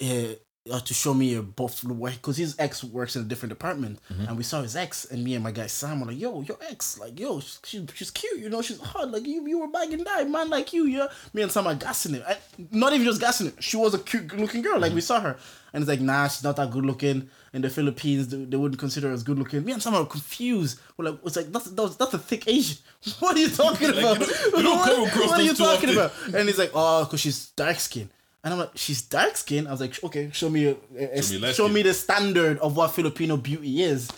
uh, 0.03 0.34
uh, 0.72 0.80
to 0.80 0.93
show 0.93 1.14
me 1.14 1.36
a 1.36 1.41
buff 1.41 1.84
because 1.86 2.38
his 2.38 2.55
ex 2.57 2.84
works 2.86 3.18
in 3.18 3.22
a 3.24 3.26
different 3.26 3.49
department, 3.49 3.99
Mm-hmm. 4.11 4.26
and 4.30 4.38
we 4.38 4.43
saw 4.43 4.61
his 4.61 4.76
ex, 4.78 5.03
and 5.05 5.22
me 5.24 5.34
and 5.36 5.43
my 5.43 5.51
guy 5.51 5.68
Sam 5.68 5.99
were 5.99 6.05
like, 6.07 6.20
"Yo, 6.20 6.41
your 6.41 6.57
ex, 6.70 6.97
like, 6.97 7.20
yo, 7.20 7.41
she's 7.41 7.59
she's, 7.93 8.11
cute, 8.11 8.39
you 8.39 8.49
know, 8.49 8.61
she's 8.61 8.80
hot, 8.80 9.11
like 9.11 9.26
you 9.28 9.45
you 9.45 9.59
were 9.59 9.68
back 9.68 9.89
in 9.91 10.03
that 10.05 10.30
man, 10.30 10.49
like 10.49 10.72
you, 10.72 10.86
yeah." 10.86 11.07
Me 11.34 11.41
and 11.41 11.51
Sam 11.51 11.68
are 11.68 11.76
gassing 11.76 12.16
it, 12.16 12.24
and 12.57 12.72
not 12.72 12.93
even 12.93 13.05
just 13.05 13.20
gassing 13.20 13.47
it. 13.47 13.61
She 13.61 13.76
was 13.76 13.93
a 13.93 13.99
cute 13.99 14.34
looking 14.38 14.61
girl, 14.61 14.80
like 14.80 14.93
we 14.93 14.99
Mm-hmm. 15.01 15.05
saw 15.05 15.20
her, 15.20 15.38
and 15.74 15.82
it's 15.82 15.89
like, 15.89 15.99
nah, 15.99 16.28
she's 16.30 16.43
not 16.45 16.55
that 16.55 16.72
good 16.72 16.86
looking. 16.86 17.30
In 17.51 17.61
the 17.61 17.70
Philippines, 17.70 18.30
they, 18.30 18.45
they 18.45 18.57
wouldn't 18.57 18.80
consider 18.80 19.09
her 19.09 19.14
as 19.14 19.22
good 19.22 19.38
looking. 19.38 19.64
Me 19.64 19.74
and 19.74 19.84
Sam 19.84 19.93
are 19.93 20.05
confused. 20.07 20.80
We're 20.97 21.05
like, 21.11 21.20
it's 21.26 21.36
like 21.36 21.51
that's 21.51 21.66
that's, 21.72 21.95
that's 21.97 22.14
a 22.14 22.18
thick 22.20 22.47
Asian. 22.47 22.78
What 23.20 23.36
are 23.36 23.39
you 23.39 23.49
talking 23.49 23.89
Like, 23.91 23.95
you 23.97 24.07
about? 24.07 24.20
don't- 24.20 24.30
you 24.57 24.64
don't 24.64 24.78
what, 25.01 25.28
what 25.30 25.39
are 25.39 25.43
you 25.43 25.53
talking 25.53 25.89
often. 25.89 26.30
about? 26.30 26.36
And 26.39 26.47
he's 26.47 26.57
like, 26.57 26.72
oh, 26.74 27.03
because 27.03 27.20
she's 27.20 27.47
dark 27.49 27.80
skinned. 27.80 28.09
And 28.43 28.53
I'm 28.53 28.59
like, 28.59 28.71
she's 28.75 29.01
dark 29.01 29.37
skinned. 29.37 29.67
I 29.67 29.71
was 29.71 29.79
like, 29.81 30.03
okay, 30.03 30.29
show 30.33 30.49
me, 30.49 30.65
a, 30.65 30.75
a- 30.97 31.21
Show 31.21 31.39
me 31.39 31.53
show 31.53 31.67
me 31.69 31.81
the 31.81 31.93
standard 31.93 32.57
of 32.59 32.75
what 32.75 32.89
Filipino 32.91 33.37
beauty 33.37 33.81
is. 33.83 34.09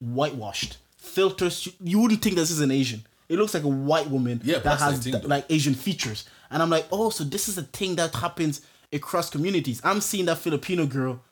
Whitewashed, 0.00 0.78
filters. 0.96 1.68
You- 1.82 2.00
wouldn't 2.00 2.22
think 2.22 2.36
this 2.36 2.50
is 2.50 2.60
an 2.60 2.70
Asian. 2.70 3.04
It 3.28 3.38
looks 3.38 3.54
like 3.54 3.62
a 3.62 3.68
white 3.68 4.10
woman 4.10 4.40
Yeah, 4.44 4.58
that 4.58 4.78
has 4.80 4.98
thing, 5.04 5.14
like 5.22 5.46
Asian 5.48 5.74
features. 5.74 6.24
And 6.50 6.62
I'm 6.62 6.68
like, 6.70 6.86
oh, 6.92 7.08
so 7.10 7.24
this 7.24 7.48
is 7.48 7.56
a 7.56 7.62
thing 7.62 7.94
that 7.96 8.14
happens 8.14 8.60
across 8.92 9.30
communities. 9.30 9.80
I'm 9.84 10.00
seeing 10.00 10.26
that 10.26 10.38
Filipino 10.38 10.84
girl. 10.86 11.22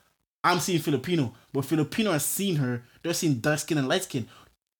I'm 0.43 0.61
seeing 0.61 0.79
Filipino, 0.79 1.35
but 1.53 1.67
Filipino 1.67 2.13
are 2.13 2.19
seeing 2.19 2.57
her. 2.57 2.85
They're 3.03 3.13
seeing 3.13 3.35
dark 3.35 3.59
skin 3.59 3.77
and 3.77 3.89
light 3.89 4.05
skin. 4.05 4.27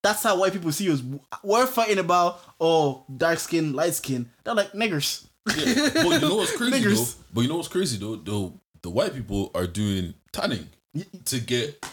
That's 0.03 0.23
how 0.23 0.39
white 0.41 0.55
people 0.55 0.73
see 0.73 0.91
us. 0.91 1.03
We're 1.43 1.67
fighting 1.67 1.99
about 1.99 2.41
oh 2.59 3.05
dark 3.15 3.39
skin, 3.39 3.75
light 3.75 3.93
skin. 3.95 4.31
They're 4.45 4.55
like 4.55 4.73
niggers. 4.73 5.27
Yeah, 5.49 5.91
but 5.95 6.05
you 6.05 6.21
know 6.21 6.37
what's 6.37 6.57
crazy 6.57 6.95
though? 6.95 7.05
But 7.33 7.41
you 7.43 7.49
know 7.49 7.57
what's 7.57 7.69
crazy 7.69 7.99
though? 7.99 8.17
Though 8.17 8.61
the 8.83 8.91
white 8.91 9.15
people 9.15 9.51
are 9.55 9.67
doing 9.67 10.15
tanning 10.33 10.69
to 11.27 11.41
get. 11.41 11.85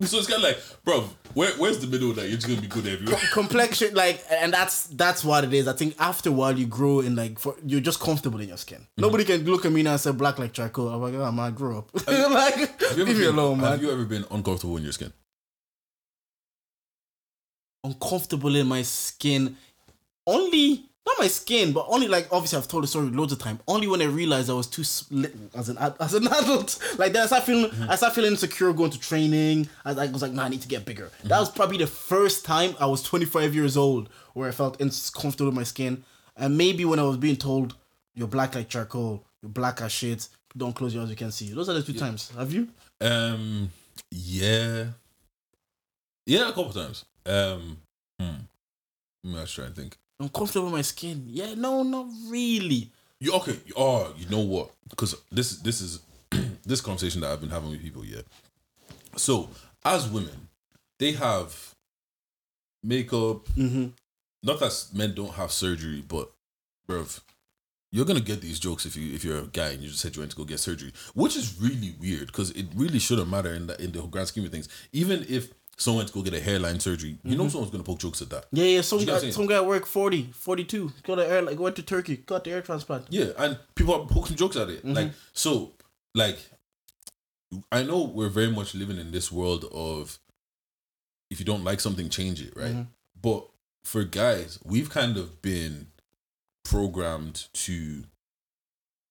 So 0.00 0.18
it's 0.18 0.28
kind 0.28 0.44
of 0.44 0.48
like, 0.48 0.58
bro, 0.84 1.08
where, 1.34 1.50
where's 1.54 1.80
the 1.80 1.88
middle 1.88 2.12
that 2.12 2.28
you're 2.28 2.36
just 2.36 2.46
gonna 2.46 2.60
be 2.60 2.68
good 2.68 2.86
everywhere? 2.86 3.18
complexion 3.32 3.94
like 3.94 4.24
and 4.30 4.52
that's 4.52 4.86
that's 4.88 5.24
what 5.24 5.42
it 5.42 5.52
is 5.52 5.66
i 5.66 5.72
think 5.72 5.96
after 5.98 6.28
a 6.30 6.32
while 6.32 6.56
you 6.56 6.66
grow 6.66 7.00
in 7.00 7.16
like 7.16 7.36
for 7.36 7.56
you're 7.66 7.80
just 7.80 7.98
comfortable 7.98 8.40
in 8.40 8.46
your 8.48 8.56
skin 8.56 8.78
Mm-hmm. 8.78 9.02
nobody 9.02 9.24
can 9.24 9.44
look 9.44 9.66
at 9.66 9.72
me 9.72 9.82
now 9.82 9.90
and 9.92 10.00
say 10.00 10.12
black 10.12 10.38
like 10.38 10.52
charcoal 10.52 10.88
i'm 10.88 11.02
like 11.02 11.14
oh 11.14 11.32
man 11.32 11.46
I 11.46 11.50
grew 11.50 11.78
up 11.78 11.90
you 12.08 12.14
ever 12.14 12.94
leave 12.96 13.08
me 13.08 13.14
been- 13.14 13.34
alone 13.34 13.60
man 13.60 13.72
Have 13.72 13.82
you 13.82 13.90
ever 13.90 14.04
been 14.04 14.24
uncomfortable 14.30 14.76
in 14.76 14.84
your 14.84 14.92
skin? 14.92 15.12
uncomfortable 17.84 18.54
in 18.54 18.66
my 18.66 18.82
skin 18.82 19.56
only 20.26 20.84
not 21.08 21.18
my 21.18 21.28
skin 21.28 21.72
but 21.72 21.86
only 21.88 22.08
like 22.08 22.28
obviously 22.30 22.58
i've 22.58 22.68
told 22.68 22.82
the 22.82 22.86
story 22.86 23.08
loads 23.08 23.32
of 23.32 23.38
time. 23.38 23.58
Only 23.66 23.86
when 23.86 24.00
i 24.02 24.04
realized 24.04 24.50
i 24.50 24.52
was 24.52 24.66
too 24.66 24.84
split 24.84 25.34
as 25.54 25.68
an 25.68 25.78
as 26.00 26.14
an 26.14 26.26
adult. 26.40 26.78
Like 26.98 27.12
then 27.12 27.22
i 27.22 27.26
started 27.26 27.46
feeling 27.46 27.70
i 27.88 27.96
started 27.96 28.14
feeling 28.14 28.32
insecure 28.32 28.72
going 28.72 28.90
to 28.90 29.00
training. 29.00 29.68
I, 29.84 29.92
I 29.92 30.06
was 30.06 30.22
like 30.22 30.32
nah, 30.32 30.44
i 30.44 30.48
need 30.48 30.62
to 30.62 30.68
get 30.68 30.84
bigger. 30.84 31.10
That 31.24 31.40
was 31.40 31.50
probably 31.50 31.78
the 31.78 31.86
first 31.86 32.44
time 32.44 32.74
i 32.78 32.86
was 32.86 33.02
25 33.02 33.54
years 33.54 33.76
old 33.76 34.08
where 34.34 34.48
i 34.48 34.52
felt 34.52 34.80
uncomfortable 34.80 35.20
comfortable 35.20 35.50
with 35.50 35.56
my 35.56 35.64
skin. 35.64 36.04
And 36.36 36.56
maybe 36.56 36.84
when 36.84 36.98
i 36.98 37.02
was 37.02 37.16
being 37.16 37.36
told 37.36 37.74
you're 38.14 38.28
black 38.28 38.54
like 38.54 38.68
charcoal 38.68 39.24
you're 39.42 39.50
black 39.50 39.80
as 39.80 39.92
shit 39.92 40.28
don't 40.56 40.74
close 40.74 40.94
your 40.94 41.02
eyes 41.04 41.10
you 41.10 41.16
can 41.16 41.30
see 41.30 41.50
those 41.52 41.68
are 41.68 41.74
the 41.74 41.82
two 41.82 41.92
times. 41.92 42.30
Have 42.36 42.52
you? 42.52 42.68
Um, 43.00 43.70
yeah, 44.10 44.86
yeah, 46.26 46.48
a 46.48 46.52
couple 46.52 46.72
times. 46.72 47.04
Um, 47.24 47.78
hmm. 48.20 48.26
Let 49.24 49.32
me 49.32 49.40
just 49.40 49.54
try 49.54 49.66
and 49.66 49.74
think. 50.18 50.30
uncomfortable 50.30 50.66
with 50.66 50.74
my 50.74 50.82
skin 50.82 51.24
yeah 51.28 51.54
no 51.56 51.82
not 51.82 52.06
really 52.28 52.90
You 53.20 53.32
okay? 53.34 53.58
Oh, 53.76 54.14
you 54.16 54.28
know 54.28 54.40
what? 54.40 54.70
Because 54.88 55.16
this 55.30 55.50
is 55.52 55.62
this 55.62 55.80
is 55.80 56.00
this 56.64 56.80
conversation 56.80 57.20
that 57.22 57.30
I've 57.32 57.40
been 57.40 57.50
having 57.50 57.70
with 57.70 57.82
people. 57.82 58.04
Yeah. 58.04 58.22
So 59.16 59.50
as 59.84 60.08
women, 60.08 60.48
they 60.98 61.12
have 61.12 61.74
makeup. 62.82 63.46
mm-hmm. 63.56 63.88
Not 64.42 64.60
that 64.60 64.86
men 64.94 65.14
don't 65.14 65.34
have 65.34 65.50
surgery, 65.50 66.04
but 66.06 66.30
bruv, 66.88 67.20
you're 67.90 68.04
gonna 68.04 68.20
get 68.20 68.40
these 68.40 68.60
jokes 68.60 68.86
if 68.86 68.96
you 68.96 69.12
if 69.12 69.24
you're 69.24 69.38
a 69.38 69.46
guy 69.46 69.70
and 69.70 69.82
you 69.82 69.88
just 69.88 70.00
said 70.00 70.14
you 70.14 70.20
went 70.22 70.30
to 70.30 70.36
go 70.36 70.44
get 70.44 70.60
surgery, 70.60 70.92
which 71.14 71.36
is 71.36 71.60
really 71.60 71.94
weird 72.00 72.28
because 72.28 72.52
it 72.52 72.66
really 72.76 73.00
shouldn't 73.00 73.28
matter 73.28 73.52
in 73.52 73.66
the 73.66 73.82
in 73.82 73.90
the 73.90 74.02
grand 74.02 74.28
scheme 74.28 74.44
of 74.44 74.52
things. 74.52 74.68
Even 74.92 75.26
if 75.28 75.52
someone 75.78 76.00
went 76.00 76.08
to 76.08 76.14
go 76.14 76.22
get 76.22 76.34
a 76.34 76.40
hairline 76.40 76.80
surgery, 76.80 77.18
you 77.22 77.36
know 77.36 77.44
mm-hmm. 77.44 77.50
someone's 77.50 77.70
gonna 77.70 77.84
poke 77.84 78.00
jokes 78.00 78.20
at 78.20 78.30
that. 78.30 78.46
Yeah, 78.52 78.64
yeah. 78.64 78.80
Some 78.80 78.98
guy, 78.98 79.04
what 79.04 79.14
I'm 79.14 79.20
saying? 79.20 79.32
some 79.32 79.46
guy 79.46 79.56
at 79.56 79.66
work 79.66 79.86
40, 79.86 80.30
42, 80.34 80.92
got 81.04 81.16
the 81.16 81.28
air 81.28 81.42
like 81.42 81.58
went 81.58 81.76
to 81.76 81.82
Turkey, 81.82 82.16
got 82.16 82.44
the 82.44 82.50
air 82.50 82.62
transplant. 82.62 83.06
Yeah, 83.10 83.26
and 83.38 83.58
people 83.74 83.94
are 83.94 84.06
poking 84.06 84.36
jokes 84.36 84.56
at 84.56 84.68
it. 84.68 84.84
Like 84.84 85.06
mm-hmm. 85.06 85.16
so, 85.32 85.72
like 86.14 86.38
I 87.72 87.82
know 87.82 88.02
we're 88.02 88.28
very 88.28 88.50
much 88.50 88.74
living 88.74 88.98
in 88.98 89.12
this 89.12 89.32
world 89.32 89.64
of 89.72 90.18
if 91.30 91.38
you 91.38 91.46
don't 91.46 91.64
like 91.64 91.80
something, 91.80 92.08
change 92.08 92.42
it, 92.42 92.54
right? 92.56 92.72
Mm-hmm. 92.72 92.82
But 93.20 93.48
for 93.84 94.04
guys, 94.04 94.58
we've 94.64 94.90
kind 94.90 95.16
of 95.16 95.40
been 95.42 95.88
programmed 96.64 97.46
to 97.52 98.04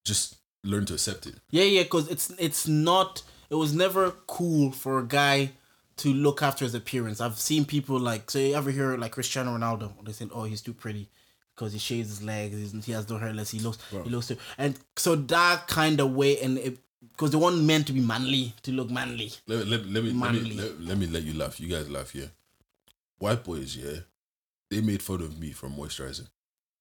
just 0.06 0.36
learn 0.64 0.86
to 0.86 0.94
accept 0.94 1.26
it. 1.26 1.36
Yeah, 1.50 1.64
yeah, 1.64 1.84
because 1.84 2.10
it's 2.10 2.30
it's 2.40 2.68
not. 2.68 3.24
It 3.50 3.56
was 3.56 3.74
never 3.74 4.12
cool 4.28 4.74
for 4.74 5.00
a 5.00 5.06
guy 5.06 5.52
to 5.98 6.14
look 6.14 6.42
after 6.42 6.64
his 6.66 6.76
appearance. 6.76 7.20
I've 7.22 7.38
seen 7.40 7.66
people 7.66 8.00
like 8.00 8.30
so 8.32 8.40
you 8.40 8.56
ever 8.56 8.72
hear 8.72 8.98
like 8.98 9.12
Cristiano 9.12 9.58
Ronaldo? 9.58 9.92
They 10.06 10.12
say, 10.12 10.28
"Oh, 10.32 10.44
he's 10.44 10.62
too 10.62 10.74
pretty." 10.74 11.10
Because 11.56 11.74
he 11.74 11.80
shaves 11.80 12.10
his 12.10 12.22
legs, 12.22 12.86
he 12.86 12.92
has 12.92 13.10
no 13.10 13.18
hair 13.18 13.30
unless 13.30 13.50
he 13.50 13.58
looks, 13.58 13.80
he 13.90 14.10
looks 14.12 14.28
too, 14.28 14.38
and 14.60 14.78
so 14.96 15.16
that 15.16 15.68
kind 15.68 16.00
of 16.00 16.12
way, 16.12 16.40
and 16.40 16.78
because 17.18 17.32
they 17.32 17.38
want 17.38 17.60
men 17.64 17.84
to 17.86 17.94
be 17.94 18.00
manly, 18.00 18.54
to 18.62 18.72
look 18.72 18.92
manly. 18.92 19.32
Let, 19.48 19.68
let, 19.68 19.84
let 19.88 19.88
me 19.88 19.90
let 19.90 20.04
me, 20.04 20.14
Manly. 20.14 20.54
let, 20.56 20.80
let 20.82 20.98
me 21.00 21.08
let 21.08 21.24
you 21.24 21.34
laugh. 21.34 21.60
You 21.60 21.68
guys 21.68 21.90
laugh, 21.90 22.14
yeah. 22.14 22.28
White 23.18 23.44
boys, 23.44 23.76
yeah. 23.76 24.02
They 24.70 24.82
made 24.82 25.02
fun 25.02 25.22
of 25.22 25.40
me 25.40 25.52
for 25.52 25.68
moisturizing. 25.68 26.28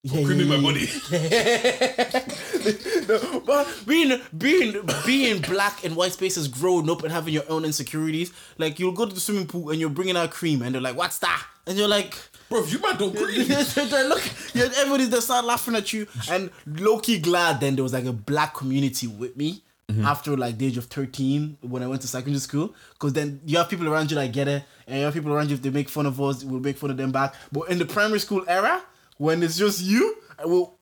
Yeah, 0.02 0.24
creaming 0.24 0.48
my 0.48 0.56
yeah, 0.56 0.62
body. 0.62 0.86
no, 3.08 3.40
but 3.46 3.68
being 3.86 4.20
being 4.36 4.76
being 5.04 5.40
black 5.42 5.84
in 5.84 5.94
white 5.94 6.12
spaces, 6.12 6.48
growing 6.48 6.90
up 6.90 7.02
and 7.02 7.12
having 7.12 7.34
your 7.34 7.44
own 7.48 7.64
insecurities, 7.64 8.32
like 8.58 8.78
you'll 8.78 8.92
go 8.92 9.06
to 9.06 9.14
the 9.14 9.20
swimming 9.20 9.46
pool 9.46 9.70
and 9.70 9.80
you're 9.80 9.90
bringing 9.90 10.16
out 10.16 10.30
cream, 10.30 10.62
and 10.62 10.74
they're 10.74 10.82
like, 10.82 10.96
"What's 10.96 11.18
that?" 11.18 11.42
And 11.66 11.76
you're 11.76 11.88
like, 11.88 12.14
Bro, 12.48 12.64
you 12.66 12.78
man 12.78 12.96
don't 12.96 13.12
they're 13.14 14.08
look, 14.08 14.22
everybody's 14.54 15.10
they 15.10 15.20
start 15.20 15.44
laughing 15.44 15.74
at 15.74 15.92
you, 15.92 16.06
and 16.30 16.50
low 16.66 16.98
key 16.98 17.18
glad. 17.18 17.60
Then 17.60 17.74
there 17.74 17.82
was 17.82 17.92
like 17.92 18.04
a 18.04 18.12
black 18.12 18.54
community 18.54 19.06
with 19.06 19.36
me. 19.36 19.62
Mm-hmm. 19.90 20.04
After 20.04 20.36
like 20.36 20.58
the 20.58 20.66
age 20.66 20.78
of 20.78 20.86
13 20.86 21.58
when 21.60 21.80
I 21.80 21.86
went 21.86 22.02
to 22.02 22.08
secondary 22.08 22.40
school 22.40 22.74
because 22.94 23.12
then 23.12 23.40
you 23.46 23.56
have 23.56 23.68
people 23.68 23.86
around 23.86 24.10
you 24.10 24.16
that 24.16 24.32
get 24.32 24.48
it 24.48 24.64
and 24.84 24.98
you 24.98 25.04
have 25.04 25.14
people 25.14 25.32
around 25.32 25.48
you 25.48 25.54
if 25.54 25.62
they 25.62 25.70
make 25.70 25.88
fun 25.88 26.06
of 26.06 26.20
us 26.20 26.42
we'll 26.42 26.58
make 26.58 26.76
fun 26.76 26.90
of 26.90 26.96
them 26.96 27.12
back 27.12 27.36
but 27.52 27.70
in 27.70 27.78
the 27.78 27.84
primary 27.84 28.18
school 28.18 28.44
era 28.48 28.82
when 29.18 29.44
it's 29.44 29.56
just 29.56 29.80
you 29.80 30.16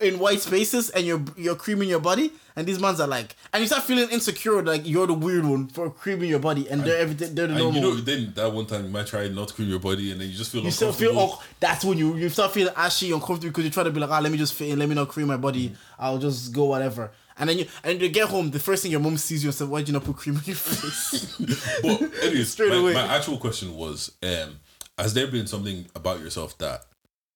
in 0.01 0.19
white 0.19 0.41
spaces 0.41 0.91
and 0.91 1.07
you're 1.07 1.23
you're 1.37 1.55
creaming 1.55 1.89
your 1.89 2.01
body 2.01 2.33
and 2.57 2.67
these 2.67 2.81
mans 2.81 2.99
are 3.01 3.07
like 3.07 3.37
and 3.53 3.61
you 3.61 3.67
start 3.67 3.83
feeling 3.85 4.09
insecure 4.11 4.63
like 4.63 4.83
you're 4.87 5.07
the 5.07 5.15
weird 5.15 5.45
one 5.45 5.69
for 5.69 5.89
creaming 5.91 6.29
your 6.29 6.41
body 6.41 6.69
and 6.69 6.83
they're 6.83 6.99
everything 6.99 7.35
they're 7.35 7.47
the 7.47 7.55
And 7.55 7.63
normal 7.63 7.81
you 7.81 7.89
know, 7.89 7.95
then 8.01 8.33
that 8.35 8.53
one 8.53 8.67
time 8.67 8.85
you 8.85 8.91
might 8.91 9.07
try 9.07 9.29
not 9.29 9.49
to 9.49 9.55
cream 9.55 9.69
your 9.69 9.79
body, 9.79 10.11
and 10.11 10.21
then 10.21 10.29
you 10.29 10.35
just 10.35 10.51
feel 10.51 10.63
you 10.63 10.71
still 10.71 10.93
feel 10.93 11.11
uncomfortable. 11.11 11.43
oh, 11.43 11.57
that's 11.61 11.85
when 11.85 11.99
you 11.99 12.17
you 12.17 12.29
start 12.29 12.53
feeling 12.53 12.75
ashy 12.77 13.13
uncomfortable 13.13 13.51
because 13.51 13.65
you 13.65 13.71
try 13.71 13.85
to 13.85 13.91
be 13.91 14.01
like 14.01 14.11
ah 14.11 14.19
let 14.19 14.33
me 14.33 14.39
just 14.39 14.55
fit 14.55 14.69
in 14.71 14.79
let 14.79 14.89
me 14.89 14.95
not 14.95 15.09
cream 15.09 15.29
my 15.29 15.37
body 15.37 15.73
I'll 15.99 16.19
just 16.19 16.53
go 16.53 16.65
whatever. 16.65 17.13
And 17.37 17.49
then 17.49 17.59
you 17.59 17.67
and 17.83 18.01
you 18.01 18.09
get 18.09 18.29
home 18.29 18.51
the 18.51 18.61
first 18.61 18.83
thing 18.83 18.93
your 18.93 19.01
mom 19.01 19.17
sees 19.19 19.43
you 19.45 19.49
and 19.49 19.55
says 19.55 19.67
why 19.69 19.81
did 19.81 19.89
you 19.89 19.95
not 19.95 20.05
put 20.05 20.17
cream 20.17 20.37
on 20.37 20.43
your 20.45 20.57
face? 20.57 21.37
But 21.83 22.01
anyways, 22.23 22.51
Straight 22.51 22.71
my, 22.71 22.77
away. 22.77 22.95
my 22.95 23.17
actual 23.17 23.39
question 23.39 23.75
was: 23.77 24.13
um, 24.23 24.61
Has 24.99 25.15
there 25.15 25.27
been 25.27 25.47
something 25.47 25.87
about 25.95 26.21
yourself 26.21 26.57
that 26.59 26.87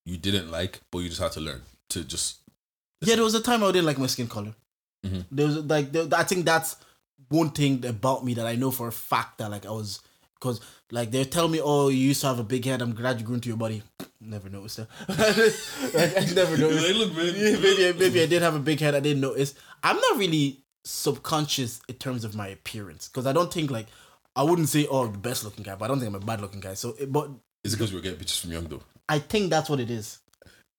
you 0.04 0.16
didn't 0.16 0.50
like, 0.50 0.80
but 0.90 0.98
you 1.00 1.08
just 1.08 1.20
had 1.20 1.32
to 1.32 1.40
learn 1.40 1.60
to 1.90 2.04
just 2.04 2.38
Yeah, 3.00 3.14
there 3.14 3.24
was 3.24 3.34
a 3.34 3.42
time 3.42 3.62
I 3.62 3.66
didn't 3.72 3.86
like 3.86 3.98
my 3.98 4.06
skin 4.06 4.28
color. 4.28 4.54
Mm-hmm. 5.04 5.20
There 5.30 5.46
was 5.46 5.56
like 5.58 5.92
there, 5.92 6.06
I 6.16 6.24
think 6.24 6.44
that's 6.44 6.76
one 7.28 7.50
thing 7.50 7.84
about 7.84 8.24
me 8.24 8.34
that 8.34 8.46
I 8.46 8.56
know 8.56 8.70
for 8.70 8.88
a 8.88 8.92
fact 8.92 9.38
that 9.38 9.50
like 9.50 9.66
I 9.66 9.70
was 9.70 10.00
because 10.34 10.60
like 10.90 11.10
they 11.10 11.24
tell 11.24 11.48
me, 11.48 11.60
oh, 11.62 11.88
you 11.88 11.98
used 11.98 12.20
to 12.22 12.28
have 12.28 12.38
a 12.38 12.44
big 12.44 12.64
head. 12.64 12.80
I'm 12.82 12.94
glad 12.94 13.20
you 13.20 13.26
grew 13.26 13.34
into 13.34 13.48
your 13.48 13.58
body. 13.58 13.82
Never 14.20 14.48
noticed 14.48 14.78
that. 14.78 14.88
I, 15.08 16.20
I 16.20 16.34
never 16.34 16.56
noticed. 16.56 16.86
Like, 16.86 16.96
look, 16.96 17.16
man. 17.16 17.62
Maybe 17.62 17.98
maybe 17.98 18.22
I 18.22 18.26
did 18.26 18.42
have 18.42 18.54
a 18.54 18.60
big 18.60 18.80
head. 18.80 18.94
I 18.94 19.00
didn't 19.00 19.20
notice. 19.20 19.54
I'm 19.82 19.96
not 19.96 20.18
really 20.18 20.64
subconscious 20.84 21.80
in 21.88 21.96
terms 21.96 22.24
of 22.24 22.34
my 22.34 22.48
appearance 22.48 23.08
because 23.08 23.26
I 23.26 23.32
don't 23.32 23.52
think 23.52 23.70
like 23.70 23.86
I 24.34 24.42
wouldn't 24.42 24.68
say 24.68 24.86
oh 24.90 25.06
the 25.06 25.18
best 25.18 25.44
looking 25.44 25.64
guy, 25.64 25.74
but 25.74 25.84
I 25.84 25.88
don't 25.88 26.00
think 26.00 26.08
I'm 26.08 26.22
a 26.22 26.24
bad 26.24 26.40
looking 26.40 26.60
guy. 26.60 26.74
So, 26.74 26.94
but 27.08 27.30
Is 27.64 27.74
it 27.74 27.76
because 27.76 27.92
we 27.92 27.98
were 27.98 28.02
getting 28.02 28.18
bitches 28.18 28.40
from 28.40 28.52
young 28.52 28.64
though? 28.64 28.82
I 29.08 29.18
think 29.18 29.50
that's 29.50 29.68
what 29.68 29.80
it 29.80 29.90
is. 29.90 30.18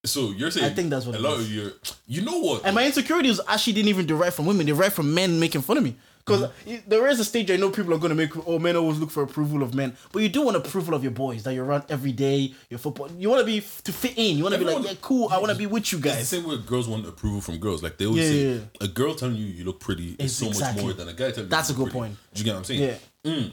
So 0.05 0.31
you're 0.31 0.49
saying 0.51 0.65
I 0.65 0.73
think 0.73 0.89
that's 0.89 1.05
what 1.05 1.15
a 1.15 1.19
lot 1.19 1.39
is. 1.39 1.45
of 1.45 1.51
your. 1.53 1.71
You 2.07 2.21
know 2.21 2.39
what? 2.39 2.65
And 2.65 2.73
my 2.75 2.85
insecurities 2.85 3.39
actually 3.47 3.73
didn't 3.73 3.89
even 3.89 4.05
derive 4.05 4.33
from 4.33 4.45
women; 4.45 4.65
they 4.65 4.71
derive 4.71 4.93
from 4.93 5.13
men 5.13 5.39
making 5.39 5.61
fun 5.61 5.77
of 5.77 5.83
me. 5.83 5.95
Because 6.25 6.49
Mm-hmm. 6.65 6.87
there 6.89 7.07
is 7.07 7.19
a 7.19 7.25
stage 7.25 7.49
I 7.49 7.55
know 7.55 7.69
people 7.71 7.93
are 7.93 7.97
going 7.97 8.09
to 8.11 8.15
make. 8.15 8.31
Oh, 8.47 8.59
men 8.59 8.75
always 8.75 8.99
look 8.99 9.09
for 9.09 9.23
approval 9.23 9.63
of 9.63 9.73
men, 9.73 9.97
but 10.11 10.21
you 10.21 10.29
do 10.29 10.43
want 10.43 10.55
approval 10.55 10.93
of 10.93 11.01
your 11.03 11.11
boys 11.11 11.43
that 11.43 11.53
you're 11.53 11.65
around 11.65 11.83
every 11.89 12.11
day. 12.11 12.53
Your 12.69 12.77
football, 12.77 13.09
you 13.17 13.29
want 13.29 13.39
to 13.41 13.45
be 13.45 13.59
to 13.59 13.91
fit 13.91 14.13
in. 14.15 14.37
You 14.37 14.43
want 14.43 14.53
to 14.55 14.59
be 14.59 14.65
like, 14.65 14.85
yeah, 14.85 14.93
cool. 15.01 15.27
I 15.29 15.37
want 15.39 15.49
to 15.51 15.57
be 15.57 15.65
with 15.65 15.91
you 15.91 15.97
It's 15.97 16.05
the 16.07 16.09
guys. 16.13 16.29
same 16.29 16.47
way 16.47 16.57
girls 16.65 16.87
want 16.87 17.05
approval 17.07 17.41
from 17.41 17.57
girls. 17.57 17.81
Like 17.83 17.97
they 17.97 18.05
always 18.05 18.23
Yeah, 18.23 18.29
say, 18.29 18.53
yeah, 18.53 18.59
a 18.81 18.87
girl 18.87 19.15
telling 19.15 19.35
you 19.35 19.45
you 19.47 19.65
look 19.65 19.79
pretty 19.81 20.15
is 20.19 20.35
so 20.35 20.47
exactly- 20.47 20.83
much 20.85 20.95
more 20.97 21.05
than 21.05 21.09
a 21.09 21.17
guy 21.17 21.31
telling 21.31 21.45
you. 21.45 21.49
That's 21.49 21.69
you 21.69 21.75
a 21.75 21.77
good 21.77 21.83
pretty. 21.91 21.99
point. 21.99 22.17
Do 22.35 22.39
you 22.39 22.45
get 22.45 22.51
what 22.53 22.57
I'm 22.59 22.63
saying? 22.65 22.81
Yeah. 23.23 23.31
Mm. 23.31 23.51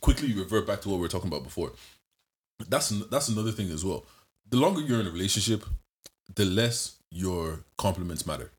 Quickly 0.00 0.32
revert 0.34 0.66
back 0.66 0.80
to 0.82 0.88
what 0.88 0.96
we 0.96 1.02
were 1.02 1.08
talking 1.08 1.28
about 1.28 1.44
before. 1.44 1.72
That's 2.68 2.88
that's 3.10 3.28
another 3.28 3.52
thing 3.52 3.70
as 3.70 3.84
well. 3.84 4.04
The 4.48 4.56
longer 4.56 4.80
you're 4.80 5.00
in 5.00 5.06
a 5.06 5.10
relationship, 5.10 5.64
the 6.34 6.44
less 6.44 6.96
your 7.10 7.60
compliments 7.76 8.26
matter. 8.26 8.50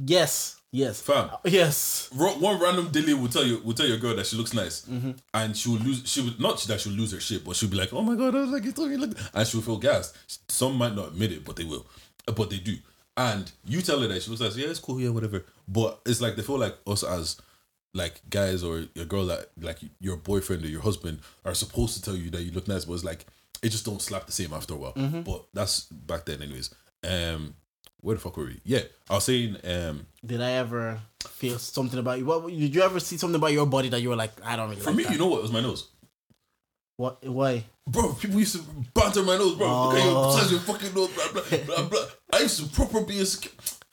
Yes, 0.00 0.60
yes, 0.70 1.00
Fam, 1.00 1.28
yes. 1.44 2.08
one 2.12 2.60
random 2.60 2.88
dilly 2.92 3.14
will 3.14 3.28
tell 3.28 3.44
you 3.44 3.58
will 3.64 3.74
tell 3.74 3.86
your 3.86 3.96
girl 3.98 4.14
that 4.14 4.26
she 4.26 4.36
looks 4.36 4.54
nice, 4.54 4.82
Mm-hmm. 4.82 5.10
and 5.34 5.56
she 5.56 5.68
will 5.70 5.78
lose. 5.78 6.02
She 6.04 6.20
would 6.20 6.38
not 6.38 6.60
that 6.62 6.80
she'll 6.80 6.92
lose 6.92 7.10
her 7.12 7.18
shit, 7.20 7.44
but 7.44 7.56
she'll 7.56 7.68
be 7.68 7.76
like, 7.76 7.92
"Oh 7.92 8.02
my 8.02 8.14
god, 8.14 8.36
I 8.36 8.40
was 8.42 8.50
like, 8.50 8.64
you 8.64 8.70
told 8.72 8.90
me 8.90 8.96
look," 8.96 9.16
and 9.34 9.46
she'll 9.48 9.60
feel 9.60 9.78
gassed. 9.78 10.16
Some 10.50 10.76
might 10.76 10.94
not 10.94 11.08
admit 11.08 11.32
it, 11.32 11.44
but 11.44 11.56
they 11.56 11.64
will, 11.64 11.84
Uh, 12.28 12.32
but 12.32 12.48
they 12.50 12.58
do. 12.58 12.76
And 13.16 13.50
you 13.66 13.82
tell 13.82 13.98
her 14.00 14.06
that 14.06 14.22
she 14.22 14.30
looks 14.30 14.40
nice, 14.40 14.56
yeah, 14.56 14.68
it's 14.68 14.78
cool, 14.78 15.00
yeah, 15.00 15.08
whatever. 15.08 15.44
But 15.66 16.00
it's 16.06 16.20
like 16.20 16.36
they 16.36 16.42
feel 16.42 16.58
like 16.58 16.76
us 16.86 17.02
as 17.02 17.36
like 17.92 18.20
guys 18.30 18.62
or 18.62 18.84
your 18.94 19.06
girl 19.06 19.26
that 19.26 19.50
like 19.60 19.78
your 19.98 20.16
boyfriend 20.16 20.64
or 20.64 20.68
your 20.68 20.82
husband 20.82 21.18
are 21.44 21.54
supposed 21.54 21.96
to 21.96 22.02
tell 22.02 22.14
you 22.14 22.30
that 22.30 22.42
you 22.42 22.52
look 22.52 22.68
nice, 22.68 22.84
but 22.84 22.92
it's 22.92 23.02
like 23.04 23.26
it 23.62 23.70
just 23.70 23.84
don't 23.84 24.00
slap 24.00 24.26
the 24.26 24.32
same 24.32 24.52
after 24.52 24.74
a 24.74 24.76
while. 24.76 24.92
Mm-hmm. 24.92 25.22
But 25.22 25.46
that's 25.52 25.86
back 25.86 26.24
then, 26.26 26.40
anyways. 26.40 26.72
Um, 27.06 27.54
where 28.00 28.14
the 28.16 28.20
fuck 28.20 28.36
were 28.36 28.44
we? 28.46 28.60
Yeah, 28.64 28.80
I 29.10 29.14
was 29.14 29.24
saying, 29.24 29.56
um, 29.64 30.06
Did 30.24 30.40
I 30.40 30.52
ever 30.52 31.00
feel 31.28 31.58
something 31.58 31.98
about 31.98 32.18
you? 32.18 32.24
What 32.26 32.46
did 32.48 32.74
you 32.74 32.82
ever 32.82 33.00
see 33.00 33.16
something 33.16 33.36
about 33.36 33.52
your 33.52 33.66
body 33.66 33.88
that 33.88 34.00
you 34.00 34.08
were 34.10 34.16
like, 34.16 34.32
I 34.44 34.56
don't 34.56 34.70
really 34.70 34.80
for 34.80 34.90
like 34.90 34.96
me, 34.98 35.04
that? 35.04 35.12
you 35.12 35.18
know 35.18 35.26
what? 35.28 35.38
It 35.38 35.42
was 35.42 35.52
my 35.52 35.60
nose. 35.60 35.88
what? 36.96 37.24
Why? 37.26 37.64
Bro, 37.88 38.14
people 38.14 38.38
used 38.38 38.56
to 38.56 38.62
banter 38.94 39.22
my 39.22 39.36
nose, 39.38 39.54
bro. 39.56 39.88
Look 39.88 39.98
at 39.98 40.04
your 40.04 40.14
Oh. 40.16 40.36
size 40.38 40.50
your 40.50 40.60
fucking 40.60 40.94
nose, 40.94 41.10
blah, 41.14 41.32
blah, 41.32 41.58
blah, 41.66 41.88
blah. 41.88 42.06
I 42.32 42.40
used 42.40 42.60
to 42.60 42.66
proper 42.68 43.00
be 43.00 43.18
insecure. 43.18 43.50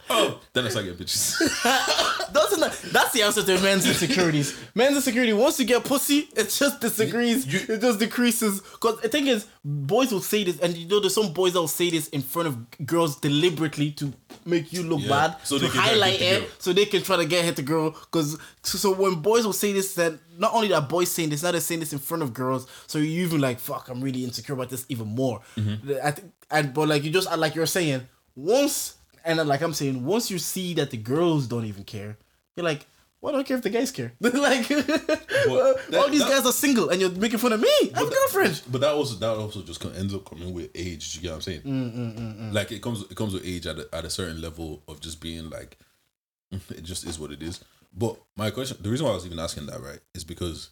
Oh, 0.10 0.40
then 0.54 0.66
I 0.66 0.70
started 0.70 0.90
getting 0.98 1.06
bitches. 1.06 1.40
Doesn't 2.34 2.60
that, 2.60 2.74
that's 2.92 3.12
the 3.14 3.22
answer 3.24 3.42
to 3.44 3.60
men's 3.62 3.88
insecurities. 3.88 4.56
men's 4.76 4.96
insecurity 4.98 5.34
once 5.34 5.60
you 5.60 5.66
get 5.66 5.84
pussy, 5.84 6.30
it 6.36 6.50
just 6.50 6.80
disagrees. 6.80 7.46
You- 7.48 7.74
it 7.76 7.82
just 7.82 8.00
decreases. 8.00 8.62
Cause 8.80 9.00
the 9.02 9.10
thing 9.10 9.28
is, 9.28 9.48
boys 9.64 10.12
will 10.12 10.22
say 10.22 10.44
this, 10.44 10.60
and 10.60 10.76
you 10.78 10.88
know, 10.88 11.00
there's 11.00 11.16
some 11.16 11.34
boys 11.34 11.54
that 11.54 11.60
will 11.60 11.68
say 11.68 11.90
this 11.90 12.08
in 12.10 12.22
front 12.22 12.48
of 12.48 12.86
girls 12.86 13.20
deliberately 13.20 13.92
to 13.94 14.14
make 14.46 14.72
you 14.72 14.84
look 14.84 15.02
Yeah, 15.02 15.10
bad, 15.10 15.38
so 15.44 15.58
to 15.58 15.64
they 15.66 15.70
can 15.70 15.76
try 15.78 15.86
to 15.86 15.90
highlight 15.94 16.20
the 16.20 16.26
it, 16.26 16.52
so 16.60 16.74
they 16.74 16.86
can 16.86 17.02
try 17.02 17.18
to 17.18 17.26
get 17.26 17.44
hit 17.46 17.56
the 17.56 17.64
girl. 17.64 17.92
Cause 18.12 18.38
so, 18.62 18.78
so 18.78 18.92
when 18.94 19.16
boys 19.16 19.46
will 19.46 19.54
say 19.54 19.74
this, 19.74 19.96
then 19.96 20.20
not 20.38 20.54
only 20.54 20.68
that 20.70 20.88
boys 20.88 21.10
saying 21.10 21.30
this, 21.30 21.42
now 21.42 21.52
they're 21.52 21.62
saying 21.62 21.80
this 21.80 21.94
in 21.94 22.00
front 22.00 22.22
of 22.22 22.34
girls. 22.34 22.68
So 22.88 23.00
you 23.00 23.26
even 23.26 23.42
like, 23.42 23.60
fuck, 23.60 23.90
I'm 23.90 24.02
really 24.02 24.24
insecure 24.24 24.54
about 24.54 24.70
this 24.70 24.86
even 24.90 25.08
more. 25.08 25.42
Mm-hmm. 25.58 25.94
I 26.04 26.12
think, 26.12 26.32
and 26.52 26.74
but 26.74 26.88
like 26.90 27.04
you 27.04 27.10
just 27.12 27.36
like 27.38 27.56
you're 27.56 27.66
saying, 27.66 28.08
once 28.36 28.96
and 29.26 29.40
then, 29.40 29.48
like 29.48 29.62
I'm 29.62 29.74
saying, 29.74 30.06
once 30.06 30.30
you 30.32 30.38
see 30.40 30.74
that 30.76 30.92
the 30.92 30.98
girls 30.98 31.48
don't 31.48 31.66
even 31.66 31.84
care, 31.84 32.18
you're 32.56 32.64
like, 32.64 32.86
well, 33.22 33.34
I 33.34 33.38
don't 33.38 33.48
care 33.48 33.58
if 33.58 33.64
the 33.64 33.70
guys 33.72 33.92
care. 33.92 34.14
like, 34.22 34.34
uh, 34.72 34.76
all 34.76 35.74
that- 35.90 36.08
these 36.12 36.20
that- 36.22 36.30
guys 36.30 36.46
are 36.46 36.52
single, 36.54 36.90
and 36.90 37.02
you're 37.02 37.10
making 37.10 37.40
fun 37.40 37.54
of 37.54 37.60
me. 37.60 37.68
I 37.96 38.00
have 38.00 38.08
a 38.08 38.12
girlfriend. 38.12 38.62
but 38.72 38.82
that 38.82 38.92
also 38.94 39.16
that 39.16 39.30
also 39.36 39.62
just 39.64 39.84
ends 39.84 40.14
up 40.14 40.26
coming 40.30 40.54
with 40.54 40.70
age. 40.76 41.16
You 41.16 41.22
get 41.22 41.30
what 41.30 41.36
I'm 41.36 41.42
saying? 41.42 41.62
Mm, 41.62 41.94
mm, 41.96 42.16
mm, 42.18 42.40
mm, 42.40 42.54
Like 42.54 42.72
it 42.72 42.82
comes 42.82 43.02
it 43.10 43.16
comes 43.16 43.34
with 43.34 43.46
age 43.46 43.66
at 43.68 43.80
a, 43.80 43.88
at 43.94 44.06
a 44.06 44.10
certain 44.10 44.40
level 44.42 44.84
of 44.88 45.00
just 45.02 45.20
being 45.22 45.50
like, 45.50 45.78
it 46.52 46.84
just 46.84 47.06
is 47.08 47.18
what 47.20 47.32
it 47.32 47.42
is. 47.42 47.60
But 47.98 48.18
my 48.36 48.52
question, 48.52 48.78
the 48.82 48.90
reason 48.90 49.06
why 49.06 49.14
I 49.14 49.16
was 49.16 49.26
even 49.26 49.40
asking 49.40 49.66
that, 49.68 49.82
right, 49.82 50.00
is 50.14 50.24
because 50.24 50.70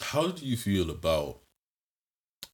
how 0.00 0.28
do 0.28 0.44
you 0.46 0.56
feel 0.56 0.90
about 0.90 1.38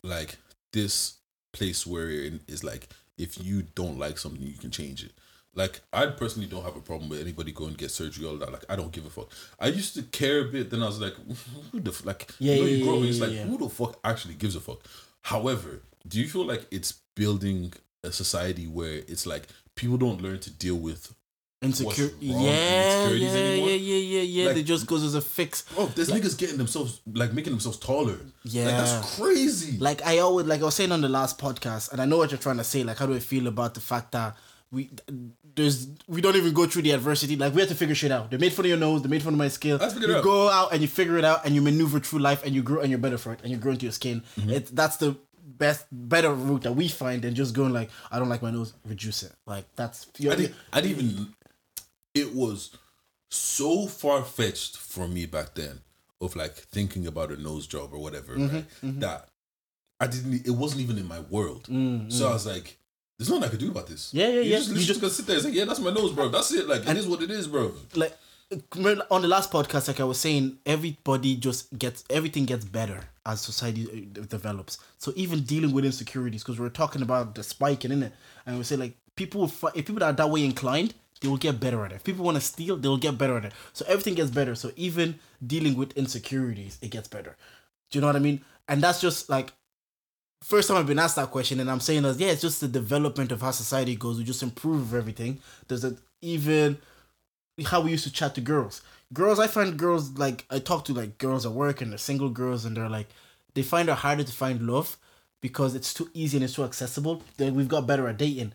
like 0.03 0.36
this 0.72 1.14
place 1.53 1.86
where 1.86 2.09
in 2.11 2.40
is 2.46 2.62
like 2.64 2.88
if 3.20 3.42
you 3.44 3.62
don't 3.74 3.98
like 3.98 4.18
something 4.18 4.42
you 4.42 4.54
can 4.54 4.70
change 4.70 5.04
it 5.04 5.12
like 5.54 5.80
i 5.92 6.06
personally 6.06 6.48
don't 6.48 6.64
have 6.64 6.76
a 6.76 6.80
problem 6.80 7.10
with 7.10 7.20
anybody 7.20 7.52
going 7.52 7.70
and 7.70 7.78
get 7.78 7.90
surgery 7.90 8.26
all 8.26 8.36
that 8.36 8.52
like 8.52 8.64
i 8.68 8.76
don't 8.76 8.92
give 8.92 9.04
a 9.04 9.10
fuck 9.10 9.28
i 9.58 9.66
used 9.66 9.94
to 9.94 10.02
care 10.02 10.40
a 10.40 10.44
bit 10.44 10.70
then 10.70 10.82
i 10.82 10.86
was 10.86 11.00
like 11.00 11.14
who 11.72 11.80
the 11.80 11.90
f-? 11.90 12.04
like 12.04 12.30
Yeah, 12.38 12.54
you 12.54 12.60
know 12.60 12.66
yeah, 12.66 12.76
you 12.76 12.84
grow 12.84 12.96
up 12.96 13.02
yeah, 13.02 13.08
it's 13.08 13.20
like 13.20 13.32
yeah. 13.32 13.44
who 13.44 13.58
the 13.58 13.68
fuck 13.68 13.98
actually 14.04 14.34
gives 14.34 14.56
a 14.56 14.60
fuck 14.60 14.80
however 15.22 15.82
do 16.06 16.20
you 16.20 16.28
feel 16.28 16.46
like 16.46 16.66
it's 16.70 17.00
building 17.14 17.72
a 18.02 18.12
society 18.12 18.66
where 18.66 19.02
it's 19.08 19.26
like 19.26 19.46
people 19.74 19.96
don't 19.96 20.22
learn 20.22 20.38
to 20.40 20.50
deal 20.50 20.76
with 20.76 21.14
Insecure. 21.62 22.11
Yeah, 22.20 22.40
yeah, 22.40 23.00
insecurities 23.02 23.34
yeah, 23.34 23.40
anymore? 23.40 23.68
yeah, 23.68 23.74
yeah, 23.76 24.20
yeah. 24.22 24.46
Like- 24.46 24.54
they 24.54 24.62
just 24.62 24.86
goes 24.86 25.02
as 25.04 25.14
a 25.14 25.20
fix. 25.20 25.64
oh 25.76 25.92
there's 25.94 26.08
niggas 26.08 26.38
getting 26.38 26.56
themselves 26.56 27.00
like 27.12 27.34
making 27.34 27.52
themselves 27.52 27.76
taller 27.78 28.18
Yeah. 28.44 28.64
like 28.64 28.76
that's 28.76 29.16
crazy 29.16 29.76
Like 29.78 30.04
I 30.06 30.18
always, 30.18 30.46
like 30.46 30.62
I 30.62 30.64
was 30.64 30.74
saying 30.74 30.90
on 30.90 31.02
the 31.02 31.08
last 31.11 31.38
podcast, 31.38 31.92
and 31.92 32.00
I 32.00 32.06
know 32.06 32.16
what 32.16 32.30
you're 32.30 32.38
trying 32.38 32.56
to 32.56 32.64
say. 32.64 32.82
Like, 32.82 32.96
how 32.96 33.04
do 33.06 33.14
I 33.14 33.18
feel 33.18 33.46
about 33.46 33.74
the 33.74 33.80
fact 33.80 34.12
that 34.12 34.36
we 34.72 34.88
there's 35.54 35.88
we 36.08 36.20
don't 36.22 36.36
even 36.36 36.54
go 36.54 36.64
through 36.64 36.82
the 36.82 36.92
adversity. 36.92 37.36
Like 37.36 37.52
we 37.54 37.61
have 37.61 37.68
to 37.68 37.74
figure 37.74 37.94
shit 37.94 38.12
out. 38.12 38.30
They 38.30 38.38
made 38.38 38.52
fun 38.52 38.64
of 38.64 38.68
your 38.70 38.78
nose. 38.78 39.02
They 39.02 39.08
made 39.08 39.22
fun 39.22 39.34
of 39.34 39.38
my 39.38 39.48
skill. 39.48 39.76
Let's 39.78 39.92
figure 39.94 40.08
it 40.08 40.12
you 40.12 40.18
out. 40.18 40.24
go 40.24 40.48
out 40.48 40.72
and 40.72 40.80
you 40.80 40.88
figure 40.88 41.18
it 41.18 41.24
out, 41.24 41.44
and 41.44 41.54
you 41.54 41.61
maneuver 41.61 42.00
through 42.00 42.20
life, 42.20 42.42
and 42.44 42.54
you 42.54 42.62
grow, 42.62 42.80
and 42.80 42.88
you're 42.88 42.98
better 43.00 43.18
for 43.18 43.32
it, 43.32 43.40
and 43.42 43.50
you 43.50 43.58
grow 43.58 43.72
into 43.72 43.84
your 43.84 43.92
skin. 43.92 44.22
Mm-hmm. 44.38 44.50
It 44.50 44.74
that's 44.74 44.96
the 44.96 45.16
best, 45.44 45.86
better 45.92 46.32
route 46.32 46.62
that 46.62 46.72
we 46.72 46.88
find 46.88 47.20
than 47.22 47.34
just 47.34 47.52
going 47.54 47.72
like, 47.72 47.90
I 48.11 48.18
don't 48.18 48.28
like 48.28 48.40
my 48.42 48.50
nose, 48.50 48.72
reduce 48.86 49.24
it. 49.24 49.32
Like 49.44 49.66
that's 49.74 50.06
I 50.20 50.36
didn't, 50.36 50.54
I 50.72 50.80
didn't 50.80 50.98
even. 51.04 51.34
It 52.14 52.34
was 52.34 52.70
so 53.30 53.86
far 53.86 54.24
fetched 54.24 54.76
for 54.76 55.06
me 55.08 55.26
back 55.26 55.54
then 55.54 55.80
of 56.20 56.36
like 56.36 56.54
thinking 56.54 57.06
about 57.06 57.30
a 57.30 57.40
nose 57.40 57.66
job 57.66 57.92
or 57.92 57.98
whatever, 57.98 58.34
Mm-hmm, 58.36 58.56
right? 58.86 59.00
That 59.00 59.28
I 60.00 60.06
didn't. 60.06 60.46
It 60.46 60.50
wasn't 60.50 60.80
even 60.82 60.98
in 60.98 61.06
my 61.06 61.20
world. 61.20 61.64
Mm, 61.68 62.11
So 62.12 62.28
I 62.28 62.32
was 62.32 62.46
like, 62.46 62.78
"There's 63.18 63.28
nothing 63.28 63.44
I 63.44 63.48
could 63.48 63.61
do 63.61 63.70
about 63.70 63.86
this." 63.86 64.12
Yeah, 64.12 64.28
yeah, 64.28 64.40
you 64.40 64.50
yeah. 64.50 64.56
Just, 64.58 64.68
You 64.70 64.74
just- 64.76 64.88
just 64.88 65.00
gonna 65.00 65.12
sit 65.12 65.26
there 65.26 65.36
and 65.36 65.44
say, 65.44 65.50
"Yeah, 65.52 65.64
that's 65.66 65.80
my 65.80 65.90
nose, 65.90 66.12
bro. 66.12 66.28
That's 66.28 66.52
it. 66.52 66.66
Like 66.68 66.86
it 66.88 66.96
is 66.96 67.06
what 67.06 67.22
it 67.22 67.30
is, 67.30 67.46
bro." 67.46 67.72
like 67.94 68.16
on 69.11 69.22
the 69.22 69.28
last 69.28 69.52
podcast, 69.52 69.86
like 69.86 70.00
I 70.00 70.04
was 70.04 70.18
saying, 70.18 70.58
everybody 70.66 71.36
just 71.36 71.78
gets 71.78 72.02
everything 72.11 72.46
gets 72.46 72.64
better 72.64 73.00
as 73.24 73.40
society 73.40 74.08
uh, 74.18 74.22
develops. 74.26 74.78
So 74.98 75.12
even 75.14 75.42
dealing 75.42 75.72
with 75.72 75.84
insecurities, 75.84 76.42
because 76.42 76.58
we 76.58 76.66
are 76.66 76.70
talking 76.70 77.02
about 77.02 77.34
the 77.36 77.42
spiking 77.44 77.92
in 77.92 78.02
it, 78.02 78.12
and 78.46 78.58
we 78.58 78.64
say 78.64 78.76
like 78.76 78.96
people, 79.16 79.44
if 79.44 79.86
people 79.86 80.02
are 80.02 80.12
that 80.12 80.28
way 80.30 80.44
inclined, 80.44 80.94
they 81.20 81.28
will 81.28 81.36
get 81.36 81.60
better 81.60 81.84
at 81.84 81.92
it. 81.92 81.96
If 81.96 82.04
people 82.04 82.24
want 82.24 82.36
to 82.36 82.40
steal, 82.40 82.76
they 82.76 82.88
will 82.88 82.96
get 82.96 83.18
better 83.18 83.36
at 83.36 83.44
it. 83.44 83.52
So 83.72 83.84
everything 83.88 84.14
gets 84.14 84.30
better. 84.30 84.54
So 84.54 84.72
even 84.76 85.18
dealing 85.46 85.76
with 85.76 85.92
insecurities, 85.92 86.78
it 86.80 86.90
gets 86.90 87.08
better. 87.08 87.36
Do 87.90 87.98
you 87.98 88.00
know 88.00 88.06
what 88.06 88.16
I 88.16 88.20
mean? 88.20 88.42
And 88.68 88.82
that's 88.82 89.00
just 89.00 89.28
like 89.28 89.52
first 90.42 90.68
time 90.68 90.78
I've 90.78 90.86
been 90.86 90.98
asked 90.98 91.16
that 91.16 91.30
question, 91.30 91.60
and 91.60 91.70
I'm 91.70 91.80
saying 91.80 92.02
that 92.02 92.18
yeah, 92.18 92.28
it's 92.28 92.40
just 92.40 92.60
the 92.60 92.68
development 92.68 93.32
of 93.32 93.42
how 93.42 93.50
society 93.50 93.96
goes. 93.96 94.18
We 94.18 94.24
just 94.24 94.42
improve 94.42 94.94
everything. 94.94 95.40
There's 95.68 95.84
a 95.84 95.96
even 96.22 96.78
how 97.66 97.80
we 97.82 97.90
used 97.90 98.04
to 98.04 98.12
chat 98.12 98.34
to 98.36 98.40
girls. 98.40 98.82
Girls, 99.12 99.38
I 99.38 99.46
find 99.46 99.76
girls 99.76 100.16
like 100.16 100.46
I 100.50 100.58
talk 100.58 100.84
to 100.86 100.94
like 100.94 101.18
girls 101.18 101.44
at 101.44 101.52
work 101.52 101.80
and 101.80 101.90
they're 101.90 101.98
single 101.98 102.30
girls, 102.30 102.64
and 102.64 102.76
they're 102.76 102.88
like 102.88 103.08
they 103.54 103.62
find 103.62 103.88
it 103.88 103.96
harder 103.96 104.24
to 104.24 104.32
find 104.32 104.66
love 104.66 104.96
because 105.40 105.74
it's 105.74 105.92
too 105.92 106.10
easy 106.14 106.36
and 106.36 106.44
it's 106.44 106.54
too 106.54 106.64
accessible. 106.64 107.22
Then 107.36 107.54
we've 107.54 107.68
got 107.68 107.86
better 107.86 108.08
at 108.08 108.18
dating. 108.18 108.52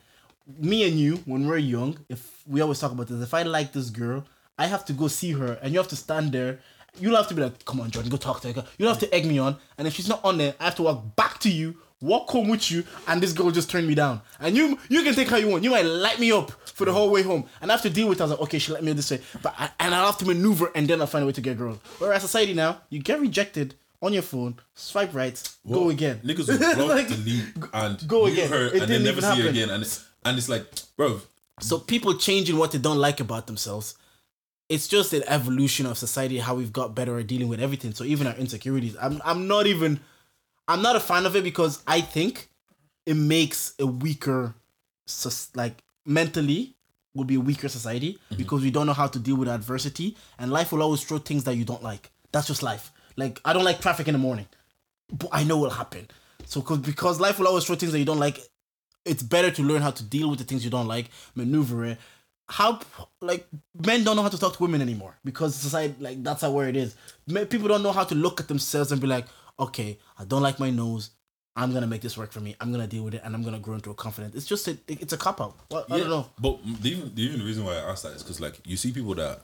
Me 0.60 0.88
and 0.88 1.00
you, 1.00 1.18
when 1.26 1.48
we're 1.48 1.58
young, 1.58 1.98
if 2.10 2.44
we 2.46 2.62
always 2.62 2.80
talk 2.80 2.92
about 2.92 3.08
this, 3.08 3.22
if 3.22 3.34
I 3.34 3.44
like 3.44 3.74
this 3.74 3.90
girl, 3.90 4.26
I 4.60 4.68
have 4.68 4.86
to 4.86 4.94
go 4.94 5.08
see 5.08 5.32
her, 5.32 5.54
and 5.62 5.74
you 5.74 5.80
have 5.80 5.88
to 5.90 5.96
stand 5.96 6.32
there. 6.32 6.60
You'll 7.00 7.16
have 7.18 7.28
to 7.28 7.34
be 7.34 7.42
like, 7.42 7.66
"Come 7.66 7.82
on, 7.82 7.90
Jordan, 7.92 8.10
go 8.12 8.18
talk 8.18 8.42
to 8.42 8.54
her." 8.54 8.66
You'll 8.78 8.88
have 8.90 9.00
to 9.00 9.14
egg 9.14 9.26
me 9.26 9.38
on, 9.40 9.58
and 9.78 9.88
if 9.88 9.94
she's 9.96 10.08
not 10.08 10.24
on 10.24 10.38
there, 10.38 10.54
I 10.60 10.66
have 10.66 10.76
to 10.76 10.84
walk 10.84 11.16
back 11.18 11.40
to 11.40 11.50
you, 11.52 11.76
walk 12.00 12.30
home 12.30 12.48
with 12.48 12.72
you, 12.72 12.84
and 13.08 13.22
this 13.22 13.34
girl 13.34 13.52
just 13.52 13.70
turned 13.70 13.88
me 13.88 13.96
down. 13.96 14.22
And 14.40 14.56
you, 14.56 14.78
you 14.88 15.04
can 15.04 15.14
take 15.16 15.30
how 15.30 15.38
you 15.38 15.50
want. 15.50 15.64
You 15.64 15.72
might 15.72 15.82
light 15.86 16.20
me 16.20 16.32
up 16.32 16.52
for 16.66 16.86
the 16.86 16.94
whole 16.94 17.10
way 17.10 17.22
home, 17.24 17.46
and 17.60 17.70
I 17.72 17.74
have 17.74 17.82
to 17.82 17.90
deal 17.90 18.08
with. 18.08 18.20
It. 18.20 18.22
I 18.22 18.26
was 18.26 18.32
like, 18.32 18.42
okay, 18.42 18.60
she 18.60 18.72
let 18.72 18.84
me 18.84 18.94
this 18.94 19.12
way, 19.12 19.20
but 19.42 19.54
I, 19.58 19.70
and 19.80 19.94
I'll 19.96 20.06
have 20.06 20.18
to 20.20 20.26
maneuver, 20.26 20.72
and 20.76 20.88
then 20.88 21.02
I'll 21.02 21.08
find 21.08 21.24
a 21.24 21.26
way 21.26 21.34
to 21.34 21.42
get 21.42 21.58
girls. 21.58 21.80
Whereas 21.98 22.22
society 22.22 22.54
now, 22.54 22.82
you 22.90 23.00
get 23.02 23.20
rejected 23.20 23.76
on 24.02 24.14
your 24.14 24.22
phone, 24.22 24.56
swipe 24.76 25.14
right, 25.14 25.42
go 25.70 25.90
again. 25.90 26.22
Niggas 26.24 26.48
will 26.48 26.76
block, 26.86 26.90
Like, 26.96 27.08
delete, 27.10 27.46
and 27.74 28.08
go 28.08 28.28
again. 28.28 28.50
her, 28.52 28.68
It 28.68 28.74
and 28.74 28.82
then 28.84 28.88
didn't 28.88 29.04
never 29.04 29.18
even 29.18 29.22
see 29.24 29.28
her 29.28 29.36
happen. 29.36 29.48
again. 29.50 29.70
And 29.72 29.84
it's, 29.84 30.06
and 30.26 30.38
it's 30.38 30.50
like 30.50 30.66
bro. 30.98 31.22
So 31.62 31.80
people 31.80 32.18
changing 32.18 32.58
what 32.58 32.72
they 32.72 32.80
don't 32.80 32.98
like 32.98 33.20
about 33.20 33.48
themselves. 33.48 33.96
It's 34.68 34.88
just 34.88 35.14
an 35.14 35.24
evolution 35.28 35.86
of 35.86 35.98
society, 35.98 36.40
how 36.40 36.56
we've 36.56 36.74
got 36.74 36.96
better 36.96 37.20
at 37.20 37.28
dealing 37.28 37.48
with 37.48 37.60
everything. 37.60 37.94
So 37.94 38.04
even 38.04 38.28
our 38.28 38.36
insecurities, 38.36 38.98
I'm 39.00 39.22
I'm 39.24 39.48
not 39.48 39.68
even 39.68 40.00
I'm 40.68 40.82
not 40.82 40.96
a 40.96 41.00
fan 41.00 41.26
of 41.26 41.36
it 41.36 41.44
because 41.44 41.82
I 41.88 42.02
think 42.02 42.50
it 43.06 43.14
makes 43.14 43.74
a 43.80 43.86
weaker 43.86 44.56
like 45.54 45.84
mentally 46.06 46.76
will 47.14 47.24
be 47.24 47.36
a 47.36 47.40
weaker 47.40 47.70
society 47.70 48.14
mm-hmm. 48.14 48.38
because 48.38 48.64
we 48.64 48.72
don't 48.72 48.88
know 48.88 48.94
how 48.94 49.08
to 49.08 49.20
deal 49.20 49.36
with 49.38 49.48
adversity 49.48 50.18
and 50.40 50.52
life 50.52 50.72
will 50.72 50.82
always 50.82 51.04
throw 51.04 51.18
things 51.18 51.44
that 51.44 51.56
you 51.56 51.64
don't 51.64 51.84
like. 51.84 52.12
That's 52.32 52.48
just 52.48 52.64
life. 52.64 52.92
Like 53.16 53.40
I 53.46 53.54
don't 53.54 53.64
like 53.64 53.80
traffic 53.80 54.08
in 54.08 54.14
the 54.14 54.20
morning. 54.20 54.48
But 55.12 55.30
I 55.32 55.44
know 55.44 55.58
will 55.58 55.70
happen. 55.70 56.08
So 56.46 56.62
cause, 56.62 56.80
because 56.80 57.20
life 57.20 57.40
will 57.40 57.48
always 57.48 57.66
throw 57.66 57.76
things 57.76 57.92
that 57.92 58.00
you 58.00 58.06
don't 58.06 58.20
like, 58.20 58.40
it's 59.06 59.24
better 59.24 59.52
to 59.52 59.64
learn 59.64 59.82
how 59.82 59.92
to 59.92 60.04
deal 60.04 60.30
with 60.30 60.40
the 60.40 60.46
things 60.46 60.66
you 60.66 60.72
don't 60.72 60.88
like, 60.88 61.10
maneuver 61.36 61.86
it. 61.86 61.98
How 62.48 62.80
like 63.22 63.48
men 63.86 64.04
don't 64.04 64.16
know 64.16 64.22
how 64.22 64.30
to 64.30 64.38
talk 64.38 64.56
to 64.58 64.62
women 64.62 64.82
anymore 64.82 65.16
because 65.26 65.56
society 65.56 65.96
like 66.00 66.24
that's 66.24 66.42
how 66.44 66.52
where 66.52 66.68
it 66.68 66.76
is. 66.76 66.96
Men, 67.26 67.48
people 67.48 67.68
don't 67.68 67.82
know 67.82 67.92
how 67.92 68.04
to 68.04 68.14
look 68.14 68.40
at 68.40 68.48
themselves 68.48 68.92
and 68.92 69.02
be 69.02 69.08
like, 69.08 69.26
okay, 69.60 69.98
I 70.20 70.26
don't 70.26 70.44
like 70.44 70.60
my 70.60 70.70
nose. 70.70 71.12
I'm 71.56 71.74
gonna 71.74 71.88
make 71.88 72.02
this 72.02 72.18
work 72.18 72.32
for 72.32 72.42
me. 72.42 72.56
I'm 72.60 72.72
gonna 72.72 72.86
deal 72.86 73.04
with 73.04 73.16
it, 73.16 73.22
and 73.24 73.34
I'm 73.34 73.42
gonna 73.42 73.60
grow 73.60 73.76
into 73.76 73.90
a 73.90 73.96
confidence. 73.96 74.36
It's 74.36 74.46
just 74.46 74.68
a, 74.68 74.78
it's 74.88 75.14
a 75.14 75.18
cop 75.18 75.42
out. 75.42 75.56
Well, 75.72 75.86
I 75.90 75.98
don't 76.00 76.10
know. 76.10 76.30
But 76.38 76.60
the 76.82 76.92
even, 76.92 77.16
the 77.16 77.22
even 77.24 77.44
reason 77.44 77.66
why 77.66 77.76
I 77.78 77.90
asked 77.90 78.04
that 78.04 78.14
is 78.14 78.22
because 78.22 78.40
like 78.42 78.60
you 78.66 78.78
see 78.78 78.92
people 78.92 79.16
that 79.16 79.42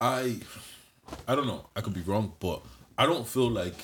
I 0.00 0.40
I 1.26 1.34
don't 1.34 1.46
know. 1.46 1.66
I 1.74 1.80
could 1.80 1.94
be 1.94 2.02
wrong, 2.02 2.32
but 2.38 2.62
I 2.96 3.06
don't 3.06 3.26
feel 3.26 3.50
like 3.50 3.74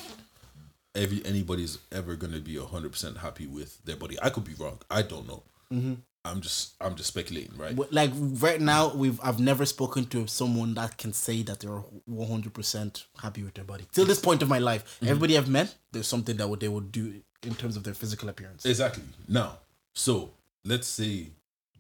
every 0.97 1.25
anybody's 1.25 1.79
ever 1.93 2.17
gonna 2.17 2.41
be 2.41 2.57
hundred 2.57 2.93
percent 2.93 3.19
happy 3.19 3.47
with 3.47 3.85
their 3.85 3.97
body. 3.97 4.17
I 4.21 4.31
could 4.31 4.45
be 4.45 4.55
wrong. 4.55 4.81
I 4.91 5.03
don't 5.03 5.29
know. 5.29 5.43
Mm-hmm. 5.73 5.95
I'm 6.25 6.41
just 6.41 6.75
I'm 6.81 6.97
just 6.97 7.09
speculating, 7.09 7.57
right? 7.57 7.77
Like 7.93 8.11
right 8.17 8.61
now, 8.61 8.93
we've 8.93 9.21
I've 9.23 9.39
never 9.39 9.65
spoken 9.65 10.07
to 10.07 10.27
someone 10.27 10.75
that 10.75 10.99
can 10.99 11.13
say 11.13 11.43
that 11.43 11.61
they're 11.61 11.83
100 12.07 12.53
percent 12.53 13.07
happy 13.23 13.43
with 13.45 13.55
their 13.55 13.65
body. 13.65 13.87
Till 13.93 14.05
this 14.05 14.19
point 14.19 14.43
of 14.43 14.49
my 14.49 14.59
life, 14.59 14.99
everybody 15.03 15.39
I've 15.39 15.49
met, 15.49 15.75
there's 15.93 16.09
something 16.09 16.37
that 16.39 16.49
would 16.49 16.61
they 16.61 16.69
would 16.69 16.91
do 16.91 17.23
in 17.45 17.55
terms 17.55 17.77
of 17.77 17.85
their 17.85 17.95
physical 17.95 18.29
appearance. 18.29 18.65
Exactly. 18.67 19.05
Now, 19.29 19.59
so 19.95 20.31
let's 20.65 20.89
say 20.89 21.29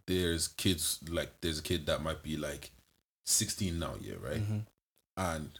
there's 0.06 0.48
kids 0.48 1.00
like 1.10 1.40
there's 1.40 1.58
a 1.58 1.62
kid 1.62 1.86
that 1.86 2.02
might 2.02 2.22
be 2.22 2.36
like 2.36 2.70
16 3.24 3.78
now, 3.78 3.94
yeah, 4.00 4.14
right? 4.22 4.42
And 5.16 5.58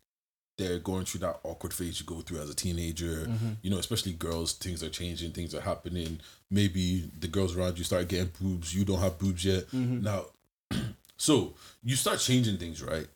they're 0.58 0.78
going 0.78 1.04
through 1.04 1.20
that 1.20 1.38
awkward 1.42 1.72
phase 1.72 2.00
you 2.00 2.06
go 2.06 2.20
through 2.20 2.40
as 2.40 2.50
a 2.50 2.54
teenager. 2.54 3.26
Mm-hmm. 3.26 3.50
You 3.62 3.70
know, 3.70 3.78
especially 3.78 4.12
girls, 4.12 4.54
things 4.54 4.82
are 4.82 4.88
changing, 4.88 5.32
things 5.32 5.54
are 5.54 5.60
happening. 5.60 6.20
Maybe 6.50 7.10
the 7.18 7.28
girls 7.28 7.56
around 7.56 7.78
you 7.78 7.84
start 7.84 8.08
getting 8.08 8.32
boobs, 8.40 8.74
you 8.74 8.84
don't 8.84 9.00
have 9.00 9.18
boobs 9.18 9.44
yet. 9.44 9.64
Mm-hmm. 9.70 10.02
Now, 10.02 10.26
so 11.16 11.54
you 11.84 11.96
start 11.96 12.20
changing 12.20 12.56
things, 12.56 12.82
right? 12.82 13.06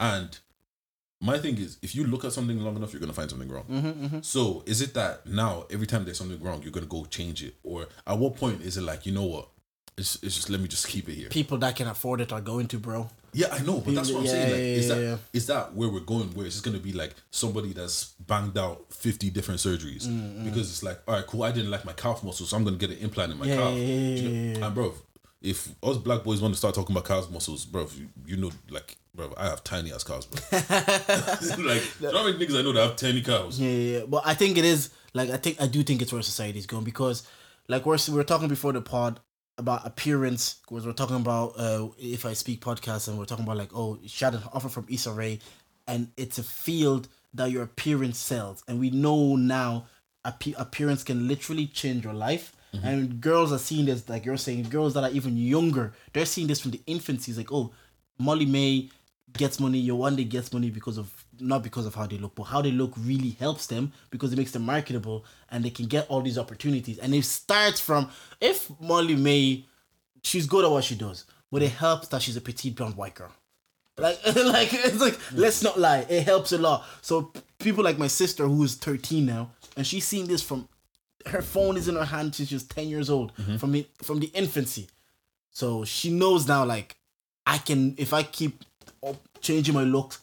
And 0.00 0.38
my 1.20 1.38
thing 1.38 1.56
is, 1.56 1.78
if 1.82 1.94
you 1.94 2.04
look 2.04 2.24
at 2.24 2.32
something 2.32 2.58
long 2.58 2.74
enough, 2.74 2.92
you're 2.92 3.00
gonna 3.00 3.12
find 3.12 3.30
something 3.30 3.48
wrong. 3.48 3.64
Mm-hmm, 3.70 4.20
so 4.22 4.64
is 4.66 4.82
it 4.82 4.92
that 4.94 5.24
now 5.24 5.66
every 5.70 5.86
time 5.86 6.04
there's 6.04 6.18
something 6.18 6.42
wrong, 6.42 6.62
you're 6.62 6.72
gonna 6.72 6.86
go 6.86 7.04
change 7.04 7.44
it, 7.44 7.54
or 7.62 7.86
at 8.04 8.18
what 8.18 8.36
point 8.36 8.62
is 8.62 8.76
it 8.76 8.82
like 8.82 9.06
you 9.06 9.12
know 9.12 9.24
what? 9.24 9.48
It's, 9.96 10.16
it's 10.22 10.34
just 10.36 10.48
let 10.50 10.60
me 10.60 10.68
just 10.68 10.88
keep 10.88 11.08
it 11.08 11.14
here. 11.14 11.28
People 11.28 11.58
that 11.58 11.76
can 11.76 11.86
afford 11.88 12.20
it 12.20 12.32
are 12.32 12.40
going 12.40 12.66
to, 12.68 12.78
bro. 12.78 13.10
Yeah, 13.34 13.48
I 13.50 13.62
know, 13.62 13.80
but 13.80 13.94
that's 13.94 14.10
what 14.10 14.20
I'm 14.20 14.24
Yeah, 14.26 14.30
saying. 14.32 14.50
Like, 14.50 14.60
yeah, 14.60 14.66
is 14.66 14.88
yeah, 14.88 14.94
that 14.94 15.18
is 15.32 15.46
that 15.46 15.74
where 15.74 15.88
we're 15.88 16.00
going? 16.00 16.28
Where 16.34 16.44
it's 16.46 16.54
just 16.56 16.64
gonna 16.64 16.78
be 16.78 16.92
like 16.92 17.14
somebody 17.30 17.72
that's 17.72 18.12
banged 18.20 18.58
out 18.58 18.84
fifty 18.92 19.30
different 19.30 19.60
surgeries 19.60 20.06
Mm, 20.06 20.44
because 20.44 20.68
it's 20.70 20.82
like, 20.82 21.00
all 21.08 21.14
right, 21.14 21.26
cool. 21.26 21.42
I 21.42 21.50
didn't 21.52 21.70
like 21.70 21.84
my 21.86 21.94
calf 21.94 22.22
muscle, 22.22 22.44
so 22.46 22.56
I'm 22.56 22.64
gonna 22.64 22.76
get 22.76 22.90
an 22.90 22.98
implant 22.98 23.32
in 23.32 23.38
my 23.38 23.46
calf. 23.46 23.74
yeah, 23.74 23.84
yeah, 23.86 24.16
Do 24.16 24.22
you 24.22 24.28
know-. 24.60 24.66
And 24.66 24.74
bro, 24.74 24.94
if 25.40 25.68
us 25.82 25.96
black 25.96 26.22
boys 26.24 26.40
want 26.42 26.52
to 26.54 26.58
start 26.58 26.74
talking 26.74 26.94
about 26.94 27.06
calf 27.06 27.30
muscles, 27.30 27.64
bro, 27.64 27.88
you, 27.96 28.08
you 28.26 28.36
know, 28.36 28.50
like, 28.70 28.96
bro, 29.14 29.32
I 29.38 29.46
have 29.46 29.64
tiny 29.64 29.92
ass 29.94 30.04
calves, 30.04 30.26
bro. 30.26 30.40
like, 30.52 31.82
do 31.98 32.06
you 32.06 32.12
know 32.12 32.18
how 32.18 32.24
many 32.24 32.38
niggas 32.38 32.58
I 32.58 32.62
know 32.62 32.72
that 32.72 32.82
have 32.86 32.96
tiny 32.96 33.22
calves? 33.22 33.58
Yeah, 33.58 33.70
yeah, 33.70 33.98
yeah. 34.00 34.04
But 34.06 34.22
I 34.26 34.34
think 34.34 34.58
it 34.58 34.64
is 34.66 34.90
like 35.14 35.30
I 35.30 35.38
think 35.38 35.60
I 35.60 35.66
do 35.68 35.82
think 35.82 36.02
it's 36.02 36.12
where 36.12 36.20
society 36.22 36.58
is 36.58 36.66
going 36.66 36.84
because 36.84 37.26
like 37.68 37.86
we're 37.86 37.96
we 38.08 38.14
were 38.14 38.24
talking 38.24 38.48
before 38.48 38.72
the 38.72 38.82
pod 38.82 39.20
about 39.58 39.86
appearance 39.86 40.56
because 40.62 40.86
we're 40.86 40.92
talking 40.92 41.16
about 41.16 41.52
uh 41.58 41.88
if 41.98 42.24
I 42.24 42.32
speak 42.32 42.60
podcast 42.60 43.08
and 43.08 43.18
we're 43.18 43.26
talking 43.26 43.44
about 43.44 43.58
like 43.58 43.70
oh 43.74 43.98
she 44.06 44.24
had 44.24 44.34
an 44.34 44.42
offer 44.52 44.68
from 44.68 44.86
Issa 44.88 45.12
Rae 45.12 45.38
and 45.86 46.08
it's 46.16 46.38
a 46.38 46.42
field 46.42 47.08
that 47.34 47.50
your 47.50 47.62
appearance 47.62 48.18
sells. 48.18 48.62
And 48.68 48.78
we 48.78 48.90
know 48.90 49.36
now 49.36 49.86
appe- 50.24 50.58
appearance 50.58 51.02
can 51.02 51.28
literally 51.28 51.66
change 51.66 52.04
your 52.04 52.14
life. 52.14 52.54
And 52.82 53.20
girls 53.20 53.52
are 53.52 53.58
seeing 53.58 53.84
this 53.84 54.08
like 54.08 54.24
you're 54.24 54.38
saying 54.38 54.70
girls 54.70 54.94
that 54.94 55.04
are 55.04 55.10
even 55.10 55.36
younger 55.36 55.92
they're 56.14 56.24
seeing 56.24 56.46
this 56.46 56.60
from 56.60 56.70
the 56.70 56.80
infancy. 56.86 57.30
It's 57.30 57.38
like 57.38 57.52
oh 57.52 57.72
Molly-Mae 58.18 58.88
gets 59.34 59.60
money, 59.60 59.86
Yewande 59.86 60.28
gets 60.28 60.52
money 60.52 60.70
because 60.70 60.96
of 60.96 61.24
not 61.42 61.62
because 61.62 61.86
of 61.86 61.94
how 61.94 62.06
they 62.06 62.18
look, 62.18 62.34
but 62.34 62.44
how 62.44 62.62
they 62.62 62.70
look 62.70 62.92
really 62.98 63.30
helps 63.30 63.66
them 63.66 63.92
because 64.10 64.32
it 64.32 64.36
makes 64.36 64.52
them 64.52 64.62
marketable 64.62 65.24
and 65.50 65.64
they 65.64 65.70
can 65.70 65.86
get 65.86 66.06
all 66.08 66.20
these 66.20 66.38
opportunities. 66.38 66.98
And 66.98 67.14
it 67.14 67.24
starts 67.24 67.80
from 67.80 68.10
if 68.40 68.70
Molly-Mae, 68.80 69.64
she's 70.22 70.46
good 70.46 70.64
at 70.64 70.70
what 70.70 70.84
she 70.84 70.94
does, 70.94 71.24
but 71.50 71.62
it 71.62 71.70
helps 71.70 72.08
that 72.08 72.22
she's 72.22 72.36
a 72.36 72.40
petite 72.40 72.76
blonde 72.76 72.96
white 72.96 73.14
girl. 73.14 73.32
Like, 73.98 74.18
like 74.26 74.72
it's 74.72 75.00
like 75.00 75.18
let's 75.32 75.62
not 75.62 75.78
lie, 75.78 76.06
it 76.08 76.22
helps 76.22 76.52
a 76.52 76.58
lot. 76.58 76.84
So 77.02 77.22
p- 77.22 77.40
people 77.58 77.84
like 77.84 77.98
my 77.98 78.06
sister 78.06 78.46
who 78.46 78.62
is 78.64 78.74
thirteen 78.74 79.26
now, 79.26 79.50
and 79.76 79.86
she's 79.86 80.06
seen 80.06 80.26
this 80.26 80.42
from 80.42 80.66
her 81.26 81.42
phone 81.42 81.76
is 81.76 81.88
in 81.88 81.96
her 81.96 82.04
hand 82.04 82.34
since 82.34 82.48
she 82.48 82.54
was 82.54 82.64
ten 82.64 82.88
years 82.88 83.10
old 83.10 83.34
mm-hmm. 83.36 83.56
from 83.56 83.72
the 83.72 83.86
from 84.02 84.20
the 84.20 84.28
infancy. 84.28 84.88
So 85.50 85.84
she 85.84 86.10
knows 86.10 86.48
now, 86.48 86.64
like, 86.64 86.96
I 87.46 87.58
can 87.58 87.94
if 87.98 88.14
I 88.14 88.22
keep 88.22 88.64
changing 89.40 89.74
my 89.74 89.84
looks. 89.84 90.20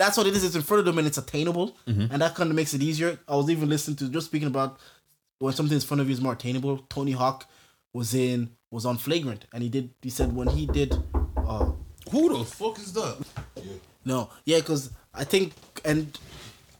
That, 0.00 0.06
that's 0.06 0.16
what 0.16 0.26
it 0.26 0.34
is. 0.34 0.44
It's 0.44 0.56
in 0.56 0.62
front 0.62 0.78
of 0.80 0.86
them 0.86 0.96
and 0.96 1.06
it's 1.06 1.18
attainable, 1.18 1.76
and 1.86 2.22
that 2.22 2.34
kind 2.34 2.48
of 2.48 2.56
makes 2.56 2.72
it 2.72 2.82
easier. 2.82 3.18
I 3.28 3.36
was 3.36 3.50
even 3.50 3.68
listening 3.68 3.96
to 3.98 4.08
just 4.08 4.26
speaking 4.26 4.48
about 4.48 4.78
when 5.38 5.52
something 5.52 5.74
in 5.74 5.80
front 5.82 6.00
of 6.00 6.08
you 6.08 6.14
is 6.14 6.20
more 6.22 6.32
attainable. 6.32 6.78
Tony 6.88 7.12
Hawk 7.12 7.46
was 7.92 8.14
in 8.14 8.50
was 8.70 8.86
on 8.86 8.96
Flagrant, 8.96 9.44
and 9.52 9.62
he 9.62 9.68
did. 9.68 9.90
He 10.00 10.08
said 10.10 10.34
when 10.34 10.48
he 10.48 10.64
did. 10.66 10.94
Uh, 11.36 11.72
Who 12.10 12.38
the 12.38 12.44
fuck 12.44 12.78
is 12.78 12.92
that? 12.94 13.18
Yeah. 13.56 13.72
no, 14.04 14.30
yeah, 14.44 14.58
because 14.60 14.90
I 15.12 15.24
think, 15.24 15.52
and 15.84 16.16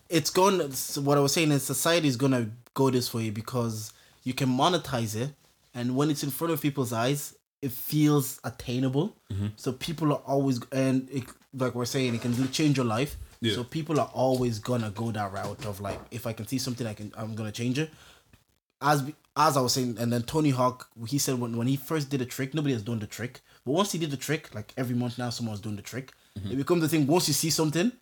it's 0.08 0.30
going. 0.30 0.72
so 0.72 1.02
What 1.02 1.18
I 1.18 1.20
was 1.20 1.32
saying 1.32 1.50
is, 1.52 1.62
society 1.62 2.08
is 2.08 2.16
gonna 2.16 2.50
go 2.74 2.88
this 2.90 3.12
way 3.12 3.28
because 3.30 3.92
you 4.22 4.32
can 4.32 4.48
monetize 4.48 5.14
it, 5.14 5.30
and 5.74 5.94
when 5.94 6.10
it's 6.10 6.22
in 6.22 6.30
front 6.30 6.52
of 6.54 6.62
people's 6.62 6.92
eyes, 6.92 7.34
it 7.62 7.72
feels 7.72 8.40
attainable. 8.44 9.14
So 9.56 9.72
people 9.72 10.12
are 10.12 10.22
always, 10.26 10.60
and 10.72 11.08
it, 11.10 11.24
like 11.54 11.74
we're 11.74 11.84
saying, 11.84 12.14
it 12.14 12.20
can 12.22 12.50
change 12.52 12.76
your 12.76 12.86
life. 12.86 13.16
Yeah. 13.40 13.54
So 13.54 13.64
people 13.64 13.98
are 14.00 14.10
always 14.12 14.58
gonna 14.58 14.90
go 14.90 15.10
that 15.12 15.32
route 15.32 15.64
of 15.66 15.80
like, 15.80 15.98
if 16.10 16.26
I 16.26 16.32
can 16.32 16.46
see 16.46 16.58
something, 16.58 16.86
I 16.86 16.94
can, 16.94 17.12
I'm 17.16 17.34
gonna 17.34 17.52
change 17.52 17.78
it. 17.78 17.90
As 18.82 19.02
as 19.36 19.56
I 19.56 19.60
was 19.60 19.72
saying, 19.74 19.96
and 19.98 20.12
then 20.12 20.22
Tony 20.22 20.50
Hawk, 20.50 20.88
he 21.06 21.18
said 21.18 21.38
when, 21.38 21.56
when 21.56 21.66
he 21.66 21.76
first 21.76 22.10
did 22.10 22.20
a 22.20 22.26
trick, 22.26 22.54
nobody 22.54 22.72
has 22.74 22.82
done 22.82 22.98
the 22.98 23.06
trick. 23.06 23.40
But 23.64 23.72
once 23.72 23.92
he 23.92 23.98
did 23.98 24.10
the 24.10 24.16
trick, 24.16 24.54
like 24.54 24.72
every 24.76 24.96
month 24.96 25.18
now, 25.18 25.30
someone's 25.30 25.60
doing 25.60 25.76
the 25.76 25.82
trick. 25.82 26.12
It 26.50 26.56
becomes 26.56 26.80
the 26.80 26.88
thing. 26.88 27.06
Once 27.06 27.28
you 27.28 27.34
see 27.34 27.50
something, 27.50 27.92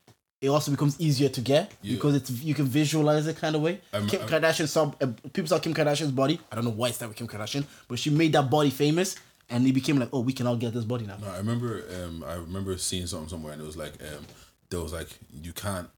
it 0.40 0.48
also 0.48 0.70
becomes 0.70 1.00
easier 1.00 1.28
to 1.30 1.40
get 1.40 1.72
Yeah. 1.82 1.94
because 1.96 2.14
it's 2.14 2.30
you 2.30 2.54
can 2.54 2.66
visualize 2.66 3.26
it 3.26 3.36
kind 3.36 3.56
of 3.56 3.62
way. 3.62 3.80
I'm- 3.92 4.06
Kim 4.06 4.20
I'm- 4.22 4.28
Kardashian 4.30 4.68
saw 4.68 4.92
uh, 5.00 5.06
people 5.32 5.48
saw 5.48 5.58
Kim 5.58 5.74
Kardashian's 5.74 6.12
body. 6.12 6.40
I 6.50 6.54
don't 6.54 6.64
know 6.64 6.70
why 6.70 6.88
it's 6.88 6.98
that 6.98 7.08
with 7.08 7.16
Kim 7.18 7.26
Kardashian, 7.28 7.64
but 7.88 7.98
she 7.98 8.10
made 8.10 8.32
that 8.34 8.48
body 8.48 8.70
famous, 8.70 9.16
and 9.50 9.66
it 9.66 9.72
became 9.72 9.98
like, 9.98 10.10
oh, 10.12 10.20
we 10.20 10.32
can 10.32 10.46
all 10.46 10.56
get 10.56 10.72
this 10.74 10.84
body 10.84 11.06
now. 11.06 11.16
No, 11.20 11.28
I 11.28 11.38
remember. 11.38 11.82
Um, 12.02 12.24
I 12.26 12.34
remember 12.34 12.76
seeing 12.78 13.06
something 13.06 13.28
somewhere, 13.28 13.52
and 13.52 13.62
it 13.62 13.66
was 13.66 13.76
like, 13.76 13.94
um, 14.02 14.24
there 14.70 14.80
was 14.80 14.92
like, 14.92 15.08
you 15.42 15.52
can't. 15.52 15.88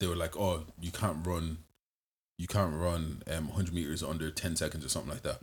They 0.00 0.06
were 0.06 0.16
like, 0.16 0.36
oh, 0.36 0.64
you 0.80 0.90
can't 0.90 1.24
run, 1.26 1.58
you 2.38 2.46
can't 2.48 2.74
run 2.74 3.22
um 3.30 3.46
100 3.48 3.72
meters 3.72 4.02
under 4.02 4.30
10 4.30 4.56
seconds 4.56 4.84
or 4.84 4.88
something 4.88 5.12
like 5.12 5.22
that. 5.22 5.40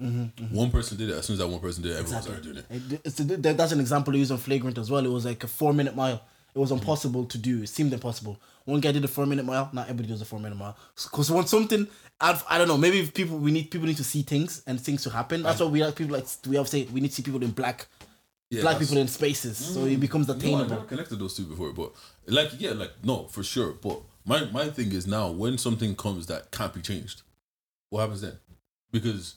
One 0.51 0.71
person 0.71 0.97
did 0.97 1.09
it. 1.09 1.15
As 1.15 1.25
soon 1.25 1.35
as 1.35 1.39
that 1.39 1.47
one 1.47 1.61
person 1.61 1.83
did 1.83 1.93
it, 1.93 1.99
everyone 1.99 2.21
started 2.21 2.43
doing 2.43 2.57
it. 2.57 2.65
It- 3.39 3.57
that's 3.57 3.71
an 3.71 3.79
example 3.79 4.15
used 4.15 4.31
on 4.31 4.37
Flagrant 4.37 4.77
as 4.77 4.91
well. 4.91 5.05
It 5.05 5.09
was 5.09 5.25
like 5.25 5.43
a 5.43 5.47
four 5.47 5.73
minute 5.73 5.95
mile. 5.95 6.21
It 6.53 6.59
was 6.59 6.71
impossible 6.71 7.25
to 7.25 7.37
do. 7.37 7.63
It 7.63 7.67
seemed 7.69 7.93
impossible. 7.93 8.39
One 8.65 8.79
guy 8.79 8.91
did 8.91 9.03
a 9.03 9.07
four 9.07 9.25
minute 9.25 9.45
mile. 9.45 9.69
Not 9.73 9.85
everybody 9.89 10.09
does 10.09 10.21
a 10.21 10.25
four 10.25 10.39
minute 10.39 10.57
mile. 10.57 10.77
Because 10.95 11.31
when 11.31 11.47
something, 11.47 11.87
I've, 12.19 12.43
I 12.49 12.57
don't 12.57 12.67
know. 12.67 12.77
Maybe 12.77 12.99
if 12.99 13.13
people 13.13 13.37
we 13.37 13.51
need 13.51 13.71
people 13.71 13.87
need 13.87 13.97
to 13.97 14.03
see 14.03 14.21
things 14.23 14.61
and 14.67 14.79
things 14.79 15.03
to 15.03 15.09
happen. 15.09 15.43
That's 15.43 15.59
why 15.59 15.67
we 15.67 15.79
have 15.79 15.95
people 15.95 16.13
like 16.17 16.25
we 16.47 16.55
have 16.57 16.67
say 16.67 16.83
we 16.91 16.99
need 17.01 17.09
to 17.09 17.15
see 17.15 17.23
people 17.23 17.41
in 17.43 17.51
black, 17.51 17.87
Yeah, 18.49 18.61
black 18.61 18.79
people 18.79 18.97
in 18.97 19.07
spaces, 19.07 19.57
so 19.57 19.81
mm. 19.81 19.93
it 19.93 19.99
becomes 19.99 20.27
No, 20.27 20.33
I 20.33 20.37
attainable. 20.37 20.69
never 20.69 20.83
connected 20.83 21.17
those 21.19 21.35
two 21.35 21.45
before, 21.45 21.71
but 21.73 21.93
like, 22.27 22.51
yeah, 22.59 22.71
like 22.71 22.91
no, 23.03 23.27
for 23.27 23.43
sure. 23.43 23.71
But 23.81 24.01
my 24.25 24.45
my 24.51 24.69
thing 24.69 24.91
is 24.91 25.07
now 25.07 25.31
when 25.31 25.57
something 25.57 25.95
comes 25.95 26.27
that 26.27 26.51
can't 26.51 26.73
be 26.73 26.81
changed, 26.81 27.23
what 27.89 28.01
happens 28.01 28.21
then? 28.21 28.37
Because 28.91 29.35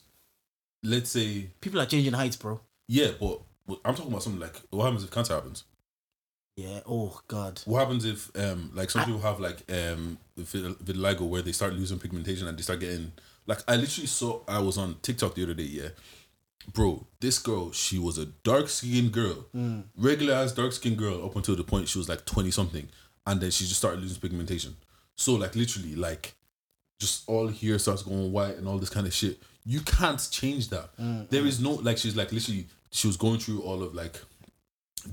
let's 0.83 1.09
say, 1.09 1.47
People 1.61 1.79
are 1.81 1.85
changing 1.87 2.13
heights, 2.13 2.35
bro. 2.35 2.59
yeah, 2.87 3.11
but, 3.19 3.39
but 3.65 3.79
I'm 3.85 3.95
talking 3.95 4.11
about 4.11 4.21
something 4.23 4.41
like 4.41 4.61
what 4.69 4.83
happens 4.83 5.03
if 5.03 5.09
cancer 5.11 5.33
happens? 5.33 5.63
Yeah. 6.55 6.79
Oh 6.87 7.19
God. 7.27 7.61
What 7.65 7.79
happens 7.79 8.05
if 8.05 8.31
um 8.37 8.71
like 8.73 8.89
some 8.89 9.03
people 9.05 9.21
have 9.21 9.39
like 9.39 9.63
um 9.69 10.17
vit- 10.37 10.79
vitiligo 10.83 11.21
where 11.27 11.41
they 11.41 11.51
start 11.51 11.73
losing 11.73 11.99
pigmentation 11.99 12.47
and 12.47 12.57
they 12.57 12.61
start 12.61 12.79
getting 12.79 13.11
Like 13.45 13.59
I 13.67 13.75
literally 13.75 14.07
saw 14.07 14.41
I 14.47 14.59
was 14.59 14.77
on 14.77 14.95
TikTok 15.01 15.35
the 15.35 15.43
other 15.43 15.53
day, 15.53 15.63
yeah. 15.63 15.89
Bro, 16.73 17.05
this 17.19 17.37
girl, 17.37 17.71
she 17.71 17.99
was 17.99 18.17
a 18.17 18.25
dark 18.25 18.69
skinned 18.69 19.11
girl. 19.11 19.45
Regular 19.97 20.33
as 20.33 20.51
dark 20.53 20.71
skinned 20.73 20.97
girl 20.97 21.23
up 21.25 21.35
until 21.35 21.55
the 21.55 21.63
point 21.63 21.87
she 21.87 21.97
was 21.99 22.09
like 22.09 22.25
20 22.25 22.49
something. 22.51 22.87
And 23.27 23.39
then 23.41 23.51
she 23.51 23.65
just 23.65 23.77
started 23.77 24.01
losing 24.01 24.19
pigmentation. 24.21 24.75
So 25.15 25.35
like 25.35 25.55
literally, 25.55 25.95
like 25.95 26.33
just 26.99 27.27
all 27.27 27.47
here 27.49 27.77
starts 27.77 28.01
going 28.03 28.31
white 28.31 28.55
and 28.55 28.67
all 28.67 28.77
this 28.79 28.89
kind 28.89 29.05
of 29.05 29.13
shit. 29.13 29.39
You 29.65 29.81
can't 29.81 30.25
change 30.31 30.69
that. 30.69 30.89
There 31.29 31.45
is 31.45 31.59
no 31.59 31.71
like 31.73 31.97
she's 31.97 32.15
like 32.15 32.31
literally 32.31 32.67
she 32.91 33.07
was 33.07 33.17
going 33.17 33.39
through 33.39 33.61
all 33.61 33.83
of 33.83 33.93
like 33.93 34.19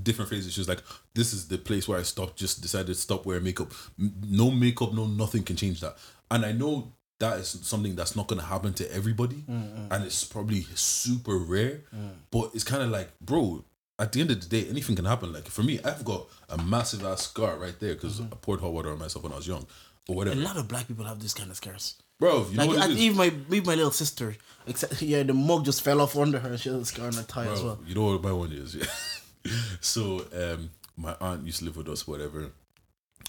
different 0.03 0.30
phases. 0.30 0.53
She 0.53 0.61
was 0.61 0.68
like, 0.68 0.82
"This 1.14 1.32
is 1.32 1.49
the 1.49 1.59
place 1.59 1.88
where 1.88 1.99
I 1.99 2.03
stopped. 2.03 2.36
Just 2.36 2.61
decided 2.61 2.88
to 2.88 2.95
stop 2.95 3.26
wearing 3.26 3.45
makeup. 3.45 3.72
No 3.99 4.51
makeup, 4.51 4.93
no 4.93 5.07
nothing 5.07 5.43
can 5.43 5.57
change 5.57 5.80
that." 5.80 5.97
And 6.30 6.45
I 6.45 6.53
know 6.53 6.93
that 7.18 7.38
is 7.38 7.59
something 7.62 7.95
that's 7.95 8.16
not 8.16 8.26
gonna 8.26 8.43
happen 8.43 8.72
to 8.74 8.95
everybody, 8.95 9.45
mm, 9.49 9.49
mm. 9.49 9.86
and 9.90 10.05
it's 10.05 10.24
probably 10.24 10.66
super 10.74 11.36
rare. 11.36 11.82
Mm. 11.95 12.11
But 12.30 12.51
it's 12.55 12.64
kind 12.64 12.82
of 12.82 12.90
like, 12.90 13.18
bro. 13.20 13.64
At 13.99 14.11
the 14.11 14.20
end 14.20 14.32
of 14.32 14.40
the 14.40 14.49
day, 14.49 14.68
anything 14.68 14.97
can 14.97 15.05
happen. 15.05 15.32
Like 15.32 15.47
for 15.47 15.62
me, 15.62 15.78
I've 15.84 16.05
got 16.05 16.26
a 16.49 16.61
massive 16.61 17.05
ass 17.05 17.28
scar 17.28 17.57
right 17.57 17.78
there 17.78 17.95
because 17.95 18.18
mm-hmm. 18.18 18.32
I 18.32 18.36
poured 18.40 18.61
hot 18.61 18.72
water 18.72 18.90
on 18.90 18.99
myself 18.99 19.22
when 19.22 19.32
I 19.32 19.36
was 19.36 19.47
young, 19.47 19.64
or 20.09 20.16
whatever. 20.16 20.40
A 20.40 20.43
lot 20.43 20.57
of 20.57 20.66
black 20.66 20.88
people 20.88 21.05
have 21.05 21.20
this 21.20 21.34
kind 21.34 21.51
of 21.51 21.57
scars. 21.57 21.97
Bro, 22.18 22.47
you 22.51 22.57
know 22.57 22.66
Like 22.66 22.68
what 22.68 22.78
I, 22.78 22.84
it 22.86 22.90
is? 22.93 22.99
even 22.99 23.16
my 23.18 23.26
even 23.26 23.66
my 23.66 23.74
little 23.74 23.90
sister, 23.90 24.36
except 24.66 25.03
yeah, 25.03 25.22
the 25.22 25.34
mug 25.34 25.64
just 25.64 25.82
fell 25.82 26.01
off 26.01 26.16
under 26.16 26.38
her. 26.38 26.57
She 26.57 26.68
has 26.68 26.82
a 26.82 26.84
scar 26.84 27.07
on 27.07 27.14
her 27.14 27.22
thigh 27.22 27.47
as 27.47 27.62
well. 27.62 27.80
You 27.86 27.95
know 27.95 28.05
what 28.05 28.22
my 28.22 28.32
one 28.32 28.53
is, 28.53 28.76
yeah. 28.76 28.84
so 29.80 30.24
um, 30.34 30.70
my 30.97 31.16
aunt 31.20 31.45
used 31.47 31.61
to 31.61 31.64
live 31.64 31.76
with 31.76 31.88
us, 31.88 32.07
whatever, 32.07 32.51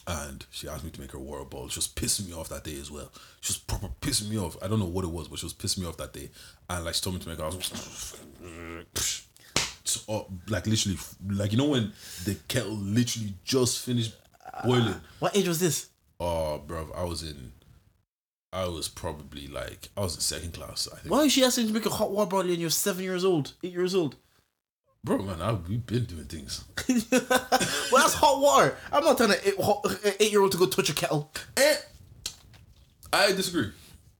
and 0.07 0.45
she 0.51 0.67
asked 0.67 0.83
me 0.83 0.89
to 0.91 1.01
make 1.01 1.11
her 1.11 1.19
water 1.19 1.45
ball. 1.45 1.69
She 1.69 1.79
was 1.79 1.87
pissing 1.87 2.27
me 2.27 2.33
off 2.33 2.49
that 2.49 2.63
day 2.63 2.79
as 2.79 2.91
well. 2.91 3.11
She 3.41 3.51
was 3.51 3.57
proper 3.57 3.89
pissing 4.01 4.29
me 4.29 4.37
off. 4.37 4.57
I 4.61 4.67
don't 4.67 4.79
know 4.79 4.85
what 4.85 5.05
it 5.05 5.11
was, 5.11 5.27
but 5.27 5.39
she 5.39 5.45
was 5.45 5.53
pissing 5.53 5.79
me 5.79 5.87
off 5.87 5.97
that 5.97 6.13
day. 6.13 6.29
And 6.69 6.85
like 6.85 6.95
she 6.95 7.01
told 7.01 7.15
me 7.15 7.21
to 7.21 7.29
make. 7.29 7.39
I 7.39 7.45
was 7.45 8.13
like 10.49 10.67
literally, 10.67 10.97
like 11.29 11.51
you 11.51 11.57
know 11.57 11.69
when 11.69 11.93
the 12.25 12.35
kettle 12.47 12.75
literally 12.75 13.33
just 13.43 13.83
finished 13.85 14.13
boiling. 14.63 14.95
What 15.19 15.35
age 15.35 15.47
was 15.47 15.59
this? 15.59 15.89
Oh, 16.19 16.59
bro, 16.59 16.89
I 16.95 17.03
was 17.03 17.23
in. 17.23 17.53
I 18.51 18.67
was 18.67 18.87
probably 18.87 19.47
like 19.47 19.89
I 19.97 20.01
was 20.01 20.15
in 20.15 20.21
second 20.21 20.53
class. 20.53 20.87
I 20.91 20.97
think. 20.97 21.11
Why 21.11 21.23
is 21.23 21.31
she 21.31 21.43
asking 21.43 21.67
to 21.67 21.73
make 21.73 21.85
a 21.85 21.89
hot 21.89 22.11
water 22.11 22.29
bottle 22.29 22.51
and 22.51 22.59
you're 22.59 22.69
seven 22.69 23.03
years 23.03 23.25
old, 23.25 23.53
eight 23.63 23.71
years 23.71 23.95
old? 23.95 24.15
Bro, 25.05 25.23
man, 25.23 25.41
I, 25.41 25.51
we've 25.53 25.85
been 25.85 26.05
doing 26.05 26.23
things. 26.25 26.63
well, 26.89 28.01
that's 28.01 28.13
hot 28.13 28.41
water. 28.41 28.77
I'm 28.91 29.03
not 29.03 29.17
telling 29.17 29.37
an 29.37 30.13
eight 30.19 30.31
year 30.31 30.41
old 30.41 30.51
to 30.53 30.57
go 30.57 30.65
touch 30.67 30.89
a 30.89 30.93
kettle. 30.93 31.29
Eh, 31.57 31.75
I 33.11 33.33
disagree. 33.33 33.71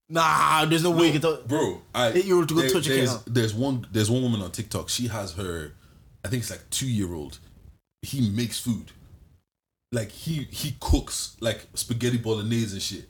Nah, 0.10 0.66
there's 0.66 0.84
no 0.84 0.92
way 0.92 1.08
you 1.08 1.14
can 1.14 1.22
touch. 1.22 1.48
bro. 1.48 1.82
I 1.96 2.10
Eight-year-old 2.12 2.50
to 2.50 2.56
go 2.56 2.62
there- 2.62 2.70
touch 2.70 2.86
a 2.88 2.90
there's, 2.90 3.10
kettle. 3.10 3.24
There's 3.28 3.54
one. 3.54 3.88
There's 3.92 4.12
one 4.12 4.22
woman 4.22 4.42
on 4.42 4.52
TikTok. 4.52 4.90
She 4.90 5.08
has 5.08 5.34
her, 5.34 5.72
I 6.24 6.28
think 6.28 6.42
it's 6.44 6.52
like 6.52 6.70
two 6.70 6.88
year 6.88 7.14
old. 7.14 7.40
He 8.02 8.30
makes 8.30 8.60
food, 8.60 8.92
like 9.94 10.12
he 10.12 10.48
he 10.52 10.76
cooks 10.82 11.38
like 11.40 11.66
spaghetti 11.74 12.18
bolognese 12.18 12.74
and 12.74 12.82
shit. 12.82 13.06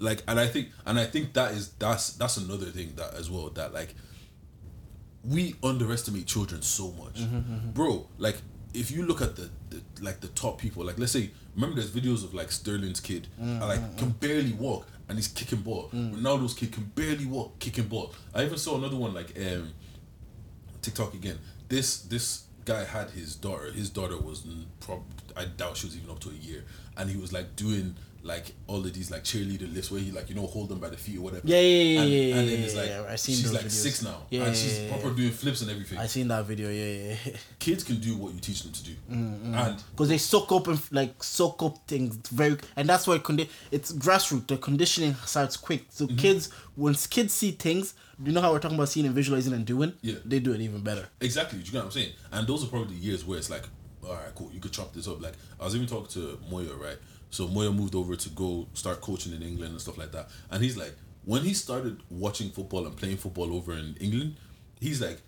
Like, 0.00 0.22
and 0.26 0.40
I 0.40 0.46
think, 0.46 0.68
and 0.86 0.98
I 0.98 1.04
think 1.04 1.34
that 1.34 1.52
is 1.52 1.72
that's 1.72 2.14
that's 2.14 2.38
another 2.38 2.66
thing 2.66 2.94
that 2.96 3.12
as 3.14 3.30
well 3.30 3.50
that 3.50 3.74
like 3.74 3.94
we 5.28 5.54
underestimate 5.62 6.26
children 6.26 6.62
so 6.62 6.92
much, 6.92 7.20
mm-hmm, 7.20 7.36
mm-hmm. 7.36 7.70
bro. 7.70 8.06
Like, 8.18 8.36
if 8.74 8.90
you 8.90 9.04
look 9.04 9.20
at 9.20 9.36
the, 9.36 9.50
the 9.70 9.82
like 10.00 10.20
the 10.20 10.28
top 10.28 10.58
people, 10.58 10.84
like 10.84 10.98
let's 10.98 11.12
say, 11.12 11.30
remember 11.54 11.76
there's 11.76 11.90
videos 11.90 12.24
of 12.24 12.34
like 12.34 12.50
Sterling's 12.50 13.00
kid, 13.00 13.28
and, 13.38 13.60
like 13.60 13.80
mm. 13.80 13.98
can 13.98 14.10
barely 14.10 14.52
walk 14.52 14.86
and 15.08 15.16
he's 15.16 15.28
kicking 15.28 15.60
ball. 15.60 15.88
Ronaldo's 15.92 16.54
kid 16.54 16.72
can 16.72 16.84
barely 16.94 17.26
walk, 17.26 17.58
kicking 17.58 17.88
ball. 17.88 18.12
I 18.34 18.44
even 18.44 18.58
saw 18.58 18.76
another 18.76 18.96
one 18.96 19.14
like 19.14 19.36
um 19.38 19.72
TikTok 20.82 21.14
again. 21.14 21.38
This 21.68 22.00
this 22.00 22.44
guy 22.64 22.84
had 22.84 23.10
his 23.10 23.34
daughter. 23.34 23.70
His 23.72 23.90
daughter 23.90 24.18
was 24.18 24.44
prob 24.80 25.02
I 25.36 25.46
doubt 25.46 25.76
she 25.76 25.86
was 25.86 25.96
even 25.96 26.10
up 26.10 26.20
to 26.20 26.30
a 26.30 26.34
year, 26.34 26.64
and 26.96 27.08
he 27.08 27.16
was 27.16 27.32
like 27.32 27.56
doing 27.56 27.96
like 28.28 28.52
all 28.68 28.76
of 28.86 28.92
these 28.92 29.10
like 29.10 29.24
cheerleader 29.24 29.72
lifts 29.74 29.90
where 29.90 30.00
he 30.00 30.10
like 30.12 30.28
you 30.28 30.34
know 30.36 30.46
hold 30.46 30.68
them 30.68 30.78
by 30.78 30.88
the 30.90 30.96
feet 30.96 31.18
or 31.18 31.22
whatever. 31.22 31.42
Yeah, 31.46 31.58
yeah, 31.60 31.82
yeah, 31.82 32.00
and, 32.02 32.10
yeah, 32.10 32.34
and 32.36 32.48
then 32.48 32.62
it's 32.62 32.76
like 32.76 32.86
yeah, 32.88 33.02
yeah. 33.02 33.12
I 33.12 33.16
seen 33.16 33.34
she's 33.36 33.52
like 33.52 33.62
videos. 33.64 33.70
six 33.70 34.02
now, 34.02 34.18
Yeah, 34.30 34.44
and 34.44 34.54
she's 34.56 34.78
yeah, 34.78 34.90
proper 34.90 35.10
doing 35.14 35.30
flips 35.32 35.62
and 35.62 35.70
everything. 35.70 35.98
I 35.98 36.06
seen 36.06 36.28
that 36.28 36.44
video. 36.44 36.68
Yeah, 36.70 37.14
yeah. 37.24 37.36
Kids 37.58 37.82
can 37.82 37.96
do 38.00 38.16
what 38.16 38.34
you 38.34 38.40
teach 38.40 38.62
them 38.62 38.72
to 38.72 38.84
do, 38.84 38.92
Mm, 39.10 39.54
and 39.54 39.82
Because 39.92 40.08
they 40.10 40.18
soak 40.18 40.52
up 40.52 40.66
and 40.68 40.80
like 40.92 41.22
soak 41.24 41.62
up 41.62 41.78
things 41.88 42.16
very, 42.30 42.56
and 42.76 42.88
that's 42.88 43.06
why 43.06 43.18
condi- 43.18 43.48
it's 43.72 43.92
grassroots. 43.92 44.46
The 44.46 44.58
conditioning 44.58 45.14
starts 45.24 45.56
quick. 45.56 45.86
So 45.90 46.06
Mm-hmm. 46.06 46.16
kids, 46.16 46.50
once 46.76 47.06
kids 47.06 47.32
see 47.34 47.52
things, 47.52 47.94
you 48.22 48.32
know 48.32 48.40
how 48.40 48.52
we're 48.52 48.58
talking 48.60 48.76
about 48.76 48.88
seeing 48.90 49.06
and 49.06 49.14
visualizing 49.14 49.52
and 49.54 49.64
doing. 49.64 49.92
Yeah. 50.02 50.16
they 50.24 50.38
do 50.40 50.52
it 50.52 50.60
even 50.60 50.82
better. 50.82 51.08
Exactly, 51.20 51.60
you 51.60 51.72
know 51.72 51.80
what 51.80 51.84
I'm 51.86 51.90
saying? 51.92 52.12
And 52.32 52.46
those 52.46 52.62
are 52.64 52.68
probably 52.68 52.94
the 52.96 53.00
years 53.00 53.24
where 53.24 53.38
it's 53.38 53.48
like, 53.50 53.64
all 54.04 54.14
right, 54.14 54.34
cool, 54.34 54.50
you 54.52 54.60
could 54.60 54.72
chop 54.72 54.92
this 54.94 55.06
up. 55.08 55.20
Like, 55.20 55.34
I 55.60 55.64
was 55.64 55.74
even 55.76 55.86
talking 55.86 56.08
to 56.20 56.38
Moya, 56.50 56.74
right? 56.74 56.96
So 57.30 57.48
Moya 57.48 57.70
moved 57.70 57.94
over 57.94 58.16
to 58.16 58.28
go 58.30 58.68
start 58.74 59.00
coaching 59.00 59.32
in 59.32 59.42
England 59.42 59.72
and 59.72 59.80
stuff 59.80 59.98
like 59.98 60.12
that. 60.12 60.28
And 60.50 60.62
he's 60.62 60.76
like, 60.76 60.94
when 61.24 61.42
he 61.42 61.52
started 61.52 62.00
watching 62.10 62.50
football 62.50 62.86
and 62.86 62.96
playing 62.96 63.18
football 63.18 63.54
over 63.54 63.72
in 63.74 63.96
England, 64.00 64.36
he's 64.80 65.02
like, 65.02 65.20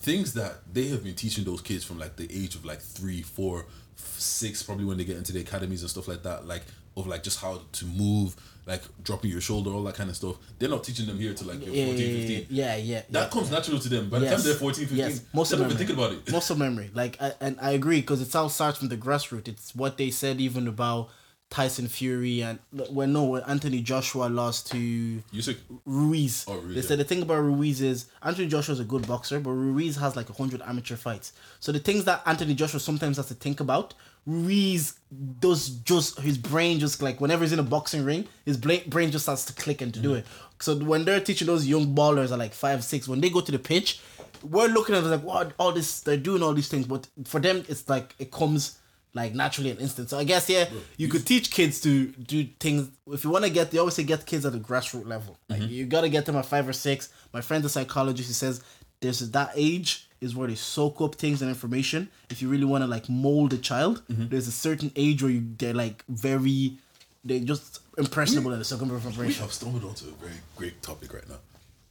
things 0.00 0.34
that 0.34 0.72
they 0.72 0.88
have 0.88 1.02
been 1.02 1.14
teaching 1.14 1.44
those 1.44 1.60
kids 1.60 1.84
from 1.84 1.98
like 1.98 2.16
the 2.16 2.28
age 2.30 2.54
of 2.54 2.64
like 2.64 2.80
three, 2.80 3.22
four, 3.22 3.66
six, 3.96 4.62
probably 4.62 4.84
when 4.84 4.98
they 4.98 5.04
get 5.04 5.16
into 5.16 5.32
the 5.32 5.40
academies 5.40 5.82
and 5.82 5.90
stuff 5.90 6.06
like 6.06 6.22
that, 6.22 6.46
like 6.46 6.62
of 6.96 7.06
like 7.06 7.22
just 7.22 7.40
how 7.40 7.60
to 7.72 7.84
move, 7.84 8.34
like 8.66 8.82
dropping 9.02 9.30
your 9.30 9.40
shoulder, 9.40 9.70
all 9.70 9.82
that 9.84 9.94
kind 9.94 10.08
of 10.10 10.16
stuff. 10.16 10.36
They're 10.58 10.68
not 10.68 10.82
teaching 10.84 11.06
them 11.06 11.18
here 11.18 11.34
to 11.34 11.44
like 11.44 11.64
you're 11.64 11.74
Yeah, 11.74 11.86
14, 11.86 12.16
15. 12.16 12.46
yeah, 12.50 12.76
yeah. 12.76 13.02
That 13.10 13.22
yeah. 13.24 13.28
comes 13.28 13.50
natural 13.50 13.78
to 13.78 13.88
them. 13.88 14.08
By 14.08 14.18
the 14.20 14.24
Yes. 14.26 14.34
time 14.36 14.44
they're 14.44 14.54
14, 14.58 14.86
15, 14.86 14.98
Yes, 14.98 15.20
most 15.32 15.50
they 15.50 15.54
of 15.56 15.60
don't 15.60 15.70
even 15.72 15.86
memory. 15.86 15.86
think 15.86 15.98
about 15.98 16.28
it. 16.28 16.32
Muscle 16.32 16.56
memory, 16.56 16.90
like, 16.94 17.20
I, 17.20 17.32
and 17.40 17.58
I 17.60 17.72
agree 17.72 18.00
because 18.00 18.20
it 18.22 18.34
all 18.34 18.48
starts 18.48 18.78
from 18.78 18.88
the 18.88 18.96
grassroots. 18.96 19.48
It's 19.48 19.74
what 19.74 19.98
they 19.98 20.10
said 20.10 20.40
even 20.40 20.66
about 20.68 21.10
Tyson 21.48 21.86
Fury 21.86 22.40
and 22.42 22.58
when 22.90 23.12
no, 23.12 23.22
when 23.24 23.42
Anthony 23.42 23.80
Joshua 23.80 24.26
lost 24.26 24.68
to 24.72 24.78
You 24.78 25.42
say 25.42 25.56
Ruiz. 25.84 26.44
Oh, 26.48 26.56
Ruiz, 26.56 26.74
they 26.74 26.82
said 26.82 26.98
the 26.98 27.04
thing 27.04 27.22
about 27.22 27.36
Ruiz 27.40 27.80
is 27.80 28.06
Anthony 28.20 28.48
Joshua 28.48 28.72
is 28.72 28.80
a 28.80 28.84
good 28.84 29.06
boxer, 29.06 29.38
but 29.38 29.50
Ruiz 29.52 29.94
has 29.96 30.16
like 30.16 30.28
hundred 30.36 30.60
amateur 30.62 30.96
fights. 30.96 31.32
So 31.60 31.70
the 31.70 31.78
things 31.78 32.04
that 32.06 32.22
Anthony 32.26 32.54
Joshua 32.54 32.80
sometimes 32.80 33.18
has 33.18 33.26
to 33.28 33.34
think 33.34 33.60
about, 33.60 33.94
Ruiz 34.26 34.98
does 35.38 35.68
just 35.68 36.18
his 36.18 36.36
brain 36.36 36.80
just 36.80 37.00
like 37.00 37.20
whenever 37.20 37.44
he's 37.44 37.52
in 37.52 37.60
a 37.60 37.62
boxing 37.64 38.04
ring, 38.04 38.26
his 38.44 38.56
brain 38.56 39.10
just 39.10 39.24
starts 39.24 39.44
to 39.46 39.52
click 39.52 39.80
and 39.80 39.94
to 39.94 40.00
do 40.00 40.10
mm. 40.12 40.18
it. 40.18 40.26
So 40.60 40.76
when 40.76 41.04
they're 41.04 41.20
teaching 41.20 41.46
those 41.46 41.66
young 41.66 41.94
ballers 41.94 42.32
at 42.32 42.38
like 42.38 42.52
five, 42.52 42.82
six, 42.82 43.06
when 43.06 43.20
they 43.20 43.30
go 43.30 43.40
to 43.40 43.52
the 43.52 43.58
pitch, 43.58 44.00
we're 44.42 44.68
looking 44.68 44.94
at 44.94 45.04
it 45.04 45.06
like, 45.06 45.22
what 45.22 45.52
all 45.58 45.72
this 45.72 46.00
they're 46.00 46.16
doing 46.16 46.42
all 46.42 46.54
these 46.54 46.68
things, 46.68 46.86
but 46.86 47.06
for 47.24 47.40
them 47.40 47.64
it's 47.68 47.88
like 47.88 48.14
it 48.18 48.32
comes 48.32 48.78
like 49.14 49.34
naturally 49.34 49.70
and 49.70 49.80
instant. 49.80 50.10
So 50.10 50.18
I 50.18 50.24
guess 50.24 50.48
yeah, 50.48 50.68
you 50.96 51.08
could 51.08 51.24
teach 51.24 51.50
kids 51.50 51.80
to 51.82 52.08
do 52.08 52.44
things. 52.60 52.90
If 53.06 53.24
you 53.24 53.30
want 53.30 53.44
to 53.44 53.50
get, 53.50 53.70
they 53.70 53.78
always 53.78 53.94
say 53.94 54.02
get 54.02 54.26
kids 54.26 54.44
at 54.44 54.52
the 54.52 54.58
grassroots 54.58 55.06
level. 55.06 55.38
Like 55.48 55.60
mm-hmm. 55.60 55.72
you 55.72 55.86
gotta 55.86 56.08
get 56.08 56.26
them 56.26 56.36
at 56.36 56.46
five 56.46 56.68
or 56.68 56.72
six. 56.72 57.10
My 57.32 57.40
friend, 57.40 57.62
the 57.62 57.68
psychologist. 57.68 58.28
He 58.28 58.34
says 58.34 58.62
there's 59.00 59.30
that 59.30 59.52
age 59.54 60.05
is 60.20 60.34
where 60.34 60.48
they 60.48 60.54
soak 60.54 61.00
up 61.00 61.14
things 61.14 61.42
and 61.42 61.48
information. 61.48 62.08
If 62.30 62.42
you 62.42 62.48
really 62.48 62.64
want 62.64 62.82
to 62.82 62.88
like 62.88 63.08
mold 63.08 63.52
a 63.52 63.58
child, 63.58 64.02
mm-hmm. 64.08 64.28
there's 64.28 64.48
a 64.48 64.52
certain 64.52 64.90
age 64.96 65.22
where 65.22 65.32
you 65.32 65.44
they're 65.58 65.74
like 65.74 66.04
very, 66.08 66.78
they're 67.24 67.40
just 67.40 67.80
impressionable 67.98 68.52
and 68.52 68.60
they 68.60 68.64
soak 68.64 68.82
up 68.82 68.88
we 68.88 68.94
information. 68.94 69.42
have 69.42 69.52
stumbled 69.52 69.84
onto 69.84 70.08
a 70.08 70.12
very 70.12 70.38
great 70.56 70.82
topic 70.82 71.12
right 71.12 71.28
now. 71.28 71.38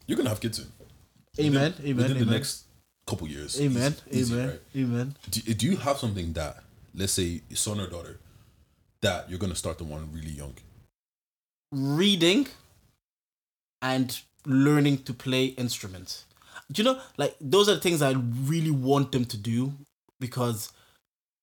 You're 0.08 0.18
gonna 0.18 0.30
have 0.30 0.42
kids 0.42 0.58
soon. 0.58 0.72
Amen. 1.40 1.72
Within, 1.72 1.86
Amen. 1.86 1.98
within 1.98 2.18
Amen. 2.18 2.28
the 2.28 2.34
next 2.34 2.64
couple 3.08 3.28
years. 3.28 3.60
Amen. 3.62 3.96
Easy, 4.12 4.34
Amen. 4.34 4.50
right? 4.50 4.60
Amen. 4.76 5.16
Do, 5.30 5.54
do 5.54 5.66
you 5.66 5.78
have 5.78 5.98
something 5.98 6.34
that, 6.34 6.64
let's 6.94 7.14
say, 7.14 7.42
son 7.54 7.80
or 7.80 7.88
daughter, 7.88 8.20
that 9.02 9.30
you're 9.30 9.40
gonna 9.40 9.56
start 9.56 9.78
the 9.78 9.84
one 9.84 10.10
really 10.14 10.32
young? 10.32 10.54
reading 11.76 12.48
and 13.82 14.22
learning 14.46 15.00
to 15.00 15.14
play 15.14 15.46
instruments. 15.46 16.26
Do 16.72 16.82
you 16.82 16.84
know, 16.84 17.00
like 17.18 17.36
those 17.40 17.70
are 17.70 17.76
the 17.76 17.82
things 17.82 18.02
I 18.02 18.12
really 18.12 18.72
want 18.72 19.12
them 19.12 19.26
to 19.26 19.38
do 19.38 19.74
because 20.20 20.72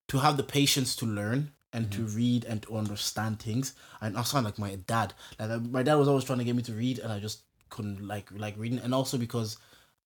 to 0.09 0.19
have 0.19 0.37
the 0.37 0.43
patience 0.43 0.97
to 0.97 1.07
learn 1.07 1.53
and 1.73 1.91
to 1.91 2.03
read 2.03 2.45
and 2.45 2.63
to 2.63 2.77
understand 2.77 3.41
things. 3.41 3.75
And 4.01 4.17
I 4.17 4.23
sound 4.23 4.45
like 4.45 4.59
my 4.59 4.77
dad. 4.87 5.15
Like 5.39 5.51
uh, 5.51 5.59
my 5.59 5.83
dad 5.83 5.95
was 5.95 6.09
always 6.09 6.25
trying 6.25 6.39
to 6.39 6.45
get 6.45 6.57
me 6.57 6.63
to 6.65 6.73
read, 6.73 6.99
and 6.99 7.13
I 7.13 7.19
just 7.19 7.43
couldn't 7.71 8.07
like 8.07 8.29
like 8.37 8.55
reading. 8.59 8.79
And 8.79 8.95
also 8.95 9.17
because 9.17 9.57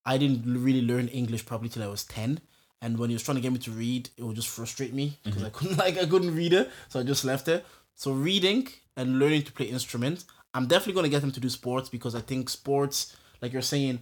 I 0.05 0.19
didn't 0.19 0.45
really 0.63 0.83
learn 0.83 1.09
English 1.09 1.45
probably 1.47 1.69
till 1.69 1.83
I 1.83 1.89
was 1.89 2.05
ten. 2.05 2.41
And 2.83 2.99
when 2.99 3.11
he 3.11 3.15
was 3.15 3.23
trying 3.23 3.37
to 3.37 3.41
get 3.41 3.53
me 3.53 3.59
to 3.61 3.71
read, 3.71 4.11
it 4.17 4.23
would 4.23 4.37
just 4.37 4.49
frustrate 4.49 4.93
me 4.93 5.19
because 5.25 5.43
I 5.43 5.51
couldn't 5.51 5.77
like 5.85 5.99
I 5.99 6.07
couldn't 6.07 6.35
read 6.35 6.53
it, 6.53 6.71
so 6.89 7.01
I 7.01 7.03
just 7.03 7.25
left 7.25 7.49
it. 7.49 7.65
So 7.95 8.13
reading 8.13 8.69
and 8.97 9.19
learning 9.19 9.43
to 9.43 9.53
play 9.53 9.67
instruments, 9.67 10.27
I'm 10.55 10.67
definitely 10.67 10.95
gonna 10.95 11.09
get 11.09 11.23
him 11.23 11.33
to 11.33 11.41
do 11.41 11.49
sports 11.49 11.89
because 11.89 12.15
I 12.15 12.21
think 12.21 12.49
sports, 12.49 13.17
like 13.43 13.53
you're 13.53 13.63
saying, 13.63 14.01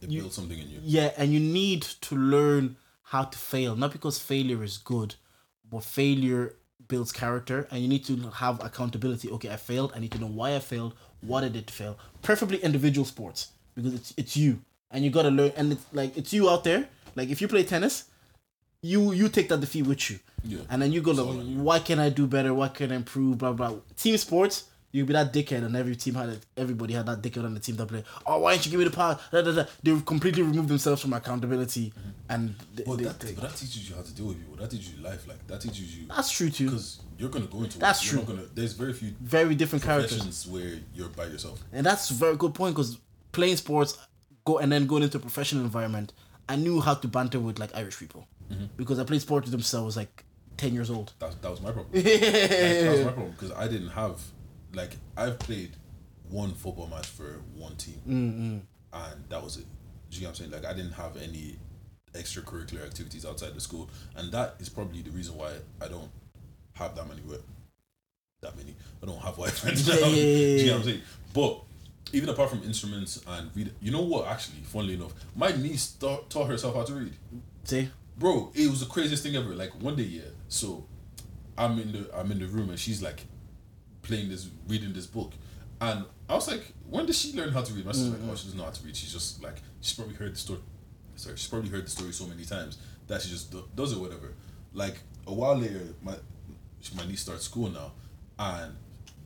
They 0.00 0.08
You- 0.08 0.20
build 0.22 0.32
something 0.32 0.58
in 0.58 0.70
you. 0.70 0.80
yeah, 0.82 1.12
and 1.16 1.32
you 1.32 1.40
need 1.40 1.82
to 1.82 2.16
learn 2.16 2.76
how 3.02 3.24
to 3.24 3.38
fail. 3.38 3.76
Not 3.76 3.92
because 3.92 4.18
failure 4.18 4.62
is 4.64 4.78
good, 4.78 5.14
but 5.70 5.84
failure 5.84 6.56
builds 6.88 7.12
character, 7.12 7.68
and 7.70 7.82
you 7.82 7.88
need 7.88 8.04
to 8.06 8.16
have 8.30 8.62
accountability. 8.64 9.28
Okay, 9.30 9.50
I 9.50 9.56
failed. 9.56 9.92
I 9.94 9.98
need 10.00 10.12
to 10.12 10.18
know 10.18 10.26
why 10.26 10.56
I 10.56 10.60
failed, 10.60 10.94
what 11.20 11.42
did 11.42 11.54
it 11.56 11.70
fail? 11.70 11.98
Preferably 12.22 12.58
individual 12.62 13.04
sports 13.04 13.48
because 13.74 13.94
it's 13.94 14.14
it's 14.16 14.36
you 14.36 14.60
and 14.90 15.04
you 15.04 15.10
gotta 15.10 15.30
learn 15.30 15.52
and 15.56 15.72
it's 15.72 15.84
like 15.92 16.16
it's 16.16 16.32
you 16.32 16.48
out 16.50 16.64
there. 16.64 16.88
Like 17.14 17.28
if 17.28 17.40
you 17.42 17.48
play 17.48 17.62
tennis, 17.64 18.04
you 18.82 19.12
you 19.12 19.28
take 19.28 19.48
that 19.50 19.60
defeat 19.60 19.86
with 19.86 20.10
you. 20.10 20.18
Yeah. 20.42 20.60
And 20.70 20.80
then 20.80 20.90
you 20.92 21.02
go 21.02 21.10
like, 21.12 21.26
all 21.26 21.38
on 21.40 21.46
you. 21.46 21.58
why 21.58 21.78
can 21.80 21.98
I 21.98 22.08
do 22.08 22.26
better? 22.26 22.54
What 22.54 22.74
can 22.74 22.90
I 22.90 22.96
improve? 22.96 23.38
Blah 23.38 23.52
blah. 23.52 23.74
Team 23.96 24.16
sports, 24.16 24.64
you 24.92 25.04
be 25.04 25.12
that 25.12 25.32
dickhead, 25.32 25.64
and 25.64 25.76
every 25.76 25.94
team 25.96 26.14
had 26.14 26.30
it. 26.30 26.46
Everybody 26.56 26.94
had 26.94 27.06
that 27.06 27.22
dickhead 27.22 27.44
on 27.44 27.54
the 27.54 27.60
team 27.60 27.76
that 27.76 27.86
play. 27.86 28.02
Oh, 28.26 28.38
why 28.40 28.52
didn't 28.52 28.66
you 28.66 28.70
give 28.72 28.78
me 28.80 28.84
the 28.86 28.90
pass? 28.90 29.20
Da, 29.30 29.40
da, 29.42 29.52
da. 29.52 29.64
They 29.82 30.00
completely 30.00 30.42
removed 30.42 30.68
themselves 30.68 31.00
from 31.02 31.12
accountability, 31.12 31.92
and 32.28 32.54
they, 32.74 32.82
But 32.84 32.96
they- 32.98 33.04
that, 33.04 33.20
they- 33.20 33.32
but 33.34 33.42
that 33.42 33.56
teaches 33.56 33.88
you 33.88 33.94
how 33.96 34.02
to 34.02 34.12
deal 34.12 34.26
with 34.26 34.38
people. 34.38 34.56
That 34.56 34.70
teaches 34.70 34.92
you 34.94 35.02
life. 35.02 35.26
Like 35.28 35.46
that 35.46 35.60
teaches 35.60 35.96
you 35.96 36.06
that's 36.08 36.30
true 36.30 36.50
too. 36.50 36.66
because 36.66 37.00
you're 37.18 37.28
gonna 37.30 37.46
go 37.46 37.62
into. 37.62 37.78
That's 37.78 38.02
true. 38.02 38.22
Gonna, 38.22 38.42
there's 38.54 38.72
very 38.72 38.92
few 38.92 39.12
Very 39.20 39.54
different 39.54 39.84
characters, 39.84 40.46
where 40.46 40.78
you're 40.94 41.08
by 41.08 41.26
yourself. 41.26 41.62
and 41.72 41.86
that's 41.86 42.10
a 42.10 42.14
very 42.14 42.36
good 42.36 42.54
point 42.54 42.74
because 42.74 42.98
playing 43.32 43.56
sports, 43.56 43.96
go 44.44 44.58
and 44.58 44.72
then 44.72 44.86
going 44.86 45.02
into 45.04 45.18
a 45.18 45.20
professional 45.20 45.62
environment, 45.64 46.12
I 46.48 46.56
knew 46.56 46.80
how 46.80 46.94
to 46.94 47.06
banter 47.06 47.38
with 47.38 47.58
like 47.58 47.74
Irish 47.76 47.98
people 47.98 48.26
Mm-hmm. 48.50 48.64
because 48.76 48.98
I 48.98 49.04
played 49.04 49.20
sports 49.22 49.44
with 49.44 49.52
them 49.52 49.60
since 49.62 49.80
I 49.80 49.84
was 49.84 49.96
like 49.96 50.24
ten 50.56 50.74
years 50.74 50.90
old. 50.90 51.12
That, 51.20 51.40
that 51.40 51.50
was 51.52 51.60
my 51.60 51.70
problem. 51.70 51.86
Like, 51.94 52.02
that 52.20 52.90
was 52.90 53.04
my 53.06 53.12
problem 53.12 53.30
because 53.30 53.52
I 53.52 53.68
didn't 53.68 53.90
have 53.90 54.20
like 54.74 54.96
I've 55.16 55.38
played 55.38 55.72
one 56.28 56.52
football 56.52 56.86
match 56.86 57.06
for 57.06 57.40
one 57.56 57.76
team, 57.76 58.00
mm-hmm. 58.06 58.58
and 58.92 59.24
that 59.28 59.42
was 59.42 59.56
it. 59.56 59.66
Do 60.10 60.16
you 60.16 60.22
know 60.22 60.30
what 60.30 60.40
I'm 60.40 60.50
saying? 60.50 60.62
Like 60.62 60.70
I 60.70 60.74
didn't 60.74 60.92
have 60.92 61.16
any 61.16 61.56
extracurricular 62.14 62.84
activities 62.84 63.24
outside 63.24 63.54
the 63.54 63.60
school, 63.60 63.88
and 64.16 64.30
that 64.32 64.56
is 64.58 64.68
probably 64.68 65.02
the 65.02 65.10
reason 65.10 65.36
why 65.36 65.52
I 65.82 65.88
don't 65.88 66.10
have 66.74 66.94
that 66.96 67.08
many. 67.08 67.20
That 68.42 68.56
many. 68.56 68.74
I 69.02 69.06
don't 69.06 69.18
have 69.18 69.36
white 69.38 69.50
friends 69.50 69.86
now. 69.86 69.94
Yeah, 69.94 70.06
yeah, 70.06 70.14
Do 70.14 70.22
you 70.22 70.66
know 70.66 70.72
what 70.72 70.78
I'm 70.78 70.84
saying? 70.84 71.02
But 71.34 71.60
even 72.12 72.28
apart 72.28 72.50
from 72.50 72.62
instruments 72.62 73.22
and 73.26 73.50
read, 73.54 73.72
you 73.80 73.90
know 73.90 74.02
what? 74.02 74.26
Actually, 74.26 74.62
funnily 74.62 74.94
enough, 74.94 75.12
my 75.36 75.52
niece 75.52 75.92
taught, 75.92 76.30
taught 76.30 76.46
herself 76.48 76.74
how 76.74 76.84
to 76.84 76.94
read 76.94 77.12
See, 77.64 77.88
bro 78.20 78.52
it 78.54 78.68
was 78.68 78.80
the 78.80 78.86
craziest 78.86 79.22
thing 79.22 79.34
ever 79.34 79.54
like 79.54 79.70
one 79.80 79.96
day 79.96 80.02
yeah 80.02 80.22
so 80.48 80.84
i'm 81.56 81.78
in 81.78 81.92
the 81.92 82.10
i'm 82.14 82.30
in 82.30 82.38
the 82.38 82.46
room 82.46 82.68
and 82.68 82.78
she's 82.78 83.02
like 83.02 83.24
playing 84.10 84.28
this 84.28 84.48
reading 84.68 84.92
this 84.92 85.06
book. 85.06 85.32
And 85.80 86.04
i 86.28 86.34
was 86.34 86.48
like 86.48 86.74
when 86.88 87.06
did 87.06 87.14
she 87.14 87.32
learn 87.36 87.52
how 87.52 87.62
to 87.62 87.72
read? 87.72 87.86
My 87.86 87.92
sister's 87.92 88.12
like 88.12 88.22
mm. 88.22 88.32
oh 88.32 88.34
she 88.34 88.44
doesn't 88.44 88.58
know 88.58 88.64
how 88.64 88.70
to 88.70 88.84
read. 88.84 88.96
She's 88.96 89.12
just 89.12 89.42
like 89.42 89.58
she's 89.80 89.96
probably 89.96 90.16
heard 90.16 90.34
the 90.34 90.38
story 90.38 90.60
sorry 91.16 91.36
she's 91.36 91.48
probably 91.48 91.70
heard 91.70 91.86
the 91.86 91.90
story 91.90 92.12
so 92.12 92.26
many 92.26 92.44
times 92.44 92.78
that 93.06 93.22
she 93.22 93.30
just 93.30 93.50
do, 93.50 93.64
does 93.74 93.92
it 93.92 93.98
whatever. 93.98 94.34
Like 94.74 94.96
a 95.26 95.32
while 95.32 95.56
later 95.56 95.94
my 96.02 96.14
my 96.96 97.06
niece 97.06 97.20
starts 97.20 97.44
school 97.44 97.70
now 97.70 97.92
and 98.38 98.74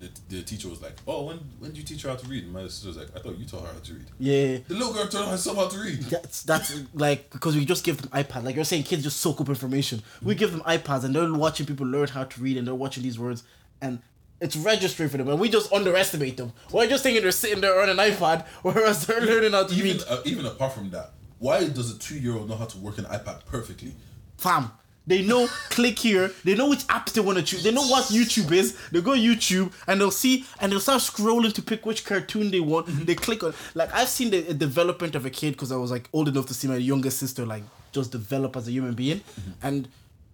the, 0.00 0.10
the 0.28 0.42
teacher 0.42 0.68
was 0.68 0.82
like 0.82 0.96
oh 1.06 1.24
when 1.24 1.38
when 1.60 1.70
did 1.70 1.78
you 1.78 1.84
teach 1.84 2.02
her 2.02 2.10
how 2.10 2.16
to 2.16 2.26
read? 2.26 2.44
And 2.44 2.52
my 2.52 2.62
sister 2.64 2.88
was 2.88 2.98
like 2.98 3.08
i 3.16 3.20
thought 3.20 3.38
you 3.38 3.46
taught 3.46 3.62
her 3.62 3.72
how 3.72 3.80
to 3.80 3.94
read. 3.94 4.06
Yeah. 4.18 4.58
the 4.68 4.74
little 4.74 4.92
girl 4.92 5.06
taught 5.06 5.28
herself 5.28 5.56
how 5.56 5.68
to 5.68 5.78
read. 5.78 6.02
That's 6.02 6.42
that's 6.42 6.82
like 6.92 7.30
because 7.30 7.56
we 7.56 7.64
just 7.64 7.84
give 7.84 8.00
them 8.00 8.10
iPad. 8.10 8.44
Like 8.44 8.54
you're 8.54 8.64
saying, 8.64 8.84
kids 8.84 9.02
just 9.02 9.20
soak 9.20 9.40
up 9.40 9.48
information. 9.48 10.02
We 10.22 10.34
give 10.34 10.52
them 10.52 10.60
iPads 10.60 11.04
and 11.04 11.14
they're 11.14 11.32
watching 11.32 11.66
people 11.66 11.86
learn 11.86 12.08
how 12.08 12.24
to 12.24 12.40
read 12.40 12.58
and 12.58 12.66
they're 12.66 12.74
watching 12.74 13.02
these 13.02 13.18
words 13.18 13.44
and 13.80 14.00
it's 14.44 14.56
registering 14.56 15.08
for 15.08 15.16
them. 15.16 15.28
And 15.28 15.40
we 15.40 15.48
just 15.48 15.72
underestimate 15.72 16.36
them. 16.36 16.52
We're 16.70 16.86
just 16.86 17.02
thinking 17.02 17.22
they're 17.22 17.32
sitting 17.32 17.60
there 17.62 17.80
on 17.80 17.88
an 17.88 17.96
iPad, 17.96 18.46
whereas 18.62 19.06
they're 19.06 19.20
learning 19.20 19.52
how 19.52 19.64
to 19.66 19.74
even 19.74 19.96
read. 19.98 20.02
uh, 20.08 20.20
even 20.24 20.44
apart 20.46 20.72
from 20.74 20.90
that, 20.90 21.12
why 21.38 21.66
does 21.68 21.90
a 21.94 21.98
two 21.98 22.18
year 22.18 22.34
old 22.36 22.48
know 22.48 22.56
how 22.56 22.66
to 22.66 22.78
work 22.78 22.98
an 22.98 23.06
iPad 23.06 23.44
perfectly? 23.46 23.92
Fam, 24.36 24.70
they 25.06 25.22
know 25.22 25.46
click 25.70 25.98
here. 25.98 26.30
They 26.44 26.54
know 26.54 26.68
which 26.68 26.86
apps 26.88 27.12
they 27.12 27.20
want 27.22 27.38
to 27.38 27.44
choose. 27.44 27.62
They 27.64 27.72
know 27.72 27.86
what 27.86 28.04
YouTube 28.06 28.52
is. 28.52 28.76
They 28.92 29.00
go 29.00 29.12
YouTube 29.12 29.72
and 29.86 30.00
they'll 30.00 30.10
see 30.10 30.44
and 30.60 30.70
they'll 30.70 30.80
start 30.80 31.00
scrolling 31.00 31.52
to 31.54 31.62
pick 31.62 31.84
which 31.86 32.04
cartoon 32.04 32.50
they 32.50 32.60
want. 32.60 32.86
They 33.06 33.14
click 33.14 33.42
on 33.42 33.54
like 33.74 33.92
I've 33.94 34.08
seen 34.08 34.30
the 34.30 34.40
the 34.42 34.54
development 34.54 35.14
of 35.14 35.24
a 35.26 35.30
kid 35.30 35.52
because 35.52 35.72
I 35.72 35.76
was 35.76 35.90
like 35.90 36.08
old 36.12 36.28
enough 36.28 36.46
to 36.46 36.54
see 36.54 36.68
my 36.68 36.76
younger 36.76 37.10
sister 37.10 37.46
like 37.46 37.64
just 37.92 38.12
develop 38.12 38.56
as 38.56 38.66
a 38.68 38.72
human 38.72 38.94
being, 38.94 39.20
and 39.62 39.88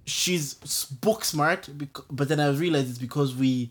she's 0.06 0.54
book 1.00 1.24
smart. 1.24 1.68
But 2.10 2.28
then 2.28 2.40
I 2.40 2.48
realized 2.50 2.88
it's 2.90 2.98
because 2.98 3.34
we 3.36 3.70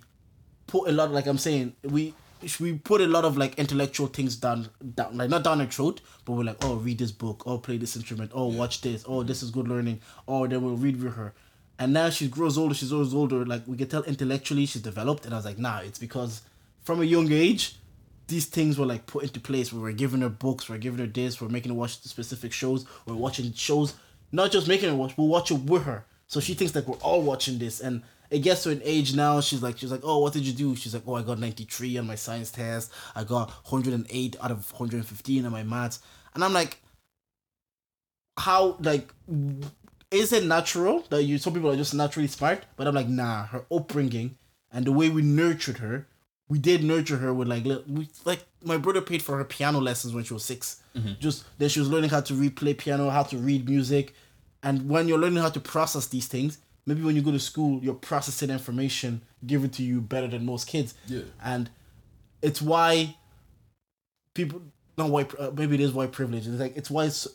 put 0.70 0.88
a 0.88 0.92
lot 0.92 1.12
like 1.12 1.26
I'm 1.26 1.38
saying 1.38 1.76
we 1.84 2.14
we 2.60 2.74
put 2.74 3.02
a 3.02 3.08
lot 3.08 3.26
of 3.26 3.38
like 3.38 3.58
intellectual 3.60 4.08
things 4.08 4.36
down 4.36 4.70
down 4.96 5.18
like 5.18 5.30
not 5.30 5.44
down 5.44 5.60
a 5.62 5.68
throat 5.68 6.00
but 6.24 6.34
we're 6.34 6.44
like 6.44 6.64
oh 6.64 6.76
read 6.76 6.98
this 6.98 7.12
book 7.12 7.44
oh 7.46 7.58
play 7.58 7.78
this 7.78 7.96
instrument 7.96 8.32
oh 8.34 8.48
watch 8.48 8.82
this 8.82 9.04
oh 9.08 9.24
this 9.24 9.44
is 9.44 9.52
good 9.52 9.68
learning 9.68 10.00
oh 10.28 10.48
then 10.48 10.62
we'll 10.62 10.78
read 10.78 11.02
with 11.02 11.16
her. 11.16 11.34
And 11.82 11.94
now 11.94 12.10
she 12.10 12.28
grows 12.28 12.58
older 12.58 12.76
she's 12.76 12.94
always 12.94 13.14
older 13.14 13.46
like 13.46 13.64
we 13.66 13.78
can 13.78 13.88
tell 13.88 14.04
intellectually 14.04 14.66
she's 14.66 14.82
developed 14.82 15.26
and 15.26 15.34
I 15.34 15.38
was 15.38 15.46
like 15.46 15.58
nah 15.58 15.80
it's 15.80 16.00
because 16.00 16.44
from 16.84 17.02
a 17.02 17.06
young 17.06 17.32
age 17.32 17.76
these 18.28 18.46
things 18.46 18.78
were 18.78 18.86
like 18.86 19.08
put 19.08 19.24
into 19.24 19.40
place. 19.40 19.74
Where 19.74 19.82
we're 19.82 19.92
giving 19.94 20.22
her 20.22 20.30
books 20.30 20.70
we're 20.70 20.78
giving 20.78 21.00
her 21.00 21.08
this 21.08 21.42
we're 21.42 21.50
making 21.50 21.72
her 21.72 21.78
watch 21.78 22.00
specific 22.02 22.54
shows 22.54 22.86
we're 23.06 23.16
watching 23.16 23.52
shows 23.54 23.96
not 24.32 24.52
just 24.52 24.68
making 24.68 24.90
her 24.90 24.96
watch 24.96 25.18
we'll 25.18 25.28
watch 25.28 25.52
it 25.52 25.62
with 25.62 25.84
her. 25.84 26.06
So 26.28 26.40
she 26.40 26.54
thinks 26.54 26.76
like 26.76 26.88
we're 26.88 26.98
all 26.98 27.24
watching 27.24 27.58
this 27.58 27.82
and 27.82 28.04
it 28.32 28.40
gets 28.40 28.64
to 28.64 28.70
an 28.70 28.82
age 28.84 29.16
now 29.16 29.42
she's 29.42 29.62
like 29.62 29.78
she's 29.78 29.92
like 29.92 30.02
oh 30.04 30.20
what 30.20 30.34
did 30.34 30.44
you 30.44 30.54
do? 30.54 30.76
She's 30.76 30.94
like 30.94 31.04
oh 31.08 31.16
i 31.16 31.22
got 31.22 31.40
93 31.40 31.98
on 31.98 32.08
my 32.08 32.16
science 32.16 32.52
test. 32.52 32.92
I 33.16 33.24
got 33.24 33.50
108 33.70 34.36
out 34.42 34.52
of 34.52 34.72
115 34.72 35.46
on 35.46 35.52
my 35.52 35.64
maths. 35.64 36.00
And 36.34 36.44
i'm 36.44 36.54
like 36.54 36.82
how 38.38 38.78
like 38.82 39.14
is 40.12 40.34
it 40.34 40.46
natural 40.46 41.04
that 41.10 41.24
you 41.24 41.38
some 41.38 41.54
people 41.54 41.70
are 41.70 41.76
just 41.76 41.94
naturally 41.94 42.28
smart? 42.28 42.66
But 42.76 42.88
i'm 42.88 42.96
like 42.96 43.08
nah 43.08 43.46
her 43.46 43.66
upbringing 43.72 44.38
and 44.72 44.86
the 44.86 44.92
way 44.92 45.10
we 45.10 45.22
nurtured 45.22 45.80
her 45.80 46.08
we 46.48 46.58
did 46.58 46.84
nurture 46.84 47.18
her 47.18 47.34
with 47.34 47.48
like 47.48 47.64
we 47.64 48.10
like 48.26 48.44
my 48.64 48.78
brother 48.78 49.02
paid 49.02 49.22
for 49.22 49.38
her 49.38 49.46
piano 49.46 49.80
lessons 49.80 50.14
when 50.14 50.24
she 50.24 50.34
was 50.34 50.44
6 50.44 50.82
mm-hmm. 50.96 51.14
just 51.20 51.46
then 51.60 51.70
she 51.70 51.80
was 51.80 51.90
learning 51.90 52.10
how 52.10 52.22
to 52.22 52.34
replay 52.34 52.78
piano 52.78 53.10
how 53.10 53.24
to 53.24 53.38
read 53.38 53.70
music. 53.70 54.14
And 54.62 54.90
when 54.90 55.08
you're 55.08 55.20
learning 55.20 55.42
how 55.42 55.50
to 55.50 55.60
process 55.62 56.08
these 56.08 56.28
things 56.28 56.58
maybe 56.90 57.04
when 57.04 57.16
you 57.16 57.22
go 57.22 57.32
to 57.32 57.40
school 57.40 57.80
you're 57.82 57.94
processing 57.94 58.50
information 58.50 59.22
given 59.46 59.70
to 59.70 59.84
you 59.84 60.02
better 60.02 60.28
than 60.28 60.46
most 60.46 60.68
kids. 60.68 60.94
Yeah. 61.08 61.22
and 61.44 61.70
it's 62.42 62.62
why 62.62 63.16
people 64.34 64.62
not 64.98 65.10
white 65.10 65.32
uh, 65.40 65.52
maybe 65.56 65.76
it 65.76 65.82
is 65.82 65.94
white 65.94 66.12
privilege. 66.12 66.48
It's 66.48 66.60
like 66.60 66.76
it's 66.76 66.90
why 66.90 67.06
it's, 67.06 67.28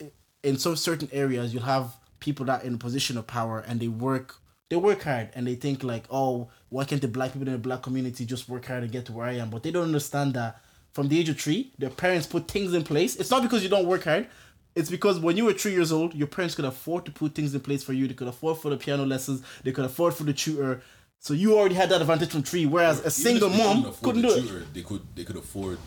in 0.43 0.59
some 0.59 0.77
certain 0.77 1.09
areas 1.13 1.55
you'll 1.55 1.63
have 1.63 1.97
people 2.21 2.47
that 2.47 2.63
are 2.63 2.67
in 2.67 2.75
a 2.75 2.79
position 2.79 3.17
of 3.17 3.27
power 3.27 3.61
and 3.61 3.81
they 3.81 3.89
work 3.89 4.37
they 4.71 4.77
work 4.77 5.03
hard 5.03 5.31
and 5.35 5.47
they 5.47 5.55
think 5.55 5.85
like 5.85 6.05
oh 6.11 6.49
why 6.69 6.85
can't 6.85 7.01
the 7.01 7.09
black 7.09 7.33
people 7.33 7.47
in 7.47 7.53
the 7.53 7.59
black 7.59 7.83
community 7.83 8.25
just 8.25 8.49
work 8.49 8.67
hard 8.67 8.83
and 8.83 8.93
get 8.93 9.07
to 9.07 9.13
where 9.13 9.27
i 9.27 9.33
am? 9.33 9.51
But 9.51 9.63
they 9.63 9.71
don't 9.71 9.85
understand 9.85 10.35
that 10.35 10.61
from 10.93 11.09
the 11.09 11.19
age 11.19 11.29
of 11.29 11.41
three 11.41 11.73
their 11.79 11.91
parents 11.91 12.27
put 12.27 12.49
things 12.49 12.75
in 12.75 12.83
place. 12.83 13.17
It's 13.17 13.31
not 13.31 13.43
because 13.43 13.63
you 13.63 13.69
don't 13.69 13.87
work 13.87 14.05
hard 14.05 14.27
it's 14.75 14.91
because 14.91 15.19
when 15.21 15.37
you 15.37 15.45
were 15.45 15.53
three 15.53 15.73
years 15.73 15.93
old 15.93 16.15
your 16.15 16.27
parents 16.27 16.55
could 16.55 16.65
afford 16.65 17.05
to 17.05 17.11
put 17.11 17.35
things 17.35 17.55
in 17.55 17.61
place 17.61 17.83
for 17.83 17.93
you 17.93 18.07
they 18.07 18.15
could 18.15 18.29
afford 18.29 18.59
for 18.59 18.71
the 18.71 18.77
piano 18.77 19.05
lessons 19.05 19.43
they 19.63 19.73
could 19.73 19.85
afford 19.85 20.15
for 20.15 20.25
the 20.25 20.33
tutor 20.33 20.83
so 21.21 21.33
you 21.33 21.57
already 21.57 21.75
had 21.75 21.89
that 21.89 22.03
advantage 22.03 22.31
from 22.31 22.43
three 22.43 22.67
whereas 22.67 23.01
a 23.01 23.11
single 23.11 23.49
mom 23.49 23.91
couldn't 24.03 24.23
the 24.23 24.29
do 24.29 24.57
it 24.59 24.75
They 24.75 24.83
could 24.83 25.01
they 25.15 25.25
could 25.25 25.37
afford 25.37 25.79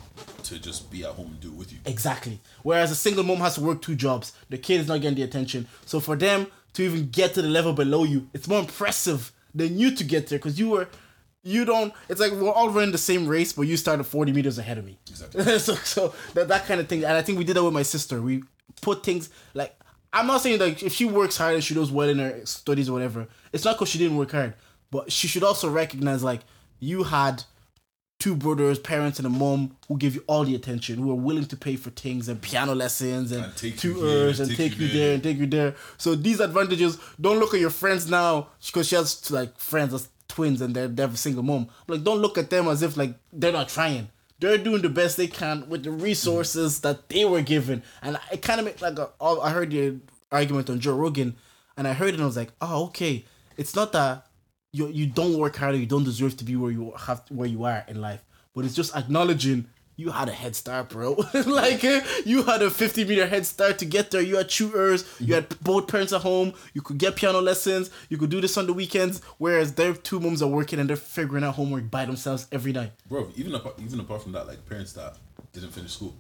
to 0.44 0.60
just 0.60 0.90
be 0.90 1.04
at 1.04 1.12
home 1.12 1.28
and 1.28 1.40
do 1.40 1.50
it 1.50 1.54
with 1.54 1.72
you. 1.72 1.80
Exactly. 1.86 2.40
Whereas 2.64 2.90
a 2.90 2.96
single 2.96 3.24
mom 3.24 3.38
has 3.38 3.56
to 3.56 3.62
work 3.62 3.82
two 3.82 3.96
jobs. 3.96 4.34
The 4.50 4.58
kid 4.58 4.82
is 4.82 4.88
not 4.88 5.02
getting 5.02 5.16
the 5.16 5.24
attention. 5.24 5.68
So 5.86 6.00
for 6.00 6.16
them 6.16 6.48
to 6.74 6.84
even 6.84 7.10
get 7.10 7.34
to 7.36 7.42
the 7.42 7.50
level 7.50 7.74
below 7.74 8.04
you, 8.04 8.28
it's 8.34 8.48
more 8.48 8.60
impressive 8.62 9.32
than 9.54 9.78
you 9.78 9.94
to 9.96 10.04
get 10.04 10.28
there 10.28 10.40
because 10.40 10.58
you 10.58 10.70
were, 10.70 10.88
you 11.44 11.66
don't. 11.66 11.94
It's 12.10 12.20
like 12.20 12.32
we're 12.32 12.52
all 12.52 12.70
running 12.70 12.92
the 12.92 12.98
same 12.98 13.28
race, 13.28 13.54
but 13.54 13.64
you 13.64 13.78
started 13.78 14.06
forty 14.06 14.32
meters 14.32 14.58
ahead 14.58 14.78
of 14.80 14.86
me. 14.86 14.98
Exactly. 15.08 15.60
so 15.60 15.76
so 15.76 16.14
that 16.34 16.48
that 16.48 16.66
kind 16.66 16.80
of 16.80 16.88
thing, 16.88 17.04
and 17.04 17.14
I 17.14 17.22
think 17.22 17.38
we 17.38 17.44
did 17.44 17.56
that 17.58 17.64
with 17.64 17.74
my 17.74 17.84
sister. 17.84 18.22
We 18.22 18.44
put 18.82 19.04
things 19.04 19.30
like 19.54 19.74
I'm 20.14 20.28
not 20.28 20.42
saying 20.42 20.60
like 20.60 20.84
if 20.84 20.94
she 20.94 21.06
works 21.06 21.38
hard 21.38 21.56
and 21.56 21.64
she 21.64 21.74
does 21.74 21.92
well 21.92 22.10
in 22.10 22.20
her 22.20 22.46
studies 22.46 22.90
or 22.90 22.94
whatever, 22.94 23.28
it's 23.54 23.66
not 23.66 23.76
because 23.76 23.90
she 23.90 23.98
didn't 23.98 24.18
work 24.18 24.32
hard, 24.32 24.54
but 24.92 25.12
she 25.12 25.28
should 25.28 25.44
also 25.44 25.70
recognize 25.70 26.24
like 26.24 26.42
you 26.80 27.04
had 27.04 27.44
two 28.20 28.36
brothers, 28.36 28.80
parents, 28.80 29.20
and 29.20 29.28
a 29.28 29.30
mom 29.30 29.78
who 29.88 29.96
give 29.98 30.16
you 30.16 30.24
all 30.26 30.44
the 30.44 30.56
attention, 30.56 30.98
who 30.98 31.12
are 31.12 31.16
willing 31.16 31.46
to 31.46 31.56
pay 31.56 31.76
for 31.76 31.92
things 31.92 32.28
and 32.30 32.42
piano 32.42 32.74
lessons 32.74 33.32
and, 33.32 33.44
And 33.46 33.56
take 33.56 33.84
you 33.84 33.94
tutors 33.94 34.40
and 34.40 34.50
take 34.50 34.58
take 34.72 34.80
you 34.80 34.88
you 34.88 34.94
there 34.94 35.00
there. 35.08 35.14
and 35.16 35.24
take 35.24 35.38
you 35.38 35.46
there. 35.46 35.76
So 35.98 36.16
these 36.16 36.40
advantages, 36.40 36.98
don't 37.22 37.38
look 37.40 37.54
at 37.54 37.60
your 37.60 37.70
friends 37.70 38.10
now 38.10 38.48
because 38.66 38.88
she 38.88 38.96
has 38.96 39.30
like 39.30 39.58
friends 39.60 39.94
as 39.94 40.10
twins 40.28 40.62
and 40.62 40.76
they're 40.76 40.88
they 40.88 41.04
have 41.04 41.14
a 41.14 41.18
single 41.18 41.44
mom. 41.44 41.68
Like 41.88 42.04
don't 42.04 42.20
look 42.20 42.38
at 42.38 42.50
them 42.50 42.68
as 42.68 42.82
if 42.82 42.98
like 42.98 43.14
they're 43.32 43.52
not 43.54 43.70
trying. 43.70 44.10
They're 44.40 44.58
doing 44.58 44.82
the 44.82 44.90
best 44.90 45.18
they 45.18 45.28
can 45.28 45.68
with 45.68 45.84
the 45.84 45.92
resources 45.92 46.76
mm-hmm. 46.76 46.88
that 46.88 47.10
they 47.10 47.26
were 47.26 47.42
given, 47.42 47.84
and 48.02 48.20
it 48.32 48.42
kind 48.42 48.60
of 48.60 48.66
made 48.66 48.82
like 48.82 49.00
a, 49.00 49.10
I 49.20 49.50
heard 49.50 49.72
the 49.72 50.00
argument 50.32 50.70
on 50.70 50.80
Joe 50.80 50.96
Rogan, 50.96 51.36
and 51.76 51.88
I 51.88 51.94
heard 51.94 52.10
it 52.10 52.14
and 52.16 52.24
I 52.24 52.28
was 52.28 52.38
like, 52.38 52.52
oh 52.62 52.86
okay, 52.86 53.26
it's 53.58 53.76
not 53.76 53.92
that 53.94 54.28
you 54.72 54.88
you 54.90 55.08
don't 55.08 55.38
work 55.38 55.56
hard 55.56 55.76
or 55.76 55.78
you 55.78 55.86
don't 55.86 56.04
deserve 56.04 56.38
to 56.38 56.44
be 56.44 56.56
where 56.56 56.72
you 56.72 56.94
have 56.98 57.24
where 57.30 57.48
you 57.48 57.64
are 57.64 57.84
in 57.88 58.00
life, 58.00 58.24
but 58.54 58.66
it's 58.66 58.76
just 58.76 58.96
acknowledging 58.96 59.68
you 59.98 60.12
had 60.12 60.30
a 60.30 60.32
head 60.32 60.56
start, 60.56 60.90
bro. 60.90 61.14
like 61.46 61.84
you 62.24 62.44
had 62.44 62.62
a 62.62 62.70
50 62.70 63.04
meter 63.06 63.28
head 63.28 63.46
start 63.46 63.80
to 63.80 63.86
get 63.86 64.12
there. 64.12 64.22
You 64.22 64.38
had 64.38 64.48
tutors, 64.48 65.04
you 65.20 65.34
had 65.34 65.50
mm-hmm. 65.50 65.64
both 65.64 65.88
parents 65.88 66.14
at 66.14 66.22
home, 66.22 66.54
you 66.74 66.82
could 66.82 67.00
get 67.00 67.16
piano 67.16 67.42
lessons, 67.42 67.90
you 68.08 68.18
could 68.18 68.30
do 68.30 68.40
this 68.40 68.58
on 68.58 68.68
the 68.68 68.74
weekends, 68.74 69.22
whereas 69.40 69.74
their 69.74 69.94
two 69.94 70.20
moms 70.20 70.42
are 70.42 70.50
working 70.50 70.80
and 70.80 70.90
they're 70.90 70.96
figuring 70.96 71.44
out 71.44 71.56
homework 71.56 71.90
by 71.90 72.06
themselves 72.06 72.48
every 72.52 72.72
night. 72.72 72.92
bro. 73.10 73.30
Even 73.36 73.54
apart, 73.56 73.76
even 73.84 74.00
apart 74.00 74.22
from 74.22 74.32
that, 74.34 74.48
like 74.48 74.64
parents 74.68 74.94
that 74.94 75.18
didn't 75.52 75.72
finish 75.72 75.94
school, 75.94 76.14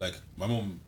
like 0.00 0.14
my 0.36 0.46
mom 0.46 0.80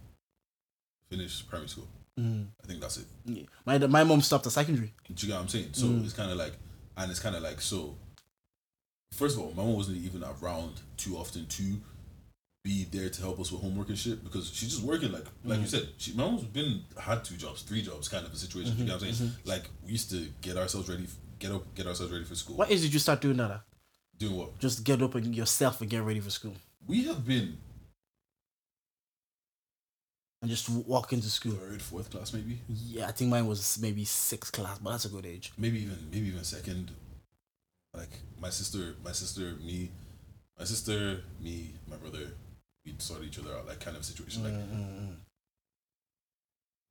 finished 1.10 1.48
primary 1.48 1.68
school. 1.68 1.86
Mm. 2.18 2.46
I 2.62 2.66
think 2.66 2.80
that's 2.80 2.96
it. 2.96 3.06
Yeah. 3.26 3.44
My 3.66 3.78
my 3.78 4.04
mom 4.04 4.22
stopped 4.22 4.46
at 4.46 4.52
secondary. 4.52 4.94
Do 5.06 5.26
you 5.26 5.28
get 5.28 5.36
what 5.36 5.42
I'm 5.42 5.48
saying? 5.48 5.68
So 5.72 5.86
mm. 5.86 6.04
it's 6.04 6.12
kind 6.14 6.30
of 6.30 6.38
like, 6.38 6.52
and 6.96 7.10
it's 7.10 7.20
kind 7.20 7.36
of 7.36 7.42
like 7.42 7.60
so. 7.60 7.94
First 9.12 9.36
of 9.36 9.42
all, 9.42 9.52
my 9.54 9.62
mom 9.62 9.76
wasn't 9.76 9.98
even 9.98 10.24
around 10.24 10.80
too 10.96 11.16
often 11.16 11.44
to 11.46 11.80
be 12.64 12.84
there 12.84 13.08
to 13.08 13.20
help 13.22 13.40
us 13.40 13.50
with 13.50 13.60
homework 13.60 13.88
and 13.88 13.98
shit 13.98 14.22
because 14.22 14.50
she's 14.52 14.70
just 14.70 14.82
working 14.84 15.10
like 15.10 15.24
like 15.44 15.58
you 15.58 15.64
mm-hmm. 15.64 15.66
said. 15.66 15.88
She 15.98 16.12
my 16.14 16.24
mom's 16.24 16.44
been 16.44 16.82
had 16.98 17.24
two 17.24 17.36
jobs, 17.36 17.62
three 17.62 17.82
jobs, 17.82 18.08
kind 18.08 18.24
of 18.24 18.32
a 18.32 18.36
situation. 18.36 18.76
You 18.78 18.84
know 18.84 18.94
what 18.94 19.02
I'm 19.02 19.08
mm-hmm. 19.08 19.16
saying? 19.16 19.30
Mm-hmm. 19.30 19.48
Like 19.48 19.64
we 19.84 19.92
used 19.92 20.10
to 20.10 20.28
get 20.40 20.56
ourselves 20.56 20.88
ready, 20.88 21.06
get 21.38 21.50
up, 21.52 21.74
get 21.74 21.86
ourselves 21.86 22.12
ready 22.12 22.24
for 22.24 22.34
school. 22.34 22.56
What 22.56 22.70
age 22.70 22.82
did 22.82 22.92
you 22.92 23.00
start 23.00 23.20
doing 23.20 23.36
that? 23.38 23.62
Doing 24.18 24.36
what? 24.36 24.58
Just 24.60 24.84
get 24.84 25.02
up 25.02 25.14
and 25.14 25.34
yourself 25.34 25.80
and 25.80 25.90
get 25.90 26.02
ready 26.02 26.20
for 26.20 26.30
school 26.30 26.54
We 26.86 27.04
have 27.04 27.26
been 27.26 27.58
and 30.42 30.50
just 30.50 30.68
walk 30.68 31.12
into 31.12 31.28
school. 31.28 31.52
third, 31.52 31.80
fourth 31.80 32.10
class, 32.10 32.32
maybe, 32.32 32.58
Yeah, 32.68 33.08
I 33.08 33.12
think 33.12 33.30
mine 33.30 33.46
was 33.46 33.78
maybe 33.80 34.04
sixth 34.04 34.52
class, 34.52 34.78
but 34.78 34.90
that's 34.90 35.04
a 35.04 35.08
good 35.08 35.24
age. 35.24 35.52
maybe 35.56 35.82
even 35.82 35.98
maybe 36.12 36.28
even 36.28 36.44
second. 36.44 36.90
Like 37.94 38.10
my 38.40 38.50
sister, 38.50 38.94
my 39.04 39.12
sister, 39.12 39.54
me, 39.64 39.90
my 40.58 40.64
sister, 40.64 41.20
me, 41.40 41.74
my 41.88 41.96
brother, 41.96 42.32
we'd 42.84 43.00
sort 43.00 43.22
each 43.24 43.38
other 43.38 43.54
out, 43.56 43.66
like 43.66 43.80
kind 43.80 43.96
of 43.96 44.04
situation. 44.04 44.42
Like 44.44 44.52
Mm-hmm. 44.52 45.12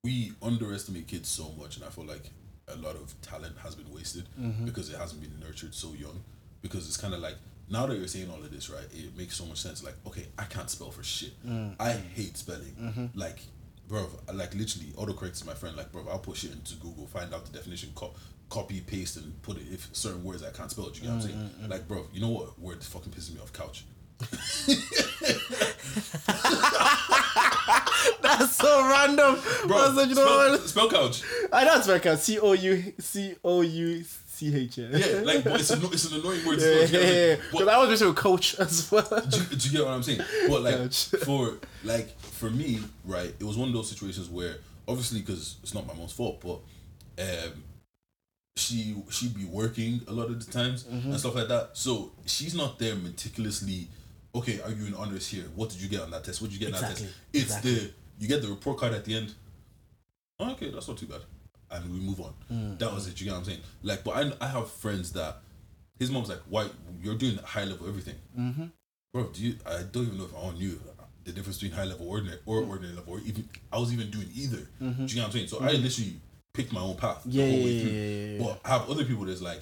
we 0.03 0.33
underestimate 0.41 1.07
kids 1.07 1.29
so 1.29 1.51
much, 1.59 1.75
and 1.77 1.85
I 1.85 1.89
feel 1.89 2.05
like 2.05 2.31
a 2.67 2.75
lot 2.77 2.95
of 2.95 3.13
talent 3.21 3.55
has 3.63 3.75
been 3.75 3.91
wasted 3.93 4.25
Mm-hmm. 4.39 4.65
because 4.65 4.89
it 4.91 4.97
hasn't 4.97 5.21
been 5.21 5.39
nurtured 5.39 5.73
so 5.75 5.93
young. 5.93 6.23
Because 6.61 6.87
it's 6.87 6.97
kind 6.97 7.13
of 7.13 7.19
like 7.21 7.35
now 7.69 7.87
that 7.87 7.97
you're 7.97 8.07
saying 8.07 8.29
all 8.29 8.37
of 8.37 8.51
this, 8.51 8.69
right? 8.69 8.85
It 8.93 9.17
makes 9.17 9.35
so 9.35 9.45
much 9.45 9.59
sense. 9.59 9.83
Like, 9.83 9.95
okay, 10.05 10.25
I 10.37 10.43
can't 10.43 10.69
spell 10.69 10.91
for 10.91 11.03
shit. 11.03 11.33
Mm. 11.47 11.75
I 11.79 11.93
hate 11.93 12.37
spelling. 12.37 12.75
Mm-hmm. 12.79 13.05
Like, 13.19 13.39
bro, 13.87 14.07
like 14.33 14.53
literally 14.55 14.87
autocorrect 14.97 15.39
to 15.39 15.45
my 15.47 15.53
friend. 15.55 15.75
Like, 15.75 15.91
bro, 15.91 16.05
I'll 16.09 16.19
put 16.19 16.37
shit 16.37 16.51
into 16.51 16.75
Google, 16.75 17.07
find 17.07 17.33
out 17.33 17.45
the 17.45 17.51
definition, 17.57 17.89
co- 17.95 18.13
copy, 18.49 18.81
paste, 18.81 19.17
and 19.17 19.41
put 19.41 19.57
it 19.57 19.63
if 19.71 19.89
certain 19.93 20.23
words 20.23 20.43
I 20.43 20.51
can't 20.51 20.69
spell. 20.69 20.89
Do 20.89 20.95
you 20.99 21.01
get 21.01 21.07
what 21.09 21.15
I'm 21.15 21.21
saying? 21.21 21.49
Mm, 21.63 21.69
Like, 21.69 21.87
bro, 21.87 22.05
you 22.13 22.21
know 22.21 22.29
what 22.29 22.59
word 22.59 22.83
fucking 22.83 23.11
pisses 23.11 23.33
me 23.33 23.41
off? 23.41 23.53
Couch. 23.53 23.85
That's 28.21 28.55
so 28.55 28.87
random. 28.87 29.37
Bro, 29.67 29.91
That's 29.91 30.09
you 30.09 30.15
know 30.15 30.25
spell, 30.25 30.51
what? 30.51 30.61
spell 30.69 30.89
couch. 30.89 31.21
I 31.51 31.65
know 31.65 31.79
very 31.81 31.99
count. 31.99 32.19
C 32.19 32.39
O 32.39 32.53
U 32.53 32.93
C 32.99 33.35
O 33.43 33.61
U 33.61 34.03
C 34.03 34.55
H. 34.55 34.77
Yeah, 34.77 35.21
like, 35.23 35.43
but 35.43 35.59
it's, 35.59 35.69
an, 35.69 35.81
it's 35.85 36.11
an 36.11 36.19
annoying 36.19 36.45
word. 36.45 36.59
Yeah, 36.59 36.85
spell, 36.85 37.01
yeah, 37.01 37.03
yeah. 37.03 37.03
what 37.03 37.03
I'm 37.03 37.07
saying? 37.07 37.39
But- 37.51 37.51
Because 37.51 37.67
I 37.67 37.77
was 37.77 37.89
just 37.99 38.03
a 38.03 38.13
coach 38.13 38.55
as 38.59 38.91
well. 38.91 39.25
do, 39.29 39.37
you- 39.37 39.43
do 39.57 39.69
you 39.69 39.77
get 39.77 39.85
what 39.85 39.93
I'm 39.93 40.03
saying? 40.03 40.21
But 40.47 40.61
like 40.61 40.75
Ouch. 40.75 41.05
for 41.25 41.57
like 41.83 42.17
for 42.19 42.49
me, 42.49 42.79
right? 43.05 43.33
It 43.39 43.43
was 43.43 43.57
one 43.57 43.67
of 43.69 43.73
those 43.73 43.89
situations 43.89 44.29
where 44.29 44.55
obviously 44.87 45.19
because 45.21 45.57
it's 45.63 45.73
not 45.73 45.85
my 45.87 45.93
mom's 45.93 46.13
fault, 46.13 46.41
but 46.41 46.59
um, 47.21 47.63
she 48.55 48.95
she'd 49.09 49.35
be 49.35 49.45
working 49.45 50.01
a 50.07 50.13
lot 50.13 50.29
of 50.29 50.43
the 50.43 50.51
times 50.51 50.83
Mm-hmm. 50.85 51.11
and 51.11 51.19
stuff 51.19 51.35
like 51.35 51.47
that. 51.49 51.71
So 51.73 52.11
she's 52.25 52.55
not 52.55 52.79
there 52.79 52.95
meticulously. 52.95 53.87
Okay, 54.33 54.61
are 54.61 54.71
you 54.71 54.85
in 54.85 54.93
honors 54.93 55.27
here? 55.27 55.43
What 55.55 55.69
did 55.69 55.81
you 55.81 55.89
get 55.89 56.01
on 56.01 56.11
that 56.11 56.23
test? 56.23 56.41
What 56.41 56.51
did 56.51 56.59
you 56.59 56.65
get 56.67 56.73
on 56.75 56.81
that 56.81 56.89
test? 56.91 57.05
It's 57.33 57.43
exactly. 57.45 57.73
the 57.73 57.91
you 58.19 58.27
get 58.27 58.41
the 58.41 58.47
report 58.47 58.77
card 58.77 58.93
at 58.93 59.03
the 59.05 59.15
end. 59.15 59.33
Oh, 60.39 60.51
okay, 60.51 60.69
that's 60.71 60.87
not 60.87 60.97
too 60.97 61.05
bad, 61.07 61.21
and 61.69 61.91
we 61.91 61.99
move 61.99 62.21
on. 62.21 62.33
Mm. 62.51 62.79
That 62.79 62.93
was 62.93 63.07
it. 63.07 63.19
You 63.19 63.25
get 63.25 63.33
what 63.33 63.39
I'm 63.39 63.45
saying? 63.45 63.59
Like, 63.83 64.03
but 64.03 64.11
I 64.11 64.31
I 64.39 64.47
have 64.47 64.71
friends 64.71 65.11
that 65.13 65.37
his 65.99 66.09
mom's 66.09 66.29
like, 66.29 66.39
"Why 66.49 66.67
you're 67.01 67.15
doing 67.15 67.37
high 67.43 67.65
level 67.65 67.87
everything?" 67.87 68.15
Mm-hmm. 68.37 68.65
bro. 69.13 69.23
Do 69.25 69.41
you? 69.43 69.55
I 69.65 69.83
don't 69.91 70.05
even 70.07 70.17
know 70.17 70.25
if 70.25 70.35
I 70.35 70.51
knew 70.57 70.79
the 71.23 71.31
difference 71.31 71.59
between 71.59 71.77
high 71.77 71.85
level 71.85 72.09
ordinary 72.09 72.39
or 72.45 72.63
ordinary 72.63 72.95
level, 72.95 73.13
or 73.13 73.19
even 73.19 73.47
I 73.71 73.77
was 73.79 73.91
even 73.93 74.09
doing 74.09 74.29
either. 74.33 74.67
Do 74.79 74.85
you 74.85 74.91
get 75.07 75.17
what 75.17 75.25
I'm 75.25 75.31
saying? 75.31 75.47
So 75.47 75.59
I 75.59 75.71
literally 75.73 76.19
picked 76.53 76.73
my 76.73 76.81
own 76.81 76.95
path 76.95 77.21
Yeah, 77.25 77.45
the 77.45 77.51
whole 77.51 77.63
way 77.63 77.79
through. 77.81 77.91
yeah, 77.91 78.01
yeah, 78.05 78.37
yeah. 78.37 78.43
But 78.43 78.59
I 78.65 78.69
have 78.77 78.89
other 78.89 79.05
people 79.05 79.25
that's 79.25 79.41
like, 79.41 79.61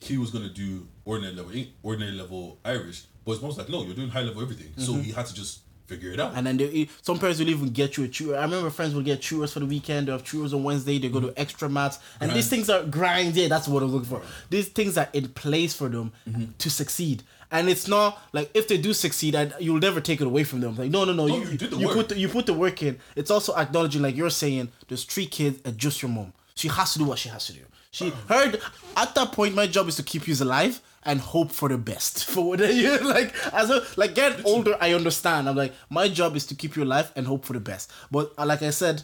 he 0.00 0.16
was 0.18 0.30
gonna 0.30 0.48
do 0.50 0.86
ordinary 1.04 1.34
level, 1.34 1.52
ordinary 1.82 2.12
level 2.12 2.58
Irish, 2.64 3.04
but 3.24 3.32
his 3.32 3.42
mom's 3.42 3.58
like, 3.58 3.68
no, 3.68 3.82
you're 3.84 3.94
doing 3.94 4.08
high 4.08 4.22
level 4.22 4.42
everything. 4.42 4.72
So 4.76 4.94
he 4.94 5.12
had 5.12 5.26
to 5.26 5.34
just 5.34 5.60
figure 5.86 6.10
it 6.12 6.18
out. 6.20 6.32
And 6.34 6.46
then 6.46 6.56
they, 6.56 6.88
some 7.02 7.18
parents 7.18 7.38
will 7.40 7.48
even 7.50 7.68
get 7.68 7.96
you 7.98 8.04
a 8.04 8.08
tutor. 8.08 8.36
I 8.38 8.42
remember 8.42 8.70
friends 8.70 8.94
would 8.94 9.04
get 9.04 9.20
tutors 9.20 9.52
for 9.52 9.60
the 9.60 9.66
weekend. 9.66 10.08
They 10.08 10.12
have 10.12 10.24
tutors 10.24 10.54
on 10.54 10.62
Wednesday. 10.64 10.98
They 10.98 11.08
go 11.10 11.20
to 11.20 11.32
extra 11.38 11.68
maths, 11.68 11.98
and 12.20 12.32
these 12.32 12.48
things 12.48 12.70
are 12.70 12.82
grind. 12.84 13.34
Yeah, 13.36 13.48
that's 13.48 13.68
what 13.68 13.82
I 13.82 13.84
was 13.86 13.94
looking 13.94 14.08
for. 14.08 14.22
These 14.50 14.68
things 14.68 14.96
are 14.96 15.08
in 15.12 15.28
place 15.28 15.74
for 15.74 15.88
them 15.88 16.12
Mm-hmm. 16.28 16.44
to 16.58 16.70
succeed. 16.70 17.22
And 17.50 17.68
it's 17.68 17.86
not 17.86 18.20
like 18.32 18.50
if 18.54 18.66
they 18.66 18.78
do 18.78 18.92
succeed, 18.92 19.36
I, 19.36 19.52
you'll 19.60 19.78
never 19.78 20.00
take 20.00 20.20
it 20.20 20.26
away 20.26 20.42
from 20.42 20.60
them. 20.60 20.74
Like 20.76 20.90
no, 20.90 21.04
no, 21.04 21.12
no. 21.12 21.26
No, 21.26 21.36
you 21.36 21.50
you 21.50 21.58
did 21.58 21.70
the 21.70 21.76
you 21.76 21.86
work. 21.86 21.96
put 21.96 22.08
the, 22.08 22.18
you 22.18 22.28
put 22.28 22.46
the 22.46 22.54
work 22.54 22.82
in. 22.82 22.98
It's 23.14 23.30
also 23.30 23.54
acknowledging, 23.54 24.02
like 24.02 24.16
you're 24.16 24.30
saying, 24.30 24.72
there's 24.88 25.04
three 25.04 25.26
kids 25.26 25.60
and 25.64 25.76
just 25.78 26.02
your 26.02 26.10
mom. 26.10 26.32
She 26.56 26.68
has 26.68 26.94
to 26.94 26.98
do 26.98 27.04
what 27.04 27.18
she 27.18 27.28
has 27.28 27.46
to 27.46 27.52
do. 27.52 27.60
She 27.92 28.08
heard 28.28 28.60
at 28.96 29.14
that 29.14 29.30
point. 29.32 29.54
My 29.54 29.68
job 29.68 29.86
is 29.86 29.96
to 29.96 30.02
keep 30.02 30.26
you 30.26 30.34
alive 30.40 30.80
and 31.04 31.20
hope 31.20 31.50
for 31.52 31.68
the 31.68 31.78
best. 31.78 32.24
For 32.34 32.44
what 32.48 32.60
you 32.74 32.98
like, 32.98 33.34
as 33.52 33.70
a 33.70 33.82
like 33.96 34.14
get 34.14 34.44
older, 34.44 34.76
I 34.80 34.92
understand. 34.94 35.48
I'm 35.48 35.56
like, 35.56 35.72
my 35.90 36.08
job 36.08 36.36
is 36.36 36.46
to 36.46 36.54
keep 36.54 36.76
you 36.76 36.84
alive 36.84 37.12
and 37.16 37.26
hope 37.26 37.44
for 37.44 37.52
the 37.52 37.60
best. 37.60 37.90
But 38.10 38.32
uh, 38.38 38.46
like 38.46 38.62
I 38.62 38.70
said, 38.70 39.02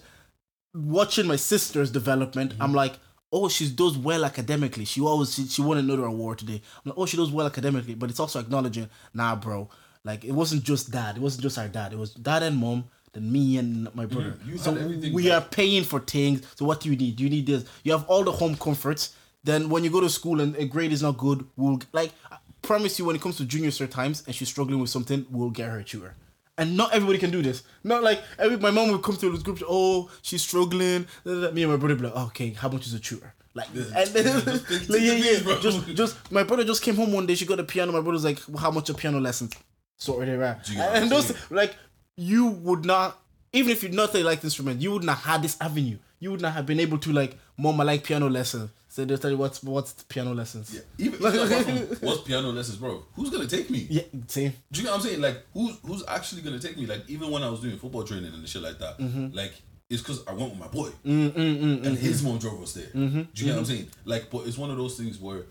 watching 0.74 1.26
my 1.26 1.36
sister's 1.36 1.90
development, 1.90 2.54
I'm 2.60 2.72
like, 2.74 2.94
oh, 3.32 3.48
she 3.48 3.70
does 3.70 3.96
well 3.98 4.24
academically. 4.24 4.84
She 4.84 5.00
always 5.00 5.34
she, 5.34 5.46
she 5.46 5.62
won 5.62 5.78
another 5.78 6.04
award 6.04 6.38
today. 6.38 6.62
I'm 6.84 6.90
like, 6.90 6.98
oh, 6.98 7.06
she 7.06 7.16
does 7.16 7.30
well 7.30 7.46
academically, 7.46 7.94
but 7.94 8.10
it's 8.10 8.20
also 8.20 8.40
acknowledging, 8.40 8.88
nah, 9.14 9.36
bro. 9.36 9.68
Like 10.04 10.24
it 10.24 10.32
wasn't 10.32 10.62
just 10.64 10.90
dad. 10.90 11.16
It 11.16 11.20
wasn't 11.22 11.42
just 11.42 11.58
our 11.58 11.68
dad. 11.68 11.92
It 11.92 11.98
was 11.98 12.14
dad 12.14 12.42
and 12.42 12.56
mom. 12.56 12.84
Then 13.12 13.30
me 13.30 13.58
and 13.58 13.92
my 13.94 14.06
brother. 14.06 14.38
you 14.46 14.56
so 14.56 14.72
we 14.72 15.24
that- 15.24 15.32
are 15.32 15.48
paying 15.48 15.82
for 15.82 15.98
things. 16.00 16.46
So 16.54 16.64
what 16.64 16.80
do 16.80 16.88
you 16.88 16.96
need? 16.96 17.16
Do 17.16 17.24
you 17.24 17.30
need 17.30 17.46
this? 17.46 17.64
You 17.82 17.92
have 17.92 18.04
all 18.06 18.22
the 18.24 18.30
home 18.32 18.56
comforts. 18.56 19.14
Then 19.44 19.70
when 19.70 19.84
you 19.84 19.90
go 19.90 20.00
to 20.00 20.10
school 20.10 20.40
and 20.40 20.54
a 20.56 20.64
grade 20.66 20.92
is 20.92 21.02
not 21.02 21.16
good, 21.16 21.46
we'll 21.56 21.80
like 21.92 22.12
I 22.30 22.36
promise 22.62 22.98
you 22.98 23.04
when 23.04 23.16
it 23.16 23.22
comes 23.22 23.36
to 23.38 23.44
junior 23.44 23.70
cert 23.70 23.90
times 23.90 24.22
and 24.26 24.34
she's 24.34 24.48
struggling 24.48 24.80
with 24.80 24.90
something, 24.90 25.26
we'll 25.30 25.50
get 25.50 25.70
her 25.70 25.78
a 25.78 25.84
tutor. 25.84 26.14
And 26.58 26.76
not 26.76 26.92
everybody 26.92 27.18
can 27.18 27.30
do 27.30 27.40
this. 27.40 27.62
Not 27.84 28.02
like 28.02 28.20
every, 28.38 28.58
my 28.58 28.70
mom 28.70 28.90
would 28.90 29.02
come 29.02 29.16
to 29.16 29.30
this 29.30 29.42
group. 29.42 29.62
Oh, 29.66 30.10
she's 30.20 30.42
struggling. 30.42 31.06
Me 31.24 31.62
and 31.62 31.70
my 31.70 31.76
brother 31.76 31.94
be 31.94 32.02
like, 32.02 32.12
"Oh, 32.14 32.26
okay, 32.26 32.50
how 32.50 32.68
much 32.68 32.86
is 32.86 32.92
a 32.92 33.00
tutor? 33.00 33.32
Like, 33.54 33.68
and 33.74 34.08
then, 34.08 34.44
just 34.44 34.68
like, 34.90 35.00
yeah, 35.00 35.12
yeah. 35.14 35.42
bro. 35.42 35.58
Just, 35.58 35.86
just 35.94 36.30
my 36.32 36.42
brother 36.42 36.64
just 36.64 36.82
came 36.82 36.96
home 36.96 37.12
one 37.12 37.24
day. 37.26 37.34
She 37.34 37.46
got 37.46 37.58
a 37.60 37.64
piano. 37.64 37.92
My 37.92 38.00
brother's 38.00 38.24
like, 38.24 38.38
how 38.58 38.70
much 38.70 38.90
a 38.90 38.94
piano 38.94 39.18
lessons? 39.20 39.54
Sorted 39.96 40.28
it 40.28 40.42
out. 40.42 40.64
Do 40.64 40.72
you 40.72 40.78
get 40.78 40.86
what 40.86 40.96
I'm 40.96 41.02
And 41.04 41.12
those 41.12 41.50
like 41.50 41.76
you 42.16 42.46
would 42.46 42.84
not 42.84 43.18
even 43.52 43.72
if 43.72 43.82
you 43.82 43.88
not 43.88 44.14
like 44.14 44.40
the 44.40 44.46
instrument, 44.46 44.80
you 44.80 44.92
would 44.92 45.04
not 45.04 45.18
have 45.18 45.42
this 45.42 45.56
avenue. 45.60 45.98
You 46.20 46.30
would 46.32 46.40
not 46.40 46.52
have 46.52 46.66
been 46.66 46.80
able 46.80 46.98
to 46.98 47.12
like, 47.12 47.36
mom, 47.56 47.80
I 47.80 47.84
like 47.84 48.04
piano 48.04 48.28
lessons. 48.28 48.70
So 48.92 49.04
they'll 49.04 49.18
tell 49.18 49.30
you 49.30 49.36
what's 49.36 49.62
what's 49.62 49.92
the 49.92 50.04
piano 50.04 50.34
lessons. 50.34 50.74
Yeah, 50.74 50.80
even, 51.06 51.20
what's 51.20 52.22
piano 52.22 52.48
lessons, 52.50 52.76
bro? 52.76 53.04
Who's 53.14 53.30
gonna 53.30 53.46
take 53.46 53.70
me? 53.70 53.86
Yeah, 53.88 54.02
same. 54.26 54.52
Do 54.72 54.80
you 54.80 54.86
get 54.86 54.90
what 54.90 54.96
I'm 55.00 55.06
saying? 55.06 55.20
Like, 55.20 55.46
who's 55.54 55.76
who's 55.86 56.04
actually 56.08 56.42
gonna 56.42 56.58
take 56.58 56.76
me? 56.76 56.86
Like, 56.86 57.08
even 57.08 57.30
when 57.30 57.44
I 57.44 57.50
was 57.50 57.60
doing 57.60 57.78
football 57.78 58.02
training 58.02 58.34
and 58.34 58.48
shit 58.48 58.62
like 58.62 58.78
that, 58.80 58.98
Mm-hmm. 58.98 59.28
like, 59.32 59.52
it's 59.88 60.02
because 60.02 60.26
I 60.26 60.32
went 60.32 60.50
with 60.50 60.58
my 60.58 60.66
boy, 60.66 60.88
Mm, 61.06 61.86
and 61.86 61.96
his 61.98 62.20
mom 62.24 62.38
drove 62.38 62.60
us 62.62 62.72
there. 62.72 62.86
Mm-hmm. 62.88 63.22
Do 63.22 63.28
you 63.34 63.44
get 63.46 63.52
what 63.52 63.58
I'm 63.60 63.64
saying? 63.64 63.86
Like, 64.04 64.28
but 64.28 64.46
it's 64.48 64.58
one 64.58 64.72
of 64.72 64.76
those 64.76 64.96
things 64.96 65.20
where, 65.20 65.44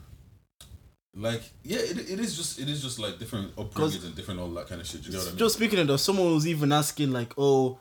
like, 1.16 1.41
yeah, 1.64 1.80
it, 1.80 1.98
it 2.11 2.20
is 2.20 2.36
just 2.36 2.60
it 2.60 2.70
is 2.70 2.82
just 2.82 2.99
like 2.99 3.20
different 3.20 3.56
upbringings 3.56 4.06
and 4.06 4.16
different 4.16 4.40
all 4.41 4.49
that 4.49 4.68
kind 4.68 4.80
of 4.82 4.88
shit. 4.88 5.02
Do 5.02 5.07
you 5.07 5.11
get 5.14 5.18
what 5.20 5.28
I 5.28 5.30
mean? 5.32 5.38
Just 5.40 5.56
speaking 5.56 5.80
of 5.80 5.88
that, 5.88 5.98
someone 5.99 6.34
was 6.34 6.45
even 6.45 6.72
asking 6.74 7.11
like, 7.11 7.34
oh, 7.38 7.80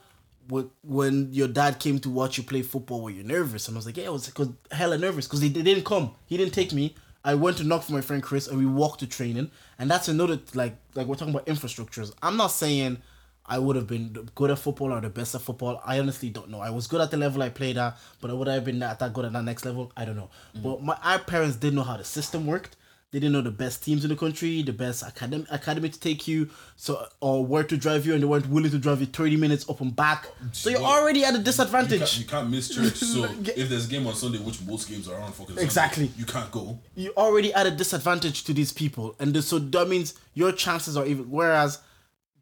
when 0.48 1.32
your 1.32 1.48
dad 1.48 1.78
came 1.78 1.98
to 2.00 2.10
watch 2.10 2.38
you 2.38 2.44
play 2.44 2.62
football, 2.62 3.02
were 3.02 3.10
you 3.10 3.22
nervous? 3.22 3.68
And 3.68 3.76
I 3.76 3.78
was 3.78 3.86
like, 3.86 3.96
yeah, 3.96 4.06
I 4.06 4.10
was 4.10 4.28
cause 4.30 4.50
hella 4.70 4.98
nervous 4.98 5.26
because 5.26 5.40
they, 5.40 5.48
they 5.48 5.62
didn't 5.62 5.84
come. 5.84 6.14
He 6.26 6.36
didn't 6.36 6.54
take 6.54 6.72
me. 6.72 6.94
I 7.24 7.34
went 7.34 7.58
to 7.58 7.64
knock 7.64 7.82
for 7.82 7.92
my 7.92 8.00
friend 8.00 8.22
Chris, 8.22 8.46
and 8.46 8.58
we 8.58 8.64
walked 8.64 9.00
to 9.00 9.06
training. 9.06 9.50
And 9.78 9.90
that's 9.90 10.08
another 10.08 10.38
like 10.54 10.76
like 10.94 11.06
we're 11.06 11.16
talking 11.16 11.34
about 11.34 11.46
infrastructures. 11.46 12.12
I'm 12.22 12.36
not 12.36 12.48
saying 12.48 13.02
I 13.44 13.58
would 13.58 13.76
have 13.76 13.86
been 13.86 14.30
good 14.34 14.50
at 14.50 14.58
football 14.58 14.92
or 14.92 15.00
the 15.00 15.10
best 15.10 15.34
at 15.34 15.42
football. 15.42 15.82
I 15.84 15.98
honestly 15.98 16.30
don't 16.30 16.48
know. 16.48 16.60
I 16.60 16.70
was 16.70 16.86
good 16.86 17.00
at 17.00 17.10
the 17.10 17.16
level 17.16 17.42
I 17.42 17.50
played 17.50 17.76
at, 17.76 17.98
but 18.20 18.30
I 18.30 18.34
would 18.34 18.48
I 18.48 18.54
have 18.54 18.64
been 18.64 18.78
that, 18.78 18.98
that 19.00 19.12
good 19.12 19.26
at 19.26 19.32
that 19.32 19.44
next 19.44 19.64
level. 19.64 19.92
I 19.96 20.04
don't 20.04 20.16
know. 20.16 20.30
Mm. 20.56 20.62
But 20.62 20.82
my 20.82 20.96
our 21.02 21.18
parents 21.18 21.56
didn't 21.56 21.76
know 21.76 21.82
how 21.82 21.98
the 21.98 22.04
system 22.04 22.46
worked. 22.46 22.76
They 23.10 23.20
didn't 23.20 23.32
know 23.32 23.40
the 23.40 23.50
best 23.50 23.82
teams 23.82 24.04
in 24.04 24.10
the 24.10 24.16
country, 24.16 24.60
the 24.62 24.72
best 24.74 25.02
academy 25.02 25.46
academy 25.50 25.88
to 25.88 25.98
take 25.98 26.28
you, 26.28 26.50
so 26.76 27.06
or 27.20 27.44
where 27.46 27.64
to 27.64 27.76
drive 27.78 28.04
you, 28.04 28.12
and 28.12 28.22
they 28.22 28.26
weren't 28.26 28.46
willing 28.50 28.70
to 28.70 28.78
drive 28.78 29.00
you 29.00 29.06
thirty 29.06 29.36
minutes 29.36 29.68
up 29.70 29.80
and 29.80 29.96
back. 29.96 30.26
So 30.52 30.68
you're 30.68 30.80
Well, 30.82 30.90
already 31.00 31.24
at 31.24 31.34
a 31.34 31.38
you 31.38 31.42
disadvantage. 31.44 32.00
can't, 32.00 32.18
you 32.18 32.24
can't 32.26 32.50
miss 32.50 32.68
church. 32.68 32.96
So 32.96 33.24
if 33.24 33.70
there's 33.70 33.86
a 33.86 33.90
game 33.90 34.06
on 34.06 34.14
Sunday, 34.14 34.38
which 34.38 34.60
most 34.60 34.90
games 34.90 35.08
are 35.08 35.18
on 35.18 35.32
Sunday, 35.32 35.62
Exactly. 35.62 36.10
you 36.18 36.26
can't 36.26 36.50
go. 36.50 36.78
you 36.96 37.12
already 37.16 37.54
at 37.54 37.66
a 37.66 37.70
disadvantage 37.70 38.44
to 38.44 38.52
these 38.52 38.72
people, 38.74 39.16
and 39.18 39.42
so 39.42 39.58
that 39.58 39.88
means 39.88 40.12
your 40.34 40.52
chances 40.52 40.94
are 40.94 41.06
even. 41.06 41.30
Whereas 41.30 41.80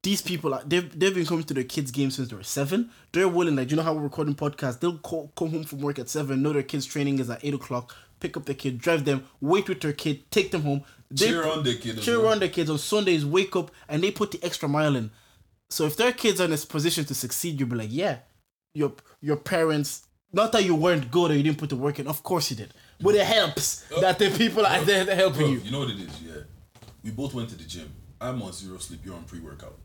these 0.03 0.21
people 0.21 0.53
are 0.55 0.63
they've 0.67 0.99
they've 0.99 1.15
been 1.15 1.27
coming 1.27 1.45
to 1.45 1.55
their 1.55 1.63
kids' 1.65 1.93
games 1.93 2.17
since 2.17 2.29
they 2.29 2.37
were 2.37 2.43
seven. 2.43 2.91
They're 3.13 3.29
willing, 3.29 3.55
like 3.55 3.71
you 3.71 3.77
know 3.77 3.85
how 3.85 3.95
we're 3.95 4.03
recording 4.03 4.35
podcasts. 4.35 4.81
They'll 4.81 4.99
call, 4.99 5.33
come 5.37 5.51
home 5.51 5.63
from 5.65 5.79
work 5.79 6.01
at 6.01 6.09
seven, 6.09 6.43
know 6.43 6.53
their 6.53 6.65
kids' 6.65 6.87
training 6.87 7.21
is 7.21 7.31
at 7.31 7.45
eight 7.45 7.55
o'clock. 7.55 7.95
Pick 8.21 8.37
up 8.37 8.47
the 8.47 8.55
kid, 8.55 8.79
drive 8.79 9.05
them, 9.05 9.25
wait 9.41 9.69
with 9.69 9.81
their 9.81 9.93
kid, 9.93 10.31
take 10.31 10.51
them 10.51 10.63
home. 10.63 10.85
They 11.11 11.29
Cheer 11.29 11.47
on 11.47 11.63
their 11.63 11.75
kid 11.75 12.01
cheer 12.01 12.21
well. 12.21 12.33
on 12.33 12.39
their 12.39 12.49
kids 12.49 12.71
on 12.71 12.79
Sundays. 12.79 13.25
Wake 13.25 13.55
up 13.55 13.71
and 13.89 14.03
they 14.03 14.11
put 14.11 14.33
the 14.33 14.43
extra 14.43 14.69
mile 14.69 14.97
in. 14.97 15.11
So 15.71 15.85
if 15.85 15.97
their 15.97 16.13
kids 16.13 16.41
are 16.41 16.45
in 16.45 16.51
this 16.51 16.65
position 16.65 17.05
to 17.07 17.15
succeed, 17.15 17.61
you'll 17.61 17.69
be 17.69 17.77
like, 17.77 17.93
yeah, 17.93 18.19
your 18.75 18.93
your 19.21 19.37
parents. 19.37 20.03
Not 20.33 20.53
that 20.53 20.65
you 20.65 20.75
weren't 20.75 21.11
good 21.11 21.31
or 21.31 21.35
you 21.35 21.43
didn't 21.43 21.59
put 21.59 21.71
the 21.71 21.77
work 21.77 21.99
in. 21.99 22.09
Of 22.09 22.23
course 22.23 22.51
you 22.51 22.57
did, 22.57 22.75
but 23.01 23.15
it 23.15 23.27
helps 23.27 23.85
oh. 23.93 24.01
that 24.01 24.19
the 24.19 24.31
people 24.31 24.67
are 24.67 24.85
there 24.85 25.07
oh. 25.09 25.15
helping 25.15 25.41
Bro, 25.41 25.51
you. 25.51 25.59
you 25.61 25.71
know 25.71 25.81
what 25.81 25.91
it 25.91 26.01
is, 26.01 26.23
yeah. 26.23 26.43
We 27.03 27.11
both 27.11 27.33
went 27.35 27.49
to 27.51 27.57
the 27.57 27.65
gym. 27.65 27.93
I'm 28.21 28.43
on 28.43 28.53
zero 28.53 28.79
sleep. 28.79 29.01
You're 29.05 29.15
on 29.15 29.25
pre 29.25 29.41
workout. 29.41 29.79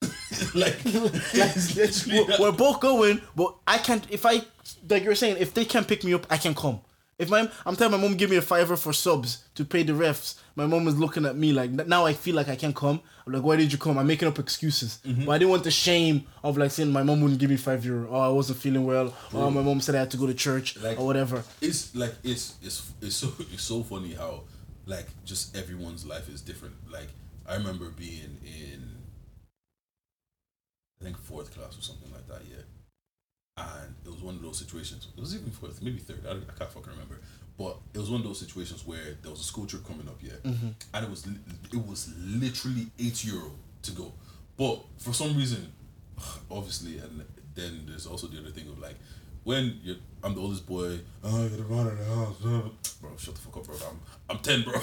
like, 0.54 0.78
we're, 0.84 2.36
we're 2.38 2.52
both 2.52 2.80
going, 2.80 3.20
but 3.34 3.56
I 3.66 3.78
can't. 3.78 4.04
If 4.10 4.26
I 4.26 4.42
like 4.88 5.02
you're 5.02 5.14
saying, 5.14 5.38
if 5.38 5.54
they 5.54 5.64
can't 5.64 5.88
pick 5.88 6.04
me 6.04 6.14
up, 6.14 6.26
I 6.30 6.36
can 6.36 6.54
come. 6.54 6.80
If 7.18 7.30
my 7.30 7.50
I'm 7.66 7.74
telling 7.74 7.90
my 7.92 8.06
mom 8.06 8.16
give 8.16 8.30
me 8.30 8.36
a 8.36 8.42
fiver 8.42 8.76
for 8.76 8.92
subs 8.92 9.42
to 9.56 9.64
pay 9.64 9.82
the 9.82 9.92
refs, 9.92 10.36
my 10.54 10.66
mom 10.66 10.86
is 10.86 10.96
looking 10.96 11.26
at 11.26 11.34
me 11.36 11.52
like 11.52 11.70
now 11.72 12.06
I 12.06 12.12
feel 12.12 12.36
like 12.36 12.48
I 12.48 12.54
can't 12.54 12.76
come. 12.76 13.00
I'm 13.26 13.32
like, 13.32 13.42
why 13.42 13.56
did 13.56 13.72
you 13.72 13.78
come? 13.78 13.98
I'm 13.98 14.06
making 14.06 14.28
up 14.28 14.38
excuses, 14.38 15.00
Mm-hmm. 15.04 15.24
but 15.26 15.32
I 15.32 15.38
didn't 15.38 15.50
want 15.50 15.64
the 15.64 15.70
shame 15.72 16.26
of 16.44 16.56
like 16.56 16.70
saying 16.70 16.92
my 16.92 17.02
mom 17.02 17.20
wouldn't 17.20 17.40
give 17.40 17.50
me 17.50 17.56
five 17.56 17.84
euro. 17.84 18.08
Oh, 18.10 18.20
I 18.20 18.28
wasn't 18.28 18.58
feeling 18.60 18.86
well. 18.86 19.12
Oh, 19.34 19.50
my 19.50 19.62
mom 19.62 19.80
said 19.80 19.96
I 19.96 19.98
had 19.98 20.10
to 20.12 20.16
go 20.16 20.26
to 20.28 20.34
church 20.34 20.76
Like- 20.78 20.98
or 21.00 21.06
whatever. 21.06 21.42
it's 21.60 21.92
like 21.94 22.14
it's 22.22 22.54
it's 22.62 22.88
it's 23.02 23.16
so 23.16 23.32
it's 23.52 23.64
so 23.64 23.82
funny 23.82 24.14
how 24.14 24.42
like 24.86 25.06
just 25.24 25.56
everyone's 25.56 26.06
life 26.06 26.28
is 26.28 26.40
different. 26.40 26.76
Like 26.90 27.08
I 27.48 27.54
remember 27.56 27.90
being 27.90 28.38
in 28.46 28.94
I 31.00 31.04
think 31.04 31.18
fourth 31.18 31.52
class 31.54 31.76
or 31.76 31.82
something 31.82 32.12
like 32.12 32.28
that, 32.28 32.42
yeah. 32.48 32.62
And 33.58 33.94
it 34.06 34.10
was 34.10 34.22
one 34.22 34.36
of 34.36 34.42
those 34.42 34.58
situations. 34.58 35.08
It 35.16 35.20
was 35.20 35.34
even 35.34 35.50
fourth, 35.50 35.82
maybe 35.82 35.98
third. 35.98 36.24
I, 36.26 36.32
I 36.32 36.54
can't 36.56 36.72
fucking 36.72 36.92
remember. 36.92 37.18
But 37.58 37.76
it 37.92 37.98
was 37.98 38.08
one 38.08 38.20
of 38.20 38.26
those 38.26 38.38
situations 38.38 38.86
where 38.86 39.16
there 39.20 39.32
was 39.32 39.40
a 39.40 39.44
school 39.44 39.66
trip 39.66 39.84
coming 39.84 40.06
up, 40.06 40.18
yeah, 40.22 40.34
mm-hmm. 40.44 40.68
and 40.94 41.04
it 41.04 41.10
was 41.10 41.26
it 41.72 41.86
was 41.86 42.14
literally 42.16 42.86
eight 43.00 43.24
euro 43.24 43.50
to 43.82 43.90
go. 43.90 44.12
But 44.56 44.84
for 44.98 45.12
some 45.12 45.36
reason, 45.36 45.72
obviously, 46.50 46.98
and 46.98 47.24
then 47.56 47.86
there's 47.88 48.06
also 48.06 48.28
the 48.28 48.38
other 48.38 48.50
thing 48.50 48.68
of 48.68 48.78
like 48.78 48.94
when 49.42 49.80
you're 49.82 49.96
I'm 50.22 50.34
the 50.34 50.40
oldest 50.40 50.66
boy. 50.66 51.00
Oh, 51.24 51.44
I 51.44 51.48
gotta 51.48 51.64
run 51.64 51.88
in 51.88 51.98
the 51.98 52.04
house, 52.04 52.36
bro. 53.00 53.10
Shut 53.16 53.34
the 53.34 53.40
fuck 53.40 53.56
up, 53.56 53.66
bro. 53.66 53.74
I'm 53.76 53.98
I'm 54.30 54.38
ten, 54.38 54.62
bro. 54.62 54.74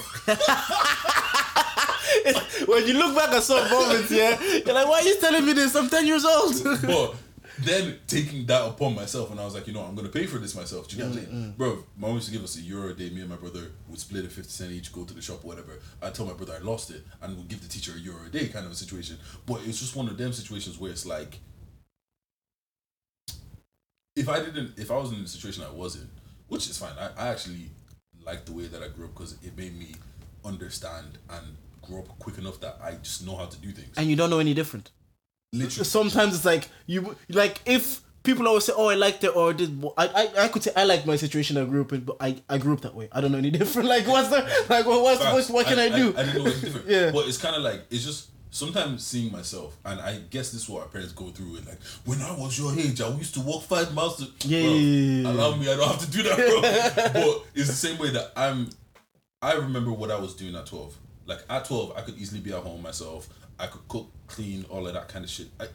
when 2.66 2.86
you 2.86 2.94
look 2.94 3.14
back 3.14 3.34
at 3.34 3.42
some 3.42 3.70
moments, 3.70 4.10
yeah, 4.10 4.40
you're 4.40 4.74
like, 4.74 4.88
why 4.88 5.00
are 5.00 5.02
you 5.02 5.20
telling 5.20 5.46
me 5.46 5.52
this? 5.52 5.74
I'm 5.74 5.88
ten 5.88 6.06
years 6.06 6.24
old. 6.24 6.54
but 6.82 7.14
then 7.60 7.98
taking 8.06 8.46
that 8.46 8.66
upon 8.66 8.94
myself, 8.94 9.30
and 9.30 9.40
I 9.40 9.44
was 9.44 9.54
like, 9.54 9.66
you 9.66 9.72
know, 9.72 9.82
I'm 9.82 9.94
gonna 9.94 10.08
pay 10.08 10.26
for 10.26 10.38
this 10.38 10.54
myself. 10.54 10.88
Do 10.88 10.96
you 10.96 11.02
get 11.02 11.10
what 11.10 11.18
I'm 11.18 11.24
mm, 11.24 11.30
saying, 11.30 11.52
mm. 11.52 11.56
bro? 11.56 11.84
My 11.96 12.08
mom 12.08 12.16
used 12.16 12.26
to 12.26 12.32
give 12.32 12.44
us 12.44 12.56
a 12.56 12.60
euro 12.60 12.90
a 12.90 12.94
day. 12.94 13.10
Me 13.10 13.20
and 13.20 13.30
my 13.30 13.36
brother 13.36 13.72
would 13.88 13.98
split 13.98 14.24
it 14.24 14.32
fifty 14.32 14.50
cent 14.50 14.72
each, 14.72 14.92
go 14.92 15.04
to 15.04 15.14
the 15.14 15.22
shop, 15.22 15.44
or 15.44 15.48
whatever. 15.48 15.78
I 16.02 16.10
tell 16.10 16.26
my 16.26 16.34
brother 16.34 16.54
I 16.60 16.62
lost 16.62 16.90
it, 16.90 17.02
and 17.22 17.36
would 17.36 17.48
give 17.48 17.62
the 17.62 17.68
teacher 17.68 17.92
a 17.96 17.98
euro 17.98 18.26
a 18.26 18.28
day, 18.28 18.48
kind 18.48 18.66
of 18.66 18.72
a 18.72 18.76
situation. 18.76 19.18
But 19.46 19.60
it's 19.64 19.78
just 19.78 19.96
one 19.96 20.08
of 20.08 20.16
them 20.18 20.32
situations 20.32 20.78
where 20.78 20.90
it's 20.90 21.06
like, 21.06 21.38
if 24.14 24.28
I 24.28 24.40
didn't, 24.40 24.78
if 24.78 24.90
I 24.90 24.96
was 24.96 25.12
in 25.12 25.22
the 25.22 25.28
situation 25.28 25.64
I 25.64 25.70
was 25.70 25.96
in, 25.96 26.08
which 26.48 26.68
is 26.68 26.78
fine. 26.78 26.92
I, 26.98 27.10
I 27.16 27.28
actually 27.28 27.70
like 28.24 28.44
the 28.44 28.52
way 28.52 28.66
that 28.66 28.82
I 28.82 28.88
grew 28.88 29.06
up 29.06 29.14
because 29.14 29.32
it 29.42 29.56
made 29.56 29.78
me 29.78 29.94
understand 30.44 31.18
and 31.30 31.56
grow 31.82 32.00
up 32.00 32.18
quick 32.18 32.38
enough 32.38 32.60
that 32.60 32.78
I 32.82 32.92
just 33.02 33.24
know 33.26 33.36
how 33.36 33.46
to 33.46 33.58
do 33.58 33.70
things. 33.70 33.96
and 33.96 34.08
you 34.08 34.16
don't 34.16 34.30
know 34.30 34.40
any 34.40 34.54
different. 34.54 34.90
Literally, 35.52 35.84
sometimes 35.84 36.34
it's 36.34 36.44
like 36.44 36.68
you 36.86 37.16
like 37.28 37.60
if 37.66 38.02
people 38.26 38.46
always 38.46 38.64
say, 38.64 38.72
"Oh, 38.76 38.88
I 38.88 38.94
liked 38.96 39.24
it," 39.24 39.34
or 39.34 39.54
did 39.54 39.82
I, 39.96 40.06
I 40.08 40.44
I 40.44 40.48
could 40.48 40.62
say 40.62 40.72
I 40.76 40.84
like 40.84 41.06
my 41.06 41.16
situation 41.16 41.56
I 41.56 41.64
grew 41.64 41.82
up 41.82 41.92
in, 41.92 42.00
but 42.00 42.16
I, 42.20 42.36
I 42.48 42.58
grew 42.58 42.74
up 42.74 42.82
that 42.82 42.94
way. 42.94 43.08
I 43.12 43.20
don't 43.20 43.32
know 43.32 43.38
any 43.38 43.50
different. 43.60 43.88
Like 43.88 44.06
what's 44.06 44.28
the 44.28 44.42
like 44.68 44.84
what 44.84 45.02
what's, 45.02 45.20
what's 45.20 45.48
what 45.48 45.66
can 45.66 45.78
I, 45.78 45.88
do? 45.88 46.14
I, 46.16 46.24
didn't 46.24 46.44
know 46.44 46.46
it's 46.50 46.60
different. 46.60 46.86
Yeah. 46.96 47.10
But 47.12 47.28
it's 47.28 47.38
kind 47.38 47.56
of 47.56 47.62
like 47.62 47.84
it's 47.90 48.04
just 48.04 48.30
sometimes 48.50 49.06
seeing 49.06 49.32
myself, 49.32 49.76
and 49.84 50.00
I 50.00 50.18
guess 50.30 50.50
this 50.50 50.62
is 50.62 50.68
what 50.68 50.82
our 50.82 50.88
parents 50.88 51.12
go 51.12 51.28
through. 51.28 51.52
With 51.52 51.66
like 51.66 51.80
when 52.04 52.20
I 52.20 52.36
was 52.36 52.58
your 52.58 52.72
age, 52.78 53.00
I 53.00 53.08
used 53.16 53.34
to 53.34 53.40
walk 53.40 53.62
five 53.62 53.94
miles 53.94 54.16
to. 54.18 54.48
Yeah, 54.48 54.62
Bro, 54.62 54.70
yeah, 54.72 54.78
yeah, 54.78 55.22
yeah. 55.22 55.30
Allow 55.30 55.56
me, 55.56 55.72
I 55.72 55.76
don't 55.76 55.88
have 55.88 56.00
to 56.00 56.10
do 56.10 56.22
that, 56.24 56.36
bro. 56.36 56.60
but 57.22 57.44
it's 57.54 57.68
the 57.68 57.74
same 57.74 57.98
way 57.98 58.10
that 58.10 58.32
I'm. 58.36 58.70
I 59.40 59.54
remember 59.54 59.92
what 59.92 60.10
I 60.10 60.18
was 60.18 60.34
doing 60.34 60.56
at 60.56 60.66
twelve. 60.66 60.96
Like 61.26 61.40
at 61.48 61.64
twelve, 61.66 61.92
I 61.96 62.02
could 62.02 62.18
easily 62.18 62.40
be 62.40 62.52
at 62.52 62.62
home 62.62 62.82
myself. 62.82 63.28
I 63.58 63.66
could 63.66 63.86
cook, 63.88 64.10
clean, 64.26 64.64
all 64.68 64.86
of 64.86 64.94
that 64.94 65.08
kind 65.08 65.24
of 65.24 65.30
shit. 65.30 65.48
I, 65.60 65.66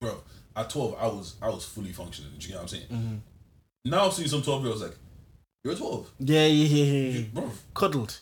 bro, 0.00 0.20
at 0.56 0.70
twelve, 0.70 0.96
I 0.98 1.06
was 1.06 1.36
I 1.42 1.48
was 1.48 1.64
fully 1.64 1.92
functioning. 1.92 2.32
Do 2.38 2.42
you 2.46 2.48
get 2.52 2.56
what 2.56 2.62
I'm 2.62 2.68
saying? 2.68 2.86
Mm-hmm. 2.90 3.16
Now 3.86 4.10
seeing 4.10 4.28
some 4.28 4.42
twelve 4.42 4.62
year 4.62 4.70
olds 4.72 4.82
like, 4.82 4.96
you're 5.64 5.74
twelve, 5.74 6.10
yeah, 6.18 6.46
yeah, 6.46 6.66
yeah, 6.66 7.18
yeah, 7.18 7.24
bro, 7.32 7.50
Cuddled, 7.74 8.20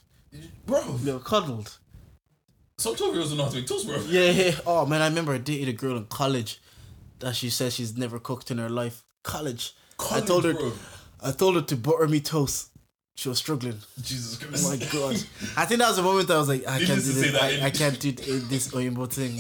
bro. 0.67 0.99
you're 1.03 1.19
cuddled. 1.21 1.79
Some 2.79 2.97
twelve 2.97 3.13
year 3.15 3.21
olds 3.23 3.31
don't 3.31 3.39
know 3.39 3.45
how 3.45 3.51
to 3.51 3.57
make 3.57 3.67
toast, 3.67 3.87
bro. 3.87 3.97
Yeah, 4.07 4.31
yeah. 4.31 4.55
Oh 4.67 4.87
man, 4.87 5.03
I 5.03 5.09
remember 5.09 5.33
I 5.35 5.39
dated 5.39 5.69
a 5.69 5.73
girl 5.73 5.97
in 5.97 6.07
college 6.07 6.61
that 7.21 7.37
she 7.37 7.51
says 7.51 7.75
she's 7.75 7.97
never 7.97 8.19
cooked 8.19 8.51
in 8.51 8.59
her 8.59 8.69
life. 8.71 9.05
College. 9.23 9.75
I 10.11 10.21
told 10.21 10.45
her. 10.45 10.55
bro. 10.55 10.73
I 11.23 11.31
told 11.31 11.55
her 11.55 11.63
to 11.63 11.77
butter 11.77 12.09
me 12.09 12.19
toast. 12.21 12.71
She 13.15 13.29
was 13.29 13.39
struggling. 13.39 13.79
Jesus 14.03 14.39
Oh 14.43 14.47
Christ. 14.47 14.69
my 14.71 14.77
god! 14.91 15.17
I 15.57 15.65
think 15.67 15.81
that 15.81 15.89
was 15.89 15.97
the 15.97 16.03
moment 16.03 16.31
I 16.31 16.39
was 16.39 16.49
like, 16.49 16.67
I 16.67 16.79
can't 16.79 16.89
do 16.89 16.95
Needless 16.97 17.07
to 17.07 17.13
say 17.13 17.31
this. 17.31 17.63
I, 17.63 17.67
I 17.67 17.71
can't 17.71 18.01
do 18.01 18.13
this 18.13 18.69
Oyinbo 18.69 19.09
thing. 19.13 19.39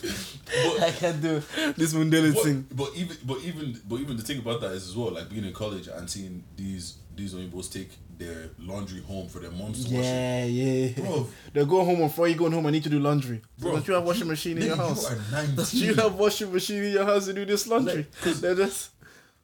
But, 0.00 0.82
I 0.82 0.90
can't 0.92 1.20
do 1.20 1.42
this 1.76 1.92
Mundele 1.92 2.32
thing. 2.42 2.66
but, 2.72 2.90
even 2.96 3.16
but 3.24 3.38
even 3.44 3.80
but 3.86 3.96
even 4.00 4.16
the 4.16 4.22
thing 4.22 4.38
about 4.38 4.60
that 4.62 4.72
is 4.72 4.88
as 4.88 4.96
well, 4.96 5.10
like 5.12 5.28
being 5.28 5.44
in 5.44 5.52
college 5.52 5.88
and 5.88 6.08
seeing 6.08 6.42
these 6.56 6.96
these 7.14 7.34
Oyinbos 7.34 7.70
take 7.72 7.90
their 8.16 8.50
laundry 8.58 9.02
home 9.02 9.28
for 9.28 9.38
their 9.40 9.50
moms 9.50 9.84
to 9.84 9.94
wash 9.94 10.04
it. 10.04 10.06
Yeah, 10.06 10.44
yeah. 10.44 10.92
Bro. 11.04 11.28
They're 11.52 11.64
going 11.66 11.84
home 11.86 12.00
and 12.00 12.08
before 12.08 12.26
you 12.28 12.34
going 12.36 12.52
home, 12.52 12.66
I 12.66 12.70
need 12.70 12.82
to 12.84 12.88
do 12.88 12.98
laundry. 13.00 13.42
Bro, 13.58 13.72
Don't 13.72 13.88
you 13.88 13.94
have 13.94 14.04
washing 14.04 14.26
machine 14.28 14.58
in 14.58 14.66
your 14.66 14.76
house? 14.76 15.08
You 15.10 15.16
are 15.16 15.20
19. 15.46 15.64
Do 15.70 15.76
you 15.78 15.94
have 15.94 16.14
washing 16.14 16.52
machine 16.52 16.84
in 16.84 16.92
your 16.92 17.04
house 17.04 17.26
to 17.26 17.32
do 17.34 17.44
this 17.44 17.66
laundry? 17.66 18.06
They're 18.22 18.54
just 18.54 18.90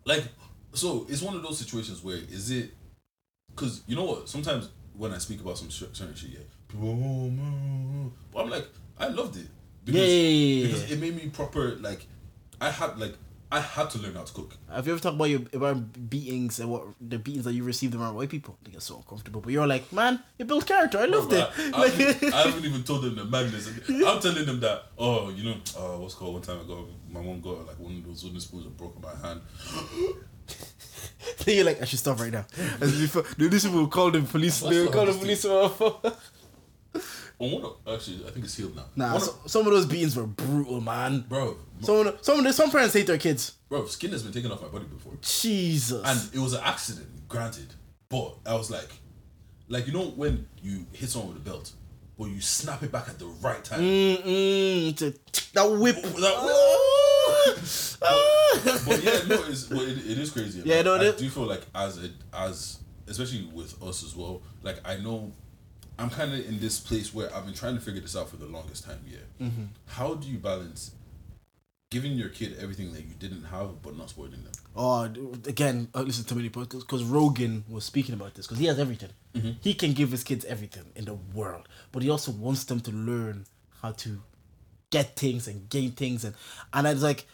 like 0.04 0.24
so 0.72 1.06
it's 1.08 1.20
one 1.22 1.34
of 1.36 1.42
those 1.42 1.58
situations 1.58 2.02
where 2.02 2.16
is 2.16 2.50
it 2.50 2.70
because 3.54 3.82
you 3.86 3.96
know 3.96 4.04
what 4.04 4.28
sometimes 4.28 4.68
when 4.96 5.12
i 5.12 5.18
speak 5.18 5.40
about 5.40 5.56
some 5.58 5.70
certain 5.70 6.14
shit 6.14 6.30
yeah 6.30 6.38
people 6.68 6.88
oh, 6.90 8.12
but 8.32 8.44
i'm 8.44 8.50
like 8.50 8.66
i 8.98 9.08
loved 9.08 9.36
it 9.36 9.46
because, 9.84 10.00
Yeah, 10.00 10.06
yeah, 10.06 10.64
yeah, 10.64 10.66
because 10.66 10.90
it 10.90 11.00
made 11.00 11.14
me 11.16 11.28
proper 11.30 11.76
like 11.76 12.06
i 12.60 12.70
had 12.70 12.98
like 12.98 13.14
i 13.52 13.60
had 13.60 13.88
to 13.90 13.98
learn 13.98 14.14
how 14.14 14.22
to 14.24 14.32
cook 14.32 14.56
Have 14.72 14.86
you 14.86 14.92
ever 14.94 15.02
talked 15.02 15.14
about 15.16 15.26
your 15.30 15.42
about 15.52 16.10
beatings 16.10 16.58
and 16.60 16.70
what 16.70 16.86
the 17.00 17.18
beatings 17.18 17.44
that 17.44 17.52
you 17.52 17.62
received 17.62 17.94
around 17.94 18.16
white 18.16 18.28
people? 18.30 18.56
They 18.64 18.72
get 18.72 18.82
so 18.82 18.96
uncomfortable. 18.96 19.40
But 19.42 19.52
you're 19.52 19.66
like, 19.68 19.92
man, 19.92 20.18
you 20.38 20.44
built 20.44 20.66
character. 20.66 20.98
I 20.98 21.04
loved 21.04 21.32
I, 21.32 21.36
it. 21.36 21.50
I, 21.74 21.78
Like- 21.78 21.92
haven't, 21.92 22.34
I 22.34 22.42
haven't 22.42 22.64
even 22.70 22.82
told 22.82 23.02
them 23.04 23.14
the 23.14 23.24
madness. 23.24 23.68
I'm 23.88 24.18
telling 24.20 24.44
them 24.46 24.58
that, 24.60 24.86
oh, 24.98 25.28
you 25.30 25.44
know, 25.44 25.56
uh, 25.78 25.98
what's 26.00 26.14
called 26.14 26.32
one 26.34 26.42
time 26.42 26.58
I 26.64 26.66
got 26.66 26.78
my 27.12 27.20
mom 27.20 27.40
got 27.40 27.64
like 27.68 27.78
one 27.78 27.96
of 27.98 28.04
those 28.04 28.24
wooden 28.24 28.40
spoons 28.40 28.64
that 28.64 28.76
broke 28.76 29.00
my 29.00 29.14
hand. 29.24 29.40
You're 31.46 31.64
like, 31.64 31.80
I 31.82 31.84
should 31.84 31.98
stop 31.98 32.18
right 32.20 32.32
now. 32.32 32.44
As 32.80 32.98
before, 33.00 33.22
the 33.36 33.48
these 33.48 33.64
people 33.64 33.80
will 33.80 33.88
call 33.88 34.10
the 34.10 34.20
police. 34.22 34.60
They 34.60 34.80
will 34.82 34.90
call 34.92 35.06
the 35.06 35.12
police. 35.12 35.44
off. 35.44 35.80
Oh, 37.40 37.48
one 37.52 37.64
of, 37.64 37.76
actually, 37.92 38.24
I 38.26 38.30
think 38.30 38.44
it's 38.44 38.56
healed 38.56 38.76
now. 38.76 38.84
Nah, 38.94 39.12
One 39.14 39.20
so, 39.20 39.32
of- 39.44 39.50
some 39.50 39.66
of 39.66 39.72
those 39.72 39.86
beatings 39.86 40.16
were 40.16 40.26
brutal, 40.26 40.80
man. 40.80 41.24
bro, 41.28 41.56
Some 41.82 42.06
of 42.06 42.18
the, 42.18 42.22
some 42.24 42.52
some 42.52 42.70
parents 42.70 42.94
hate 42.94 43.08
their 43.08 43.18
kids. 43.18 43.54
bro, 43.68 43.86
skin 43.86 44.12
has 44.12 44.22
been 44.22 44.32
taken 44.32 44.52
off 44.52 44.62
my 44.62 44.68
body 44.68 44.84
before. 44.84 45.14
Jesus. 45.20 46.00
and 46.04 46.34
it 46.34 46.38
was 46.38 46.52
an 46.52 46.60
accident, 46.62 47.08
granted. 47.28 47.74
But 48.08 48.36
I 48.46 48.54
was 48.54 48.70
like, 48.70 48.88
like 49.68 49.88
you 49.88 49.92
know 49.92 50.04
when 50.10 50.46
you 50.62 50.86
hit 50.92 51.10
someone 51.10 51.34
with 51.34 51.38
a 51.44 51.50
belt, 51.50 51.72
but 52.16 52.26
you 52.26 52.40
snap 52.40 52.84
it 52.84 52.92
back 52.92 53.08
at 53.08 53.18
the 53.18 53.26
right 53.26 53.62
time. 53.64 53.80
Mm-mm, 53.80 55.02
a, 55.02 55.14
that 55.54 55.70
whip. 55.80 55.96
Oh, 55.98 56.08
that- 56.20 56.34
oh, 56.36 56.73
but, 58.00 58.82
but 58.86 59.04
yeah, 59.04 59.20
no, 59.28 59.44
it's 59.44 59.64
but 59.64 59.82
it, 59.82 59.98
it 59.98 60.18
is 60.18 60.30
crazy. 60.30 60.62
Yeah, 60.64 60.76
Like, 60.76 60.84
no, 60.84 60.94
I 60.94 61.04
it- 61.04 61.18
do 61.18 61.28
feel 61.28 61.44
like 61.46 61.62
as 61.74 62.02
a, 62.02 62.10
as 62.32 62.78
especially 63.06 63.48
with 63.52 63.80
us 63.82 64.02
as 64.02 64.14
well. 64.16 64.42
Like 64.62 64.80
I 64.84 64.96
know, 64.96 65.32
I'm 65.98 66.10
kind 66.10 66.32
of 66.32 66.46
in 66.48 66.58
this 66.60 66.80
place 66.80 67.12
where 67.14 67.34
I've 67.34 67.44
been 67.44 67.54
trying 67.54 67.74
to 67.76 67.80
figure 67.80 68.00
this 68.00 68.16
out 68.16 68.28
for 68.30 68.36
the 68.36 68.46
longest 68.46 68.84
time. 68.84 69.00
Yeah, 69.06 69.18
Mm-hmm. 69.46 69.64
how 69.86 70.14
do 70.14 70.28
you 70.28 70.38
balance 70.38 70.92
giving 71.90 72.12
your 72.12 72.28
kid 72.28 72.56
everything 72.58 72.92
that 72.92 73.02
you 73.02 73.14
didn't 73.20 73.44
have 73.44 73.80
but 73.82 73.96
not 73.96 74.10
spoiling 74.10 74.42
them? 74.42 74.52
Oh, 74.76 75.02
again, 75.46 75.88
I 75.94 76.00
listen 76.00 76.24
to 76.24 76.34
many 76.34 76.50
podcasts 76.50 76.80
because 76.80 77.04
Rogan 77.04 77.64
was 77.68 77.84
speaking 77.84 78.14
about 78.14 78.34
this 78.34 78.46
because 78.46 78.58
he 78.58 78.66
has 78.66 78.78
everything. 78.80 79.10
Mm-hmm. 79.34 79.50
He 79.60 79.74
can 79.74 79.92
give 79.92 80.10
his 80.10 80.24
kids 80.24 80.44
everything 80.46 80.84
in 80.96 81.04
the 81.04 81.14
world, 81.14 81.68
but 81.92 82.02
he 82.02 82.10
also 82.10 82.32
wants 82.32 82.64
them 82.64 82.80
to 82.80 82.90
learn 82.90 83.46
how 83.82 83.92
to 83.92 84.20
get 84.96 85.16
things 85.22 85.48
and 85.48 85.68
gain 85.74 85.90
things 86.00 86.24
and 86.24 86.34
and 86.72 86.86
it's 86.86 87.02
like 87.10 87.26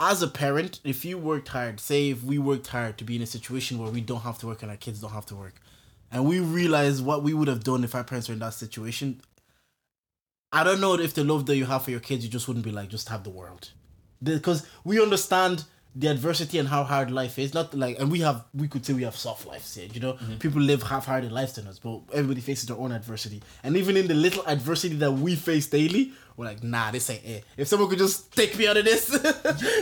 as 0.00 0.22
a 0.22 0.28
parent, 0.28 0.80
if 0.84 1.04
you 1.04 1.16
worked 1.16 1.48
hard, 1.48 1.78
say 1.78 2.10
if 2.10 2.22
we 2.24 2.38
worked 2.38 2.68
hard 2.68 2.98
to 2.98 3.04
be 3.04 3.16
in 3.16 3.22
a 3.22 3.26
situation 3.26 3.78
where 3.78 3.90
we 3.90 4.00
don't 4.00 4.22
have 4.22 4.38
to 4.38 4.46
work 4.46 4.62
and 4.62 4.70
our 4.70 4.76
kids 4.76 5.00
don't 5.00 5.12
have 5.12 5.26
to 5.26 5.36
work, 5.36 5.60
and 6.10 6.26
we 6.26 6.40
realize 6.40 7.00
what 7.00 7.22
we 7.22 7.32
would 7.32 7.48
have 7.48 7.62
done 7.62 7.84
if 7.84 7.94
our 7.94 8.04
parents 8.04 8.28
were 8.28 8.34
in 8.34 8.40
that 8.40 8.54
situation, 8.54 9.20
I 10.52 10.64
don't 10.64 10.80
know 10.80 10.94
if 10.94 11.14
the 11.14 11.24
love 11.24 11.46
that 11.46 11.56
you 11.56 11.66
have 11.66 11.84
for 11.84 11.90
your 11.90 12.00
kids, 12.00 12.24
you 12.24 12.30
just 12.30 12.48
wouldn't 12.48 12.64
be 12.64 12.72
like, 12.72 12.88
just 12.88 13.08
have 13.08 13.24
the 13.24 13.30
world, 13.30 13.70
because 14.22 14.66
we 14.82 15.00
understand 15.00 15.64
the 15.96 16.08
adversity 16.08 16.58
and 16.58 16.68
how 16.68 16.82
hard 16.84 17.10
life 17.10 17.38
is. 17.38 17.54
Not 17.54 17.72
like, 17.74 17.98
and 18.00 18.10
we 18.10 18.20
have, 18.20 18.44
we 18.52 18.66
could 18.68 18.84
say 18.84 18.92
we 18.94 19.04
have 19.04 19.16
soft 19.16 19.46
lives 19.46 19.74
here. 19.74 19.88
You 19.92 20.00
know, 20.00 20.18
people 20.40 20.60
live 20.60 20.82
half 20.82 21.06
harder 21.06 21.30
lives 21.30 21.52
than 21.54 21.66
us, 21.68 21.78
but 21.78 22.00
everybody 22.12 22.40
faces 22.40 22.66
their 22.68 22.76
own 22.76 22.90
adversity. 22.92 23.42
And 23.62 23.76
even 23.76 23.96
in 23.96 24.08
the 24.08 24.14
little 24.14 24.44
adversity 24.46 24.96
that 24.96 25.12
we 25.12 25.36
face 25.36 25.66
daily, 25.68 26.12
we're 26.36 26.46
like, 26.46 26.64
nah, 26.64 26.90
this 26.90 27.08
ain't 27.10 27.24
it. 27.24 27.44
If 27.56 27.68
someone 27.68 27.88
could 27.88 27.98
just 28.00 28.32
take 28.34 28.58
me 28.58 28.66
out 28.66 28.76
of 28.76 28.84
this, 28.84 29.08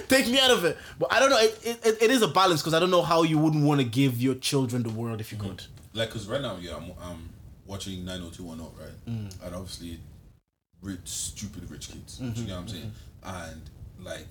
take 0.08 0.26
me 0.26 0.38
out 0.38 0.50
of 0.50 0.64
it. 0.66 0.76
But 0.98 1.10
I 1.12 1.18
don't 1.18 1.30
know. 1.30 1.38
It, 1.38 1.58
it, 1.64 2.02
it 2.02 2.10
is 2.10 2.20
a 2.20 2.28
balance 2.28 2.60
because 2.60 2.74
I 2.74 2.78
don't 2.78 2.90
know 2.90 3.00
how 3.02 3.22
you 3.22 3.38
wouldn't 3.38 3.64
want 3.64 3.80
to 3.80 3.86
give 3.86 4.20
your 4.20 4.34
children 4.34 4.82
the 4.82 4.90
world 4.90 5.20
if 5.20 5.32
you 5.32 5.38
could. 5.38 5.62
like 5.94 6.08
because 6.10 6.26
right 6.28 6.42
now 6.42 6.56
yeah 6.60 6.76
I'm, 6.76 6.90
I'm 7.02 7.30
watching 7.66 8.04
90210 8.04 8.84
right 8.84 9.06
Mm. 9.08 9.46
and 9.46 9.54
obviously 9.54 9.98
rich 10.82 11.00
stupid 11.04 11.70
rich 11.70 11.90
kids 11.90 12.18
Mm-hmm, 12.20 12.40
you 12.42 12.48
know 12.48 12.54
what 12.56 12.60
I'm 12.62 12.68
saying 12.68 12.92
and 13.24 13.62
like 14.00 14.28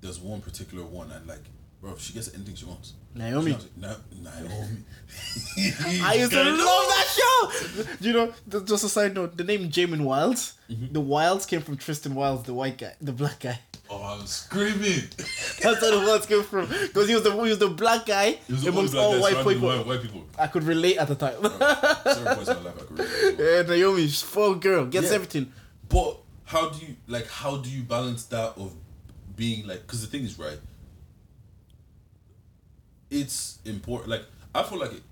there's 0.00 0.18
one 0.18 0.40
particular 0.40 0.84
one 0.84 1.10
and 1.12 1.26
like 1.26 1.42
bro 1.80 1.96
she 1.98 2.12
gets 2.12 2.32
anything 2.34 2.54
she 2.54 2.64
wants 2.66 2.94
Naomi. 3.14 3.56
Na- 3.76 3.94
Naomi 4.22 4.84
I 6.02 6.14
used 6.14 6.30
to 6.32 6.42
love 6.44 6.56
that 6.92 7.06
show. 7.18 7.82
You 8.00 8.12
know? 8.12 8.32
th- 8.48 8.64
Just 8.64 8.84
a 8.84 8.88
side 8.88 9.14
note: 9.14 9.36
the 9.36 9.42
name 9.42 9.68
Jamin 9.68 10.02
Wilds, 10.02 10.54
mm-hmm. 10.70 10.92
the 10.92 11.00
Wilds 11.00 11.44
came 11.44 11.60
from 11.60 11.76
Tristan 11.76 12.14
Wilds, 12.14 12.44
the 12.44 12.54
white 12.54 12.78
guy, 12.78 12.94
the 13.00 13.12
black 13.12 13.40
guy. 13.40 13.58
oh 13.90 14.16
I'm 14.20 14.26
screaming 14.26 15.02
That's 15.62 15.82
where 15.82 15.90
the 15.98 16.04
Wilds 16.06 16.26
came 16.26 16.44
from 16.44 16.66
because 16.68 17.08
he 17.08 17.14
was 17.14 17.24
the 17.24 17.32
he 17.32 17.50
was 17.50 17.58
the 17.58 17.68
black 17.70 18.06
guy 18.06 18.26
It 18.26 18.48
was 18.48 18.62
the 18.62 18.68
amongst 18.70 18.94
all 18.94 19.18
black 19.18 19.32
guy 19.34 19.42
white 19.42 19.54
people. 19.54 19.68
white, 19.68 19.86
white 19.86 20.02
people 20.02 20.24
I 20.38 20.46
could 20.46 20.62
relate 20.62 20.96
at 20.98 21.08
the 21.08 21.16
time. 21.16 21.34
certain 21.42 22.34
points 22.36 22.48
in 22.50 22.56
my 22.58 22.62
life 22.62 22.74
I 22.78 22.84
could 22.84 22.98
relate 22.98 23.32
as 23.32 23.38
well. 23.38 23.56
yeah, 23.56 23.62
Naomi's 23.76 24.22
full 24.22 24.54
girl 24.54 24.86
gets 24.86 25.08
Yeah. 25.08 25.14
everything. 25.16 25.52
But 25.88 26.18
how 26.44 26.68
do 26.70 26.86
you 26.86 26.94
like? 27.08 27.26
How 27.26 27.56
do 27.56 27.68
you 27.68 27.82
balance 27.82 28.24
that 28.26 28.54
of 28.56 28.72
being 29.40 29.66
like? 29.66 29.80
Because 29.86 30.02
the 30.02 30.06
thing 30.06 30.22
is, 30.22 30.38
right? 30.38 30.58
It's 33.10 33.58
important. 33.64 34.10
Like 34.10 34.24
I 34.54 34.62
feel 34.62 34.78
like 34.78 34.92
it, 34.92 35.02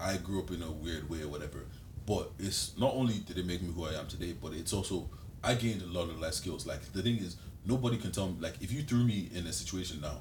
I 0.00 0.16
grew 0.16 0.40
up 0.40 0.50
in 0.50 0.62
a 0.62 0.70
weird 0.70 1.08
way 1.10 1.22
or 1.22 1.28
whatever. 1.28 1.66
But 2.06 2.30
it's 2.38 2.72
not 2.78 2.94
only 2.94 3.18
did 3.18 3.36
it 3.36 3.46
make 3.46 3.62
me 3.62 3.70
who 3.72 3.84
I 3.84 3.92
am 3.92 4.06
today, 4.06 4.34
but 4.40 4.52
it's 4.54 4.72
also 4.72 5.10
I 5.44 5.54
gained 5.54 5.82
a 5.82 5.86
lot 5.86 6.08
of 6.08 6.18
life 6.18 6.32
skills. 6.32 6.66
Like 6.66 6.90
the 6.94 7.02
thing 7.02 7.18
is, 7.18 7.36
nobody 7.66 7.98
can 7.98 8.12
tell 8.12 8.28
me. 8.28 8.36
Like 8.40 8.54
if 8.62 8.72
you 8.72 8.82
threw 8.82 9.04
me 9.04 9.28
in 9.34 9.46
a 9.46 9.52
situation 9.52 10.00
now 10.00 10.20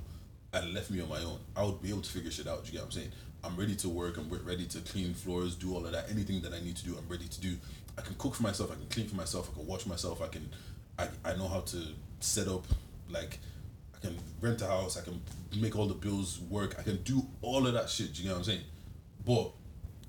and 0.53 0.73
left 0.73 0.91
me 0.91 0.99
on 1.01 1.07
my 1.07 1.21
own, 1.23 1.39
I 1.55 1.63
would 1.63 1.81
be 1.81 1.89
able 1.89 2.01
to 2.01 2.11
figure 2.11 2.31
shit 2.31 2.47
out. 2.47 2.65
You 2.65 2.73
get 2.73 2.81
what 2.81 2.85
I'm 2.87 2.91
saying? 2.91 3.11
I'm 3.41 3.55
ready 3.55 3.75
to 3.75 3.89
work. 3.89 4.17
I'm 4.17 4.29
ready 4.45 4.65
to 4.65 4.79
clean 4.79 5.13
floors, 5.13 5.55
do 5.55 5.73
all 5.75 5.85
of 5.85 5.93
that. 5.93 6.09
Anything 6.09 6.41
that 6.41 6.53
I 6.53 6.59
need 6.59 6.75
to 6.75 6.83
do, 6.83 6.97
I'm 6.97 7.07
ready 7.07 7.27
to 7.27 7.39
do. 7.39 7.55
I 7.97 8.01
can 8.01 8.15
cook 8.15 8.35
for 8.35 8.43
myself. 8.43 8.71
I 8.71 8.75
can 8.75 8.87
clean 8.87 9.07
for 9.07 9.15
myself. 9.15 9.49
I 9.49 9.57
can 9.57 9.65
watch 9.65 9.85
myself. 9.87 10.21
I 10.21 10.27
can. 10.27 10.49
I, 10.99 11.07
I 11.23 11.35
know 11.35 11.47
how 11.47 11.61
to 11.61 11.77
set 12.19 12.47
up. 12.49 12.65
Like 13.09 13.39
I 13.95 13.99
can 13.99 14.17
rent 14.41 14.61
a 14.61 14.67
house. 14.67 14.97
I 14.97 15.01
can 15.01 15.21
make 15.59 15.77
all 15.77 15.87
the 15.87 15.93
bills 15.93 16.39
work. 16.49 16.75
I 16.79 16.83
can 16.83 17.01
do 17.03 17.25
all 17.41 17.67
of 17.67 17.73
that 17.73 17.89
shit. 17.89 18.13
Do 18.13 18.21
you 18.21 18.29
know 18.29 18.35
what 18.35 18.39
I'm 18.39 18.45
saying? 18.45 18.61
But 19.25 19.51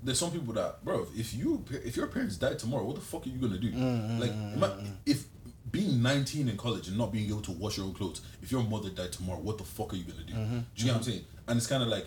there's 0.03 0.19
some 0.19 0.31
people 0.31 0.53
that, 0.53 0.83
bro, 0.83 1.07
if 1.15 1.33
you 1.33 1.63
if 1.71 1.97
your 1.97 2.07
parents 2.07 2.37
die 2.37 2.53
tomorrow, 2.53 2.83
what 2.83 2.95
the 2.95 3.01
fuck 3.01 3.25
are 3.25 3.29
you 3.29 3.39
gonna 3.39 3.57
do? 3.57 3.71
Mm, 3.71 4.19
like, 4.19 4.31
mm, 4.31 4.57
mm, 4.57 4.91
if 5.05 5.25
being 5.71 6.01
19 6.01 6.47
in 6.47 6.57
college 6.57 6.87
and 6.87 6.97
not 6.97 7.11
being 7.11 7.27
able 7.29 7.41
to 7.41 7.51
wash 7.51 7.77
your 7.77 7.87
own 7.87 7.93
clothes, 7.93 8.21
if 8.41 8.51
your 8.51 8.63
mother 8.63 8.89
died 8.89 9.11
tomorrow, 9.11 9.39
what 9.39 9.57
the 9.57 9.63
fuck 9.63 9.93
are 9.93 9.95
you 9.95 10.03
gonna 10.03 10.23
do? 10.23 10.33
Mm-hmm, 10.33 10.57
do 10.57 10.59
you 10.75 10.85
get 10.85 10.85
what 10.85 10.95
I'm 10.95 11.01
mm-hmm. 11.01 11.09
saying? 11.11 11.25
And 11.47 11.57
it's 11.57 11.67
kind 11.67 11.83
of 11.83 11.89
like, 11.89 12.05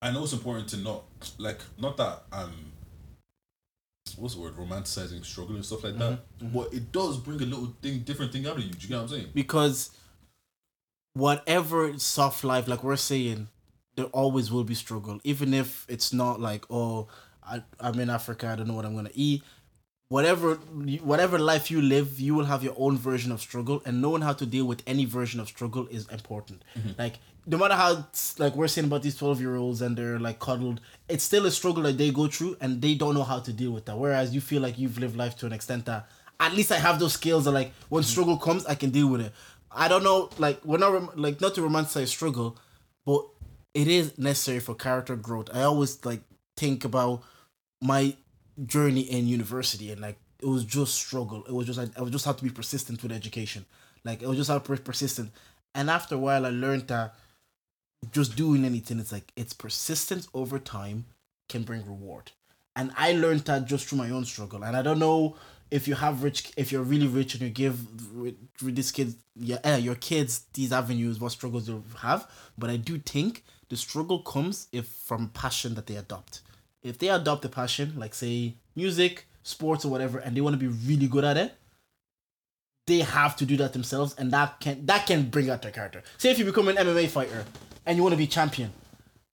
I 0.00 0.10
know 0.12 0.24
it's 0.24 0.32
important 0.32 0.68
to 0.70 0.76
not 0.78 1.04
like 1.38 1.60
not 1.78 1.96
that 1.96 2.24
I'm 2.32 2.71
what's 4.16 4.34
the 4.34 4.40
word 4.40 4.56
romanticizing 4.56 5.24
struggle 5.24 5.54
and 5.54 5.64
stuff 5.64 5.84
like 5.84 5.98
that, 5.98 6.12
mm-hmm, 6.12 6.46
mm-hmm. 6.46 6.58
but 6.58 6.72
it 6.72 6.92
does 6.92 7.18
bring 7.18 7.40
a 7.40 7.46
little 7.46 7.74
thing 7.82 8.00
different 8.00 8.32
thing 8.32 8.46
out 8.46 8.56
of 8.56 8.62
you. 8.62 8.70
Do 8.70 8.78
you 8.80 8.88
get 8.88 8.96
what 8.96 9.02
I'm 9.02 9.08
saying? 9.08 9.28
because 9.34 9.90
whatever 11.14 11.98
soft 11.98 12.44
life, 12.44 12.68
like 12.68 12.82
we're 12.82 12.96
saying, 12.96 13.48
there 13.96 14.06
always 14.06 14.50
will 14.50 14.64
be 14.64 14.74
struggle, 14.74 15.20
even 15.24 15.54
if 15.54 15.86
it's 15.88 16.12
not 16.12 16.40
like 16.40 16.64
oh, 16.70 17.08
I, 17.42 17.62
I'm 17.80 17.98
in 18.00 18.10
Africa, 18.10 18.48
I 18.48 18.56
don't 18.56 18.68
know 18.68 18.74
what 18.74 18.84
I'm 18.84 18.94
gonna 18.94 19.10
eat. 19.14 19.42
Whatever, 20.12 20.56
whatever 21.12 21.38
life 21.38 21.70
you 21.70 21.80
live, 21.80 22.20
you 22.20 22.34
will 22.34 22.44
have 22.44 22.62
your 22.62 22.74
own 22.76 22.98
version 22.98 23.32
of 23.32 23.40
struggle, 23.40 23.80
and 23.86 24.02
knowing 24.02 24.20
how 24.20 24.34
to 24.34 24.44
deal 24.44 24.66
with 24.66 24.82
any 24.86 25.06
version 25.06 25.40
of 25.40 25.48
struggle 25.48 25.86
is 25.86 26.06
important. 26.08 26.62
Mm-hmm. 26.76 26.90
Like 26.98 27.14
no 27.46 27.56
matter 27.56 27.74
how 27.74 28.06
like 28.36 28.54
we're 28.54 28.68
saying 28.68 28.88
about 28.88 29.02
these 29.02 29.16
twelve 29.16 29.40
year 29.40 29.56
olds 29.56 29.80
and 29.80 29.96
they're 29.96 30.18
like 30.18 30.38
cuddled, 30.38 30.82
it's 31.08 31.24
still 31.24 31.46
a 31.46 31.50
struggle 31.50 31.84
that 31.84 31.96
they 31.96 32.10
go 32.10 32.26
through, 32.26 32.58
and 32.60 32.82
they 32.82 32.94
don't 32.94 33.14
know 33.14 33.22
how 33.22 33.38
to 33.38 33.54
deal 33.54 33.70
with 33.70 33.86
that. 33.86 33.96
Whereas 33.96 34.34
you 34.34 34.42
feel 34.42 34.60
like 34.60 34.78
you've 34.78 34.98
lived 34.98 35.16
life 35.16 35.34
to 35.38 35.46
an 35.46 35.54
extent 35.54 35.86
that 35.86 36.06
at 36.38 36.52
least 36.52 36.72
I 36.72 36.76
have 36.76 36.98
those 36.98 37.14
skills 37.14 37.46
that 37.46 37.52
like 37.52 37.72
when 37.88 38.02
mm-hmm. 38.02 38.10
struggle 38.10 38.36
comes, 38.36 38.66
I 38.66 38.74
can 38.74 38.90
deal 38.90 39.08
with 39.08 39.22
it. 39.22 39.32
I 39.70 39.88
don't 39.88 40.04
know, 40.04 40.28
like 40.36 40.62
we're 40.62 40.76
not 40.76 41.16
like 41.16 41.40
not 41.40 41.54
to 41.54 41.62
romanticize 41.62 42.08
struggle, 42.08 42.58
but 43.06 43.24
it 43.72 43.88
is 43.88 44.18
necessary 44.18 44.60
for 44.60 44.74
character 44.74 45.16
growth. 45.16 45.48
I 45.54 45.62
always 45.62 46.04
like 46.04 46.20
think 46.58 46.84
about 46.84 47.22
my 47.80 48.14
journey 48.66 49.02
in 49.02 49.26
university 49.26 49.90
and 49.90 50.00
like 50.00 50.18
it 50.40 50.46
was 50.46 50.64
just 50.64 50.94
struggle. 50.94 51.44
It 51.44 51.52
was 51.52 51.66
just 51.66 51.78
I, 51.78 51.88
I 51.96 52.02
would 52.02 52.12
just 52.12 52.24
have 52.24 52.36
to 52.38 52.44
be 52.44 52.50
persistent 52.50 53.02
with 53.02 53.12
education. 53.12 53.64
Like 54.04 54.22
it 54.22 54.28
was 54.28 54.36
just 54.36 54.50
have 54.50 54.64
to 54.64 54.72
be 54.72 54.78
persistent. 54.78 55.30
And 55.74 55.88
after 55.88 56.16
a 56.16 56.18
while 56.18 56.44
I 56.44 56.50
learned 56.50 56.88
that 56.88 57.14
just 58.10 58.36
doing 58.36 58.64
anything, 58.64 58.98
it's 58.98 59.12
like 59.12 59.32
it's 59.36 59.52
persistence 59.52 60.28
over 60.34 60.58
time 60.58 61.06
can 61.48 61.62
bring 61.62 61.86
reward. 61.86 62.32
And 62.74 62.90
I 62.96 63.12
learned 63.12 63.40
that 63.40 63.66
just 63.66 63.86
through 63.86 63.98
my 63.98 64.10
own 64.10 64.24
struggle. 64.24 64.64
And 64.64 64.76
I 64.76 64.82
don't 64.82 64.98
know 64.98 65.36
if 65.70 65.86
you 65.86 65.94
have 65.94 66.22
rich, 66.22 66.52
if 66.56 66.72
you're 66.72 66.82
really 66.82 67.06
rich 67.06 67.34
and 67.34 67.42
you 67.42 67.50
give 67.50 67.78
these 68.60 68.92
kids, 68.92 69.16
yeah, 69.36 69.58
eh, 69.64 69.76
your 69.76 69.94
kids 69.94 70.44
these 70.54 70.72
avenues, 70.72 71.20
what 71.20 71.32
struggles 71.32 71.68
you 71.68 71.82
have. 72.00 72.28
But 72.58 72.70
I 72.70 72.76
do 72.76 72.98
think 72.98 73.44
the 73.68 73.76
struggle 73.76 74.20
comes 74.20 74.68
if 74.72 74.86
from 74.86 75.28
passion 75.28 75.74
that 75.74 75.86
they 75.86 75.96
adopt. 75.96 76.40
If 76.82 76.98
they 76.98 77.08
adopt 77.08 77.44
a 77.44 77.48
passion, 77.48 77.94
like 77.96 78.14
say 78.14 78.54
music, 78.74 79.26
sports, 79.42 79.84
or 79.84 79.88
whatever, 79.90 80.18
and 80.18 80.36
they 80.36 80.40
want 80.40 80.54
to 80.54 80.58
be 80.58 80.68
really 80.88 81.06
good 81.06 81.24
at 81.24 81.36
it, 81.36 81.54
they 82.86 82.98
have 82.98 83.36
to 83.36 83.46
do 83.46 83.56
that 83.58 83.72
themselves, 83.72 84.14
and 84.18 84.30
that 84.32 84.58
can 84.60 84.84
that 84.86 85.06
can 85.06 85.28
bring 85.30 85.48
out 85.50 85.62
their 85.62 85.70
character. 85.70 86.02
Say 86.18 86.30
if 86.30 86.38
you 86.38 86.44
become 86.44 86.68
an 86.68 86.76
MMA 86.76 87.08
fighter 87.08 87.44
and 87.86 87.96
you 87.96 88.02
want 88.02 88.12
to 88.12 88.16
be 88.18 88.26
champion, 88.26 88.72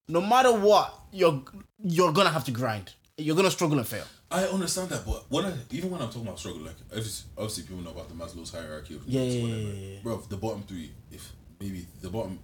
no 0.08 0.22
matter 0.22 0.52
what, 0.54 0.94
you're 1.12 1.42
you're 1.84 2.12
gonna 2.14 2.30
have 2.30 2.46
to 2.46 2.52
grind. 2.52 2.94
You're 3.18 3.36
gonna 3.36 3.52
struggle 3.52 3.78
and 3.80 3.88
fail. 3.88 4.06
I 4.32 4.44
understand 4.46 4.90
that, 4.90 5.04
but 5.08 5.26
when 5.30 5.46
I 5.46 5.54
even 5.72 5.90
when 5.90 6.00
I'm 6.02 6.10
talking 6.10 6.28
about 6.28 6.38
struggle, 6.38 6.62
like 6.62 6.76
obviously, 6.92 7.28
obviously 7.36 7.64
people 7.64 7.82
know 7.82 7.90
about 7.92 8.10
the 8.10 8.14
Maslow's 8.16 8.52
hierarchy 8.52 8.96
of 8.96 9.02
Yeah, 9.08 9.22
needs, 9.22 9.36
yeah, 9.36 9.42
whatever. 9.42 9.62
yeah, 9.62 9.74
yeah, 9.74 9.94
yeah. 9.96 10.00
Bro, 10.04 10.24
the 10.30 10.38
bottom 10.38 10.64
three, 10.68 10.92
if 11.12 11.32
maybe 11.60 11.88
the 12.02 12.10
bottom, 12.10 12.38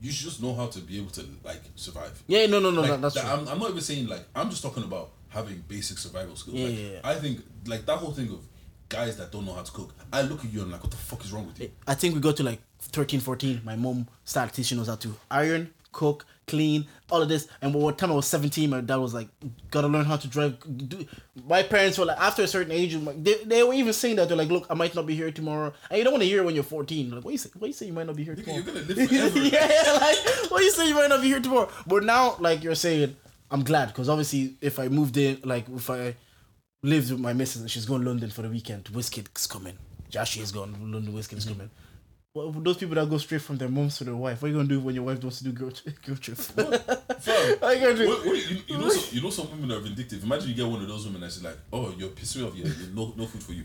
you 0.00 0.10
should 0.12 0.26
just 0.26 0.42
know 0.42 0.54
how 0.54 0.66
to 0.66 0.80
be 0.80 0.98
able 0.98 1.10
to 1.10 1.24
like 1.44 1.60
survive. 1.76 2.22
Yeah, 2.26 2.46
no, 2.46 2.58
no, 2.60 2.70
no, 2.70 2.80
Like, 2.80 2.90
that, 2.92 3.00
that's 3.02 3.14
that- 3.16 3.22
true. 3.22 3.30
I'm, 3.30 3.48
I'm 3.48 3.58
not 3.58 3.70
even 3.70 3.82
saying 3.82 4.06
like 4.08 4.24
I'm 4.34 4.50
just 4.50 4.62
talking 4.62 4.82
about 4.84 5.10
having 5.28 5.62
basic 5.68 5.98
survival 5.98 6.36
skills. 6.36 6.56
Yeah, 6.56 6.66
like, 6.66 6.78
yeah, 6.78 6.88
yeah. 6.92 7.00
I 7.04 7.14
think 7.16 7.40
like 7.66 7.86
that 7.86 7.98
whole 7.98 8.12
thing 8.12 8.30
of 8.30 8.40
guys 8.88 9.16
that 9.18 9.30
don't 9.30 9.46
know 9.46 9.52
how 9.54 9.62
to 9.62 9.72
cook. 9.72 9.94
I 10.12 10.22
look 10.22 10.44
at 10.44 10.52
you 10.52 10.60
and 10.60 10.66
I'm 10.66 10.72
like, 10.72 10.82
what 10.82 10.90
the 10.90 10.96
fuck 10.96 11.24
is 11.24 11.32
wrong 11.32 11.46
with 11.46 11.60
you? 11.60 11.70
I 11.86 11.94
think 11.94 12.14
we 12.14 12.20
got 12.20 12.36
to 12.38 12.42
like 12.42 12.60
13, 12.80 13.20
14. 13.20 13.60
My 13.64 13.76
mom 13.76 14.08
started 14.24 14.52
teaching 14.54 14.80
us 14.80 14.88
how 14.88 14.96
to 14.96 15.14
iron, 15.30 15.70
cook, 15.92 16.26
clean, 16.50 16.86
all 17.10 17.22
of 17.22 17.28
this. 17.28 17.48
And 17.62 17.72
by 17.72 17.78
the 17.78 17.92
time 17.92 18.10
I 18.12 18.14
was 18.14 18.26
17, 18.26 18.68
my 18.68 18.80
dad 18.82 18.96
was 18.96 19.14
like, 19.14 19.28
gotta 19.70 19.88
learn 19.88 20.04
how 20.04 20.16
to 20.16 20.28
drive. 20.28 20.56
Do. 20.88 21.06
My 21.48 21.62
parents 21.62 21.96
were 21.96 22.04
like, 22.04 22.18
after 22.18 22.42
a 22.42 22.46
certain 22.46 22.72
age, 22.72 22.96
they, 23.22 23.36
they 23.44 23.62
were 23.62 23.72
even 23.74 23.92
saying 23.92 24.16
that. 24.16 24.28
They're 24.28 24.36
like, 24.36 24.50
look, 24.50 24.66
I 24.68 24.74
might 24.74 24.94
not 24.94 25.06
be 25.06 25.14
here 25.14 25.30
tomorrow. 25.30 25.72
And 25.88 25.98
you 25.98 26.04
don't 26.04 26.12
want 26.12 26.22
to 26.22 26.28
hear 26.28 26.40
it 26.42 26.44
when 26.44 26.54
you're 26.54 26.64
14. 26.64 27.10
Like, 27.10 27.24
what 27.24 27.32
you 27.32 27.38
say? 27.38 27.50
What 27.58 27.68
you 27.68 27.72
say 27.72 27.86
you 27.86 27.92
might 27.92 28.06
not 28.06 28.16
be 28.16 28.24
here 28.24 28.34
tomorrow? 28.34 28.58
you're 28.62 28.66
gonna 28.74 28.80
live 28.86 29.08
forever. 29.08 29.38
yeah, 29.38 29.98
like, 30.00 30.50
what 30.50 30.62
you 30.62 30.70
say 30.70 30.88
you 30.88 30.94
might 30.94 31.08
not 31.08 31.22
be 31.22 31.28
here 31.28 31.40
tomorrow? 31.40 31.70
But 31.86 32.04
now, 32.04 32.36
like 32.40 32.62
you're 32.62 32.74
saying, 32.74 33.16
I'm 33.50 33.64
glad 33.64 33.88
because 33.88 34.08
obviously, 34.08 34.56
if 34.60 34.78
I 34.78 34.88
moved 34.88 35.16
in, 35.16 35.40
like 35.44 35.66
if 35.68 35.88
I 35.88 36.14
lived 36.82 37.10
with 37.10 37.20
my 37.20 37.32
missus 37.32 37.60
and 37.62 37.70
she's 37.70 37.84
going 37.86 38.02
to 38.02 38.08
London 38.08 38.30
for 38.30 38.42
the 38.42 38.48
weekend, 38.48 38.84
Wizkid's 38.84 39.46
coming. 39.46 39.76
Joshie 40.10 40.40
is 40.42 40.50
going 40.52 40.72
to 40.74 40.80
London, 40.80 41.12
Wizkid's 41.12 41.44
Mm-hmm. 41.46 41.54
coming. 41.54 41.70
Well, 42.32 42.52
those 42.52 42.76
people 42.76 42.94
that 42.94 43.10
go 43.10 43.18
straight 43.18 43.42
from 43.42 43.56
their 43.56 43.68
moms 43.68 43.98
to 43.98 44.04
their 44.04 44.14
wife, 44.14 44.40
what 44.40 44.48
are 44.48 44.50
you 44.52 44.58
gonna 44.58 44.68
do 44.68 44.78
when 44.78 44.94
your 44.94 45.02
wife 45.02 45.20
wants 45.20 45.38
to 45.38 45.44
do 45.44 45.52
girl, 45.52 45.72
girl 46.06 46.16
trip? 46.16 46.38
What 46.56 47.62
are 47.62 47.74
you 47.74 47.80
gonna 47.80 47.96
do? 47.96 48.08
Wait, 48.08 48.24
wait, 48.24 48.50
you, 48.50 48.62
you 48.68 48.78
know, 48.78 48.88
some, 48.88 49.16
you 49.16 49.22
know 49.22 49.30
some 49.30 49.50
women 49.50 49.72
are 49.72 49.80
vindictive. 49.80 50.22
Imagine 50.22 50.48
you 50.50 50.54
get 50.54 50.66
one 50.66 50.80
of 50.80 50.88
those 50.88 51.04
women 51.04 51.20
that's 51.20 51.42
like, 51.42 51.58
"Oh, 51.72 51.92
you're 51.98 52.08
pissing 52.10 52.36
me 52.36 52.46
off. 52.46 52.54
Yeah, 52.54 52.66
yeah, 52.66 52.86
no, 52.94 53.12
no 53.16 53.26
food 53.26 53.42
for 53.42 53.52
you." 53.52 53.64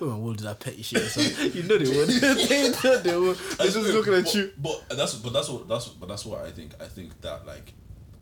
Women 0.00 0.22
will 0.22 0.34
do 0.34 0.44
that 0.44 0.60
petty 0.60 0.82
shit. 0.82 1.02
So 1.08 1.20
you 1.44 1.62
know 1.62 1.78
they 1.78 1.96
would. 1.96 2.08
they 2.08 2.70
know 2.70 2.98
they 2.98 3.16
would. 3.16 3.36
They're 3.36 3.66
just 3.66 3.76
looking 3.76 4.14
at 4.14 4.24
but, 4.24 4.34
you. 4.34 4.52
But 4.58 4.84
that's 4.90 5.14
but 5.14 5.32
that's 5.32 5.48
what 5.48 5.66
that's 5.66 5.88
but 5.88 6.08
that's 6.08 6.26
what 6.26 6.44
I 6.44 6.50
think. 6.50 6.72
I 6.80 6.86
think 6.86 7.20
that 7.22 7.46
like 7.46 7.72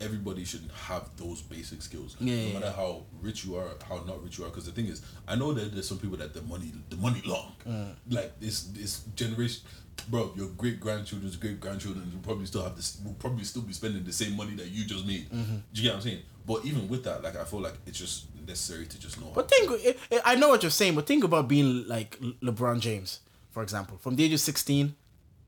everybody 0.01 0.43
should 0.43 0.69
have 0.87 1.09
those 1.17 1.41
basic 1.41 1.81
skills. 1.81 2.15
Yeah, 2.19 2.35
no 2.35 2.41
yeah, 2.41 2.53
matter 2.59 2.71
how 2.71 3.03
rich 3.21 3.45
you 3.45 3.55
are, 3.55 3.69
how 3.87 4.03
not 4.05 4.23
rich 4.23 4.37
you 4.37 4.45
are. 4.45 4.49
Because 4.49 4.65
the 4.65 4.71
thing 4.71 4.87
is, 4.87 5.01
I 5.27 5.35
know 5.35 5.53
that 5.53 5.73
there's 5.73 5.87
some 5.87 5.99
people 5.99 6.17
that 6.17 6.33
the 6.33 6.41
money 6.43 6.71
the 6.89 6.97
money 6.97 7.21
long. 7.25 7.53
Mm. 7.67 7.95
Like 8.09 8.39
this 8.39 8.63
this 8.63 8.99
generation. 9.15 9.61
Bro, 10.09 10.33
your 10.35 10.49
great 10.49 10.79
grandchildren's 10.79 11.35
great 11.37 11.59
grandchildren 11.59 12.11
will 12.13 12.21
probably 12.21 12.45
still 12.45 12.63
have 12.63 12.75
this. 12.75 13.01
Will 13.03 13.13
probably 13.13 13.43
still 13.43 13.63
be 13.63 13.73
spending 13.73 14.03
the 14.03 14.13
same 14.13 14.37
money 14.37 14.53
that 14.55 14.67
you 14.67 14.85
just 14.85 15.07
made. 15.07 15.27
Mm-hmm. 15.29 15.55
Do 15.73 15.81
you 15.81 15.83
get 15.83 15.89
what 15.89 15.95
I'm 15.95 16.01
saying? 16.01 16.21
But 16.45 16.65
even 16.65 16.87
with 16.87 17.03
that, 17.03 17.23
like 17.23 17.35
I 17.35 17.43
feel 17.43 17.61
like 17.61 17.73
it's 17.85 17.97
just 17.97 18.27
necessary 18.47 18.85
to 18.85 18.99
just 18.99 19.19
know. 19.19 19.31
But 19.33 19.49
think, 19.49 19.97
I 20.23 20.35
know 20.35 20.49
what 20.49 20.63
you're 20.63 20.69
saying, 20.69 20.95
but 20.95 21.05
think 21.05 21.23
about 21.23 21.47
being 21.47 21.87
like 21.87 22.17
LeBron 22.41 22.79
James, 22.79 23.19
for 23.51 23.63
example. 23.63 23.97
From 23.97 24.15
the 24.15 24.23
age 24.23 24.33
of 24.33 24.39
16, 24.39 24.95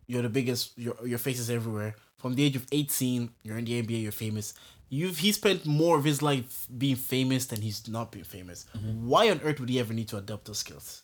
you're 0.07 0.23
the 0.23 0.29
biggest. 0.29 0.77
Your 0.77 0.95
your 1.05 1.19
face 1.19 1.39
is 1.39 1.49
everywhere. 1.49 1.95
From 2.19 2.35
the 2.35 2.43
age 2.43 2.55
of 2.55 2.67
18, 2.71 3.31
you're 3.43 3.57
in 3.57 3.65
the 3.65 3.81
NBA. 3.81 4.03
You're 4.03 4.11
famous. 4.11 4.53
You've 4.89 5.17
he 5.19 5.31
spent 5.31 5.65
more 5.65 5.97
of 5.97 6.03
his 6.03 6.21
life 6.21 6.67
being 6.77 6.95
famous 6.95 7.45
than 7.45 7.61
he's 7.61 7.87
not 7.87 8.11
being 8.11 8.25
famous. 8.25 8.65
Why 9.01 9.29
on 9.29 9.39
earth 9.43 9.59
would 9.59 9.69
he 9.69 9.79
ever 9.79 9.93
need 9.93 10.07
to 10.09 10.17
adopt 10.17 10.45
those 10.45 10.59
skills? 10.59 11.03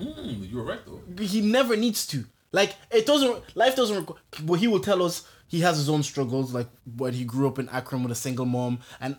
Mm, 0.00 0.50
you're 0.50 0.64
right 0.64 0.80
though. 0.84 1.00
he 1.22 1.40
never 1.40 1.76
needs 1.76 2.06
to. 2.08 2.24
Like 2.52 2.74
it 2.90 3.06
doesn't. 3.06 3.56
Life 3.56 3.76
doesn't. 3.76 4.10
But 4.42 4.54
he 4.54 4.68
will 4.68 4.80
tell 4.80 5.02
us 5.02 5.26
he 5.48 5.60
has 5.60 5.76
his 5.76 5.88
own 5.88 6.02
struggles. 6.02 6.52
Like 6.52 6.68
when 6.96 7.14
he 7.14 7.24
grew 7.24 7.48
up 7.48 7.58
in 7.58 7.68
Akron 7.68 8.02
with 8.02 8.12
a 8.12 8.16
single 8.16 8.46
mom, 8.46 8.80
and 9.00 9.16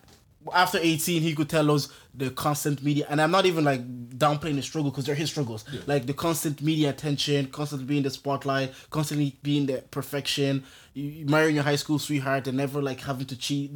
after 0.54 0.80
eighteen, 0.82 1.22
he 1.22 1.34
could 1.36 1.50
tell 1.50 1.70
us 1.72 1.90
the 2.14 2.30
constant 2.32 2.84
media. 2.84 3.06
And 3.10 3.22
I'm 3.22 3.32
not 3.32 3.46
even 3.46 3.64
like 3.64 3.82
downplaying 4.10 4.56
the 4.56 4.62
struggle 4.62 4.92
because 4.92 5.06
they're 5.06 5.16
his 5.16 5.30
struggles. 5.30 5.66
Like 5.86 6.06
the 6.06 6.14
constant 6.14 6.62
media 6.62 6.90
attention, 6.90 7.48
constantly 7.48 7.86
being 7.88 8.04
the 8.04 8.10
spotlight, 8.10 8.74
constantly 8.90 9.38
being 9.44 9.66
the 9.68 9.84
perfection. 9.92 10.64
You, 10.94 11.26
marrying 11.26 11.56
your 11.56 11.64
high 11.64 11.76
school 11.76 12.00
sweetheart 12.00 12.48
and 12.48 12.58
never 12.58 12.82
like 12.82 13.02
having 13.02 13.28
to 13.28 13.38
cheat. 13.38 13.72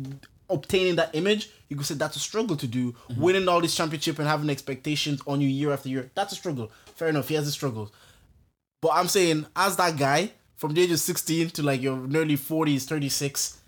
Obtaining 0.50 0.98
that 0.98 1.16
image, 1.16 1.50
you 1.70 1.78
could 1.78 1.86
say 1.86 1.96
that's 1.96 2.18
a 2.18 2.20
struggle 2.20 2.58
to 2.58 2.68
do. 2.68 2.92
Mm-hmm. 2.92 3.22
Winning 3.22 3.48
all 3.48 3.62
this 3.62 3.76
championship 3.76 4.20
and 4.20 4.28
having 4.28 4.50
expectations 4.50 5.22
on 5.26 5.40
you 5.40 5.48
year 5.48 5.72
after 5.72 5.88
year, 5.88 6.12
that's 6.14 6.34
a 6.34 6.36
struggle. 6.36 6.72
Fair 6.96 7.08
enough, 7.08 7.30
he 7.30 7.36
has 7.36 7.46
his 7.46 7.54
struggles. 7.54 7.92
But 8.82 8.92
I'm 8.96 9.08
saying, 9.08 9.46
as 9.56 9.78
that 9.78 9.98
guy 9.98 10.32
from 10.58 10.74
the 10.74 10.82
age 10.82 10.92
of 10.92 11.00
16 11.00 11.52
to 11.52 11.64
like 11.64 11.82
your 11.82 11.98
nearly 11.98 12.36
40s, 12.36 12.84
36, 12.84 13.61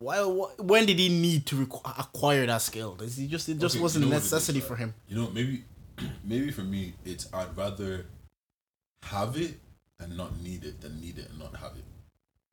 why, 0.00 0.16
wh- 0.22 0.58
when 0.64 0.86
did 0.86 0.98
he 0.98 1.08
need 1.10 1.44
to 1.46 1.56
requ- 1.66 1.98
acquire 1.98 2.46
that 2.46 2.62
skill? 2.62 2.96
Is 3.02 3.16
he 3.16 3.26
just 3.28 3.48
it 3.48 3.58
just 3.58 3.76
Okay, 3.76 3.82
wasn't 3.82 4.04
you 4.06 4.10
know 4.10 4.16
a 4.16 4.18
what 4.18 4.22
it 4.22 4.26
is, 4.26 4.32
necessity 4.32 4.60
for 4.60 4.74
him. 4.74 4.94
You 5.08 5.16
know, 5.16 5.30
maybe, 5.30 5.62
maybe 6.24 6.50
for 6.50 6.62
me, 6.62 6.94
it's 7.04 7.28
I'd 7.32 7.54
rather 7.56 8.06
have 9.04 9.36
it 9.36 9.60
and 10.00 10.16
not 10.16 10.40
need 10.40 10.64
it 10.64 10.80
than 10.80 11.00
need 11.00 11.18
it 11.18 11.28
and 11.28 11.38
not 11.38 11.54
have 11.56 11.72
it. 11.76 11.84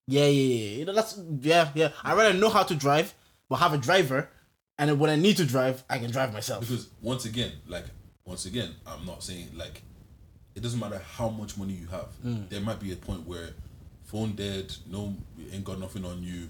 Yeah, 0.08 0.26
yeah, 0.26 0.56
yeah. 0.56 0.78
You 0.80 0.86
know, 0.86 0.94
that's 0.94 1.20
yeah, 1.42 1.70
yeah. 1.74 1.90
I 2.04 2.14
rather 2.16 2.34
know 2.34 2.50
how 2.50 2.64
to 2.64 2.76
drive, 2.76 3.14
but 3.50 3.58
have 3.58 3.74
a 3.74 3.78
driver, 3.78 4.30
and 4.78 5.00
when 5.00 5.10
I 5.10 5.16
need 5.16 5.38
to 5.38 5.46
drive, 5.46 5.84
I 5.90 6.00
can 6.00 6.12
drive 6.12 6.34
myself. 6.34 6.62
Because 6.62 6.90
once 7.02 7.24
again, 7.26 7.54
like 7.68 7.86
once 8.26 8.46
again, 8.46 8.72
I'm 8.86 9.06
not 9.06 9.24
saying 9.24 9.50
like 9.56 9.84
it 10.54 10.62
doesn't 10.64 10.80
matter 10.80 11.02
how 11.16 11.30
much 11.30 11.58
money 11.58 11.74
you 11.74 11.88
have. 11.88 12.08
Mm. 12.26 12.50
There 12.50 12.60
might 12.62 12.80
be 12.82 12.92
a 12.92 12.98
point 12.98 13.26
where 13.26 13.52
phone 14.04 14.34
dead, 14.34 14.74
no, 14.92 15.16
ain't 15.54 15.64
got 15.64 15.80
nothing 15.80 16.04
on 16.04 16.24
you, 16.24 16.48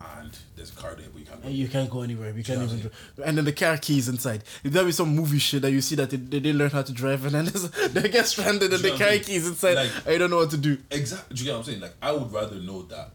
and 0.00 0.36
there's 0.56 0.70
a 0.70 0.74
car 0.74 0.94
there, 0.94 1.06
but 1.12 1.20
you 1.20 1.26
can't. 1.26 1.42
Go. 1.42 1.48
And 1.48 1.56
you 1.56 1.68
can't 1.68 1.90
go 1.90 2.02
anywhere. 2.02 2.32
You 2.36 2.42
can't 2.42 2.62
even. 2.62 2.80
Drive. 2.80 2.92
And 3.24 3.36
then 3.38 3.44
the 3.44 3.52
car 3.52 3.76
keys 3.76 4.08
inside. 4.08 4.44
If 4.64 4.72
there 4.72 4.84
be 4.84 4.92
some 4.92 5.14
movie 5.14 5.38
shit 5.38 5.62
that 5.62 5.70
you 5.72 5.80
see 5.80 5.94
that 5.96 6.10
they, 6.10 6.16
they 6.16 6.40
didn't 6.40 6.58
learn 6.58 6.70
how 6.70 6.82
to 6.82 6.92
drive, 6.92 7.24
and 7.24 7.34
then 7.34 7.44
there's- 7.46 7.70
they 7.92 8.08
get 8.08 8.26
stranded 8.26 8.72
and 8.72 8.82
the 8.82 8.90
car 8.96 9.10
keys 9.18 9.46
inside, 9.46 9.74
Like- 9.74 9.90
you 10.08 10.18
don't 10.18 10.30
know 10.30 10.38
what 10.38 10.50
to 10.50 10.56
do. 10.56 10.78
Exactly. 10.90 11.36
Do 11.36 11.40
you 11.42 11.46
get 11.46 11.52
what 11.52 11.58
I'm 11.58 11.64
saying? 11.64 11.80
Like 11.80 11.94
I 12.00 12.12
would 12.12 12.32
rather 12.32 12.56
know 12.56 12.82
that 12.82 13.10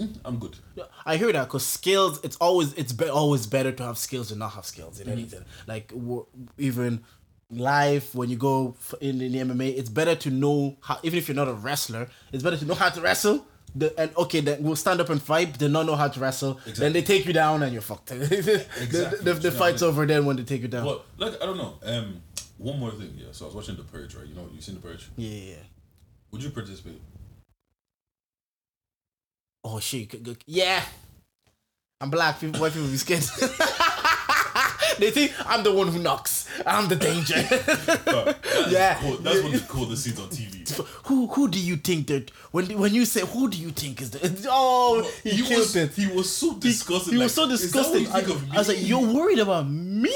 mm, 0.00 0.16
I'm 0.24 0.38
good. 0.38 0.56
I 1.04 1.16
hear 1.18 1.30
that 1.32 1.44
because 1.44 1.66
skills. 1.66 2.20
It's 2.24 2.36
always 2.36 2.72
it's 2.74 2.92
be, 2.92 3.06
always 3.08 3.46
better 3.46 3.72
to 3.72 3.82
have 3.82 3.98
skills 3.98 4.30
than 4.30 4.38
not 4.38 4.52
have 4.52 4.64
skills 4.66 4.98
Mm-hmm. 4.98 5.08
in 5.10 5.12
anything. 5.18 5.44
Like 5.66 5.88
w- 5.88 6.26
even 6.58 7.04
life 7.50 8.14
when 8.14 8.30
you 8.30 8.36
go 8.36 8.74
f- 8.80 8.94
in, 9.00 9.20
in 9.20 9.32
the 9.32 9.38
MMA, 9.54 9.76
it's 9.78 9.90
better 9.90 10.14
to 10.14 10.30
know 10.30 10.76
how. 10.80 10.98
Even 11.02 11.18
if 11.18 11.28
you're 11.28 11.34
not 11.36 11.48
a 11.48 11.52
wrestler, 11.52 12.08
it's 12.32 12.42
better 12.42 12.56
to 12.56 12.64
know 12.64 12.74
how 12.74 12.88
to 12.88 13.00
wrestle. 13.00 13.46
The, 13.76 13.92
and 13.98 14.16
okay, 14.16 14.40
then 14.40 14.62
we'll 14.62 14.76
stand 14.76 15.00
up 15.00 15.08
and 15.10 15.20
fight. 15.20 15.58
They 15.58 15.68
not 15.68 15.86
know 15.86 15.96
how 15.96 16.08
to 16.08 16.20
wrestle. 16.20 16.60
Then 16.76 16.92
they 16.92 17.02
take 17.02 17.26
you 17.26 17.32
down 17.32 17.62
and 17.62 17.72
you're 17.72 17.82
fucked. 17.82 18.06
the, 18.08 18.16
the, 18.16 19.18
the, 19.22 19.34
the 19.34 19.50
fight's 19.50 19.82
over 19.82 20.06
then 20.06 20.24
when 20.26 20.36
they 20.36 20.44
take 20.44 20.62
you 20.62 20.68
down. 20.68 20.84
But 20.84 21.04
like 21.18 21.42
I 21.42 21.46
don't 21.46 21.58
know. 21.58 21.74
Um, 21.82 22.22
one 22.58 22.78
more 22.78 22.92
thing. 22.92 23.14
Yeah. 23.16 23.28
So 23.32 23.46
I 23.46 23.48
was 23.48 23.56
watching 23.56 23.76
The 23.76 23.82
Purge, 23.82 24.14
right? 24.14 24.26
You 24.26 24.34
know, 24.34 24.48
you've 24.52 24.62
seen 24.62 24.76
The 24.76 24.80
Purge? 24.80 25.10
Yeah, 25.16 25.30
yeah. 25.30 25.54
Would 26.30 26.42
you 26.42 26.50
participate? 26.50 27.00
Oh 29.64 29.80
shit! 29.80 30.14
Yeah, 30.46 30.82
I'm 32.00 32.10
black. 32.10 32.38
People, 32.38 32.60
white 32.60 32.72
people 32.72 32.88
be 32.88 32.96
scared. 32.96 33.24
they 34.98 35.10
think 35.10 35.32
I'm 35.46 35.62
the 35.64 35.72
one 35.72 35.88
who 35.88 35.98
knocks. 35.98 36.46
I'm 36.66 36.88
the 36.88 36.96
danger. 36.96 37.34
That 38.04 38.68
Yeah. 38.70 38.98
Cool. 39.00 39.16
That's 39.18 39.42
one 39.42 39.54
of 39.54 39.60
the 39.60 39.66
coolest 39.72 40.04
scenes 40.04 40.20
on 40.20 40.28
TV. 40.28 40.76
who 41.06 41.26
who 41.28 41.48
do 41.48 41.58
you 41.58 41.76
think 41.76 42.06
that 42.08 42.30
when 42.52 42.66
when 42.78 42.94
you 42.94 43.04
say 43.04 43.20
who 43.22 43.48
do 43.48 43.58
you 43.58 43.70
think 43.70 44.00
is 44.02 44.10
the 44.10 44.46
oh 44.50 45.08
he, 45.22 45.30
He 45.30 45.42
killed 45.42 45.60
was, 45.60 45.76
it. 45.76 45.92
he 45.92 46.06
was 46.06 46.30
so 46.30 46.54
disgusted. 46.54 47.12
He 47.12 47.18
like, 47.18 47.24
was 47.26 47.34
so 47.34 47.48
is 47.50 47.60
disgusted. 47.62 48.08
I, 48.08 48.20
I 48.54 48.58
was 48.58 48.68
like, 48.68 48.78
you're 48.80 49.00
worried 49.06 49.38
about 49.38 49.68
me. 49.68 50.14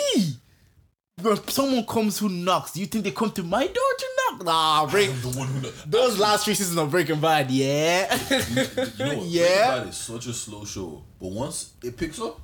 When 1.21 1.37
someone 1.49 1.85
comes 1.85 2.19
who 2.21 2.29
knocks, 2.29 2.73
do 2.73 2.81
you 2.81 2.87
think 2.87 3.03
they 3.03 3.11
come 3.11 3.33
to 3.33 3.43
my 3.43 3.67
door 3.67 3.75
to 3.99 4.07
knock? 4.31 4.45
Nah, 4.45 4.87
break. 4.87 5.11
The 5.21 5.31
one 5.31 5.49
who. 5.49 5.69
Those 5.85 6.17
last 6.17 6.45
three 6.45 6.55
seasons 6.55 6.79
of 6.79 6.93
Breaking 6.93 7.19
Bad, 7.21 7.51
yeah. 7.51 8.15
You 8.31 9.05
know 9.05 9.17
what? 9.19 9.27
Yeah. 9.27 9.47
Breaking 9.67 9.79
Bad 9.81 9.89
is 9.89 9.97
such 9.97 10.27
a 10.29 10.33
slow 10.33 10.65
show, 10.65 11.03
but 11.21 11.33
once 11.33 11.73
it 11.83 11.97
picks 11.97 12.21
up, 12.21 12.41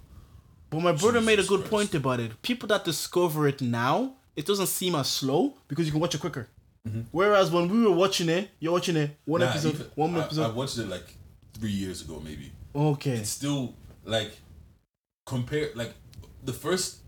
But 0.75 0.83
my 0.83 0.93
brother 0.93 1.21
made 1.21 1.39
a 1.39 1.45
good 1.45 1.61
Christ. 1.61 1.71
point 1.71 1.95
about 1.95 2.21
it. 2.21 2.41
People 2.43 2.67
that 2.69 2.85
discover 2.85 3.47
it 3.49 3.61
now, 3.63 4.15
it 4.37 4.45
doesn't 4.47 4.67
seem 4.67 4.95
as 4.95 5.09
slow 5.09 5.55
because 5.69 5.87
you 5.87 5.93
can 5.93 6.01
watch 6.01 6.15
it 6.15 6.21
quicker. 6.21 6.49
Whereas 7.13 7.51
when 7.51 7.69
we 7.71 7.83
were 7.83 7.95
watching 7.95 8.29
it, 8.29 8.51
you're 8.61 8.73
watching 8.73 8.97
it 8.97 9.17
one 9.25 9.41
Mm-hmm. 9.41 9.47
Nah, 9.47 9.51
episode, 9.53 9.75
even- 9.75 9.87
one 9.95 10.17
I, 10.17 10.45
I 10.49 10.51
watched 10.53 10.77
it 10.79 10.89
like 10.89 11.07
three 11.59 11.71
years 11.71 12.03
ago, 12.03 12.21
maybe. 12.23 12.53
okay. 12.75 13.13
It's 13.13 13.31
still 13.31 13.75
like 14.05 14.33
compare 15.27 15.71
like 15.75 15.95
the 16.45 16.53
first 16.53 16.99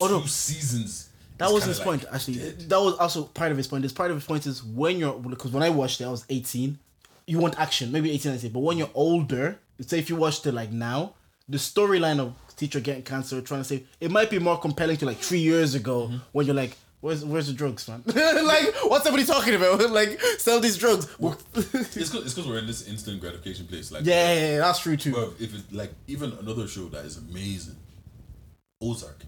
Oh, 0.00 0.08
two 0.08 0.14
no. 0.20 0.26
seasons. 0.26 1.08
That 1.38 1.50
was 1.50 1.64
his 1.64 1.80
point, 1.80 2.04
actually. 2.12 2.38
dead. 2.38 2.60
That 2.68 2.80
was 2.80 2.94
also 2.98 3.24
part 3.24 3.50
of 3.50 3.56
his 3.58 3.66
point. 3.66 3.82
This 3.82 3.92
part 3.92 4.10
of 4.10 4.16
his 4.16 4.24
point 4.26 4.46
is 4.46 4.62
when 4.62 4.98
you're 4.98 5.14
because 5.18 5.50
when 5.52 5.62
I 5.62 5.70
watched 5.70 6.00
it, 6.00 6.04
I 6.04 6.10
was 6.10 6.24
18. 6.28 6.78
You 7.26 7.38
want 7.38 7.58
action, 7.58 7.90
maybe 7.90 8.10
18, 8.12 8.32
I 8.32 8.36
say. 8.36 8.48
But 8.48 8.60
when 8.60 8.78
you're 8.78 8.90
older, 8.94 9.58
say 9.80 9.98
if 9.98 10.08
you 10.08 10.16
watched 10.16 10.46
it 10.46 10.52
like 10.52 10.70
now, 10.70 11.14
the 11.48 11.58
storyline 11.58 12.20
of 12.20 12.34
teacher 12.56 12.80
getting 12.80 13.02
cancer, 13.02 13.40
trying 13.40 13.60
to 13.60 13.64
say 13.64 13.84
it 14.00 14.10
might 14.10 14.30
be 14.30 14.38
more 14.38 14.58
compelling 14.58 14.96
to 14.98 15.06
like 15.06 15.18
three 15.18 15.40
years 15.40 15.74
ago 15.74 16.06
Mm-hmm. 16.08 16.16
when 16.32 16.46
you're 16.46 16.54
like, 16.54 16.76
where's 17.00 17.24
where's 17.24 17.46
the 17.48 17.52
drugs, 17.52 17.86
man? 17.88 18.02
like, 18.06 18.74
what's 18.84 19.06
everybody 19.06 19.24
talking 19.26 19.54
about? 19.54 19.90
like, 20.00 20.20
sell 20.38 20.60
these 20.60 20.76
drugs. 20.76 21.06
It's 21.54 22.10
because 22.10 22.24
it's 22.26 22.34
because 22.34 22.46
we're 22.48 22.58
in 22.58 22.66
this 22.66 22.86
instant 22.88 23.20
gratification 23.20 23.66
place. 23.66 23.90
Like 23.92 24.04
yeah, 24.04 24.32
yeah, 24.32 24.40
yeah, 24.52 24.58
that's 24.58 24.80
true 24.80 24.96
too. 24.96 25.12
Bro, 25.12 25.34
if 25.38 25.54
it 25.54 25.72
like 25.72 25.92
even 26.06 26.32
another 26.32 26.66
show 26.68 26.86
that 26.88 27.04
is 27.04 27.16
amazing, 27.18 27.76
Ozark. 28.82 29.20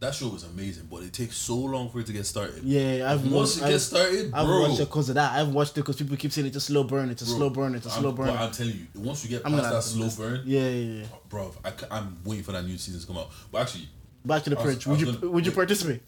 That 0.00 0.14
show 0.14 0.28
was 0.28 0.44
amazing, 0.44 0.88
but 0.90 1.02
it 1.02 1.12
takes 1.12 1.36
so 1.36 1.56
long 1.56 1.90
for 1.90 2.00
it 2.00 2.06
to 2.06 2.12
get 2.14 2.24
started. 2.24 2.62
Yeah, 2.64 3.12
I've 3.12 3.30
Once 3.30 3.58
it 3.58 3.64
I've- 3.64 3.72
gets 3.72 3.84
started, 3.84 4.32
I've 4.32 4.46
bro. 4.46 4.62
watched 4.62 4.80
it 4.80 4.84
because 4.86 5.08
of 5.10 5.14
that. 5.16 5.32
I've 5.38 5.48
watched 5.48 5.72
it 5.72 5.80
because 5.82 5.96
people 5.96 6.16
keep 6.16 6.32
saying 6.32 6.46
it's 6.46 6.56
a 6.56 6.60
slow 6.60 6.84
burn. 6.84 7.10
It's 7.10 7.20
a 7.20 7.26
bro, 7.26 7.34
slow 7.36 7.50
burn. 7.50 7.74
It's 7.74 7.86
a 7.86 7.90
I'm- 7.90 8.00
slow 8.00 8.12
burn. 8.12 8.28
But 8.28 8.36
I'm 8.40 8.50
telling 8.50 8.72
you, 8.76 8.86
once 9.02 9.22
you 9.24 9.28
get 9.30 9.44
past 9.44 9.62
that 9.70 9.82
slow 9.82 10.08
burn, 10.16 10.42
Yeah, 10.46 10.68
yeah, 10.70 11.00
yeah. 11.00 11.06
bro, 11.28 11.54
I, 11.62 11.98
am 11.98 12.16
waiting 12.24 12.44
for 12.44 12.52
that 12.52 12.64
new 12.64 12.78
season 12.78 12.98
to 13.02 13.06
come 13.06 13.18
out. 13.18 13.30
But 13.52 13.60
actually, 13.62 13.88
Back 14.24 14.42
to 14.44 14.50
the 14.50 14.58
I 14.58 14.64
was- 14.64 14.74
purge. 14.76 14.86
I 14.86 14.90
Would 14.90 15.00
you 15.00 15.06
gonna- 15.12 15.28
would 15.32 15.44
you 15.46 15.50
wait. 15.52 15.56
participate? 15.56 16.02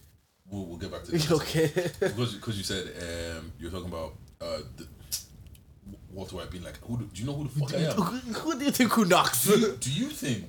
we'll, 0.51 0.65
we'll 0.67 0.79
get 0.79 0.91
back 0.91 1.05
to 1.05 1.11
this. 1.13 1.31
okay. 1.31 1.71
because 2.01 2.35
because 2.35 2.57
you 2.57 2.65
said 2.65 2.87
um, 3.37 3.53
you're 3.61 3.71
talking 3.71 3.89
about 3.89 4.15
uh, 4.41 4.59
the, 4.79 4.87
Walter 6.13 6.37
White 6.37 6.51
being 6.51 6.65
like, 6.65 6.79
who 6.83 6.97
do, 6.99 7.05
do 7.13 7.21
you 7.21 7.27
know 7.27 7.35
who 7.35 7.45
the 7.45 7.61
fuck 7.61 7.75
I 7.75 7.79
am? 7.85 7.93
who, 7.93 8.03
who 8.53 8.59
do 8.59 8.65
you 8.65 8.71
think 8.71 8.91
who 8.93 9.05
knocks? 9.05 9.45
do, 9.45 9.59
you, 9.59 9.77
do 9.81 9.91
you 9.93 10.09
think 10.09 10.47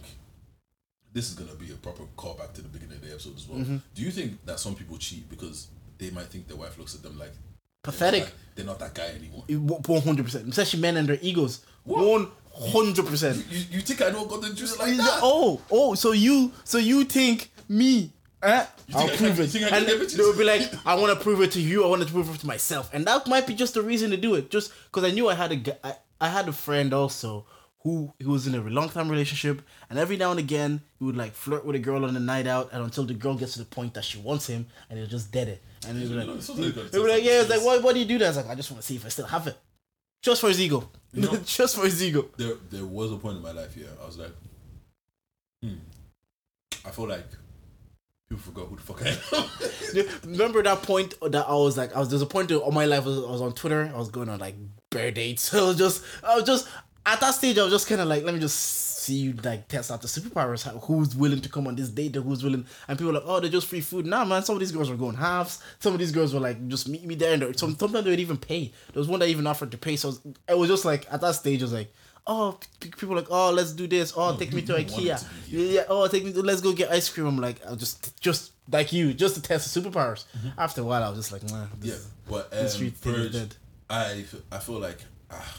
this 1.13 1.29
is 1.29 1.35
gonna 1.35 1.55
be 1.55 1.71
a 1.71 1.75
proper 1.75 2.03
callback 2.17 2.53
to 2.53 2.61
the 2.61 2.69
beginning 2.69 2.97
of 2.97 3.05
the 3.05 3.11
episode 3.11 3.35
as 3.37 3.47
well? 3.47 3.59
Mm-hmm. 3.59 3.77
Do 3.95 4.01
you 4.01 4.11
think 4.11 4.43
that 4.45 4.59
some 4.59 4.75
people 4.75 4.97
cheat 4.97 5.29
because 5.29 5.67
they 5.97 6.09
might 6.09 6.25
think 6.25 6.47
their 6.47 6.57
wife 6.57 6.77
looks 6.77 6.95
at 6.95 7.03
them 7.03 7.17
like 7.17 7.31
Pathetic. 7.83 8.31
They're 8.55 8.65
not 8.65 8.79
that 8.79 8.93
guy 8.93 9.07
anymore. 9.07 9.43
One 9.87 10.01
hundred 10.01 10.23
percent, 10.23 10.47
especially 10.47 10.79
men 10.79 10.95
and 10.95 11.09
their 11.09 11.19
egos. 11.21 11.65
One 11.83 12.29
hundred 12.53 13.05
percent. 13.07 13.45
You, 13.49 13.65
you 13.71 13.81
think 13.81 14.01
I 14.01 14.09
don't 14.09 14.29
got 14.29 14.41
the 14.41 14.53
juice 14.53 14.79
like 14.79 14.95
that? 14.95 15.19
Oh, 15.21 15.59
oh, 15.69 15.93
so 15.93 16.13
you, 16.13 16.53
so 16.63 16.77
you 16.77 17.03
think 17.03 17.51
me? 17.67 18.13
Eh? 18.41 18.65
I'll 18.95 19.09
I 19.09 19.15
prove 19.17 19.37
you 19.37 19.43
it. 19.43 19.47
think 19.47 19.65
I 19.71 19.77
And 19.77 19.85
they 19.85 19.97
would 19.97 20.37
be 20.37 20.45
like, 20.45 20.61
I 20.85 20.95
want 20.95 21.17
to 21.17 21.21
prove 21.21 21.41
it 21.41 21.51
to 21.51 21.61
you. 21.61 21.83
I 21.83 21.87
want 21.87 22.03
to 22.03 22.09
prove 22.09 22.33
it 22.33 22.39
to 22.39 22.47
myself, 22.47 22.89
and 22.93 23.05
that 23.05 23.27
might 23.27 23.47
be 23.47 23.53
just 23.53 23.73
the 23.73 23.81
reason 23.81 24.11
to 24.11 24.17
do 24.17 24.35
it. 24.35 24.49
Just 24.49 24.71
because 24.85 25.03
I 25.03 25.11
knew 25.13 25.27
I 25.27 25.33
had 25.33 25.51
a, 25.51 25.85
I, 25.85 25.95
I 26.21 26.29
had 26.29 26.47
a 26.47 26.53
friend 26.53 26.93
also 26.93 27.45
who 27.83 28.13
he 28.17 28.25
was 28.25 28.47
in 28.47 28.55
a 28.55 28.61
long 28.61 28.89
time 28.89 29.09
relationship, 29.09 29.61
and 29.89 29.99
every 29.99 30.17
now 30.17 30.31
and 30.31 30.39
again 30.39 30.81
he 30.99 31.05
would 31.05 31.17
like 31.17 31.33
flirt 31.33 31.65
with 31.65 31.75
a 31.75 31.79
girl 31.79 32.05
on 32.05 32.15
a 32.15 32.19
night 32.19 32.47
out, 32.47 32.69
and 32.71 32.83
until 32.83 33.03
the 33.03 33.13
girl 33.13 33.35
gets 33.35 33.53
to 33.53 33.59
the 33.59 33.65
point 33.65 33.93
that 33.93 34.05
she 34.05 34.17
wants 34.17 34.47
him, 34.47 34.65
and 34.89 34.97
he'll 34.97 35.07
just 35.07 35.31
dead 35.31 35.47
it. 35.47 35.61
And 35.87 35.99
he'll 35.99 36.09
be 36.09 36.15
like, 36.15 36.37
it's 36.37 36.45
something 36.45 36.63
you 36.63 36.71
gotta 36.71 36.89
he'll 36.89 37.03
be 37.03 37.11
like, 37.11 37.23
yeah, 37.23 37.41
it's 37.41 37.49
like, 37.49 37.63
why, 37.63 37.77
why 37.79 37.93
do 37.93 37.99
you 37.99 38.05
do 38.05 38.17
that? 38.19 38.25
I 38.25 38.29
was 38.29 38.37
like, 38.37 38.49
I 38.49 38.55
just 38.55 38.71
want 38.71 38.81
to 38.81 38.87
see 38.87 38.95
if 38.95 39.05
I 39.05 39.09
still 39.09 39.25
have 39.25 39.47
it, 39.47 39.57
just 40.21 40.39
for 40.41 40.47
his 40.47 40.61
ego, 40.61 40.89
know- 41.13 41.35
just 41.45 41.75
for 41.75 41.83
his 41.83 42.01
ego. 42.01 42.25
There, 42.37 42.55
there 42.71 42.85
was 42.85 43.11
a 43.11 43.17
point 43.17 43.37
in 43.37 43.43
my 43.43 43.51
life, 43.51 43.75
yeah. 43.75 43.87
I 44.01 44.05
was 44.05 44.17
like, 44.17 44.31
hmm. 45.61 45.75
I 46.85 46.91
feel 46.91 47.07
like 47.07 47.27
people 48.29 48.43
forgot 48.43 48.67
who 48.67 48.75
the 48.75 48.81
fuck 48.81 49.01
I 49.05 49.97
am. 49.99 50.07
Remember 50.31 50.63
that 50.63 50.81
point 50.83 51.13
that 51.21 51.47
I 51.47 51.53
was 51.53 51.77
like, 51.77 51.95
I 51.95 51.99
was 51.99 52.09
there's 52.09 52.21
a 52.21 52.25
point 52.25 52.51
in 52.51 52.57
all 52.57 52.71
my 52.71 52.85
life 52.85 53.03
I 53.03 53.07
was, 53.07 53.17
I 53.17 53.31
was 53.31 53.41
on 53.41 53.53
Twitter. 53.53 53.91
I 53.93 53.97
was 53.97 54.09
going 54.09 54.29
on 54.29 54.39
like 54.39 54.55
bear 54.89 55.11
dates. 55.11 55.53
I 55.53 55.61
was 55.61 55.77
just, 55.77 56.03
I 56.23 56.35
was 56.35 56.45
just, 56.45 56.67
at 57.05 57.19
that 57.19 57.31
stage, 57.31 57.57
I 57.57 57.63
was 57.63 57.71
just 57.71 57.87
kind 57.87 58.01
of 58.01 58.07
like, 58.07 58.23
let 58.23 58.33
me 58.33 58.39
just 58.39 58.57
see 58.57 59.15
you 59.15 59.33
like 59.43 59.67
test 59.67 59.91
out 59.91 60.01
the 60.01 60.07
superpowers. 60.07 60.63
How, 60.63 60.71
who's 60.79 61.15
willing 61.15 61.41
to 61.41 61.49
come 61.49 61.67
on 61.67 61.75
this 61.75 61.89
date? 61.89 62.15
Who's 62.15 62.43
willing? 62.43 62.65
And 62.87 62.97
people 62.97 63.13
were 63.13 63.19
like, 63.19 63.27
oh, 63.27 63.39
they're 63.39 63.49
just 63.49 63.67
free 63.67 63.81
food. 63.81 64.05
Nah, 64.05 64.23
man. 64.23 64.43
Some 64.43 64.55
of 64.55 64.59
these 64.61 64.71
girls 64.71 64.89
were 64.89 64.95
going 64.95 65.15
halves. 65.15 65.61
Some 65.79 65.93
of 65.93 65.99
these 65.99 66.11
girls 66.11 66.33
were 66.33 66.39
like, 66.39 66.65
just 66.67 66.87
meet 66.87 67.03
me 67.03 67.15
there. 67.15 67.33
And 67.33 67.59
some, 67.59 67.77
sometimes 67.77 68.05
they 68.05 68.11
would 68.11 68.19
even 68.19 68.37
pay. 68.37 68.71
There 68.93 68.99
was 69.01 69.07
one 69.09 69.19
that 69.19 69.27
even 69.27 69.45
offered 69.47 69.71
to 69.71 69.77
pay. 69.77 69.97
So 69.97 70.09
it 70.09 70.11
was, 70.11 70.35
it 70.49 70.57
was 70.57 70.69
just 70.69 70.85
like 70.85 71.05
at 71.11 71.21
that 71.21 71.35
stage, 71.35 71.61
I 71.61 71.65
was 71.65 71.73
like. 71.73 71.93
Oh, 72.25 72.57
people 72.79 73.09
were 73.09 73.17
like, 73.17 73.27
oh, 73.29 73.51
let's 73.51 73.73
do 73.73 73.85
this. 73.85 74.13
Oh, 74.15 74.33
take 74.37 74.53
me 74.53 74.61
to 74.61 74.75
IKEA. 74.75 75.19
to 75.19 75.25
Yeah. 75.49 75.83
Oh, 75.89 76.07
take 76.07 76.23
me 76.23 76.31
to. 76.31 76.41
Let's 76.41 76.61
go 76.61 76.71
get 76.71 76.89
ice 76.89 77.09
cream. 77.09 77.27
I'm 77.27 77.37
like, 77.37 77.57
I'll 77.65 77.75
just, 77.75 78.17
just 78.21 78.53
like 78.71 78.93
you, 78.93 79.13
just 79.13 79.35
to 79.35 79.41
test 79.41 79.73
the 79.73 79.81
superpowers. 79.81 80.23
After 80.57 80.79
a 80.79 80.83
while, 80.85 81.03
I 81.03 81.09
was 81.09 81.19
just 81.19 81.33
like, 81.33 81.43
nah. 81.51 81.65
This, 81.81 81.91
Yeah, 81.91 82.31
but 82.31 82.57
um, 82.57 82.67
street 82.69 82.95
thing 82.95 83.13
is 83.15 83.21
Purge, 83.23 83.33
dead. 83.33 83.55
I 83.89 84.23
I 84.53 84.59
feel 84.59 84.79
like 84.79 84.99
ah, 85.31 85.53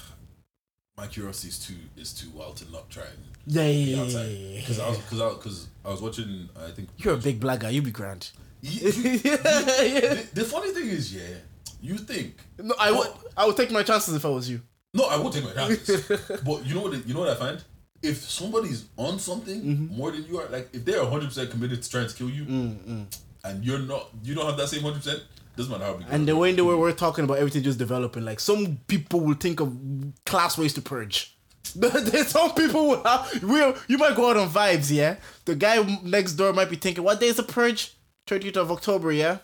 my 0.96 1.06
curiosity 1.06 1.48
is 1.48 1.58
too 1.58 1.74
is 1.96 2.12
too 2.12 2.30
wild 2.34 2.56
to 2.56 2.70
not 2.70 2.88
try 2.90 3.02
and 3.04 3.18
Yeah, 3.46 3.62
be 3.66 3.72
yeah, 3.72 3.96
yeah, 3.96 4.02
outside 4.02 4.26
yeah, 4.26 4.48
yeah, 4.48 4.60
because 4.60 4.78
I 4.80 4.88
was 4.88 4.98
because 4.98 5.20
I 5.20 5.28
because 5.30 5.68
I 5.84 5.88
was 5.90 6.02
watching 6.02 6.48
I 6.56 6.70
think 6.70 6.88
You're 6.98 7.14
a 7.14 7.18
big 7.18 7.40
black 7.40 7.60
guy. 7.60 7.70
You 7.70 7.82
be 7.82 7.90
grand. 7.90 8.30
You- 8.62 8.90
you- 8.90 9.10
yeah. 9.24 9.36
the, 9.36 10.28
the 10.34 10.44
funny 10.44 10.70
thing 10.70 10.88
is 10.88 11.14
yeah 11.14 11.34
you 11.82 11.98
think 11.98 12.36
No, 12.58 12.74
I 12.80 12.90
would. 12.90 13.08
I 13.36 13.44
would 13.46 13.56
take 13.58 13.70
my 13.70 13.82
chances 13.82 14.14
if 14.14 14.24
I 14.24 14.28
was 14.28 14.48
you. 14.48 14.62
no 14.94 15.04
I 15.04 15.16
would 15.18 15.32
take 15.32 15.44
my 15.44 15.52
chances 15.52 16.06
but 16.46 16.64
you 16.66 16.74
know 16.74 16.82
what 16.82 17.06
you 17.06 17.12
know 17.14 17.20
what 17.20 17.28
I 17.28 17.34
find 17.34 17.62
if 18.02 18.18
somebody's 18.18 18.84
on 18.96 19.18
something 19.18 19.60
Mm-hmm. 19.62 19.96
more 19.96 20.10
than 20.12 20.24
you 20.26 20.38
are 20.38 20.48
like 20.48 20.68
if 20.72 20.84
they're 20.84 21.04
hundred 21.04 21.26
percent 21.26 21.50
committed 21.50 21.82
to 21.82 21.90
trying 21.90 22.08
to 22.08 22.14
kill 22.14 22.30
you 22.30 22.44
and 23.44 23.62
you're 23.64 23.80
not 23.80 24.08
you 24.22 24.34
don't 24.34 24.46
have 24.46 24.56
that 24.56 24.68
same 24.68 24.82
hundred 24.82 25.02
percent 25.02 25.22
doesn't 25.56 25.70
matter 25.72 25.84
how 25.84 25.94
big 25.94 26.06
And 26.10 26.26
the 26.28 26.36
way 26.36 26.52
they 26.52 26.62
were, 26.62 26.76
we're 26.76 26.92
talking 26.92 27.24
about 27.24 27.38
everything 27.38 27.62
just 27.62 27.78
developing. 27.78 28.24
Like 28.24 28.40
some 28.40 28.78
people 28.86 29.20
will 29.20 29.34
think 29.34 29.60
of 29.60 29.76
class 30.26 30.58
ways 30.58 30.72
to 30.74 30.82
purge. 30.82 31.36
There's 31.76 32.28
some 32.28 32.54
people 32.54 32.88
will 32.88 33.02
have. 33.04 33.42
Real, 33.42 33.74
you 33.88 33.96
might 33.98 34.14
go 34.16 34.30
out 34.30 34.36
on 34.36 34.48
vibes, 34.48 34.90
yeah. 34.92 35.16
The 35.44 35.54
guy 35.54 35.82
next 36.02 36.32
door 36.34 36.52
might 36.52 36.68
be 36.70 36.76
thinking, 36.76 37.02
"What 37.04 37.20
day 37.20 37.26
is 37.28 37.36
the 37.36 37.42
purge? 37.42 37.94
30th 38.26 38.56
of 38.56 38.70
October, 38.70 39.10
yeah." 39.12 39.38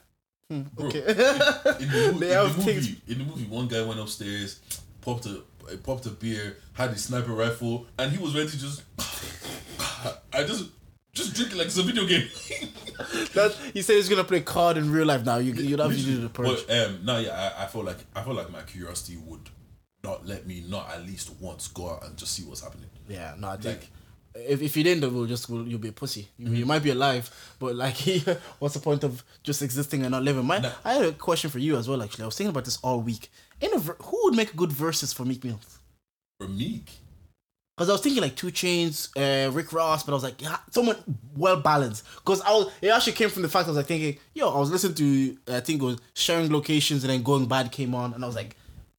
Hmm, 0.49 0.63
Bro, 0.75 0.87
okay. 0.89 0.99
in 1.01 1.07
the, 1.17 2.17
They 2.19 2.27
in 2.29 2.33
have 2.35 2.53
the 2.53 2.59
movie, 2.59 2.73
things- 2.73 2.89
in 3.09 3.19
the 3.19 3.25
movie, 3.25 3.45
one 3.47 3.69
guy 3.69 3.83
went 3.83 4.01
upstairs, 4.01 4.61
popped 5.01 5.27
a 5.27 5.43
popped 5.85 6.07
a 6.07 6.11
beer, 6.11 6.57
had 6.75 6.91
his 6.91 7.05
sniper 7.05 7.33
rifle, 7.33 7.87
and 7.99 8.13
he 8.13 8.19
was 8.23 8.35
ready 8.35 8.49
to 8.51 8.59
just. 8.59 8.83
I 10.33 10.43
just 10.45 10.67
just 11.13 11.35
drink 11.35 11.53
it 11.53 11.57
like 11.57 11.67
it's 11.67 11.79
a 11.79 11.83
video 11.83 12.07
game. 12.07 12.29
that, 13.35 13.57
he 13.75 13.83
said 13.83 13.97
he's 13.97 14.09
gonna 14.09 14.25
play 14.25 14.41
card 14.41 14.77
in 14.77 14.91
real 14.91 15.07
life 15.07 15.25
now. 15.25 15.39
You 15.39 15.53
you 15.55 15.77
have 15.77 15.91
to 15.91 15.97
do 16.03 16.21
the 16.21 16.29
purge. 16.29 16.67
But 16.67 16.87
um, 16.87 17.01
no, 17.05 17.19
yeah, 17.19 17.53
I, 17.59 17.65
I 17.65 17.67
feel 17.67 17.83
like 17.83 17.99
I 18.15 18.23
feel 18.23 18.35
like 18.35 18.51
my 18.51 18.63
curiosity 18.63 19.19
would 19.27 19.49
not 20.05 20.27
let 20.27 20.47
me 20.47 20.65
not 20.69 20.91
at 20.93 21.05
least 21.05 21.31
once 21.41 21.69
go 21.69 21.91
out 21.91 22.05
and 22.07 22.17
just 22.17 22.33
see 22.33 22.43
what's 22.45 22.63
happening. 22.63 22.89
Yeah, 23.09 23.35
no, 23.39 23.49
I 23.49 23.57
think 23.57 23.81
Like- 23.81 23.89
if, 24.49 24.63
if 24.63 24.77
you 24.77 24.85
didn't, 24.85 25.13
we'll 25.13 25.27
just 25.27 25.49
we'll, 25.51 25.67
you'll 25.67 25.81
be 25.81 25.89
a 25.89 25.93
pussy. 25.93 26.29
You, 26.39 26.47
Mm-hmm. 26.47 26.55
you 26.55 26.65
might 26.67 26.85
be 26.85 26.91
alive, 26.91 27.29
but 27.59 27.75
like, 27.75 27.97
what's 28.61 28.75
the 28.75 28.81
point 28.81 29.03
of 29.03 29.25
just 29.43 29.61
existing 29.61 30.03
and 30.03 30.13
not 30.13 30.23
living? 30.23 30.45
My, 30.47 30.59
Nah. 30.59 30.71
I 30.85 30.93
had 30.95 31.05
a 31.07 31.13
question 31.13 31.51
for 31.51 31.59
you 31.59 31.77
as 31.77 31.89
well. 31.89 32.01
Actually, 32.01 32.23
I 32.23 32.27
was 32.27 32.37
thinking 32.37 32.51
about 32.51 32.65
this 32.65 32.79
all 32.83 33.01
week. 33.01 33.29
In 33.61 33.75
a 33.75 33.79
who 33.81 34.21
would 34.25 34.35
make 34.37 34.53
a 34.55 34.57
good 34.57 34.71
Verzuz 34.71 35.13
for 35.13 35.25
Meek 35.25 35.43
Mills? 35.45 35.79
For 36.39 36.47
Meek, 36.47 36.89
Because 37.81 37.89
I 37.89 37.93
was 37.93 38.03
thinking 38.03 38.21
like 38.21 38.37
2 38.37 38.49
Chainz, 38.49 39.09
uh, 39.17 39.51
Rick 39.53 39.73
Ross, 39.73 40.03
but 40.03 40.13
I 40.13 40.15
was 40.15 40.23
like, 40.23 40.43
yeah, 40.43 40.59
someone 40.71 40.97
well 41.35 41.57
balanced. 41.57 42.05
Because 42.17 42.43
I 42.43 42.51
was, 42.51 42.71
it 42.83 42.89
actually 42.89 43.15
came 43.15 43.31
from 43.31 43.41
the 43.41 43.49
fact 43.49 43.69
I 43.69 43.71
was 43.71 43.79
like 43.79 43.87
thinking, 43.87 44.19
yo, 44.35 44.51
I 44.51 44.59
was 44.59 44.71
listening 44.71 44.97
to, 44.97 45.55
I 45.55 45.61
think 45.61 45.81
it 45.81 45.87
was 45.87 45.99
sharing 46.13 46.53
locations, 46.53 47.05
and 47.05 47.11
then 47.11 47.23
Going 47.23 47.47
Bad 47.47 47.73
came 47.73 47.95
on, 47.95 48.13
and 48.13 48.23
I 48.23 48.27
was 48.27 48.37
like, 48.37 48.55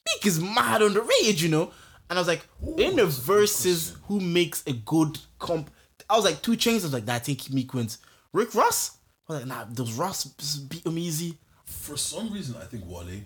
Meek 0.07 0.25
is 0.25 0.41
mad 0.41 0.81
on 0.81 0.95
the 0.95 1.01
rage, 1.01 1.43
you 1.43 1.49
know. 1.49 1.69
And 2.09 2.17
I 2.17 2.21
was 2.21 2.27
like, 2.27 2.41
in 2.79 2.95
the 2.95 3.05
that's 3.05 3.19
a 3.19 3.21
good 3.27 3.37
Verzuz, 3.43 3.97
who 4.07 4.19
makes 4.19 4.65
a 4.65 4.73
good 4.73 5.19
comp? 5.37 5.69
I 6.09 6.15
was 6.15 6.25
like, 6.25 6.41
2 6.41 6.53
Chainz. 6.53 6.79
I 6.79 6.85
was 6.85 6.93
like, 6.93 7.05
nah, 7.05 7.13
I 7.13 7.19
think 7.19 7.51
Meek 7.51 7.71
wins. 7.75 7.99
Rick 8.33 8.55
Ross. 8.55 8.97
I 9.29 9.33
was 9.33 9.41
like, 9.41 9.47
nah, 9.47 9.63
does 9.65 9.93
Ross 9.93 10.23
beat 10.23 10.87
him 10.87 10.97
easy? 10.97 11.37
for 11.71 11.97
some 11.97 12.31
reason, 12.31 12.55
I 12.61 12.65
think 12.65 12.83
Wale. 12.85 13.21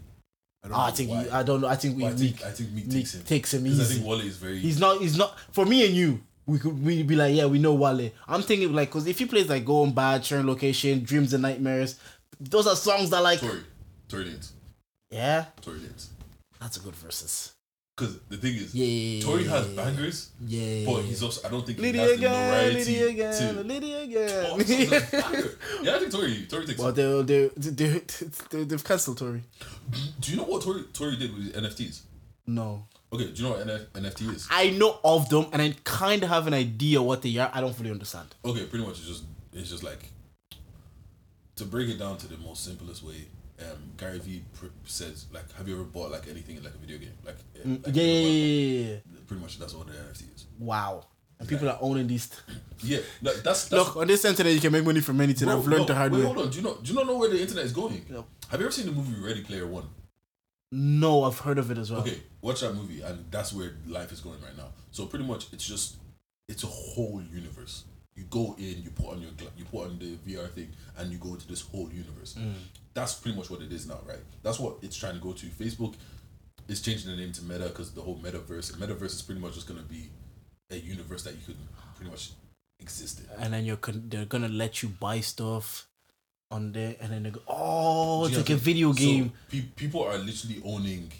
I 0.66 0.68
don't 0.68 0.78
Oh, 0.78 0.82
I 0.82 0.92
think 0.92 1.10
why. 1.12 1.28
I 1.32 1.44
don't 1.44 1.62
know. 1.62 1.68
I 1.68 1.76
think 1.76 1.98
we 1.98 2.06
I 2.06 2.10
think 2.10 2.20
Meek, 2.22 2.44
I 2.46 2.52
think 2.52 2.72
Meek, 2.72 2.86
Meek 2.88 2.94
takes 2.96 3.14
him. 3.16 3.24
takes 3.24 3.54
him 3.54 3.64
'Cause 3.66 3.80
I 3.80 3.94
think 3.94 4.06
Wale 4.06 4.22
is 4.22 4.38
very. 4.38 4.60
He's 4.60 4.80
not. 4.80 5.00
He's 5.00 5.18
not. 5.18 5.38
For 5.52 5.66
me 5.66 5.86
and 5.86 5.96
you, 5.96 6.22
we 6.48 6.58
could 6.60 6.84
we 6.84 7.04
be 7.04 7.16
like, 7.16 7.36
yeah, 7.36 7.46
we 7.46 7.60
know 7.60 7.74
Wale. 7.76 8.12
I'm 8.28 8.42
thinking 8.42 8.74
like, 8.74 8.90
cause 8.92 9.06
if 9.08 9.20
he 9.20 9.26
plays 9.26 9.48
like 9.48 9.64
go 9.64 9.74
Going 9.84 9.94
Bad, 9.94 10.26
Sharing 10.26 10.48
Location, 10.48 11.04
Dreams 11.04 11.34
and 11.34 11.44
Nightmares, 11.44 11.96
those 12.40 12.66
are 12.68 12.76
songs 12.76 13.10
that 13.12 13.22
like, 13.22 13.40
Tory, 13.40 13.62
Tory 14.10 14.26
Lanez, 14.26 14.52
yeah, 15.12 15.46
Tory 15.62 15.80
Lanez. 15.80 16.08
that's 16.60 16.78
a 16.78 16.80
good 16.80 16.94
Verzuz. 16.96 17.52
Because 17.98 18.20
the 18.28 18.36
thing 18.36 18.56
is, 18.56 18.76
Yeah, 18.76 18.86
yeah, 18.86 19.18
yeah, 19.20 19.24
Tory 19.24 19.44
yeah, 19.44 19.50
has 19.52 19.68
yeah, 19.70 19.76
bangers, 19.84 20.30
Yeah. 20.46 20.86
but 20.86 21.02
he's 21.04 21.24
also 21.24 21.48
I 21.48 21.52
don't 21.52 21.66
think 21.66 21.78
he 21.80 21.84
Liddy 21.86 22.00
has 22.00 22.10
the 22.10 22.16
again, 22.16 22.32
notoriety 22.52 23.00
Liddy 23.00 23.04
again, 23.10 23.56
to. 23.56 23.64
Liddy 23.64 23.96
Oh, 23.96 24.04
again. 24.04 24.46
songs 24.60 25.56
yeah, 25.82 25.96
I 25.96 26.00
think 26.00 26.12
Tory 26.12 26.46
Tory 26.50 26.66
takes. 26.66 26.80
well, 26.80 26.92
they 26.92 27.22
they 27.22 27.48
they 27.56 28.02
they 28.50 28.64
they've 28.66 28.84
cancelled 28.84 29.18
Tory. 29.18 29.44
Do 30.20 30.32
you 30.32 30.38
know 30.38 30.44
what 30.44 30.62
Tory 30.64 30.84
Tory 30.92 31.16
did 31.16 31.34
with 31.34 31.54
NFTs? 31.56 32.02
No, 32.48 32.86
Okay, 33.14 33.28
do 33.32 33.34
you 33.42 33.44
know 33.48 33.56
what 33.56 33.66
NF, 33.66 33.86
NFT 33.92 34.36
is? 34.36 34.48
I 34.52 34.72
know 34.72 35.00
of 35.04 35.30
them, 35.30 35.46
and 35.54 35.62
I 35.62 35.74
kind 35.86 36.22
of 36.22 36.28
have 36.30 36.48
an 36.48 36.54
idea 36.54 37.02
what 37.02 37.22
they 37.22 37.38
are. 37.38 37.50
I 37.54 37.62
don't 37.62 37.74
fully 37.74 37.92
understand. 37.92 38.28
Okay, 38.44 38.66
pretty 38.66 38.84
much 38.86 38.98
it's 39.00 39.08
just 39.08 39.24
it's 39.54 39.70
just 39.70 39.84
like 39.84 40.10
to 41.56 41.64
break 41.66 41.88
it 41.88 41.98
down 41.98 42.18
to 42.18 42.28
the 42.28 42.38
most 42.38 42.66
simplest 42.66 43.04
way. 43.04 43.26
Um, 43.61 43.77
Gary 43.98 44.19
Vee 44.19 44.44
pr- 44.53 44.65
says 44.86 45.27
like, 45.34 45.49
have 45.53 45.68
you 45.68 45.76
ever 45.76 45.84
bought 45.86 46.11
like 46.11 46.27
anything 46.30 46.57
in 46.57 46.64
like 46.64 46.73
a 46.73 46.77
video 46.77 46.98
game? 46.98 47.14
Like, 47.26 47.38
like 47.56 47.65
Mm, 47.65 47.95
Yeah, 47.95 48.03
yeah, 48.03 48.11
yeah, 48.11 48.27
yeah, 48.27 48.90
yeah. 48.94 49.19
pretty 49.27 49.41
much 49.41 49.57
that's 49.60 49.73
what 49.73 49.88
the 49.88 49.94
NFT 49.94 50.36
is. 50.36 50.45
Wow. 50.60 51.06
And 51.40 51.48
people 51.49 51.69
are 51.69 51.77
owning 51.82 52.07
these. 52.07 52.30
Yeah, 52.84 52.99
that, 53.22 53.41
that's, 53.44 53.69
that's 53.69 53.72
Look, 53.72 53.95
on 53.95 54.07
this 54.07 54.26
internet, 54.26 54.53
you 54.53 54.60
can 54.60 54.72
make 54.72 54.84
money 54.84 54.99
from 54.99 55.19
anything. 55.22 55.48
Bro, 55.48 55.57
I've 55.57 55.65
learned 55.68 55.80
no, 55.84 55.86
the 55.86 55.95
hard 55.95 56.11
wait, 56.11 56.19
way. 56.19 56.26
hold 56.26 56.38
on. 56.40 56.49
Do 56.49 56.57
you 56.57 56.64
know? 56.64 56.76
Do 56.84 56.91
you 56.91 56.95
not 56.99 57.07
know 57.07 57.18
where 57.18 57.30
the 57.30 57.41
internet 57.41 57.65
is 57.65 57.72
going? 57.72 58.06
No. 58.10 58.26
Have 58.49 58.60
you 58.60 58.65
ever 58.65 58.72
seen 58.73 58.86
the 58.86 58.91
movie 58.91 59.19
Ready 59.19 59.41
Player 59.41 59.65
One? 59.65 59.88
No, 60.72 61.23
I've 61.23 61.40
heard 61.40 61.57
of 61.57 61.72
it 61.72 61.77
as 61.77 61.90
well. 61.91 62.02
Okay, 62.02 62.19
watch 62.41 62.61
that 62.61 62.73
movie, 62.76 63.02
and 63.02 63.26
that's 63.32 63.53
where 63.53 63.72
life 63.88 64.11
is 64.11 64.19
going 64.19 64.41
right 64.41 64.56
now. 64.57 64.68
So 64.91 65.06
pretty 65.06 65.26
much, 65.26 65.48
it's 65.53 65.65
just 65.65 65.95
it's 66.49 66.64
a 66.64 66.68
whole 66.68 67.22
universe. 67.34 67.86
You 68.15 68.26
go 68.30 68.56
in, 68.60 68.84
you 68.84 68.91
put 68.94 69.11
on 69.14 69.22
your 69.22 69.32
you 69.57 69.64
put 69.65 69.86
on 69.86 69.99
the 69.99 70.15
VR 70.30 70.49
thing, 70.52 70.69
and 70.98 71.11
you 71.11 71.18
go 71.18 71.30
into 71.30 71.48
this 71.48 71.61
whole 71.61 71.90
universe. 71.91 72.36
That's 72.96 73.14
pretty 73.14 73.38
much 73.38 73.50
what 73.50 73.62
it 73.62 73.72
is 73.72 73.88
now, 73.88 74.00
right? 74.08 74.20
That's 74.42 74.60
what 74.60 74.78
it's 74.82 74.96
trying 74.96 75.16
to 75.16 75.20
go 75.20 75.34
to. 75.34 75.46
Facebook 75.48 75.96
is 76.68 76.82
changing 76.82 77.12
the 77.12 77.18
name 77.18 77.34
to 77.34 77.44
Meta 77.44 77.66
because 77.66 77.92
the 77.92 78.02
whole 78.02 78.18
metaverse. 78.18 78.74
Metaverse 78.78 79.16
is 79.16 79.22
pretty 79.22 79.42
much 79.42 79.54
just 79.54 79.68
gonna 79.68 79.82
be 79.82 80.10
a 80.72 80.78
universe 80.78 81.24
that 81.24 81.34
you 81.34 81.42
could 81.46 81.58
pretty 81.96 82.10
much 82.10 82.32
exist 82.80 83.20
in. 83.20 83.44
And 83.44 83.54
then 83.54 83.66
you're 83.66 83.78
con- 83.78 84.06
they're 84.08 84.26
gonna 84.26 84.48
let 84.48 84.82
you 84.82 84.90
buy 84.90 85.20
stuff 85.20 85.88
on 86.50 86.72
there, 86.72 86.96
and 87.02 87.12
then 87.12 87.24
they 87.24 87.32
go, 87.32 87.42
oh, 87.48 88.26
it's 88.28 88.38
like 88.38 88.48
a 88.48 88.52
know 88.52 88.56
what 88.56 88.60
I'm 88.60 88.66
video 88.66 88.94
game. 88.94 89.26
So, 89.26 89.58
pe- 89.58 89.68
people 89.76 90.04
are 90.04 90.18
literally 90.18 90.62
owning 90.64 91.12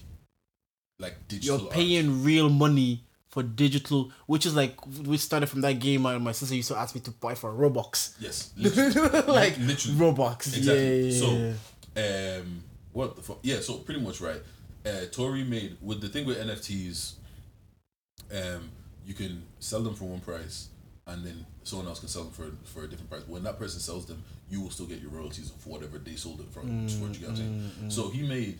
like 0.98 1.28
digital. 1.28 1.58
You're 1.58 1.66
art. 1.68 1.76
paying 1.76 2.24
real 2.24 2.50
money 2.50 3.04
for 3.36 3.44
digital, 3.44 4.12
which 4.28 4.45
is 4.45 4.56
like 4.56 4.74
we 5.06 5.18
started 5.18 5.48
from 5.48 5.60
that 5.62 5.74
game. 5.80 6.02
My, 6.03 6.18
my 6.18 6.32
sister 6.32 6.56
used 6.56 6.70
to 6.70 6.78
ask 6.78 6.95
me 6.95 7.02
to 7.02 7.12
buy 7.12 7.36
for 7.36 7.52
Robux, 7.52 8.16
Yes, 8.20 8.53
literally. 8.57 9.22
like 9.28 9.57
literally. 9.60 9.98
Robux. 9.99 10.48
Exactly. 10.56 11.10
Yeah, 11.10 11.12
yeah, 11.12 11.53
so, 11.98 12.40
um, 12.41 12.64
what 12.94 13.16
the 13.18 13.22
fuck? 13.22 13.40
Yeah, 13.44 13.60
so 13.60 13.74
pretty 13.80 13.99
much 13.99 14.22
right. 14.22 14.41
Uh, 14.86 15.06
Tory 15.12 15.44
made 15.44 15.76
with 15.82 15.99
the 15.99 16.07
thing 16.07 16.26
with 16.26 16.38
NFTs. 16.38 17.16
Um, 18.32 18.70
you 19.06 19.14
can 19.14 19.44
sell 19.60 19.82
them 19.82 19.95
for 19.95 20.06
one 20.06 20.22
price, 20.22 20.70
and 21.07 21.26
then 21.26 21.45
someone 21.64 21.88
else 21.90 21.99
can 21.99 22.07
sell 22.07 22.24
them 22.24 22.32
for 22.32 22.48
for 22.64 22.86
a 22.86 22.88
different 22.88 23.10
price. 23.10 23.24
When 23.28 23.44
that 23.44 23.60
person 23.60 23.82
sells 23.82 24.06
them, 24.06 24.24
you 24.49 24.62
will 24.62 24.70
still 24.72 24.86
get 24.86 25.02
your 25.02 25.12
royalties 25.12 25.52
for 25.60 25.70
whatever 25.70 25.98
they 25.98 26.16
sold 26.16 26.40
it 26.40 26.48
from. 26.53 26.88
for 26.88 27.07
you 27.07 27.20
get 27.20 27.22
what 27.22 27.30
I'm 27.32 27.36
saying? 27.36 27.90
So 27.90 28.10
he 28.10 28.22
made 28.26 28.60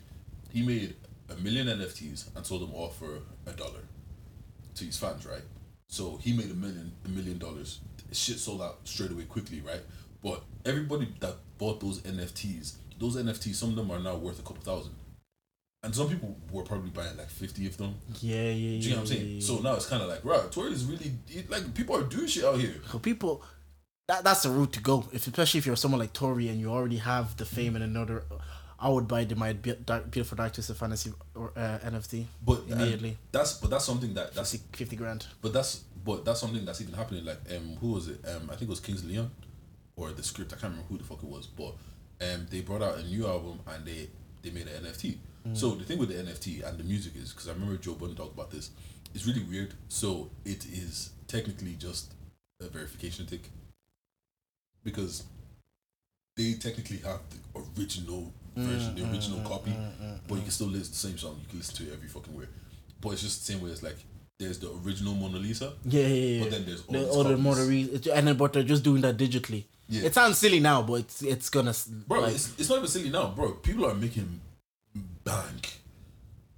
he 0.52 0.60
made 0.62 0.94
a 1.30 1.34
million 1.40 1.66
NFTs 1.66 2.36
and 2.36 2.44
sold 2.46 2.60
them 2.62 2.72
all 2.74 2.88
for 2.90 3.20
a 3.46 3.52
dollar 3.52 3.80
to 4.76 4.84
his 4.84 4.96
fans, 4.98 5.26
right? 5.26 5.42
So 5.88 6.16
he 6.22 6.32
made 6.32 6.50
a 6.50 6.54
million 6.54 6.92
a 7.04 7.08
million 7.08 7.38
dollars. 7.38 7.80
Shit 8.12 8.38
sold 8.38 8.62
out 8.62 8.78
straight 8.84 9.10
away 9.10 9.24
quickly, 9.24 9.60
right? 9.60 9.82
But 10.22 10.42
everybody 10.64 11.08
that 11.20 11.34
bought 11.58 11.80
those 11.80 12.00
NFTs, 12.02 12.74
those 12.98 13.16
NFTs, 13.16 13.54
some 13.56 13.70
of 13.70 13.76
them 13.76 13.90
are 13.90 13.98
now 13.98 14.16
worth 14.16 14.38
a 14.38 14.42
couple 14.42 14.62
thousand. 14.62 14.94
And 15.82 15.94
some 15.94 16.08
people 16.08 16.36
were 16.50 16.62
probably 16.62 16.90
buying 16.90 17.16
like 17.16 17.28
fifty 17.30 17.66
of 17.66 17.76
them. 17.76 17.94
yeah, 18.20 18.36
yeah, 18.36 18.50
yeah. 18.50 18.80
Do 18.80 18.88
you 18.88 18.90
know 18.90 19.02
what 19.02 19.10
I'm 19.10 19.16
saying? 19.16 19.40
So 19.40 19.58
now 19.58 19.74
it's 19.74 19.86
kind 19.86 20.02
of 20.02 20.08
like, 20.08 20.24
right, 20.24 20.50
Tory 20.50 20.72
is 20.72 20.84
really 20.84 21.12
it- 21.28 21.48
like 21.50 21.74
people 21.74 21.96
are 21.96 22.02
doing 22.02 22.26
shit 22.26 22.44
out 22.44 22.58
here. 22.58 22.74
So 22.90 22.98
people, 22.98 23.42
that 24.08 24.24
that's 24.24 24.42
the 24.42 24.50
route 24.50 24.72
to 24.72 24.80
go. 24.80 25.04
If 25.12 25.26
especially 25.28 25.58
if 25.58 25.66
you're 25.66 25.76
someone 25.76 26.00
like 26.00 26.12
Tory 26.12 26.48
and 26.48 26.58
you 26.58 26.70
already 26.70 26.96
have 26.96 27.36
the 27.36 27.44
fame 27.44 27.76
in 27.76 27.82
another, 27.82 28.24
I 28.78 28.88
would 28.90 29.08
buy 29.08 29.24
the 29.24 29.34
my 29.36 29.52
beautiful 29.54 30.36
dark 30.36 30.52
twisted 30.52 30.76
fantasy 30.76 31.12
or 31.34 31.52
uh, 31.56 31.78
NFT 31.84 32.24
But 32.44 32.62
and 32.64 32.72
immediately. 32.72 33.16
that's 33.32 33.54
but 33.54 33.70
that's 33.70 33.84
something 33.86 34.12
that 34.14 34.34
that's 34.34 34.52
50, 34.52 34.76
50 34.76 34.96
grand. 34.96 35.26
but 35.42 35.52
that's 35.52 35.80
but 36.04 36.24
that's 36.24 36.40
something 36.40 36.64
that's 36.64 36.80
even 36.80 36.94
happening. 36.94 37.24
Like 37.24 37.40
um, 37.56 37.76
who 37.80 37.92
was 37.92 38.08
it? 38.08 38.20
Um, 38.28 38.44
I 38.44 38.56
think 38.56 38.62
it 38.62 38.68
was 38.68 38.80
Kings 38.80 39.04
Leon, 39.04 39.30
or 39.96 40.10
the 40.12 40.22
script. 40.22 40.52
I 40.52 40.56
can't 40.56 40.72
remember 40.74 40.86
who 40.90 40.98
the 40.98 41.04
fuck 41.04 41.22
it 41.22 41.28
was. 41.28 41.46
But 41.46 41.74
um, 42.20 42.46
they 42.50 42.60
brought 42.60 42.82
out 42.82 42.98
a 42.98 43.02
new 43.02 43.26
album 43.26 43.60
and 43.66 43.84
they 43.86 44.08
they 44.42 44.50
made 44.50 44.68
an 44.68 44.84
NFT. 44.84 45.16
So 45.52 45.76
the 45.76 45.84
thing 45.84 45.98
with 45.98 46.08
the 46.08 46.16
NFT 46.16 46.68
and 46.68 46.76
the 46.76 46.82
music 46.82 47.12
is 47.14 47.32
because 47.32 47.48
I 47.48 47.52
remember 47.52 47.76
Joe 47.76 47.94
Budden 47.94 48.16
talked 48.16 48.34
about 48.34 48.50
this. 48.50 48.70
It's 49.14 49.26
really 49.28 49.44
weird. 49.44 49.74
So 49.88 50.28
it 50.44 50.66
is 50.66 51.10
technically 51.28 51.74
just 51.78 52.12
a 52.60 52.66
verification 52.68 53.26
tick 53.26 53.50
because 54.82 55.22
they 56.36 56.54
technically 56.54 56.96
have 56.98 57.20
the 57.30 57.60
original 57.78 58.32
version, 58.56 58.94
the 58.94 59.02
original 59.10 59.38
mm, 59.38 59.44
mm, 59.44 59.48
copy, 59.48 59.70
mm, 59.70 60.18
but 60.28 60.34
you 60.36 60.42
can 60.42 60.50
still 60.50 60.68
listen 60.68 60.84
to 60.84 60.90
the 60.90 60.96
same 60.96 61.18
song. 61.18 61.38
You 61.42 61.48
can 61.48 61.58
listen 61.58 61.76
to 61.76 61.90
it 61.90 61.94
every 61.94 62.08
fucking 62.08 62.36
way. 62.36 62.46
But 63.00 63.12
it's 63.12 63.22
just 63.22 63.46
the 63.46 63.52
same 63.52 63.62
way 63.62 63.70
as 63.70 63.82
like 63.82 63.96
there's 64.38 64.58
the 64.58 64.70
original 64.84 65.14
Mona 65.14 65.38
Lisa. 65.38 65.72
Yeah, 65.84 66.02
yeah, 66.02 66.08
yeah. 66.08 66.42
But 66.42 66.50
then 66.50 66.64
there's 66.66 66.82
all 66.86 66.92
the 66.92 66.98
these 66.98 67.16
other 67.16 67.36
copies. 67.36 67.44
motor 67.44 68.12
and 68.14 68.28
then 68.28 68.36
but 68.36 68.52
they're 68.52 68.62
just 68.62 68.82
doing 68.82 69.02
that 69.02 69.16
digitally. 69.16 69.64
Yeah. 69.88 70.06
It 70.06 70.14
sounds 70.14 70.38
silly 70.38 70.60
now, 70.60 70.82
but 70.82 70.94
it's 70.94 71.22
it's 71.22 71.48
gonna 71.48 71.74
Bro, 72.08 72.20
like 72.20 72.34
it's, 72.34 72.58
it's 72.58 72.68
not 72.68 72.76
even 72.76 72.88
silly 72.88 73.10
now, 73.10 73.28
bro. 73.28 73.52
People 73.52 73.86
are 73.86 73.94
making 73.94 74.40
bank. 75.24 75.80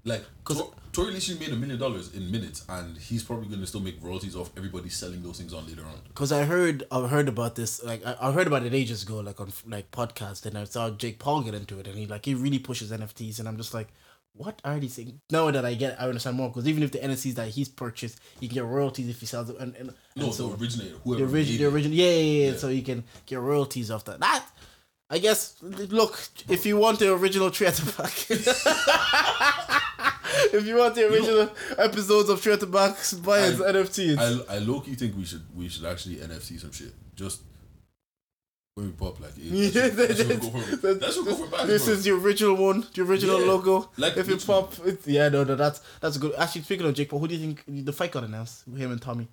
Like, 0.04 0.24
'Cause- 0.44 0.58
Tor- 0.58 0.72
Tory 0.92 1.12
Lanez 1.14 1.38
made 1.38 1.50
a 1.50 1.56
million 1.56 1.78
dollars 1.78 2.12
in 2.14 2.30
minutes, 2.30 2.64
and 2.68 2.96
he's 2.96 3.22
probably 3.22 3.46
going 3.48 3.60
to 3.60 3.66
still 3.66 3.80
make 3.80 3.96
royalties 4.02 4.34
off 4.34 4.50
everybody 4.56 4.88
selling 4.88 5.22
those 5.22 5.38
things 5.38 5.52
on 5.52 5.66
later 5.66 5.82
on. 5.84 6.00
Because 6.08 6.32
I 6.32 6.44
heard, 6.44 6.84
I 6.90 7.06
heard 7.06 7.28
about 7.28 7.54
this. 7.56 7.82
Like 7.84 8.04
I, 8.06 8.16
I 8.20 8.32
heard 8.32 8.46
about 8.46 8.64
it 8.64 8.72
ages 8.74 9.02
ago, 9.02 9.20
like 9.20 9.38
on 9.40 9.52
like 9.66 9.90
podcast, 9.90 10.46
and 10.46 10.56
I 10.56 10.64
saw 10.64 10.90
Jake 10.90 11.18
Paul 11.18 11.42
get 11.42 11.54
into 11.54 11.78
it, 11.78 11.86
and 11.86 11.96
he 11.98 12.06
like 12.06 12.24
he 12.24 12.34
really 12.34 12.58
pushes 12.58 12.90
NFTs, 12.90 13.38
and 13.38 13.46
I'm 13.48 13.56
just 13.58 13.74
like, 13.74 13.88
what 14.32 14.60
are 14.64 14.78
these 14.80 14.94
things? 14.94 15.12
Now 15.30 15.50
that 15.50 15.64
I 15.64 15.74
get, 15.74 16.00
I 16.00 16.08
understand 16.08 16.36
more. 16.36 16.48
Because 16.48 16.66
even 16.68 16.82
if 16.82 16.90
the 16.92 16.98
NFTs 17.00 17.34
that 17.34 17.48
he's 17.48 17.68
purchased, 17.68 18.18
you 18.40 18.48
can 18.48 18.54
get 18.54 18.64
royalties 18.64 19.08
if 19.08 19.20
he 19.20 19.26
sells 19.26 19.50
it, 19.50 19.56
and, 19.58 19.74
and, 19.76 19.92
No, 20.16 20.26
and 20.26 20.34
so 20.34 20.48
the 20.48 20.56
originator, 20.62 20.94
the 20.94 20.98
whoever. 21.04 21.24
original, 21.24 21.34
made 21.34 21.58
the 21.58 21.64
it. 21.64 21.72
original, 21.72 21.96
yeah, 21.98 22.06
yeah, 22.10 22.12
yeah, 22.46 22.50
Yeah. 22.52 22.56
So 22.56 22.68
you 22.68 22.82
can 22.82 23.04
get 23.26 23.40
royalties 23.40 23.90
off 23.90 24.04
that. 24.06 24.20
That, 24.20 24.44
I 25.10 25.18
guess. 25.18 25.56
Look, 25.62 26.18
if 26.48 26.64
you 26.66 26.76
want 26.78 26.98
the 26.98 27.12
original 27.14 27.48
at 27.48 27.54
the 27.54 27.92
Back, 27.96 29.82
if 30.52 30.66
you 30.66 30.76
want 30.76 30.94
the 30.94 31.08
original 31.08 31.50
episodes 31.78 32.28
of 32.28 32.46
at 32.46 32.60
the 32.60 32.66
Back, 32.66 32.96
buy 33.22 33.40
it 33.40 33.54
I- 33.60 33.72
NFT. 33.72 34.16
It's, 34.18 34.48
I, 34.50 34.56
I 34.56 34.58
low 34.58 34.80
key 34.80 34.94
think 34.94 35.16
we 35.16 35.24
should 35.24 35.42
we 35.56 35.68
should 35.68 35.84
actually 35.84 36.16
NFT 36.16 36.60
some 36.60 36.72
shit. 36.72 36.92
Just 37.14 37.42
when 38.74 38.86
we 38.86 38.92
pop, 38.92 39.18
like, 39.20 39.32
it, 39.36 39.42
Yeah, 39.74 39.88
that, 39.88 40.16
should, 40.16 40.28
that 40.28 40.28
should 40.28 40.40
go 40.40 40.50
for 40.50 40.94
that 40.94 41.12
should 41.12 41.24
go 41.24 41.34
for 41.34 41.46
bags, 41.48 41.66
this 41.66 41.84
bro. 41.84 41.94
is 41.94 42.04
the 42.04 42.10
original 42.12 42.54
one, 42.56 42.86
the 42.94 43.02
original 43.02 43.40
Yeah, 43.40 43.46
logo. 43.46 43.90
like 43.96 44.16
if 44.16 44.28
you 44.28 44.36
pop, 44.36 44.72
it, 44.86 45.00
yeah, 45.06 45.28
no, 45.28 45.42
no, 45.44 45.56
that's 45.56 45.80
that's 46.00 46.16
good. 46.16 46.32
Actually, 46.38 46.62
speaking 46.62 46.86
of 46.86 46.94
Jake 46.94 47.08
Paul, 47.10 47.18
who 47.18 47.28
do 47.28 47.34
you 47.34 47.40
think 47.40 47.84
the 47.84 47.92
fight 47.92 48.12
got 48.12 48.24
announced? 48.24 48.64
Him 48.66 48.92
and 48.92 49.02
Tommy. 49.02 49.26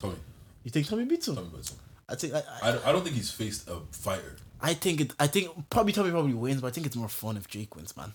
Tommy, 0.00 0.16
You 0.64 0.70
think 0.70 0.88
Tommy 0.88 1.04
beats 1.04 1.28
him? 1.28 1.36
Tommy 1.36 1.48
Benson. 1.52 1.76
I 2.08 2.14
think 2.16 2.34
I, 2.34 2.42
I, 2.62 2.78
I 2.86 2.92
don't 2.92 3.04
think 3.04 3.14
he's 3.14 3.30
faced 3.30 3.68
a 3.68 3.76
fighter. 3.92 4.36
I 4.60 4.74
think 4.74 5.00
it. 5.00 5.12
I 5.20 5.28
think 5.28 5.48
probably 5.70 5.92
Tommy 5.92 6.10
probably 6.10 6.34
wins, 6.34 6.60
but 6.60 6.66
I 6.66 6.70
think 6.70 6.86
it's 6.86 6.96
more 6.96 7.08
fun 7.08 7.36
if 7.36 7.46
Jake 7.46 7.76
wins, 7.76 7.96
man. 7.96 8.12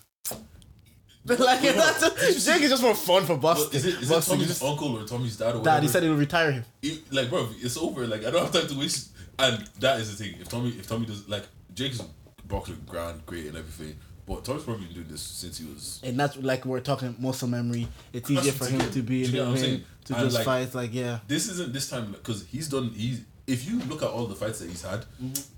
like 1.38 1.60
that's, 1.62 2.44
Jake 2.46 2.62
is 2.62 2.70
just 2.70 2.82
more 2.82 2.94
fun 2.94 3.22
for 3.24 3.34
But 3.34 3.40
Boston. 3.42 3.76
is 3.76 3.86
it, 3.86 3.94
is 4.02 4.10
it 4.10 4.22
Tommy's 4.22 4.46
just- 4.48 4.62
uncle 4.62 4.98
or 4.98 5.04
Tommy's 5.06 5.36
dad 5.36 5.56
or 5.56 5.62
Dad, 5.64 5.82
he 5.82 5.88
said 5.88 6.02
he'll 6.02 6.14
retire 6.14 6.52
him. 6.52 6.64
it, 6.82 7.12
like 7.12 7.28
bro, 7.30 7.48
it's 7.60 7.76
over. 7.76 8.06
Like 8.06 8.24
I 8.24 8.30
don't 8.30 8.42
have 8.42 8.52
time 8.52 8.68
to 8.68 8.78
waste. 8.78 9.10
And 9.38 9.68
that 9.80 10.00
is 10.00 10.16
the 10.16 10.24
thing. 10.24 10.40
If 10.40 10.48
Tommy, 10.48 10.70
if 10.70 10.88
Tommy 10.88 11.04
does 11.06 11.28
like 11.28 11.44
Jake's 11.74 12.00
boxer, 12.46 12.74
grand, 12.86 13.26
great, 13.26 13.46
and 13.46 13.56
everything, 13.56 13.96
but 14.26 14.44
Tommy's 14.44 14.62
probably 14.64 14.86
been 14.86 14.94
doing 14.94 15.08
this 15.08 15.20
since 15.20 15.58
he 15.58 15.66
was. 15.66 16.00
And 16.02 16.18
that's 16.18 16.36
like 16.36 16.64
we're 16.64 16.80
talking 16.80 17.14
muscle 17.18 17.48
memory. 17.48 17.86
It's 18.12 18.30
easier 18.30 18.52
for 18.52 18.64
what 18.64 18.70
him 18.72 18.80
I'm 18.82 18.90
to 18.92 19.02
be 19.02 19.24
in 19.24 19.30
saying. 19.30 19.32
The 19.32 19.38
get 19.38 19.48
what 19.48 19.58
I'm 19.58 19.62
ring 19.72 19.84
to 20.06 20.14
And, 20.14 20.22
just 20.24 20.36
like, 20.36 20.44
fight. 20.44 20.74
Like 20.74 20.94
yeah, 20.94 21.18
This 21.28 21.48
isn't 21.50 21.72
this 21.72 21.90
time 21.90 22.12
because 22.12 22.46
he's 22.46 22.68
done. 22.68 22.90
He's 22.90 23.22
if 23.46 23.66
you 23.68 23.80
look 23.84 24.02
at 24.02 24.08
all 24.08 24.26
the 24.26 24.34
fights 24.34 24.58
that 24.58 24.68
he's 24.68 24.82
had, 24.82 25.04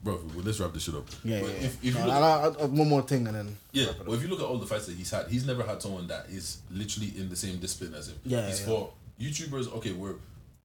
bro. 0.02 0.20
Well, 0.34 0.44
let's 0.44 0.60
wrap 0.60 0.72
this 0.72 0.82
shit 0.84 0.94
up. 0.94 1.06
Mm-hmm. 1.08 1.28
yeah, 1.28 1.40
But 1.40 1.48
yeah. 1.50 1.56
If, 1.56 1.84
if 1.84 1.84
you 1.84 1.92
look, 1.94 2.12
I- 2.12 2.20
I- 2.20 2.46
I- 2.62 2.66
one 2.66 2.88
more 2.88 3.02
thing 3.02 3.26
and 3.26 3.36
then 3.36 3.56
yeah, 3.72 3.86
but 4.04 4.12
if 4.12 4.22
you 4.22 4.28
look 4.28 4.40
at 4.40 4.46
all 4.46 4.58
the 4.58 4.66
fights 4.66 4.86
that 4.86 4.96
he's 4.96 5.10
had, 5.10 5.28
he's 5.28 5.46
never 5.46 5.62
had 5.62 5.80
someone 5.80 6.06
that 6.08 6.26
is 6.28 6.58
literally 6.70 7.12
in 7.16 7.28
the 7.28 7.36
same 7.36 7.56
discipline 7.58 7.94
as 7.94 8.08
him. 8.08 8.18
Yeah, 8.24 8.46
he's 8.46 8.60
yeah. 8.60 8.66
for 8.66 8.92
YouTubers. 9.20 9.72
Okay, 9.76 9.92
we're 9.92 10.14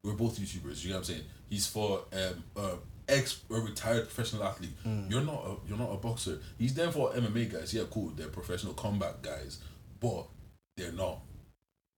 we're 0.04 0.14
both 0.14 0.38
YouTubers. 0.40 0.84
You 0.84 0.90
know 0.90 0.96
what 0.98 1.00
I'm 1.00 1.04
saying? 1.06 1.22
He's 1.50 1.66
for 1.68 2.02
um 2.14 2.44
uh 2.58 2.76
ex 3.08 3.42
a 3.50 3.56
retired 3.56 4.04
professional 4.04 4.44
athlete. 4.44 4.72
Mm. 4.86 5.10
You're 5.10 5.22
not 5.22 5.46
a 5.46 5.68
you're 5.68 5.78
not 5.78 5.92
a 5.94 5.98
boxer. 5.98 6.40
He's 6.58 6.74
there 6.74 6.92
for 6.92 7.12
MMA 7.14 7.52
guys. 7.52 7.74
Yeah, 7.74 7.84
cool. 7.90 8.12
They're 8.16 8.28
professional 8.28 8.74
combat 8.74 9.22
guys, 9.22 9.60
but 10.00 10.26
they're 10.78 10.92
not 10.92 11.20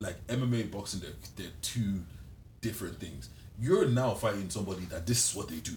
like 0.01 0.25
MMA 0.27 0.69
boxing. 0.71 0.99
They're 0.99 1.11
they're 1.35 1.53
two 1.61 2.03
different 2.61 2.99
things. 2.99 3.29
You're 3.59 3.87
now 3.87 4.13
fighting 4.13 4.49
somebody 4.49 4.85
that 4.85 5.07
this 5.07 5.29
is 5.29 5.35
what 5.35 5.47
they 5.47 5.57
do. 5.57 5.73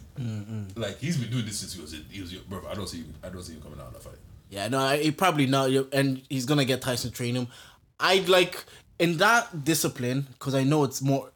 Like 0.77 0.99
he's 0.99 1.17
been 1.17 1.31
doing 1.31 1.45
this 1.45 1.59
since 1.59 1.75
he 1.75 1.81
was 1.81 1.95
he 2.11 2.21
was 2.21 2.33
bro. 2.33 2.63
I 2.69 2.75
don't 2.75 2.89
see 2.89 2.99
him. 2.99 3.15
I 3.23 3.29
don't 3.29 3.43
see 3.43 3.55
him 3.55 3.63
coming 3.63 3.81
out 3.81 3.89
of 3.89 3.93
that 3.95 4.03
fight. 4.03 4.19
Yeah, 4.51 4.69
no, 4.69 4.89
he 4.97 5.11
probably 5.11 5.47
not, 5.47 5.71
and 5.93 6.23
he's 6.29 6.47
gonna 6.47 6.65
get 6.65 6.81
Tyson 6.81 7.11
train 7.11 7.35
him. 7.37 7.49
I'd 8.01 8.29
like 8.29 8.65
in 8.99 9.19
that 9.19 9.65
discipline 9.65 10.27
because 10.33 10.55
I 10.55 10.65
know 10.65 10.85
it's 10.85 11.03
more 11.03 11.31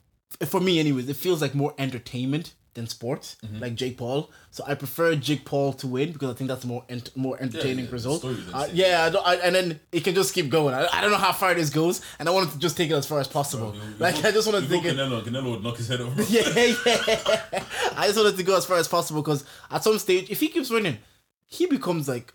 for 0.46 0.60
me, 0.60 0.80
anyways. 0.80 1.08
It 1.08 1.16
feels 1.16 1.42
like 1.42 1.54
more 1.54 1.74
entertainment 1.78 2.54
than 2.74 2.86
sports, 2.86 3.36
Mm-hmm. 3.44 3.58
like 3.60 3.74
Jake 3.74 3.98
Paul. 3.98 4.30
So 4.50 4.64
I 4.66 4.74
prefer 4.74 5.14
Jake 5.14 5.44
Paul 5.44 5.74
to 5.74 5.86
win 5.86 6.12
because 6.12 6.30
I 6.30 6.34
think 6.34 6.48
that's 6.48 6.64
a 6.64 6.66
more 6.66 6.84
ent- 6.88 7.14
more 7.16 7.36
entertaining 7.40 7.80
yeah, 7.84 7.90
the 7.90 7.92
result. 7.92 8.24
Uh, 8.24 8.66
yeah, 8.72 9.04
I 9.04 9.10
don't, 9.10 9.26
I, 9.26 9.34
and 9.36 9.54
then 9.54 9.80
it 9.92 10.04
can 10.04 10.14
just 10.14 10.32
keep 10.34 10.48
going. 10.48 10.74
I, 10.74 10.86
I 10.92 11.00
don't 11.02 11.10
know 11.10 11.18
how 11.18 11.32
far 11.32 11.52
this 11.54 11.68
goes, 11.70 12.00
and 12.18 12.28
I 12.28 12.32
wanted 12.32 12.52
to 12.52 12.58
just 12.58 12.76
take 12.76 12.90
it 12.90 12.94
as 12.94 13.06
far 13.06 13.20
as 13.20 13.28
possible. 13.28 13.74
You- 13.74 13.80
you 13.90 13.96
like 13.98 14.22
go- 14.22 14.28
I 14.28 14.32
just 14.32 14.50
want 14.50 14.64
to 14.64 14.70
take 14.70 14.82
go 14.84 14.88
it. 14.88 14.96
Canelo, 14.96 15.22
Canelo 15.22 15.50
would 15.52 15.62
knock 15.62 15.76
his 15.76 15.88
head 15.88 16.00
over. 16.00 16.22
yeah, 16.28 16.48
yeah. 16.48 17.64
I 17.96 18.04
just 18.06 18.16
wanted 18.16 18.36
to 18.36 18.42
go 18.42 18.56
as 18.56 18.64
far 18.64 18.78
as 18.78 18.88
possible 18.88 19.22
because 19.22 19.44
at 19.70 19.84
some 19.84 19.98
stage, 19.98 20.30
if 20.30 20.40
he 20.40 20.48
keeps 20.48 20.70
winning, 20.70 20.98
he 21.46 21.66
becomes 21.66 22.08
like 22.08 22.32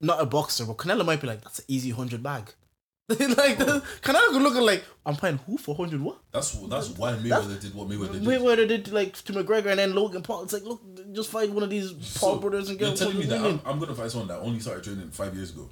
not 0.00 0.20
a 0.20 0.26
boxer, 0.26 0.64
but 0.64 0.76
Canelo 0.76 1.04
might 1.04 1.20
be 1.20 1.26
like, 1.26 1.42
that's 1.42 1.58
an 1.60 1.64
easy 1.68 1.90
hundred 1.90 2.22
bag. 2.22 2.52
like 3.36 3.58
Canelo 3.58 4.28
could 4.28 4.42
look 4.42 4.56
at 4.56 4.62
like, 4.62 4.84
I'm 5.06 5.16
paying 5.16 5.38
who 5.46 5.58
for 5.58 5.74
hundred 5.74 6.00
what? 6.00 6.18
That's 6.32 6.52
that's 6.68 6.90
why 6.90 7.12
Mayweather 7.14 7.60
did 7.60 7.74
what 7.74 7.88
Mayweather 7.88 8.12
did. 8.12 8.22
Mayweather 8.22 8.68
did 8.68 8.92
like 8.92 9.14
to 9.24 9.32
McGregor 9.32 9.66
and 9.66 9.78
then 9.78 9.94
Logan 9.94 10.22
Paul. 10.22 10.44
It's 10.44 10.52
like, 10.52 10.64
look, 10.64 10.80
just 11.12 11.30
fight 11.30 11.50
one 11.50 11.62
of 11.62 11.70
these 11.70 11.92
Paul 11.92 12.34
So, 12.34 12.38
brothers 12.38 12.68
and 12.68 12.78
get. 12.78 12.88
You're 12.88 12.96
telling 12.96 13.18
me 13.18 13.26
that. 13.26 13.40
I'm, 13.44 13.60
I'm 13.64 13.78
gonna 13.78 13.94
fight 13.94 14.10
someone 14.10 14.28
that 14.28 14.38
only 14.40 14.60
started 14.60 14.84
training 14.84 15.10
five 15.10 15.34
years 15.34 15.50
ago, 15.50 15.68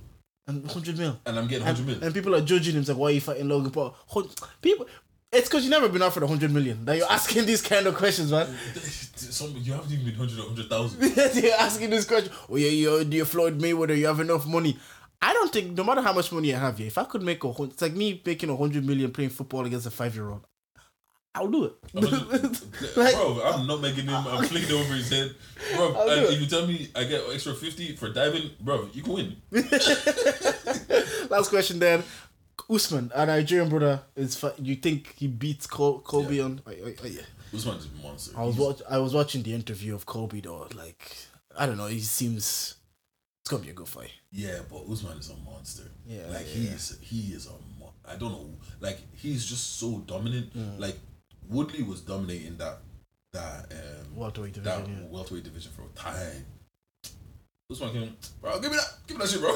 and 0.46 0.62
100 0.64 0.98
mil. 0.98 1.18
and 1.26 1.38
I'm 1.38 1.46
getting 1.46 1.64
100 1.64 1.86
million. 1.86 2.04
and 2.04 2.14
people 2.14 2.34
are 2.34 2.40
judging 2.40 2.74
him. 2.74 2.80
It's 2.80 2.88
like, 2.88 2.98
why 2.98 3.08
are 3.08 3.12
you 3.12 3.20
fighting 3.20 3.48
Logan 3.48 3.70
Paul? 3.70 3.96
People, 4.62 4.86
it's 5.32 5.48
because 5.48 5.62
you've 5.62 5.70
never 5.70 5.88
been 5.88 6.02
offered 6.02 6.24
a 6.24 6.26
100 6.26 6.50
million 6.52 6.84
that 6.86 6.96
you're 6.96 7.10
asking 7.10 7.46
these 7.46 7.62
kind 7.62 7.86
of 7.86 7.94
questions, 7.94 8.32
man. 8.32 8.48
Some 9.14 9.54
you 9.58 9.72
haven't 9.74 9.92
even 9.92 10.04
been 10.06 10.18
100 10.18 10.38
or 10.40 10.46
100,000. 10.48 11.36
You're 11.44 11.54
asking 11.54 11.90
this 11.90 12.04
question. 12.06 12.32
Oh 12.48 12.56
yeah, 12.56 12.68
you're, 12.70 13.02
you're 13.02 13.26
Floyd 13.26 13.60
Mayweather. 13.60 13.96
You 13.96 14.06
have 14.06 14.18
enough 14.20 14.46
money. 14.46 14.78
I 15.22 15.32
don't 15.34 15.52
think 15.52 15.76
no 15.76 15.84
matter 15.84 16.00
how 16.00 16.12
much 16.14 16.32
money 16.32 16.54
I 16.54 16.58
have, 16.58 16.80
yeah, 16.80 16.86
if 16.86 16.96
I 16.98 17.04
could 17.04 17.22
make 17.22 17.44
a 17.44 17.52
hundred, 17.52 17.72
it's 17.74 17.82
like 17.82 17.92
me 17.94 18.22
making 18.24 18.48
a 18.50 18.56
hundred 18.56 18.84
million 18.86 19.10
playing 19.10 19.30
football 19.30 19.64
against 19.66 19.86
a 19.86 19.90
five 19.90 20.14
year 20.14 20.30
old. 20.30 20.46
I'll 21.34 21.46
do 21.48 21.64
it. 21.66 21.74
Like- 22.96 23.14
bro, 23.14 23.40
I'm 23.44 23.66
not 23.66 23.80
making 23.80 24.06
him. 24.06 24.14
I'm 24.26 24.44
flicking 24.44 24.74
over 24.74 24.94
his 24.94 25.10
head, 25.10 25.34
bro. 25.76 25.94
If 26.08 26.40
you 26.40 26.46
tell 26.46 26.66
me 26.66 26.88
I 26.96 27.04
get 27.04 27.22
extra 27.32 27.54
50 27.54 27.96
for 27.96 28.08
diving, 28.12 28.50
bro, 28.60 28.88
you 28.92 29.02
can 29.02 29.12
win. 29.12 29.36
Last 31.30 31.50
question 31.50 31.78
then. 31.78 32.02
Usman, 32.68 33.10
a 33.14 33.26
Nigerian 33.26 33.68
brother, 33.68 34.02
is 34.14 34.42
you 34.58 34.76
think 34.76 35.14
he 35.16 35.26
beats 35.26 35.66
Col- 35.66 36.00
Colby 36.00 36.36
Yeah. 36.36 36.44
on? 36.44 36.60
Oh, 36.66 36.70
oh, 36.84 36.92
oh, 37.02 37.06
yeah. 37.06 37.22
Usman 37.54 37.76
is 37.78 37.86
a 37.86 38.02
monster. 38.02 38.38
I 38.38 38.44
was 38.44 38.56
watch- 38.56 38.82
I 38.88 38.98
was 38.98 39.12
watching 39.14 39.42
the 39.42 39.54
interview 39.54 39.94
of 39.94 40.06
Colby 40.06 40.40
though. 40.40 40.68
Like 40.74 41.16
I 41.56 41.66
don't 41.66 41.76
know, 41.76 41.86
he 41.86 42.00
seems 42.00 42.76
gonna 43.50 43.62
be 43.64 43.70
a 43.70 43.74
good 43.74 43.88
fight. 43.88 44.10
Yeah, 44.32 44.60
but 44.70 44.82
Usman 44.90 45.18
is 45.18 45.30
a 45.30 45.36
monster. 45.50 45.82
Yeah, 46.06 46.22
like 46.28 46.46
yeah, 46.46 46.54
he 46.54 46.64
yeah. 46.66 46.70
is. 46.74 46.98
He 47.02 47.20
is 47.34 47.46
a. 47.46 47.50
Mo- 47.78 47.92
I 48.08 48.16
don't 48.16 48.32
know. 48.32 48.50
Like 48.80 48.98
he's 49.16 49.44
just 49.46 49.78
so 49.78 49.98
dominant. 50.06 50.56
Mm. 50.56 50.78
Like 50.80 50.96
Woodley 51.48 51.82
was 51.82 52.00
dominating 52.00 52.56
that 52.58 52.78
that 53.32 53.66
um 53.72 54.16
Welterweight 54.16 54.54
that 54.54 54.64
division, 54.64 55.02
yeah. 55.04 55.08
welterweight 55.10 55.44
division 55.44 55.72
for 55.72 55.82
a 55.82 55.88
time. 55.98 56.46
Usman 57.70 57.92
came, 57.92 58.16
bro. 58.40 58.58
Give 58.60 58.70
me 58.70 58.76
that. 58.78 58.88
Give 59.06 59.16
me 59.16 59.24
that 59.24 59.30
shit, 59.30 59.40
bro. 59.40 59.54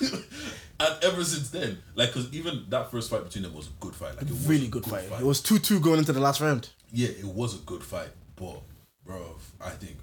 and 0.80 1.04
ever 1.04 1.22
since 1.22 1.50
then, 1.50 1.78
like, 1.94 2.12
cause 2.12 2.28
even 2.32 2.64
that 2.70 2.90
first 2.90 3.08
fight 3.10 3.22
between 3.22 3.42
them 3.44 3.54
was 3.54 3.68
a 3.68 3.70
good 3.78 3.94
fight. 3.94 4.16
Like, 4.16 4.22
it 4.22 4.30
was 4.30 4.48
Really 4.48 4.66
a 4.66 4.70
good 4.70 4.84
fight. 4.84 5.04
fight. 5.04 5.20
It 5.20 5.24
was 5.26 5.40
two 5.40 5.58
two 5.60 5.78
going 5.78 5.98
into 5.98 6.12
the 6.12 6.18
last 6.20 6.40
round. 6.40 6.70
yeah, 6.90 7.08
it 7.08 7.24
was 7.24 7.54
a 7.54 7.58
good 7.58 7.82
fight. 7.84 8.08
But, 8.34 8.62
bro, 9.04 9.36
I 9.60 9.70
think 9.70 9.98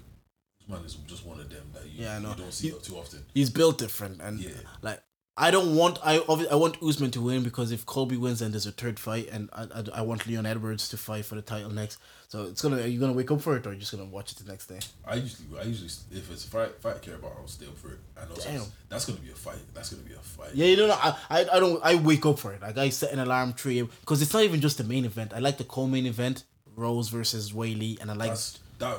Usman 0.72 0.86
is 0.86 0.94
just 1.06 1.24
one 1.26 1.40
of 1.40 1.48
them 1.50 1.70
that 1.74 1.84
you, 1.86 2.04
Yeah, 2.04 2.16
I 2.16 2.18
know. 2.18 2.30
you 2.30 2.36
don't 2.36 2.52
see 2.54 2.70
He- 2.70 2.78
too 2.78 2.96
often. 2.96 3.24
He's 3.34 3.50
built 3.50 3.78
different, 3.78 4.20
and 4.20 4.40
Yeah. 4.40 4.50
like 4.82 5.02
I 5.36 5.50
don't 5.50 5.74
want 5.74 5.98
I 6.04 6.18
I 6.50 6.54
want 6.56 6.82
Usman 6.82 7.10
to 7.12 7.20
win 7.22 7.42
because 7.42 7.72
if 7.72 7.86
Colby 7.86 8.16
wins, 8.18 8.40
then 8.40 8.50
there's 8.50 8.66
a 8.66 8.72
third 8.72 8.98
fight, 9.00 9.28
and 9.32 9.48
I, 9.54 9.62
I, 9.62 9.84
I 9.94 10.02
want 10.02 10.26
Leon 10.26 10.44
Edwards 10.44 10.88
to 10.90 10.98
fight 10.98 11.24
for 11.24 11.34
the 11.34 11.40
title 11.40 11.70
next. 11.70 11.98
So 12.28 12.44
it's 12.44 12.60
gonna 12.60 12.76
are 12.76 12.86
you 12.86 13.00
gonna 13.00 13.14
wake 13.14 13.30
up 13.30 13.40
for 13.40 13.56
it 13.56 13.64
or 13.66 13.70
are 13.70 13.72
you 13.72 13.78
just 13.78 13.90
gonna 13.92 14.04
watch 14.04 14.32
it 14.32 14.38
the 14.38 14.50
next 14.50 14.66
day? 14.66 14.80
I 15.06 15.14
usually, 15.14 15.58
I 15.58 15.62
usually, 15.62 15.88
if 16.10 16.30
it's 16.30 16.44
a 16.44 16.48
fight, 16.48 16.80
fight 16.82 16.96
I 16.96 16.98
care 16.98 17.14
about, 17.14 17.32
I'll 17.38 17.46
stay 17.48 17.66
up 17.66 17.78
for 17.78 17.92
it. 17.92 17.98
I 18.20 18.28
know 18.28 18.34
Damn. 18.36 18.64
that's, 18.90 19.06
gonna 19.06 19.18
be 19.20 19.30
a 19.30 19.34
fight. 19.34 19.58
That's 19.72 19.90
gonna 19.90 20.02
be 20.02 20.12
a 20.14 20.18
fight. 20.18 20.50
Yeah, 20.54 20.66
you 20.66 20.76
know, 20.76 20.90
I, 20.92 21.16
I 21.30 21.40
I 21.54 21.60
don't 21.60 21.80
I 21.82 21.94
wake 21.94 22.26
up 22.26 22.38
for 22.38 22.52
it. 22.52 22.60
Like 22.60 22.76
I 22.76 22.90
set 22.90 23.12
an 23.12 23.18
alarm 23.20 23.54
tree 23.54 23.80
because 23.80 24.20
it's 24.20 24.34
not 24.34 24.42
even 24.42 24.60
just 24.60 24.76
the 24.78 24.84
main 24.84 25.04
event. 25.06 25.32
I 25.34 25.38
like 25.38 25.56
the 25.58 25.64
co-main 25.64 26.04
event, 26.06 26.44
Rose 26.76 27.08
versus 27.08 27.52
Weili, 27.52 27.98
and 28.00 28.10
I 28.10 28.14
like 28.14 28.30
That's 28.30 28.58
that, 28.78 28.98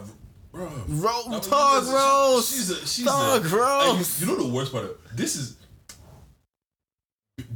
bro. 0.52 0.70
Ro- 0.88 1.24
that- 1.32 1.46
Thug 1.46 1.86
she- 1.86 1.92
Rose! 1.92 2.50
She's 2.50 2.70
a, 2.72 2.88
she's 2.88 3.06
Thug 3.06 3.46
a! 3.46 3.50
You, 4.20 4.28
you 4.28 4.38
know 4.38 4.44
the 4.44 4.54
worst 4.54 4.72
part? 4.72 4.86
Of, 4.86 4.98
this 5.16 5.36
is 5.36 5.56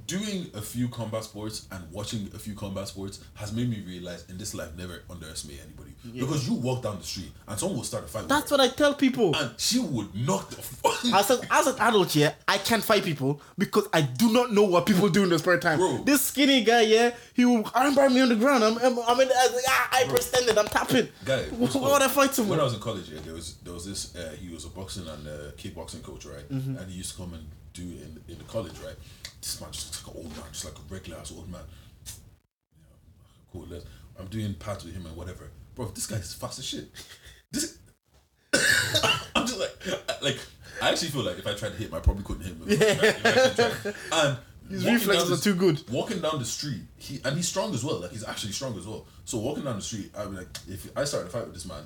doing 0.07 0.48
a 0.53 0.62
few 0.62 0.88
combat 0.88 1.24
sports 1.24 1.68
and 1.72 1.84
watching 1.91 2.30
a 2.34 2.40
few 2.40 2.53
combat 2.53 2.88
sports 2.88 3.20
has 3.36 3.52
made 3.53 3.70
me 3.70 3.84
realize 3.86 4.26
in 4.30 4.38
this 4.38 4.53
life 4.53 4.70
never 4.78 5.03
underestimate 5.10 5.60
anybody 5.64 5.91
because 6.14 6.48
you 6.48 6.53
walk 6.53 6.84
down 6.84 6.98
the 6.98 7.03
street 7.03 7.32
and 7.48 7.60
someone 7.60 7.78
will 7.78 7.84
start 7.84 8.03
a 8.06 8.07
fight. 8.07 8.28
That's 8.28 8.52
what 8.52 8.60
I 8.60 8.68
tell 8.68 8.94
people. 8.94 9.36
and 9.36 9.52
she 9.57 9.80
would 9.80 10.14
knock 10.16 10.49
the 10.49 10.62
fucking. 10.62 11.14
As, 11.14 11.30
a, 11.32 11.40
as 11.52 11.68
an 11.68 11.76
adult, 11.80 12.16
yeah, 12.16 12.34
I 12.48 12.57
can't 12.57 12.84
fight 12.84 13.03
people 13.03 13.41
because 13.57 13.88
I 13.94 14.02
do 14.02 14.32
not 14.32 14.52
know 14.52 14.64
what 14.64 14.86
people 14.86 15.10
do 15.10 15.24
in 15.24 15.30
their 15.30 15.40
spare 15.40 15.60
time. 15.60 15.80
Bro. 15.80 16.03
This 16.06 16.22
skinny 16.22 16.64
guy, 16.64 16.82
yeah, 16.82 17.12
he 17.34 17.45
will 17.45 17.64
armbar 17.64 18.14
me 18.14 18.22
on 18.22 18.30
the 18.30 18.36
ground. 18.36 18.64
I'm, 18.64 18.78
I'm, 18.78 18.99
I'm 18.99 19.20
in, 19.20 19.30
I, 19.30 19.48
was 19.48 19.53
like, 19.53 19.64
ah, 19.68 19.90
I 19.94 20.14
extended, 20.14 20.57
I'm 20.57 20.68
tapping. 20.68 21.07
Guy, 21.24 21.44
why 21.44 21.94
would 21.94 22.02
I 22.02 22.07
fight 22.07 22.34
someone? 22.34 22.57
When 22.57 22.60
I 22.60 22.64
was 22.64 22.74
in 22.74 22.80
college, 22.80 23.10
yeah, 23.10 23.20
there 23.24 23.34
was 23.34 23.56
there 23.64 23.74
was 23.74 23.86
this. 23.86 24.16
Uh, 24.16 24.36
he 24.40 24.53
was 24.53 24.66
a 24.66 24.70
boxing 24.70 25.07
and 25.07 25.28
uh, 25.28 25.32
kickboxing 25.57 26.03
coach, 26.03 26.26
right? 26.26 26.48
Mm-hmm. 26.49 26.78
And 26.78 26.90
he 26.91 26.98
used 26.98 27.12
to 27.12 27.18
come 27.18 27.34
and 27.34 27.45
do 27.76 27.84
in 27.84 28.19
in 28.27 28.38
the 28.38 28.43
college, 28.45 28.77
right? 28.84 28.95
This 29.41 29.60
man 29.61 29.72
just 29.72 29.88
looks 29.88 30.07
like 30.07 30.15
an 30.15 30.22
old 30.23 30.31
man, 30.38 30.45
just 30.52 30.65
like 30.65 30.76
a 30.76 30.93
regular 30.93 31.19
ass 31.19 31.31
old 31.31 31.52
man. 31.52 31.61
Yeah, 32.06 32.11
cool. 33.52 33.68
Let's, 33.69 33.85
I'm 34.19 34.27
doing 34.27 34.53
pads 34.56 34.85
with 34.85 34.95
him 34.95 35.06
and 35.06 35.15
whatever, 35.15 35.49
bro. 35.76 35.88
This 35.88 36.07
guy's 36.07 36.34
fast 36.34 36.60
as 36.60 36.65
shit. 36.65 36.89
This. 37.52 37.77
I'm 39.35 39.45
just 39.45 39.60
like, 39.60 40.22
like 40.22 40.39
I 40.81 40.91
actually 40.91 41.10
feel 41.10 41.23
like 41.23 41.38
if 41.38 41.45
I 41.45 41.53
tried 41.53 41.73
to 41.73 41.76
hit 41.76 41.89
him, 41.89 41.93
I 41.93 41.99
probably 41.99 42.23
couldn't 42.23 42.43
hit 42.43 42.56
him. 42.56 42.64
If 42.68 43.23
I 43.26 43.30
actually 43.30 43.56
tried. 43.56 43.95
And 44.11 44.38
His 44.69 44.85
reflexes 44.85 45.31
are 45.31 45.43
too 45.43 45.56
good. 45.56 45.88
Walking 45.91 46.22
down 46.22 46.39
the 46.39 46.45
street, 46.45 46.81
he 46.97 47.22
and 47.23 47.35
he's 47.38 47.47
strong 47.47 47.73
as 47.73 47.84
well. 47.84 47.99
Like 47.99 48.11
he's 48.11 48.23
actually 48.23 48.53
strong 48.53 48.77
as 48.77 48.88
well. 48.88 49.06
So 49.26 49.38
walking 49.38 49.64
down 49.64 49.76
the 49.76 49.81
street, 49.81 50.11
I'd 50.18 50.31
be 50.31 50.38
like, 50.38 50.47
if 50.68 50.89
I 50.97 51.03
started 51.03 51.27
a 51.27 51.30
fight 51.30 51.45
with 51.45 51.53
this 51.53 51.65
man, 51.68 51.84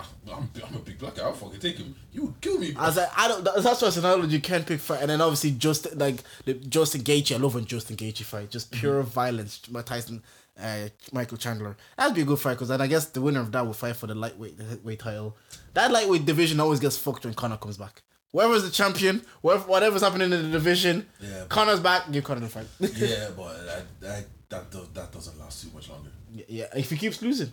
I'm, 0.00 0.50
I'm 0.66 0.74
a 0.74 0.78
big 0.80 0.98
black 0.98 1.14
guy. 1.14 1.22
I'll 1.22 1.32
fucking 1.32 1.60
take 1.60 1.78
him. 1.78 1.94
He 2.10 2.20
would 2.20 2.38
kill 2.40 2.58
me. 2.58 2.72
bro. 2.72 2.82
I, 2.82 3.06
I 3.16 3.28
don't. 3.28 3.44
That's 3.44 3.80
why 3.80 3.88
it's 3.88 3.96
an 3.96 4.04
analogy 4.04 4.34
you 4.34 4.40
can't 4.42 4.66
pick 4.66 4.80
fight, 4.80 5.00
and 5.00 5.08
then 5.10 5.20
obviously 5.20 5.52
just 5.52 5.94
like 5.96 6.16
the 6.44 6.54
Justin 6.54 7.02
Gaethje. 7.02 7.34
I 7.34 7.38
love 7.38 7.54
when 7.54 7.64
Justin 7.64 7.96
Gaethje 7.96 8.22
fight, 8.22 8.50
just 8.50 8.70
pure 8.70 9.02
violence. 9.02 9.62
My 9.70 9.82
Tyson, 9.82 10.22
uh, 10.60 10.88
Michael 11.12 11.38
Chandler. 11.38 11.76
That'd 11.96 12.14
be 12.14 12.22
a 12.22 12.24
good 12.24 12.38
fight 12.40 12.54
because 12.54 12.68
then 12.68 12.80
I 12.80 12.86
guess 12.88 13.06
the 13.06 13.20
winner 13.22 13.40
of 13.40 13.52
that 13.52 13.64
will 13.64 13.72
fight 13.72 13.96
for 13.96 14.06
the 14.06 14.14
lightweight, 14.14 14.58
the 14.58 14.78
weight 14.84 14.98
title. 14.98 15.36
That 15.74 15.90
lightweight 15.92 16.26
division 16.26 16.60
always 16.60 16.80
gets 16.80 16.98
fucked 16.98 17.24
when 17.24 17.34
Conor 17.34 17.56
comes 17.56 17.78
back. 17.78 18.02
Whoever's 18.32 18.64
the 18.64 18.70
champion, 18.70 19.22
whatever, 19.40 19.64
whatever's 19.68 20.02
happening 20.02 20.30
in 20.32 20.42
the 20.42 20.48
division, 20.50 21.06
Yeah. 21.20 21.44
Conor's 21.48 21.80
back. 21.80 22.10
Give 22.12 22.22
Conor 22.22 22.40
the 22.40 22.48
fight. 22.48 22.66
yeah, 22.80 23.28
but 23.36 23.64
that 23.64 23.84
that 24.00 24.26
that, 24.50 24.94
that 24.94 25.12
doesn't 25.12 25.38
last 25.38 25.62
too 25.62 25.70
much 25.74 25.88
longer. 25.88 26.10
yeah, 26.48 26.66
if 26.76 26.90
he 26.90 26.96
keeps 26.98 27.22
losing, 27.22 27.52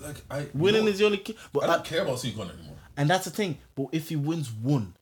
Like 0.00 0.22
I 0.30 0.46
winning 0.54 0.84
no, 0.84 0.90
is 0.90 0.98
the 0.98 1.06
only. 1.06 1.18
Key. 1.18 1.36
But 1.52 1.64
I 1.64 1.66
I- 1.66 1.76
don't 1.76 1.84
care 1.84 2.02
about 2.02 2.20
Conor 2.20 2.52
anymore. 2.52 2.76
And 2.96 3.10
that's 3.10 3.24
the 3.26 3.30
thing. 3.30 3.58
But 3.74 3.88
if 3.92 4.08
he 4.08 4.16
wins 4.16 4.50
one, 4.50 4.94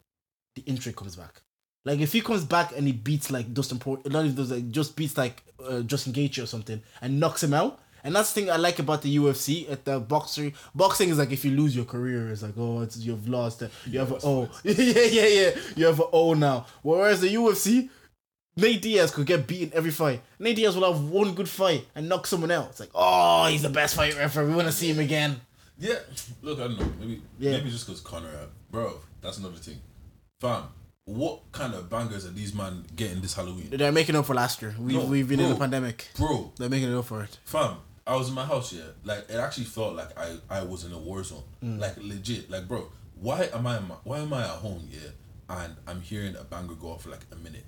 the 0.56 0.62
injury 0.66 0.92
comes 0.92 1.16
back. 1.16 1.42
Like 1.84 2.00
if 2.00 2.12
he 2.12 2.20
comes 2.20 2.44
back 2.44 2.72
and 2.76 2.86
he 2.86 2.92
beats 2.92 3.30
like 3.30 3.52
Dustin 3.54 3.78
Port, 3.78 4.10
not 4.10 4.24
even 4.24 4.48
like 4.48 4.70
just 4.70 4.96
beats 4.96 5.16
like 5.16 5.42
uh, 5.64 5.80
Justin 5.82 6.12
Gaethje 6.12 6.42
or 6.42 6.46
something 6.46 6.82
and 7.00 7.20
knocks 7.20 7.42
him 7.42 7.54
out. 7.54 7.80
And 8.02 8.14
that's 8.14 8.32
the 8.32 8.40
thing 8.42 8.50
I 8.50 8.56
like 8.56 8.78
about 8.78 9.00
the 9.00 9.16
UFC. 9.16 9.70
At 9.70 9.84
the 9.86 9.98
boxer, 9.98 10.52
boxing 10.74 11.08
is 11.08 11.18
like 11.18 11.30
if 11.32 11.42
you 11.44 11.52
lose 11.52 11.74
your 11.74 11.84
career, 11.86 12.28
it's 12.30 12.42
like 12.42 12.54
oh, 12.58 12.82
it's 12.82 12.96
you've 12.98 13.28
lost. 13.28 13.62
it. 13.62 13.70
You 13.86 13.98
have 14.00 14.12
a 14.12 14.18
oh, 14.24 14.50
yeah, 14.64 14.74
yeah, 14.74 15.26
yeah. 15.26 15.50
You 15.76 15.86
have 15.86 16.00
a 16.00 16.04
oh 16.12 16.34
now. 16.34 16.66
Whereas 16.82 17.20
the 17.22 17.34
UFC, 17.34 17.88
Nate 18.56 18.82
Diaz 18.82 19.10
could 19.10 19.26
get 19.26 19.46
beaten 19.46 19.72
every 19.74 19.90
fight. 19.90 20.20
Nate 20.38 20.56
Diaz 20.56 20.76
will 20.76 20.92
have 20.92 21.02
one 21.02 21.34
good 21.34 21.48
fight 21.48 21.86
and 21.94 22.08
knock 22.08 22.26
someone 22.26 22.50
out. 22.50 22.68
It's 22.70 22.80
like 22.80 22.90
oh, 22.94 23.46
he's 23.48 23.62
the 23.62 23.68
best 23.68 23.96
fighter 23.96 24.20
ever. 24.20 24.44
We 24.46 24.54
want 24.54 24.66
to 24.68 24.72
see 24.72 24.90
him 24.90 24.98
again. 25.00 25.40
Yeah, 25.78 25.98
look, 26.42 26.58
I 26.60 26.62
don't 26.68 26.78
know. 26.78 26.92
Maybe 27.00 27.20
Yeah. 27.38 27.52
maybe 27.52 27.70
just 27.70 27.86
because 27.86 28.00
Conor, 28.00 28.28
uh, 28.28 28.46
bro. 28.70 29.00
That's 29.20 29.38
another 29.38 29.56
thing. 29.56 29.80
Fam, 30.40 30.64
what 31.04 31.40
kind 31.52 31.74
of 31.74 31.90
bangers 31.90 32.24
are 32.26 32.30
these 32.30 32.54
man 32.54 32.84
getting 32.94 33.20
this 33.20 33.34
Halloween, 33.34 33.70
They're 33.72 33.90
making 33.90 34.14
up 34.14 34.26
for 34.26 34.34
last 34.34 34.62
year. 34.62 34.74
We, 34.78 34.92
No, 34.92 35.04
we've 35.06 35.26
been 35.28 35.40
in 35.40 35.46
bro. 35.46 35.54
the 35.54 35.58
pandemic. 35.60 36.08
bro? 36.16 36.52
They're 36.58 36.68
making 36.68 36.92
it 36.92 36.96
up 36.96 37.06
for 37.06 37.22
it. 37.24 37.38
Fam, 37.44 37.78
I 38.06 38.14
was 38.16 38.28
in 38.28 38.34
my 38.34 38.44
house, 38.44 38.72
yeah. 38.72 38.82
Like 39.04 39.28
it 39.28 39.36
actually 39.36 39.64
felt 39.64 39.96
like 39.96 40.16
I 40.16 40.36
I 40.48 40.62
was 40.62 40.84
in 40.84 40.92
a 40.92 40.98
war 40.98 41.24
zone. 41.24 41.42
Mm. 41.64 41.80
Like 41.80 41.96
legit. 41.96 42.48
Like 42.50 42.68
bro, 42.68 42.92
why 43.20 43.48
am 43.52 43.66
I 43.66 43.78
why 44.04 44.20
am 44.20 44.32
I 44.32 44.42
at 44.42 44.48
home, 44.50 44.88
yeah? 44.92 45.08
And 45.48 45.74
I'm 45.88 46.00
hearing 46.02 46.36
a 46.36 46.44
banger 46.44 46.74
go 46.74 46.88
off 46.92 47.02
for 47.02 47.10
like 47.10 47.26
a 47.32 47.36
minute. 47.36 47.64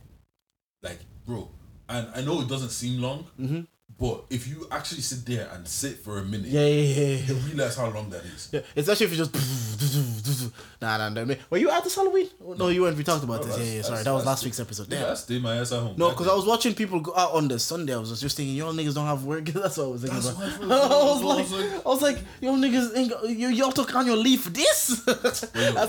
Like, 0.83 0.99
bro, 1.27 1.49
and 1.89 2.09
I 2.15 2.21
know 2.23 2.41
it 2.41 2.49
doesn't 2.49 2.71
seem 2.71 3.01
long, 3.01 3.27
Mm-hmm. 3.41 3.61
but 3.99 4.25
if 4.31 4.47
you 4.47 4.67
actually 4.71 5.01
sit 5.01 5.25
there 5.27 5.49
and 5.53 5.67
sit 5.67 5.99
for 5.99 6.19
a 6.19 6.25
minute, 6.25 6.47
Yeah, 6.49 6.67
yeah, 6.67 7.01
yeah, 7.01 7.17
you 7.27 7.35
realize 7.35 7.77
how 7.77 7.89
long 7.91 8.11
that 8.11 8.25
is. 8.25 8.51
yeah. 8.53 8.61
Especially 8.77 9.07
if 9.07 9.13
you 9.13 9.19
just 9.19 9.35
nah, 10.83 10.99
nah, 10.99 11.09
nah. 11.09 11.35
Were 11.51 11.59
you 11.59 11.71
at 11.71 11.83
this 11.85 11.95
Halloween? 11.95 12.29
No, 12.59 12.69
you 12.69 12.83
weren't. 12.83 12.97
We 12.97 13.05
talked 13.05 13.25
about 13.25 13.41
No, 13.43 13.47
this. 13.49 13.59
Yeah, 13.59 13.77
yeah. 13.77 13.83
Sorry, 13.83 14.03
that 14.05 14.13
was 14.13 14.27
last 14.27 14.45
week's 14.45 14.61
episode. 14.61 14.93
Yeah. 14.93 15.11
I 15.11 15.15
stay 15.15 15.39
my 15.39 15.57
ass 15.57 15.73
at 15.73 15.81
home. 15.83 15.95
No, 15.97 16.11
because 16.11 16.29
I 16.29 16.35
was 16.35 16.45
watching 16.47 16.75
people 16.75 17.01
go 17.01 17.15
out 17.17 17.33
on 17.33 17.49
the 17.49 17.59
Sunday. 17.59 17.95
I 17.95 17.99
was 17.99 18.21
just 18.21 18.37
thinking, 18.37 18.55
y'all 18.55 18.73
niggas 18.75 18.95
don't 18.95 19.07
have 19.07 19.25
work. 19.25 19.45
That's 19.47 19.77
what 19.79 19.85
I 19.85 19.89
was 19.89 20.03
thinking 20.03 20.21
That's 20.21 20.37
about. 20.37 20.73
I 20.73 21.05
was 21.05 21.23
like, 21.53 21.87
I 21.87 21.89
was 21.89 22.03
like, 22.03 22.19
y'all 22.41 22.57
niggas, 22.57 22.97
ain't 22.97 23.11
got, 23.11 23.23
y- 23.25 23.31
y'all 23.31 23.73
took 23.73 23.95
on 23.95 24.07
your 24.07 24.17
leave 24.17 24.41
for 24.43 24.51
this. 24.51 25.03
That's 25.07 25.41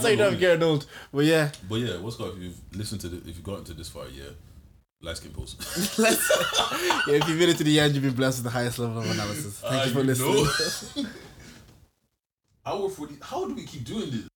how 0.04 0.08
you 0.10 0.16
no, 0.18 0.24
don't 0.26 0.34
no. 0.34 0.40
get 0.40 0.64
old. 0.64 0.86
But 1.14 1.26
yeah, 1.26 1.52
But 1.70 1.76
yeah, 1.76 1.98
what's 2.00 2.16
good 2.18 2.38
if 2.38 2.44
you've 2.44 2.60
listened 2.78 3.02
to 3.02 3.10
the 3.10 3.18
if 3.18 3.36
you've 3.38 3.44
gotten 3.44 3.64
to 3.66 3.74
this 3.74 3.90
far, 3.90 4.06
yeah. 4.10 4.30
Light 5.02 5.18
skin 5.18 5.32
pose. 5.32 5.56
let's. 6.00 6.30
yeah, 7.08 7.16
if 7.16 7.30
you 7.30 7.36
made 7.36 7.50
it 7.50 7.58
to 7.58 7.64
the 7.64 7.80
end, 7.80 7.94
you've 7.94 8.04
been 8.04 8.14
blessed 8.16 8.40
with 8.40 8.46
the 8.46 8.50
highest 8.50 8.80
level 8.80 8.98
of 9.00 9.10
analysis. 9.12 9.60
Thank 9.60 9.74
Ah, 9.74 9.86
you 9.86 9.92
for 9.92 10.00
you 10.00 10.06
listening. 10.06 11.08
Hour 12.66 12.90
forty. 12.90 13.16
How 13.22 13.48
do 13.48 13.54
we 13.54 13.64
keep 13.64 13.84
doing 13.86 14.10
this? 14.10 14.28